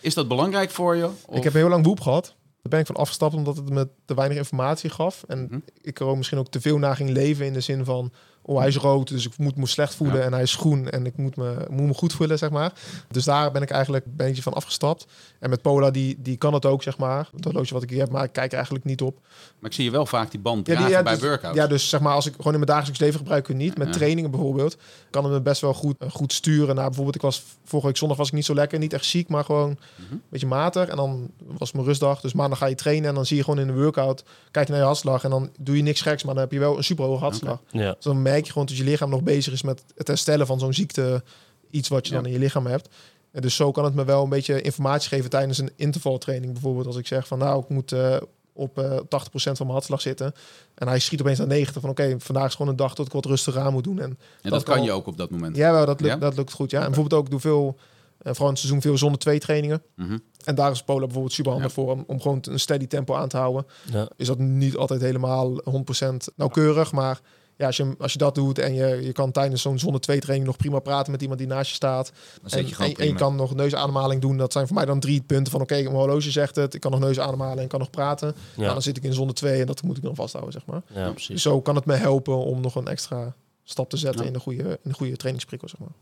Is 0.00 0.14
dat 0.14 0.28
belangrijk 0.28 0.70
voor 0.70 0.96
je? 0.96 1.08
Of- 1.26 1.36
Ik 1.36 1.44
heb 1.44 1.52
heel 1.52 1.68
lang 1.68 1.84
woep 1.84 2.00
gehad. 2.00 2.34
Daar 2.64 2.72
ben 2.72 2.80
ik 2.80 2.86
van 2.86 2.96
afgestapt 2.96 3.34
omdat 3.34 3.56
het 3.56 3.70
me 3.70 3.88
te 4.04 4.14
weinig 4.14 4.36
informatie 4.38 4.90
gaf. 4.90 5.24
En 5.26 5.46
Mhm. 5.50 5.58
ik 5.80 6.00
er 6.00 6.06
ook 6.06 6.16
misschien 6.16 6.38
ook 6.38 6.48
te 6.48 6.60
veel 6.60 6.78
naar 6.78 6.96
ging 6.96 7.10
leven 7.10 7.46
in 7.46 7.52
de 7.52 7.60
zin 7.60 7.84
van... 7.84 8.12
Oh, 8.46 8.58
hij 8.58 8.68
is 8.68 8.76
rood, 8.76 9.08
dus 9.08 9.26
ik 9.26 9.38
moet 9.38 9.56
me 9.56 9.66
slecht 9.66 9.94
voelen. 9.94 10.16
Ja. 10.18 10.22
En 10.22 10.32
hij 10.32 10.42
is 10.42 10.54
groen 10.56 10.90
en 10.90 11.06
ik 11.06 11.16
moet 11.16 11.36
me, 11.36 11.54
moet 11.70 11.86
me 11.86 11.94
goed 11.94 12.12
voelen, 12.12 12.38
zeg 12.38 12.50
maar. 12.50 12.72
Dus 13.10 13.24
daar 13.24 13.52
ben 13.52 13.62
ik 13.62 13.70
eigenlijk 13.70 14.04
een 14.04 14.16
beetje 14.16 14.42
van 14.42 14.52
afgestapt. 14.54 15.06
En 15.38 15.50
met 15.50 15.62
Pola, 15.62 15.90
die, 15.90 16.16
die 16.22 16.36
kan 16.36 16.54
het 16.54 16.66
ook, 16.66 16.82
zeg 16.82 16.98
maar. 16.98 17.28
Dat 17.32 17.44
horloge 17.44 17.72
wat 17.74 17.82
ik 17.82 17.90
hier 17.90 17.98
heb, 18.00 18.10
maar 18.10 18.24
ik 18.24 18.32
kijk 18.32 18.48
er 18.50 18.54
eigenlijk 18.54 18.84
niet 18.84 19.02
op. 19.02 19.18
Maar 19.58 19.70
ik 19.70 19.76
zie 19.76 19.84
je 19.84 19.90
wel 19.90 20.06
vaak 20.06 20.30
die 20.30 20.40
band 20.40 20.66
Ja, 20.66 20.76
die- 20.76 20.88
ja, 20.88 21.02
bij 21.02 21.12
dus, 21.14 21.22
workouts. 21.22 21.58
Ja, 21.58 21.66
dus 21.66 21.88
zeg 21.88 22.00
maar, 22.00 22.12
als 22.14 22.26
ik 22.26 22.34
gewoon 22.36 22.52
in 22.52 22.58
mijn 22.58 22.70
dagelijks 22.70 23.00
leven 23.00 23.18
gebruik 23.18 23.48
het 23.48 23.56
niet. 23.56 23.78
Met 23.78 23.86
Ja. 23.86 23.92
trainingen 23.92 24.30
bijvoorbeeld, 24.30 24.76
kan 25.10 25.24
het 25.24 25.32
me 25.32 25.40
best 25.40 25.60
wel 25.60 25.74
goed, 25.74 25.96
goed 26.10 26.32
sturen. 26.32 26.74
Naar 26.74 26.84
bijvoorbeeld, 26.84 27.14
ik 27.16 27.22
was 27.22 27.42
vorige 27.64 27.88
week 27.88 27.96
zondag 27.96 28.16
was 28.16 28.26
ik 28.28 28.32
niet 28.34 28.44
zo 28.44 28.54
lekker, 28.54 28.78
niet 28.78 28.92
echt 28.92 29.04
ziek, 29.04 29.28
maar 29.28 29.44
gewoon 29.44 29.78
Mhm. 29.96 30.12
een 30.12 30.22
beetje 30.28 30.46
matig. 30.46 30.88
En 30.88 30.96
dan 30.96 31.30
was 31.46 31.72
mijn 31.72 31.84
rustdag, 31.86 32.20
dus 32.20 32.32
maandag 32.32 32.58
ga 32.58 32.66
je 32.66 32.74
trainen 32.74 33.08
en 33.08 33.14
dan 33.14 33.26
zie 33.26 33.36
je 33.36 33.44
gewoon 33.44 33.58
in 33.58 33.66
de 33.66 33.72
workout, 33.72 34.24
kijk 34.50 34.66
je 34.66 34.72
naar 34.72 34.80
je 34.80 34.86
hartslag 34.86 35.24
en 35.24 35.30
dan 35.30 35.50
doe 35.58 35.76
je 35.76 35.82
niks 35.82 36.00
geks, 36.00 36.24
maar 36.24 36.34
dan 36.34 36.42
heb 36.42 36.52
je 36.52 36.58
wel 36.58 36.76
een 36.76 36.84
super 36.84 37.04
hoge 37.04 37.22
hartslag. 37.22 37.60
Ja. 37.70 37.92
Dus 37.94 38.04
dan 38.04 38.22
merk 38.34 38.46
je 38.46 38.52
gewoon 38.52 38.66
dat 38.66 38.76
je 38.76 38.84
lichaam 38.84 39.10
nog 39.10 39.22
bezig 39.22 39.52
is 39.52 39.62
met 39.62 39.84
het 39.94 40.06
herstellen 40.08 40.46
van 40.46 40.58
zo'n 40.58 40.72
ziekte, 40.74 41.22
iets 41.70 41.88
wat 41.88 42.06
je 42.06 42.12
Ja. 42.14 42.18
dan 42.20 42.26
in 42.26 42.32
je 42.32 42.38
lichaam 42.38 42.66
hebt. 42.66 42.88
En 43.32 43.42
dus 43.42 43.56
zo 43.56 43.70
kan 43.70 43.84
het 43.84 43.94
me 43.94 44.04
wel 44.04 44.22
een 44.22 44.28
beetje 44.28 44.60
informatie 44.60 45.08
geven 45.08 45.30
tijdens 45.30 45.58
een 45.58 45.70
intervaltraining. 45.76 46.52
Bijvoorbeeld 46.52 46.86
als 46.86 46.96
ik 46.96 47.06
zeg 47.06 47.26
van 47.26 47.38
nou, 47.38 47.62
ik 47.62 47.68
moet 47.68 47.92
eh, 47.92 48.16
op 48.52 48.78
eh 48.78 48.96
80% 48.96 48.96
van 49.34 49.54
mijn 49.58 49.70
hartslag 49.70 50.00
zitten. 50.00 50.32
En 50.74 50.88
hij 50.88 50.98
schiet 50.98 51.20
opeens 51.20 51.38
naar 51.38 51.46
90 51.46 51.80
van 51.80 51.90
oké, 51.90 52.14
vandaag 52.18 52.46
is 52.46 52.54
gewoon 52.54 52.70
een 52.70 52.76
dag 52.76 52.94
dat 52.94 53.06
ik 53.06 53.12
wat 53.12 53.24
rustig 53.24 53.56
aan 53.56 53.72
moet 53.72 53.84
doen. 53.84 53.98
En 53.98 54.04
En 54.10 54.16
dat, 54.42 54.50
dat 54.52 54.62
kan 54.62 54.82
je 54.82 54.92
ook 54.92 55.06
op 55.06 55.16
dat 55.16 55.30
moment. 55.30 55.56
ja, 55.56 55.72
wel, 55.72 55.86
dat, 55.86 56.00
lukt, 56.00 56.12
Ja? 56.12 56.18
dat 56.18 56.36
lukt 56.36 56.52
goed. 56.52 56.70
Ja. 56.70 56.78
En 56.80 56.84
bijvoorbeeld 56.86 57.20
ook, 57.20 57.24
ik 57.24 57.30
doe 57.30 57.40
veel, 57.40 57.76
eh, 58.18 58.24
vooral 58.24 58.44
in 58.46 58.50
het 58.52 58.58
seizoen 58.58 58.80
veel 58.82 58.98
zonder 58.98 59.18
twee 59.18 59.38
trainingen. 59.38 59.82
Mhm. 59.96 60.18
En 60.44 60.54
daar 60.54 60.70
is 60.70 60.82
Pola 60.82 61.04
bijvoorbeeld 61.04 61.32
super 61.34 61.52
handig 61.52 61.68
Ja. 61.68 61.74
voor 61.82 61.92
om, 61.92 62.04
om 62.06 62.20
gewoon 62.20 62.38
een 62.42 62.60
steady 62.60 62.86
tempo 62.86 63.14
aan 63.14 63.28
te 63.28 63.36
houden. 63.36 63.66
Ja. 63.92 64.08
Is 64.16 64.26
dat 64.26 64.38
niet 64.38 64.76
altijd 64.76 65.00
helemaal 65.00 65.60
100% 65.64 66.28
nauwkeurig, 66.36 66.92
maar 66.92 67.20
ja, 67.56 67.66
als, 67.66 67.76
je, 67.76 67.94
als 67.98 68.12
je 68.12 68.18
dat 68.18 68.34
doet 68.34 68.58
en 68.58 68.74
je, 68.74 68.86
je 69.02 69.12
kan 69.12 69.30
tijdens 69.32 69.62
zo'n 69.62 69.78
zonder 69.78 70.00
twee 70.00 70.18
training 70.20 70.46
nog 70.48 70.56
prima 70.56 70.78
praten 70.78 71.12
met 71.12 71.20
iemand 71.22 71.38
die 71.38 71.48
naast 71.48 71.68
je 71.68 71.74
staat. 71.74 72.12
En, 72.42 72.58
en, 72.78 72.94
en 72.96 73.06
je 73.06 73.14
kan 73.14 73.36
nog 73.36 73.54
neusademhaling 73.54 74.20
doen. 74.20 74.36
Dat 74.36 74.52
zijn 74.52 74.66
voor 74.66 74.76
mij 74.76 74.84
dan 74.84 75.00
drie 75.00 75.22
punten 75.22 75.52
van 75.52 75.60
oké, 75.60 75.74
mijn 75.82 75.94
horloge 75.94 76.30
zegt 76.30 76.56
het. 76.56 76.74
Ik 76.74 76.80
kan 76.80 76.90
nog 76.90 77.00
neusademhalen 77.00 77.58
en 77.62 77.68
kan 77.68 77.78
nog 77.80 77.90
praten. 77.90 78.34
Ja. 78.56 78.62
Ja. 78.62 78.72
dan 78.72 78.82
zit 78.82 78.96
ik 78.96 79.02
in 79.02 79.12
zonder 79.12 79.34
twee 79.34 79.60
en 79.60 79.66
dat 79.66 79.82
moet 79.82 79.96
ik 79.96 80.02
dan 80.02 80.14
vasthouden, 80.14 80.52
zeg 80.52 80.66
maar. 80.66 80.82
ja, 80.94 81.04
Dus 81.04 81.12
precies. 81.12 81.42
zo 81.42 81.60
kan 81.60 81.74
het 81.74 81.84
me 81.84 81.94
helpen 81.94 82.36
om 82.36 82.60
nog 82.60 82.74
een 82.74 82.88
extra 82.88 83.34
stap 83.64 83.90
te 83.90 83.96
zetten 83.96 84.20
Ja. 84.20 84.26
in 84.26 84.32
de 84.32 84.40
goede, 84.40 84.62
in 84.82 84.90
de 84.90 84.94
goede 84.94 85.16
trainingsprikkel, 85.16 85.68
zeg 85.68 85.78
maar. 85.80 85.92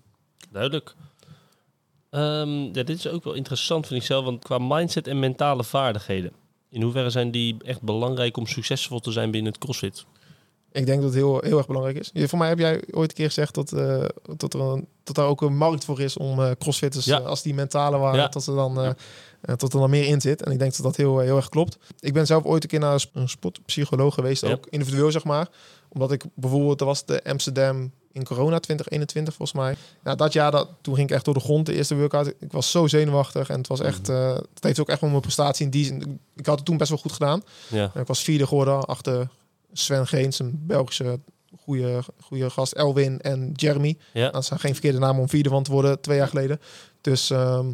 Duidelijk. 0.50 0.94
Ehm, 2.10 2.48
ja, 2.48 2.82
dit 2.82 2.88
is 2.88 3.08
ook 3.08 3.24
wel 3.24 3.32
interessant, 3.34 3.86
vind 3.86 4.00
ik 4.00 4.06
zelf. 4.06 4.24
Want 4.24 4.44
qua 4.44 4.58
mindset 4.58 5.06
en 5.06 5.18
mentale 5.18 5.64
vaardigheden. 5.64 6.32
In 6.68 6.82
hoeverre 6.82 7.10
zijn 7.10 7.30
die 7.30 7.56
echt 7.64 7.82
belangrijk 7.82 8.36
om 8.36 8.46
succesvol 8.46 9.00
te 9.00 9.12
zijn 9.12 9.30
binnen 9.30 9.52
het 9.52 9.60
CrossFit? 9.60 10.04
Ik 10.72 10.86
denk 10.86 10.98
dat 11.02 11.10
het 11.10 11.14
heel, 11.18 11.40
heel 11.40 11.56
erg 11.58 11.66
belangrijk 11.66 11.98
is. 11.98 12.10
Je- 12.12 12.28
Voor 12.28 12.38
mij 12.38 12.48
heb 12.48 12.58
jij 12.58 12.82
ooit 12.90 13.10
een 13.10 13.16
keer 13.16 13.26
gezegd 13.26 13.54
dat, 13.54 13.72
eh, 13.72 14.04
dat, 14.36 14.54
er 14.54 14.60
een, 14.60 14.86
dat 15.04 15.14
daar 15.14 15.26
ook 15.26 15.40
een 15.42 15.56
markt 15.56 15.84
voor 15.84 16.00
is 16.00 16.16
om 16.16 16.40
eh 16.42 16.50
crossfitters, 16.58 17.04
Ja. 17.04 17.20
eh, 17.20 17.26
als 17.26 17.42
die 17.42 17.54
mentale 17.54 17.98
waren, 17.98 18.20
Ja. 18.20 18.28
dat 18.28 18.46
er 18.46 18.54
dan, 18.54 18.74
Ja. 18.74 18.94
dat 19.56 19.62
er 19.62 19.70
dan 19.80 19.90
meer 19.90 20.04
in 20.06 20.20
zit. 20.20 20.42
En 20.42 20.52
ik 20.52 20.58
denk 20.58 20.72
dat 20.76 20.82
dat 20.82 20.96
heel, 20.96 21.18
heel 21.18 21.36
erg 21.36 21.48
klopt. 21.48 21.78
Ik 22.00 22.12
ben 22.12 22.26
zelf 22.26 22.44
ooit 22.44 22.62
een 22.62 22.68
keer 22.68 22.80
naar 22.80 22.92
een 22.92 23.00
sp- 23.00 23.14
een 23.16 23.28
sportpsycholoog 23.28 24.14
geweest, 24.14 24.44
ook 24.44 24.66
individueel 24.70 25.10
zeg 25.10 25.24
maar. 25.24 25.48
Omdat 25.88 26.12
ik 26.12 26.24
bijvoorbeeld, 26.34 26.80
er 26.80 26.86
was 26.86 27.04
de 27.04 27.24
Amsterdam 27.24 27.90
in 28.12 28.24
corona 28.24 28.58
2021 28.60 29.34
volgens 29.34 29.58
mij. 29.58 29.76
Nou, 30.02 30.16
dat 30.16 30.32
jaar, 30.32 30.50
dat, 30.50 30.68
toen 30.80 30.94
ging 30.94 31.08
ik 31.08 31.14
echt 31.14 31.24
door 31.24 31.34
de 31.34 31.40
grond, 31.40 31.66
de 31.66 31.74
eerste 31.74 31.96
workout. 31.96 32.26
Ik 32.40 32.52
was 32.52 32.70
zo 32.70 32.86
zenuwachtig 32.86 33.48
en 33.48 33.58
het 33.58 33.66
was 33.68 33.80
echt, 33.80 34.08
eh, 34.08 34.34
het 34.34 34.64
heeft 34.64 34.80
ook 34.80 34.88
echt 34.88 35.00
wel 35.00 35.10
mijn 35.10 35.22
prestatie 35.22 35.64
in 35.64 35.70
die 35.70 35.84
zin. 35.84 36.20
Ik 36.36 36.46
had 36.46 36.56
het 36.56 36.64
toen 36.64 36.76
best 36.76 36.90
wel 36.90 36.98
goed 36.98 37.12
gedaan. 37.12 37.42
Ja, 37.68 37.92
ik 37.94 38.06
was 38.06 38.22
vierde 38.22 38.46
geworden 38.46 38.84
achter 38.84 39.28
Sven 39.72 40.06
Geens, 40.06 40.38
een 40.38 40.62
Belgische 40.66 41.20
goede, 41.60 42.02
goede 42.20 42.50
gast, 42.50 42.72
Elwin 42.72 43.20
en 43.20 43.52
Jeremy. 43.52 43.98
ja. 44.12 44.30
Dat 44.30 44.44
zijn 44.44 44.60
geen 44.60 44.72
verkeerde 44.72 44.98
namen 44.98 45.20
om 45.20 45.28
vierde 45.28 45.48
van 45.48 45.62
te 45.62 45.70
worden, 45.70 46.00
twee 46.00 46.16
jaar 46.16 46.28
geleden. 46.28 46.60
Dus 47.00 47.30
ehm, 47.30 47.66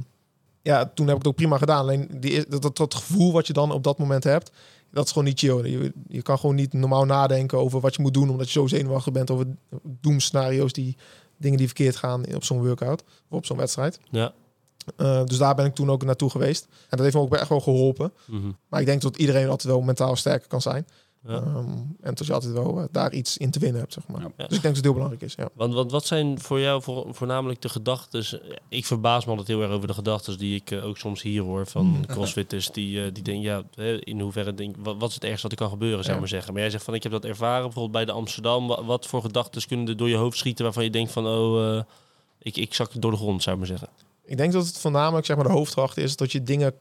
ja, 0.63 0.91
toen 0.95 1.07
heb 1.07 1.17
ik 1.17 1.23
het 1.23 1.31
ook 1.31 1.37
prima 1.37 1.59
gedaan. 1.59 1.79
Alleen 1.79 2.09
die, 2.21 2.49
dat, 2.49 2.63
dat, 2.63 2.77
dat 2.77 2.95
gevoel 2.95 3.33
wat 3.33 3.47
je 3.47 3.53
dan 3.53 3.73
op 3.73 3.85
dat 3.85 3.99
moment 3.99 4.25
hebt, 4.25 4.51
dat 4.91 5.05
is 5.05 5.13
gewoon 5.13 5.29
niet 5.29 5.39
chill. 5.39 5.71
Je, 5.71 5.93
je 6.09 6.23
kan 6.23 6.39
gewoon 6.39 6.55
niet 6.55 6.73
normaal 6.73 7.05
nadenken 7.05 7.59
over 7.59 7.81
wat 7.81 7.95
je 7.95 8.03
moet 8.03 8.15
doen, 8.15 8.31
omdat 8.31 8.47
je 8.47 8.53
zo 8.53 8.67
zenuwachtig 8.67 9.13
bent 9.13 9.31
over 9.31 9.47
doemscenario's, 9.83 10.73
die 10.73 10.97
dingen 11.37 11.59
die 11.59 11.67
verkeerd 11.67 11.97
gaan 11.97 12.35
op 12.35 12.45
zo'n 12.45 12.65
workout 12.65 13.03
of 13.03 13.37
op 13.37 13.47
zo'n 13.47 13.57
wedstrijd. 13.57 14.01
ja. 14.11 14.33
Eh, 14.97 15.25
dus 15.25 15.39
daar 15.39 15.55
ben 15.55 15.65
ik 15.65 15.75
toen 15.75 15.91
ook 15.91 16.05
naartoe 16.05 16.31
geweest. 16.31 16.65
En 16.71 16.87
dat 16.89 17.01
heeft 17.01 17.15
me 17.15 17.21
ook 17.21 17.35
echt 17.35 17.49
wel 17.49 17.61
geholpen. 17.61 18.13
Mhm. 18.27 18.51
Maar 18.69 18.81
ik 18.81 18.87
denk 18.87 19.03
dat 19.03 19.17
iedereen 19.17 19.49
altijd 19.49 19.73
wel 19.73 19.81
mentaal 19.81 20.17
sterker 20.17 20.49
kan 20.49 20.61
zijn. 20.61 20.87
Ehm, 21.29 21.69
en 22.01 22.15
dat 22.15 22.27
je 22.27 22.33
altijd 22.33 22.53
wel 22.53 22.79
eh, 22.79 22.85
daar 22.91 23.13
iets 23.13 23.37
in 23.37 23.51
te 23.51 23.59
winnen 23.59 23.81
hebt, 23.81 23.93
zeg 23.93 24.07
maar. 24.07 24.21
Ja. 24.21 24.27
Dus 24.27 24.45
ik 24.45 24.49
denk 24.49 24.63
dat 24.63 24.75
het 24.75 24.85
heel 24.85 24.93
belangrijk 24.93 25.23
is, 25.23 25.35
ja. 25.35 25.49
Want, 25.55 25.75
want 25.75 25.91
wat 25.91 26.07
zijn 26.07 26.41
voor 26.41 26.61
jou 26.61 26.83
voor, 26.83 27.07
voornamelijk 27.15 27.63
de 27.63 27.69
gedachten? 27.69 28.41
Ik 28.69 28.87
verbaas 28.87 29.25
me 29.25 29.31
altijd 29.31 29.49
heel 29.49 29.63
erg 29.63 29.71
over 29.71 29.89
de 29.89 29.95
gedachten 29.95 30.39
die 30.39 30.55
ik 30.55 30.71
eh, 30.71 30.87
ook 30.87 30.99
soms 30.99 31.23
hier 31.23 31.43
hoor 31.43 31.67
van 31.67 32.05
crossfitters. 32.07 32.71
Die, 32.71 33.05
eh, 33.05 33.13
die 33.13 33.23
denken, 33.23 33.43
ja, 33.43 33.63
in 34.01 34.21
hoeverre 34.21 34.55
denk 34.55 34.77
wat, 34.79 34.97
wat 34.99 35.09
is 35.09 35.15
het 35.15 35.25
ergste 35.25 35.43
wat 35.43 35.53
er 35.53 35.59
kan 35.59 35.71
gebeuren, 35.71 36.05
zou 36.05 36.09
ik 36.09 36.15
Ja. 36.15 36.21
maar 36.21 36.29
zeggen. 36.29 36.53
Maar 36.53 36.63
jij 36.63 36.71
zegt 36.71 36.85
van, 36.85 36.95
ik 36.95 37.03
heb 37.03 37.13
dat 37.13 37.25
ervaren, 37.25 37.63
bijvoorbeeld 37.63 37.93
bij 37.93 38.05
de 38.05 38.13
Amsterdam. 38.13 38.67
Wat, 38.67 38.85
wat 38.85 39.07
voor 39.07 39.23
gedachten 39.23 39.67
kunnen 39.67 39.89
er 39.89 39.97
door 39.97 40.09
je 40.09 40.17
hoofd 40.17 40.39
schieten 40.39 40.65
waarvan 40.65 40.85
je 40.85 40.91
denkt 40.91 41.13
van, 41.13 41.27
oh, 41.27 41.77
eh, 41.77 41.83
ik, 42.39 42.57
ik 42.57 42.75
zak 42.75 42.91
door 43.01 43.11
de 43.11 43.17
grond, 43.17 43.43
zou 43.43 43.55
ik 43.55 43.61
maar 43.61 43.79
zeggen. 43.79 43.89
Ik 44.25 44.37
denk 44.37 44.53
dat 44.53 44.67
het 44.67 44.79
voornamelijk 44.79 45.27
zeg 45.27 45.37
maar, 45.37 45.47
de 45.47 45.53
hoofdkracht 45.53 45.97
is 45.97 46.17
dat 46.17 46.33
je 46.33 46.43
dingen 46.43 46.73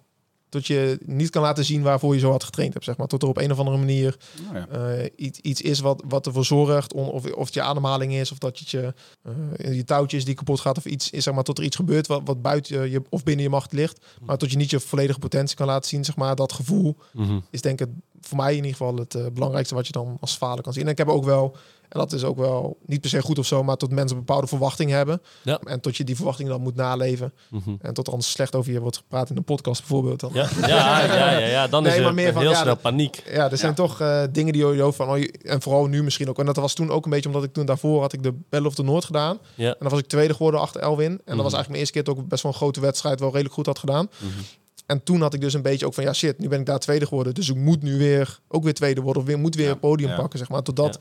dat 0.49 0.67
je 0.67 0.97
niet 1.05 1.29
kan 1.29 1.41
laten 1.41 1.65
zien 1.65 1.81
waarvoor 1.81 2.13
je 2.13 2.19
zo 2.19 2.29
hard 2.29 2.43
getraind 2.43 2.73
hebt, 2.73 2.85
zeg 2.85 2.97
maar. 2.97 3.07
Tot 3.07 3.21
er 3.23 3.27
op 3.29 3.37
een 3.37 3.51
of 3.51 3.59
andere 3.59 3.77
manier 3.77 4.17
Oh, 4.49 4.53
ja. 4.53 4.67
eh, 4.67 5.09
iets, 5.15 5.39
iets 5.39 5.61
is 5.61 5.79
wat, 5.79 6.03
wat 6.07 6.25
ervoor 6.25 6.45
zorgt, 6.45 6.93
on- 6.93 7.09
of, 7.11 7.31
of 7.33 7.45
het 7.45 7.53
je 7.53 7.61
ademhaling 7.61 8.13
is, 8.13 8.31
of 8.31 8.37
dat 8.37 8.69
je, 8.69 8.93
eh, 9.23 9.73
je 9.75 9.83
touwtjes 9.83 10.25
die 10.25 10.33
kapot 10.35 10.59
gaat, 10.59 10.77
of 10.77 10.85
iets 10.85 11.09
is, 11.09 11.23
zeg 11.23 11.33
maar, 11.33 11.43
tot 11.43 11.57
er 11.57 11.63
iets 11.63 11.75
gebeurt 11.75 12.07
wat, 12.07 12.21
wat 12.25 12.41
buiten 12.41 12.81
je, 12.81 12.89
je 12.89 13.01
of 13.09 13.23
binnen 13.23 13.43
je 13.43 13.49
macht 13.51 13.73
ligt, 13.73 14.05
maar 14.21 14.37
tot 14.37 14.51
je 14.51 14.57
niet 14.57 14.69
je 14.69 14.79
volledige 14.79 15.19
potentie 15.19 15.55
kan 15.55 15.67
laten 15.67 15.89
zien, 15.89 16.05
zeg 16.05 16.15
maar. 16.15 16.35
Dat 16.35 16.53
gevoel 16.53 16.97
is 17.49 17.61
denk 17.61 17.81
ik 17.81 17.87
voor 18.27 18.37
mij 18.37 18.49
in 18.51 18.55
ieder 18.55 18.71
geval 18.71 18.95
het 18.95 19.15
eh, 19.15 19.25
belangrijkste 19.33 19.75
wat 19.75 19.85
je 19.87 19.91
dan 19.93 20.17
als 20.19 20.35
falen 20.35 20.63
kan 20.63 20.73
zien. 20.73 20.83
En 20.85 20.89
ik 20.91 20.97
heb 20.97 21.07
ook 21.07 21.23
wel, 21.25 21.55
en 21.89 21.99
dat 21.99 22.13
is 22.13 22.23
ook 22.23 22.37
wel 22.37 22.77
niet 22.85 23.01
per 23.01 23.09
se 23.09 23.21
goed 23.21 23.39
of 23.39 23.45
zo, 23.45 23.63
maar 23.63 23.77
tot 23.77 23.91
mensen 23.91 24.17
een 24.17 24.23
bepaalde 24.25 24.47
verwachting 24.47 24.91
hebben. 24.91 25.21
Ja. 25.43 25.59
En 25.63 25.79
tot 25.81 25.97
je 25.97 26.03
die 26.03 26.15
verwachtingen 26.15 26.51
dan 26.51 26.61
moet 26.61 26.75
naleven. 26.75 27.33
Mhm. 27.49 27.75
En 27.81 27.93
tot 27.93 28.05
er 28.07 28.13
anders 28.13 28.31
slecht 28.31 28.55
over 28.55 28.71
je 28.71 28.79
wordt 28.79 28.97
gepraat 28.97 29.29
in 29.29 29.35
de 29.35 29.41
podcast 29.41 29.79
bijvoorbeeld. 29.81 30.19
Dan. 30.19 30.29
Ja, 30.33 30.49
ja, 30.61 30.67
ja, 31.05 31.31
ja, 31.39 31.47
ja, 31.47 31.67
dan 31.67 31.83
Nee, 31.83 31.91
is 31.91 31.97
er 31.97 32.03
maar 32.03 32.13
meer 32.13 32.33
van, 32.33 32.41
heel 32.41 32.51
ja, 32.51 32.61
snel 32.61 32.75
paniek. 32.77 33.23
Ja, 33.31 33.51
er 33.51 33.57
zijn 33.57 33.73
toch 33.75 34.01
eh, 34.01 34.23
dingen 34.31 34.53
die 34.53 34.65
je 34.67 34.81
hoofd 34.81 34.97
van... 34.97 35.09
Oh, 35.09 35.17
je- 35.17 35.31
en 35.43 35.61
vooral 35.61 35.85
nu 35.87 36.03
misschien 36.03 36.29
ook. 36.29 36.39
En 36.39 36.45
dat 36.45 36.55
was 36.55 36.73
toen 36.73 36.91
ook 36.91 37.03
een 37.05 37.11
beetje 37.11 37.29
omdat 37.29 37.43
ik 37.43 37.53
toen 37.53 37.65
daarvoor 37.65 38.01
had 38.01 38.13
ik 38.13 38.23
de 38.23 38.33
Battle 38.49 38.69
of 38.69 38.75
the 38.75 38.83
Noord 38.83 39.05
gedaan. 39.05 39.37
Ja. 39.55 39.67
En 39.69 39.75
dan 39.79 39.89
was 39.89 39.99
ik 39.99 40.07
tweede 40.07 40.33
geworden 40.33 40.59
achter 40.59 40.81
Elwin. 40.81 41.11
En 41.11 41.17
dat 41.25 41.35
Mhm. 41.35 41.43
was 41.43 41.53
eigenlijk 41.53 41.67
mijn 41.67 41.79
eerste 41.79 41.93
keer 41.93 42.03
dat 42.03 42.17
ik 42.17 42.27
best 42.29 42.43
wel 42.43 42.51
een 42.51 42.57
grote 42.57 42.79
wedstrijd 42.79 43.19
wel 43.19 43.29
redelijk 43.29 43.53
goed 43.53 43.65
had 43.65 43.79
gedaan. 43.79 44.09
Mhm. 44.19 44.31
En 44.87 45.03
toen 45.03 45.21
had 45.21 45.33
ik 45.33 45.41
dus 45.41 45.53
een 45.53 45.61
beetje 45.61 45.85
ook 45.85 45.93
van 45.93 46.03
ja 46.03 46.13
shit, 46.13 46.39
nu 46.39 46.47
ben 46.47 46.59
ik 46.59 46.65
daar 46.65 46.79
tweede 46.79 47.05
geworden. 47.05 47.33
Dus 47.33 47.49
ik 47.49 47.55
moet 47.55 47.81
nu 47.81 47.97
weer 47.97 48.39
ook 48.47 48.63
weer 48.63 48.73
tweede 48.73 49.01
worden 49.01 49.21
of 49.21 49.27
weer 49.27 49.39
moet 49.39 49.55
weer 49.55 49.65
Ja, 49.65 49.71
een 49.71 49.79
podium 49.79 50.09
ja. 50.09 50.15
pakken, 50.15 50.39
zeg 50.39 50.49
maar. 50.49 50.63
Totdat 50.63 50.99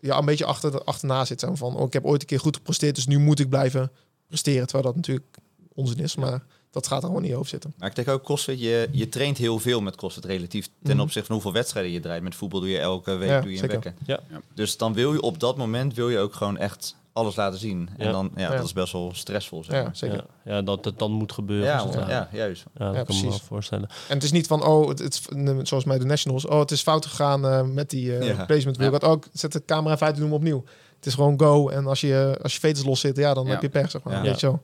je 0.00 0.12
een 0.12 0.24
beetje 0.24 0.44
achter, 0.44 0.84
achterna 0.84 1.24
zit. 1.24 1.40
Zeg 1.40 1.48
maar, 1.48 1.58
van, 1.58 1.76
oh, 1.76 1.86
ik 1.86 1.92
heb 1.92 2.04
ooit 2.04 2.20
een 2.20 2.26
keer 2.26 2.40
goed 2.40 2.56
gepresteerd, 2.56 2.94
dus 2.94 3.06
nu 3.06 3.18
moet 3.18 3.38
ik 3.40 3.48
blijven 3.48 3.90
presteren. 4.28 4.62
Terwijl 4.66 4.84
dat 4.84 4.96
natuurlijk 4.96 5.26
onzin 5.74 5.98
is, 5.98 6.16
maar 6.16 6.44
dat 6.70 6.86
gaat 6.86 7.02
er 7.02 7.06
gewoon 7.08 7.22
in 7.22 7.28
je 7.28 7.34
hoofd 7.34 7.50
zitten. 7.50 7.74
Maar 7.78 7.88
ik 7.88 7.94
denk 7.94 8.08
ook 8.08 8.22
CrossFit, 8.24 8.60
je, 8.60 8.88
je 8.90 9.08
traint 9.08 9.38
heel 9.38 9.58
veel 9.58 9.80
met 9.80 9.96
CrossFit 9.96 10.24
relatief 10.24 10.68
ten 10.82 10.92
Mhm. 10.94 11.00
opzichte 11.00 11.26
van 11.26 11.34
hoeveel 11.34 11.52
wedstrijden 11.52 11.92
je 11.92 12.00
draait. 12.00 12.22
Met 12.22 12.34
voetbal 12.34 12.60
doe 12.60 12.68
je 12.68 12.78
elke 12.78 13.14
week 13.14 13.28
Ja, 13.28 13.40
doe 13.40 13.52
je 13.52 13.62
een 13.62 13.68
wekken. 13.68 13.96
Ja. 14.06 14.20
Ja. 14.30 14.40
Dus 14.54 14.76
dan 14.76 14.92
wil 14.94 15.12
je 15.12 15.20
op 15.20 15.40
dat 15.40 15.56
moment 15.56 15.94
wil 15.94 16.08
je 16.10 16.18
ook 16.18 16.34
gewoon 16.34 16.58
echt 16.58 16.96
alles 17.16 17.36
laten 17.36 17.58
zien. 17.58 17.88
En 17.96 18.12
dan, 18.12 18.30
ja, 18.36 18.42
Ja. 18.50 18.56
dat 18.56 18.64
is 18.64 18.72
best 18.72 18.92
wel 18.92 19.10
stressvol, 19.14 19.64
zeg 19.64 19.82
Ja, 19.82 19.90
zeker. 19.94 20.24
Ja, 20.44 20.54
ja, 20.54 20.62
dat 20.62 20.84
het 20.84 20.98
dan 20.98 21.12
moet 21.12 21.32
gebeuren. 21.32 21.66
Ja, 21.66 21.86
ja, 21.92 22.08
ja, 22.08 22.28
juist. 22.32 22.64
Ja, 22.74 22.86
dat 22.86 22.94
Ja, 22.96 23.02
kan 23.02 23.14
me 23.16 23.20
wel 23.22 23.30
precies. 23.30 23.46
voorstellen. 23.46 23.88
En 24.08 24.14
het 24.14 24.22
is 24.22 24.32
niet 24.32 24.46
van, 24.46 24.64
oh, 24.64 24.88
het, 24.88 24.98
het 24.98 25.14
is 25.14 25.68
zoals 25.68 25.84
bij 25.84 25.98
de 25.98 26.04
Nationals. 26.04 26.46
Oh, 26.46 26.58
het 26.58 26.70
is 26.70 26.82
fout 26.82 27.06
gegaan 27.06 27.46
eh, 27.46 27.62
met 27.62 27.90
die 27.90 28.16
eh, 28.18 28.26
Ja. 28.26 28.44
placement. 28.44 28.76
Ja. 28.78 28.90
Oh, 29.10 29.12
ik 29.12 29.26
zet 29.32 29.52
de 29.52 29.64
camera 29.64 29.94
even 29.94 30.06
uit 30.06 30.14
en 30.14 30.20
doe 30.20 30.28
hem 30.30 30.38
opnieuw. 30.38 30.64
Het 30.96 31.06
is 31.06 31.14
gewoon 31.14 31.40
go. 31.40 31.68
En 31.68 31.86
als 31.86 32.00
je, 32.00 32.38
als 32.42 32.54
je 32.54 32.60
veters 32.60 32.86
los 32.86 33.00
zit, 33.00 33.16
ja, 33.16 33.34
dan 33.34 33.44
Ja. 33.44 33.50
heb 33.50 33.62
je 33.62 33.68
pech, 33.68 33.90
zeg 33.90 34.02
maar. 34.02 34.14
Ja. 34.14 34.22
Weet 34.22 34.40
je 34.40 34.46
zo. 34.46 34.60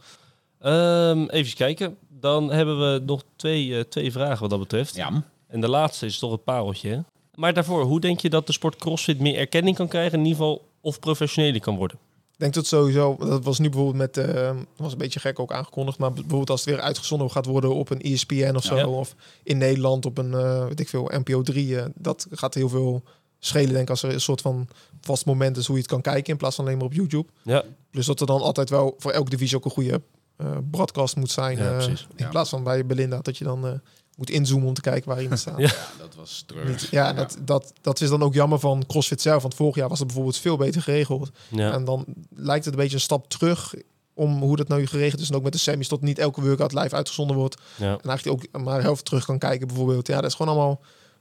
Ehm, 0.61 1.25
even 1.29 1.55
kijken. 1.55 1.97
Dan 2.21 2.51
hebben 2.51 2.93
we 2.93 3.03
nog 3.07 3.23
twee, 3.37 3.77
eh, 3.77 3.81
twee 3.85 4.13
vragen 4.13 4.41
wat 4.41 4.51
dat 4.51 4.59
betreft. 4.59 4.95
ja. 4.95 5.23
En 5.49 5.61
de 5.61 5.69
laatste 5.69 6.07
is 6.07 6.19
toch 6.19 6.31
het 6.33 6.45
pareltje. 6.45 6.89
hè? 6.91 6.99
Maar 7.35 7.55
daarvoor, 7.55 7.83
hoe 7.85 8.01
denk 8.01 8.21
je 8.21 8.31
dat 8.31 8.47
de 8.47 8.53
sport 8.53 8.77
CrossFit 8.77 9.19
meer 9.21 9.37
erkenning 9.39 9.77
kan 9.77 9.89
krijgen, 9.89 10.19
in 10.19 10.25
ieder 10.25 10.39
geval, 10.39 10.69
of 10.81 10.99
professioneler 11.01 11.61
kan 11.61 11.77
worden? 11.77 11.99
Ik 12.33 12.39
denk 12.39 12.55
dat 12.55 12.67
sowieso, 12.67 13.17
dat 13.19 13.45
was 13.45 13.59
nu 13.59 13.69
bijvoorbeeld 13.69 13.97
met, 14.15 14.17
eh, 14.17 14.43
dat 14.45 14.55
was 14.77 14.93
een 14.93 14.99
beetje 14.99 15.21
gek 15.21 15.39
ook 15.39 15.53
aangekondigd, 15.53 15.99
maar 15.99 16.13
bijvoorbeeld 16.13 16.51
als 16.51 16.65
het 16.65 16.75
weer 16.75 16.81
uitgezonden 16.85 17.31
gaat 17.31 17.47
worden 17.47 17.75
op 17.75 17.91
een 17.91 18.01
ESPN 18.01 18.55
of 18.57 18.65
zo, 18.65 18.77
Ja. 18.77 18.87
of 18.87 19.15
in 19.43 19.59
Nederland 19.59 20.07
op 20.07 20.19
een, 20.19 20.35
eh, 20.35 20.67
weet 20.67 20.81
ik 20.81 20.89
veel, 20.89 21.11
NPO 21.15 21.43
3, 21.43 21.79
eh, 21.79 21.85
dat 21.95 22.27
gaat 22.31 22.55
heel 22.55 22.69
veel 22.69 23.03
schelen, 23.39 23.69
denk 23.71 23.83
ik, 23.83 23.91
als 23.91 24.03
er 24.03 24.13
een 24.13 24.21
soort 24.21 24.41
van 24.41 24.69
vast 25.01 25.27
moment 25.27 25.57
is 25.57 25.67
hoe 25.67 25.75
je 25.77 25.83
het 25.83 25.91
kan 25.91 26.01
kijken 26.01 26.33
in 26.33 26.37
plaats 26.39 26.57
van 26.57 26.65
alleen 26.65 26.77
maar 26.77 26.87
op 26.87 26.93
YouTube. 26.93 27.29
Ja, 27.43 27.65
Plus 27.91 28.07
dat 28.07 28.21
er 28.21 28.27
dan 28.27 28.41
altijd 28.41 28.71
wel 28.71 28.95
voor 28.99 29.11
elke 29.11 29.31
divisie 29.31 29.57
ook 29.57 29.65
een 29.65 29.71
goede 29.71 30.01
eh 30.37 30.57
broadcast 30.71 31.17
moet 31.17 31.31
zijn. 31.31 31.57
Ja, 31.59 31.65
eh, 31.71 31.77
precies. 31.77 32.01
in 32.17 32.25
Ja. 32.25 32.29
plaats 32.31 32.51
van 32.51 32.63
bij 32.63 32.87
Belinda, 32.87 33.19
dat 33.23 33.39
je 33.39 33.45
dan 33.45 33.67
eh, 33.67 33.73
moet 34.17 34.31
inzoomen 34.31 34.69
om 34.69 34.75
te 34.75 34.81
kijken 34.81 35.09
waar 35.09 35.23
iemand 35.23 35.41
staat. 35.41 35.59
Ja. 35.69 35.73
Dat 35.99 36.15
was 36.15 36.43
treurig. 36.47 36.81
Niet- 36.81 36.91
ja, 36.91 37.13
dat, 37.13 37.37
dat, 37.41 37.73
dat 37.81 38.01
is 38.01 38.09
dan 38.09 38.23
ook 38.23 38.35
jammer 38.35 38.59
van 38.59 38.85
CrossFit 38.87 39.21
zelf. 39.21 39.43
Want 39.43 39.55
vorig 39.55 39.75
jaar 39.75 39.89
was 39.89 39.99
het 39.99 40.07
bijvoorbeeld 40.07 40.37
veel 40.39 40.57
beter 40.57 40.83
geregeld. 40.83 41.31
Ja. 41.49 41.73
En 41.73 41.85
dan 41.85 42.05
lijkt 42.35 42.65
het 42.65 42.75
een 42.75 42.81
beetje 42.81 42.95
een 42.97 43.01
stap 43.03 43.29
terug 43.29 43.75
om 44.15 44.41
hoe 44.43 44.57
dat 44.57 44.69
nou 44.69 44.87
geregeld 44.87 45.21
is. 45.21 45.29
En 45.31 45.37
ook 45.37 45.43
met 45.43 45.53
de 45.53 45.59
semis 45.59 45.89
tot 45.89 46.01
niet 46.01 46.19
elke 46.19 46.41
workout 46.41 46.73
live 46.73 46.95
uitgezonden 46.95 47.37
wordt. 47.37 47.61
Ja. 47.77 47.99
En 48.03 48.09
eigenlijk 48.09 48.47
ook 48.55 48.63
maar 48.63 48.83
helft 48.83 49.05
terug 49.05 49.25
kan 49.25 49.39
kijken 49.39 49.67
bijvoorbeeld. 49.67 50.07
Ja, 50.07 50.21
dat 50.21 50.31
is 50.31 50.37
gewoon 50.37 50.55
allemaal 50.55 50.81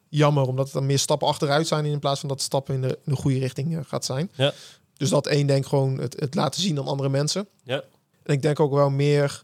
jammer. 0.10 0.44
Omdat 0.48 0.66
het 0.66 0.74
dan 0.74 0.86
meer 0.86 1.00
stappen 1.00 1.28
achteruit 1.28 1.68
zijn 1.68 1.86
in 1.86 2.00
plaats 2.00 2.20
van 2.20 2.30
dat 2.30 2.42
stappen 2.42 2.76
in 2.76 2.82
de, 2.82 2.88
in 2.88 3.12
de 3.14 3.16
goede 3.16 3.39
richting 3.39 3.78
eh, 3.78 3.84
gaat 3.88 4.06
zijn. 4.06 4.32
Ja. 4.36 4.54
Dus 4.98 5.10
dat 5.10 5.28
één 5.28 5.48
denk 5.48 5.66
gewoon 5.66 5.98
het, 6.00 6.20
het 6.20 6.36
laten 6.36 6.62
zien 6.62 6.78
aan 6.80 6.88
andere 6.88 7.10
mensen. 7.10 7.48
Ja. 7.64 7.84
En 8.24 8.34
ik 8.34 8.42
denk 8.42 8.60
ook 8.60 8.74
wel 8.74 8.89
meer 8.89 9.44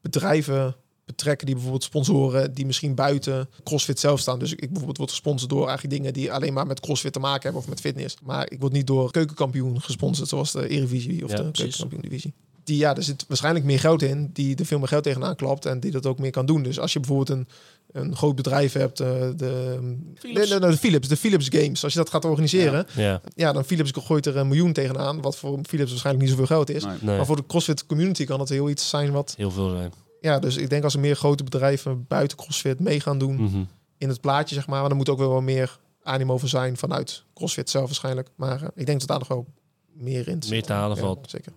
bedrijven 0.00 0.76
betrekken 1.16 1.46
die 1.46 1.54
bijvoorbeeld 1.54 1.84
sponsoren 1.84 2.54
die 2.54 2.66
misschien 2.66 2.94
buiten 2.94 3.48
CrossFit 3.64 4.00
zelf 4.00 4.20
staan. 4.20 4.38
Dus 4.38 4.52
ik 4.52 4.58
bijvoorbeeld 4.68 4.98
word 4.98 5.10
gesponsord 5.10 5.50
door 5.50 5.66
eigenlijk 5.66 5.96
dingen 5.96 6.12
die 6.12 6.32
alleen 6.32 6.52
maar 6.52 6.66
met 6.66 6.80
CrossFit 6.80 7.12
te 7.12 7.18
maken 7.18 7.42
hebben 7.42 7.60
of 7.62 7.68
met 7.68 7.80
fitness. 7.80 8.16
Maar 8.22 8.50
ik 8.50 8.60
word 8.60 8.72
niet 8.72 8.86
door 8.86 9.10
keukenkampioen 9.10 9.80
gesponsord 9.82 10.28
zoals 10.28 10.52
de 10.52 10.68
Eredivisie 10.68 11.24
of 11.24 11.30
Ja, 11.30 11.36
de 11.36 11.42
precies. 11.42 11.56
keukenkampioen 11.58 12.02
divisie. 12.02 12.32
Die 12.64 12.76
ja, 12.76 12.96
er 12.96 13.02
zit 13.02 13.24
waarschijnlijk 13.28 13.64
meer 13.64 13.80
geld 13.80 14.02
in, 14.02 14.30
die 14.32 14.56
er 14.56 14.66
veel 14.66 14.78
meer 14.78 14.88
geld 14.88 15.02
tegenaan 15.02 15.36
klapt 15.36 15.66
en 15.66 15.80
die 15.80 15.90
dat 15.90 16.06
ook 16.06 16.18
meer 16.18 16.30
kan 16.30 16.46
doen. 16.46 16.62
Dus 16.62 16.78
als 16.78 16.92
je 16.92 16.98
bijvoorbeeld 17.00 17.28
een, 17.38 17.46
een 17.92 18.16
groot 18.16 18.34
bedrijf 18.36 18.72
hebt, 18.72 19.00
eh, 19.00 19.08
de, 19.36 19.78
Philips. 20.14 20.48
de, 20.48 20.60
de, 20.60 20.66
de 20.66 20.76
Philips, 20.76 21.08
de 21.08 21.16
Philips 21.16 21.48
Games, 21.50 21.84
als 21.84 21.92
je 21.92 21.98
dat 21.98 22.10
gaat 22.10 22.24
organiseren, 22.24 22.86
Ja. 22.96 23.20
ja, 23.34 23.52
dan 23.52 23.64
Philips 23.64 23.90
gooit 23.94 24.26
er 24.26 24.36
een 24.36 24.48
miljoen 24.48 24.72
tegenaan, 24.72 25.20
wat 25.20 25.36
voor 25.36 25.58
Philips 25.62 25.90
waarschijnlijk 25.90 26.24
niet 26.24 26.34
zoveel 26.38 26.56
geld 26.56 26.70
is. 26.70 26.84
Nee. 26.84 26.96
Nee. 27.00 27.16
Maar 27.16 27.26
voor 27.26 27.36
de 27.36 27.46
CrossFit 27.46 27.86
community 27.86 28.24
kan 28.24 28.40
het 28.40 28.48
heel 28.48 28.68
iets 28.70 28.88
zijn 28.88 29.10
wat... 29.12 29.34
Heel 29.36 29.50
veel 29.50 29.70
zijn. 29.70 29.92
Ja, 30.22 30.38
dus 30.38 30.56
ik 30.56 30.70
denk 30.70 30.84
als 30.84 30.94
er 30.94 31.00
meer 31.00 31.16
grote 31.16 31.44
bedrijven 31.44 32.04
buiten 32.08 32.36
CrossFit 32.36 32.80
mee 32.80 33.00
gaan 33.00 33.18
doen 33.18 33.34
Mhm. 33.42 33.62
in 33.98 34.08
het 34.08 34.20
plaatje, 34.20 34.54
zeg 34.54 34.66
maar. 34.66 34.80
Maar 34.80 34.90
er 34.90 34.96
moet 34.96 35.08
ook 35.08 35.18
wel 35.18 35.28
wat 35.32 35.42
meer 35.42 35.78
animo 36.02 36.38
voor 36.38 36.48
zijn 36.48 36.76
vanuit 36.76 37.24
CrossFit 37.34 37.70
zelf 37.70 37.84
waarschijnlijk. 37.86 38.28
Maar 38.36 38.62
eh, 38.62 38.68
ik 38.74 38.86
denk 38.86 38.98
dat 38.98 39.08
daar 39.08 39.18
nog 39.18 39.28
wel 39.28 39.46
meer 39.92 40.28
in 40.28 40.42
zit. 40.42 40.50
Meer 40.50 40.62
te 40.62 40.72
halen 40.72 40.96
Ja, 40.96 41.02
valt. 41.02 41.30
Zeker. 41.30 41.52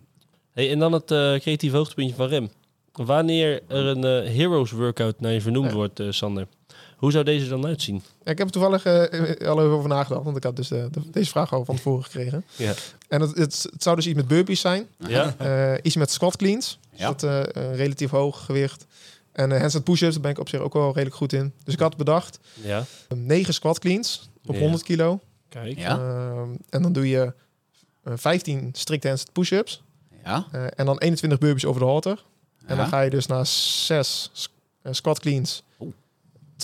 Hey, 0.52 0.72
en 0.72 0.80
dan 0.80 0.92
het 0.92 1.12
eh 1.12 1.36
creatief 1.36 1.72
hoogtepuntje 1.72 2.16
van 2.16 2.28
Rem. 2.28 2.50
Wanneer 2.92 3.62
er 3.68 3.86
een 3.86 4.04
eh, 4.04 4.36
Heroes 4.36 4.72
workout 4.72 5.20
naar 5.20 5.32
je 5.32 5.42
vernoemd 5.42 5.70
Ja. 5.70 5.76
wordt, 5.76 6.02
Sander. 6.10 6.48
Hoe 6.96 7.12
zou 7.12 7.24
deze 7.24 7.48
dan 7.48 7.66
uitzien? 7.66 7.96
Ja, 8.24 8.32
ik 8.32 8.38
heb 8.38 8.48
er 8.48 8.54
toevallig 8.54 8.86
eh, 8.86 9.48
al 9.48 9.60
even 9.60 9.72
over 9.72 9.90
nagedacht, 9.90 10.24
want 10.24 10.38
ik 10.38 10.44
had 10.44 10.56
dus 10.56 10.68
de, 10.68 10.88
de- 10.92 11.10
deze 11.12 11.30
vraag 11.30 11.54
al 11.54 11.66
van 11.66 11.76
tevoren 11.76 12.04
gekregen. 12.04 12.46
Ja. 12.56 12.74
En 13.08 13.22
het, 13.22 13.38
het, 13.38 13.68
het 13.72 13.84
zou 13.84 13.96
dus 13.96 14.06
iets 14.08 14.16
met 14.16 14.28
burpees 14.28 14.60
zijn. 14.60 14.88
Ja? 15.08 15.36
Eh, 15.38 15.74
iets 15.82 15.96
met 15.96 16.12
squat 16.12 16.36
cleans. 16.38 16.80
Dus 16.92 17.00
Ja. 17.00 17.08
dat 17.08 17.24
eh, 17.24 17.40
een 17.64 17.76
relatief 17.76 18.10
hoog 18.10 18.46
gewicht. 18.46 18.86
En 19.32 19.52
eh 19.52 19.58
handstand 19.60 19.84
push-ups, 19.86 20.14
daar 20.14 20.22
ben 20.22 20.32
ik 20.32 20.40
op 20.40 20.50
zich 20.50 20.60
ook 20.60 20.74
wel 20.74 20.88
redelijk 20.92 21.16
goed 21.16 21.34
in. 21.34 21.54
Dus 21.64 21.74
ik 21.74 21.80
had 21.80 21.98
bedacht, 21.98 22.40
Ja. 22.64 22.86
eh, 23.08 23.18
9 23.18 23.54
squat 23.54 23.80
cleans 23.80 24.30
op 24.46 24.54
Ja. 24.56 24.62
100 24.62 24.84
kilo. 24.84 25.20
Kijk. 25.50 25.78
Ja? 25.78 25.98
Ehm, 26.00 26.50
en 26.70 26.82
dan 26.82 26.94
doe 26.94 27.10
je 27.10 27.34
eh, 28.04 28.14
15 28.16 28.70
strikt 28.74 29.04
handstand 29.04 29.34
push-ups. 29.34 29.84
Ja? 30.24 30.48
eh, 30.52 30.66
en 30.76 30.86
dan 30.86 30.98
21 30.98 31.38
burpees 31.38 31.66
over 31.66 31.82
de 31.82 31.88
halter. 31.88 32.24
En 32.66 32.78
dan 32.78 32.88
ga 32.88 33.02
je 33.02 33.10
dus 33.10 33.26
naar 33.26 33.46
6 33.46 34.32
squat 34.92 35.20
cleans. 35.20 35.64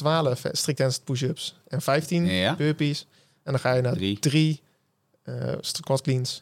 Oeh. 0.03 0.23
12 0.23 0.39
strikt 0.51 0.79
handstand 0.79 1.05
push-ups. 1.05 1.55
En 1.67 1.81
15 1.81 2.25
Ja? 2.25 2.55
burpees. 2.55 3.07
En 3.43 3.51
dan 3.51 3.59
ga 3.61 3.73
je 3.73 3.81
naar 3.81 3.93
Drie. 3.93 4.19
3 4.19 4.61
squat 5.59 6.01
cleans. 6.01 6.41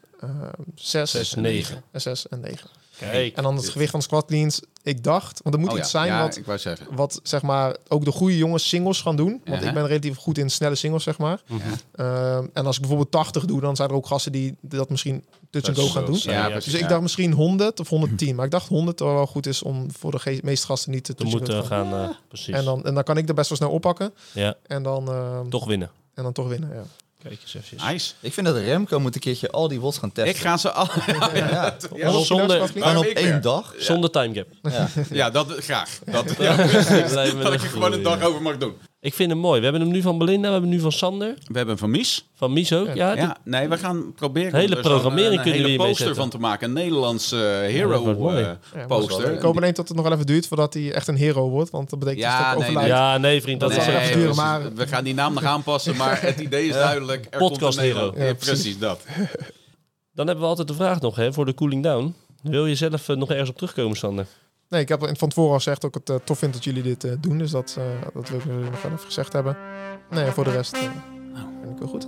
6 0.75 1.11
Zes, 1.11 1.33
negen. 1.35 1.83
en 1.91 2.01
6 2.01 2.27
en 2.27 2.39
9. 2.39 2.69
Kijk. 2.97 3.35
En 3.35 3.43
dan 3.43 3.53
het 3.53 3.61
Dit. 3.63 3.71
gewicht 3.71 3.91
van 3.91 4.01
squat 4.01 4.25
cleans. 4.25 4.61
Ik 4.83 5.03
dacht, 5.03 5.39
want 5.43 5.55
er 5.55 5.61
moet 5.61 5.71
Oh, 5.71 5.77
iets 5.77 5.91
ja. 5.91 5.99
zijn 5.99 6.11
Ja, 6.13 6.21
wat, 6.21 6.37
ik 6.37 6.45
wou 6.45 6.57
zeggen. 6.57 6.87
wat 6.95 7.19
zeg 7.23 7.41
maar 7.41 7.75
ook 7.87 8.05
de 8.05 8.11
goede 8.11 8.37
jongens 8.37 8.69
singles 8.69 9.01
gaan 9.01 9.15
doen. 9.15 9.41
Want 9.45 9.61
Ja. 9.61 9.67
ik 9.67 9.73
ben 9.73 9.87
relatief 9.87 10.17
goed 10.17 10.37
in 10.37 10.49
snelle 10.49 10.75
singles, 10.75 11.03
zeg 11.03 11.17
maar. 11.17 11.41
Mhm. 11.47 11.59
Ehm, 11.91 12.45
en 12.53 12.65
als 12.65 12.75
ik 12.75 12.79
bijvoorbeeld 12.81 13.11
80 13.11 13.45
doe, 13.45 13.61
dan 13.61 13.75
zijn 13.75 13.89
er 13.89 13.95
ook 13.95 14.05
gasten 14.07 14.31
die 14.31 14.55
dat 14.61 14.89
misschien 14.89 15.25
touch 15.49 15.67
and 15.67 15.77
go 15.77 15.87
gaan 15.87 16.05
doen. 16.05 16.19
precies. 16.21 16.63
Dus 16.71 16.81
ik 16.81 16.89
dacht 16.89 17.01
misschien 17.01 17.31
100 17.31 17.79
of 17.79 17.89
110. 17.89 18.35
Maar 18.35 18.45
ik 18.45 18.51
dacht 18.51 18.67
100 18.67 18.99
wel 18.99 19.27
goed 19.27 19.45
is 19.45 19.63
om 19.63 19.91
voor 19.91 20.11
de 20.11 20.39
meeste 20.43 20.65
gasten 20.65 20.91
niet 20.91 21.03
te 21.03 21.13
touch 21.15 21.31
moeten 21.31 21.61
te 21.61 21.67
gaan. 21.67 21.91
gaan, 21.91 22.09
eh, 22.09 22.15
precies. 22.27 22.55
En 22.55 22.63
dan, 22.65 22.85
en 22.85 22.93
dan 22.93 23.03
kan 23.03 23.17
ik 23.17 23.27
er 23.29 23.33
best 23.35 23.49
wel 23.49 23.57
snel 23.57 23.71
oppakken. 23.71 24.13
Ja, 24.33 24.55
En 24.67 24.83
dan, 24.83 25.07
ehm, 25.11 25.49
toch 25.49 25.65
winnen. 25.65 25.89
en 26.13 26.23
dan 26.23 26.33
toch 26.33 26.47
winnen. 26.47 26.69
Ja. 26.73 26.83
Kijk 27.23 27.39
eens 27.41 27.55
even. 27.55 27.87
Nice. 27.87 28.13
Ik 28.19 28.33
vind 28.33 28.45
dat 28.47 28.55
Remco 28.55 28.99
moet 28.99 29.15
een 29.15 29.21
keertje 29.21 29.49
al 29.49 29.67
die 29.67 29.79
wots 29.79 29.97
gaan 29.97 30.11
testen. 30.11 30.35
Ik 30.35 30.41
ga 30.41 30.57
ze 30.57 30.71
al... 30.71 30.87
Ja, 31.33 31.75
zonder-? 32.23 32.67
Gewoon 32.67 32.97
op 32.97 33.05
één 33.05 33.41
dag. 33.41 33.73
Zonder 33.77 34.09
timegap. 34.09 34.47
Ja. 34.61 34.87
ja, 35.11 35.29
dat 35.29 35.53
graag. 35.57 35.99
Dat, 36.05 36.27
dat 37.43 37.53
ik 37.53 37.61
er 37.61 37.69
gewoon 37.69 37.93
een 37.93 38.03
dag 38.03 38.21
over 38.21 38.41
mag 38.41 38.57
doen. 38.57 38.77
Ik 39.01 39.13
vind 39.13 39.29
hem 39.29 39.39
mooi. 39.39 39.57
We 39.57 39.63
hebben 39.63 39.81
hem 39.81 39.91
nu 39.91 40.01
van 40.01 40.17
Belinda, 40.17 40.41
we 40.47 40.51
hebben 40.51 40.69
hem 40.69 40.77
nu 40.77 40.83
van 40.83 40.91
Sander, 40.91 41.33
We 41.47 41.57
hebben 41.57 41.77
van 41.77 41.89
Mies. 41.91 42.25
van 42.35 42.53
Mies 42.53 42.73
ook. 42.73 42.93
Ja, 42.93 43.15
Ja, 43.15 43.37
nee, 43.43 43.67
we 43.67 43.77
gaan 43.77 44.13
proberen 44.13 44.59
Hele 44.59 44.75
er 44.75 44.81
programmering 44.81 45.35
een 45.35 45.51
kunnen 45.51 45.61
hele 45.69 45.77
poster 45.77 46.15
van 46.15 46.29
te 46.29 46.37
maken. 46.37 46.67
Een 46.67 46.73
Nederlandse 46.73 47.35
dat 47.35 47.71
hero 47.71 48.27
eh, 48.29 48.41
Ja, 48.41 48.85
poster. 48.87 49.33
Ik 49.33 49.41
hoop 49.41 49.57
alleen 49.57 49.73
dat 49.73 49.87
het 49.87 49.97
nog 49.97 50.05
wel 50.05 50.13
even 50.13 50.25
duurt 50.25 50.47
voordat 50.47 50.73
hij 50.73 50.91
echt 50.93 51.07
een 51.07 51.15
hero 51.15 51.49
wordt. 51.49 51.69
Want 51.69 51.89
dat 51.89 51.99
betekent 51.99 52.23
Ja, 52.23 52.37
dus 52.37 52.43
dat 52.45 52.53
ik 52.53 52.59
nee, 52.59 52.67
overlijd. 52.67 52.87
ja, 53.01 53.17
nee 53.17 53.41
vriend, 53.41 53.59
dat 53.59 53.69
Dat 53.69 53.77
is 53.77 53.83
zal 53.85 53.93
Nee, 53.93 54.03
even 54.03 54.19
duren, 54.19 54.35
maar- 54.35 54.73
We 54.73 54.87
gaan 54.87 55.03
die 55.03 55.13
naam 55.13 55.33
nog 55.33 55.43
aanpassen, 55.43 55.95
maar 55.95 56.21
het 56.21 56.39
idee 56.47 56.67
is 56.67 56.73
duidelijk. 56.73 57.27
Er 57.29 57.37
Podcast 57.39 57.61
komt 57.61 57.75
een 57.77 57.95
hero. 57.95 58.13
Ja, 58.17 58.33
precies. 58.33 58.77
dat. 58.79 59.01
Dan 60.13 60.25
hebben 60.27 60.43
we 60.43 60.49
altijd 60.49 60.67
de 60.67 60.73
vraag 60.73 61.01
nog 61.01 61.15
hè, 61.15 61.33
voor 61.33 61.45
de 61.45 61.53
cooling 61.53 61.83
down. 61.83 62.15
Wil 62.43 62.65
je 62.65 62.75
zelf 62.75 63.09
eh, 63.09 63.15
nog 63.15 63.29
ergens 63.29 63.49
op 63.49 63.55
terugkomen, 63.57 63.97
Sander? 63.97 64.25
Nee, 64.69 64.81
ik 64.81 64.89
heb 64.89 65.09
van 65.17 65.29
tevoren 65.29 65.51
al 65.51 65.57
gezegd 65.57 65.81
dat 65.81 65.95
ik 65.95 66.07
het 66.07 66.09
eh, 66.09 66.25
tof 66.25 66.37
vind 66.37 66.53
dat 66.53 66.63
jullie 66.63 66.83
dit 66.83 67.03
eh, 67.03 67.11
doen. 67.19 67.37
Dus 67.37 67.51
dat, 67.51 67.75
eh, 67.77 67.83
dat 68.13 68.29
wil 68.29 68.39
ik 68.39 68.45
nog 68.45 68.81
wel 68.81 68.91
even 68.91 68.99
gezegd 68.99 69.33
hebben. 69.33 69.57
Nee, 70.09 70.31
voor 70.31 70.43
de 70.43 70.51
rest 70.51 70.73
eh, 70.73 70.79
vind 71.61 71.71
ik 71.71 71.79
wel 71.79 71.87
goed. 71.87 72.07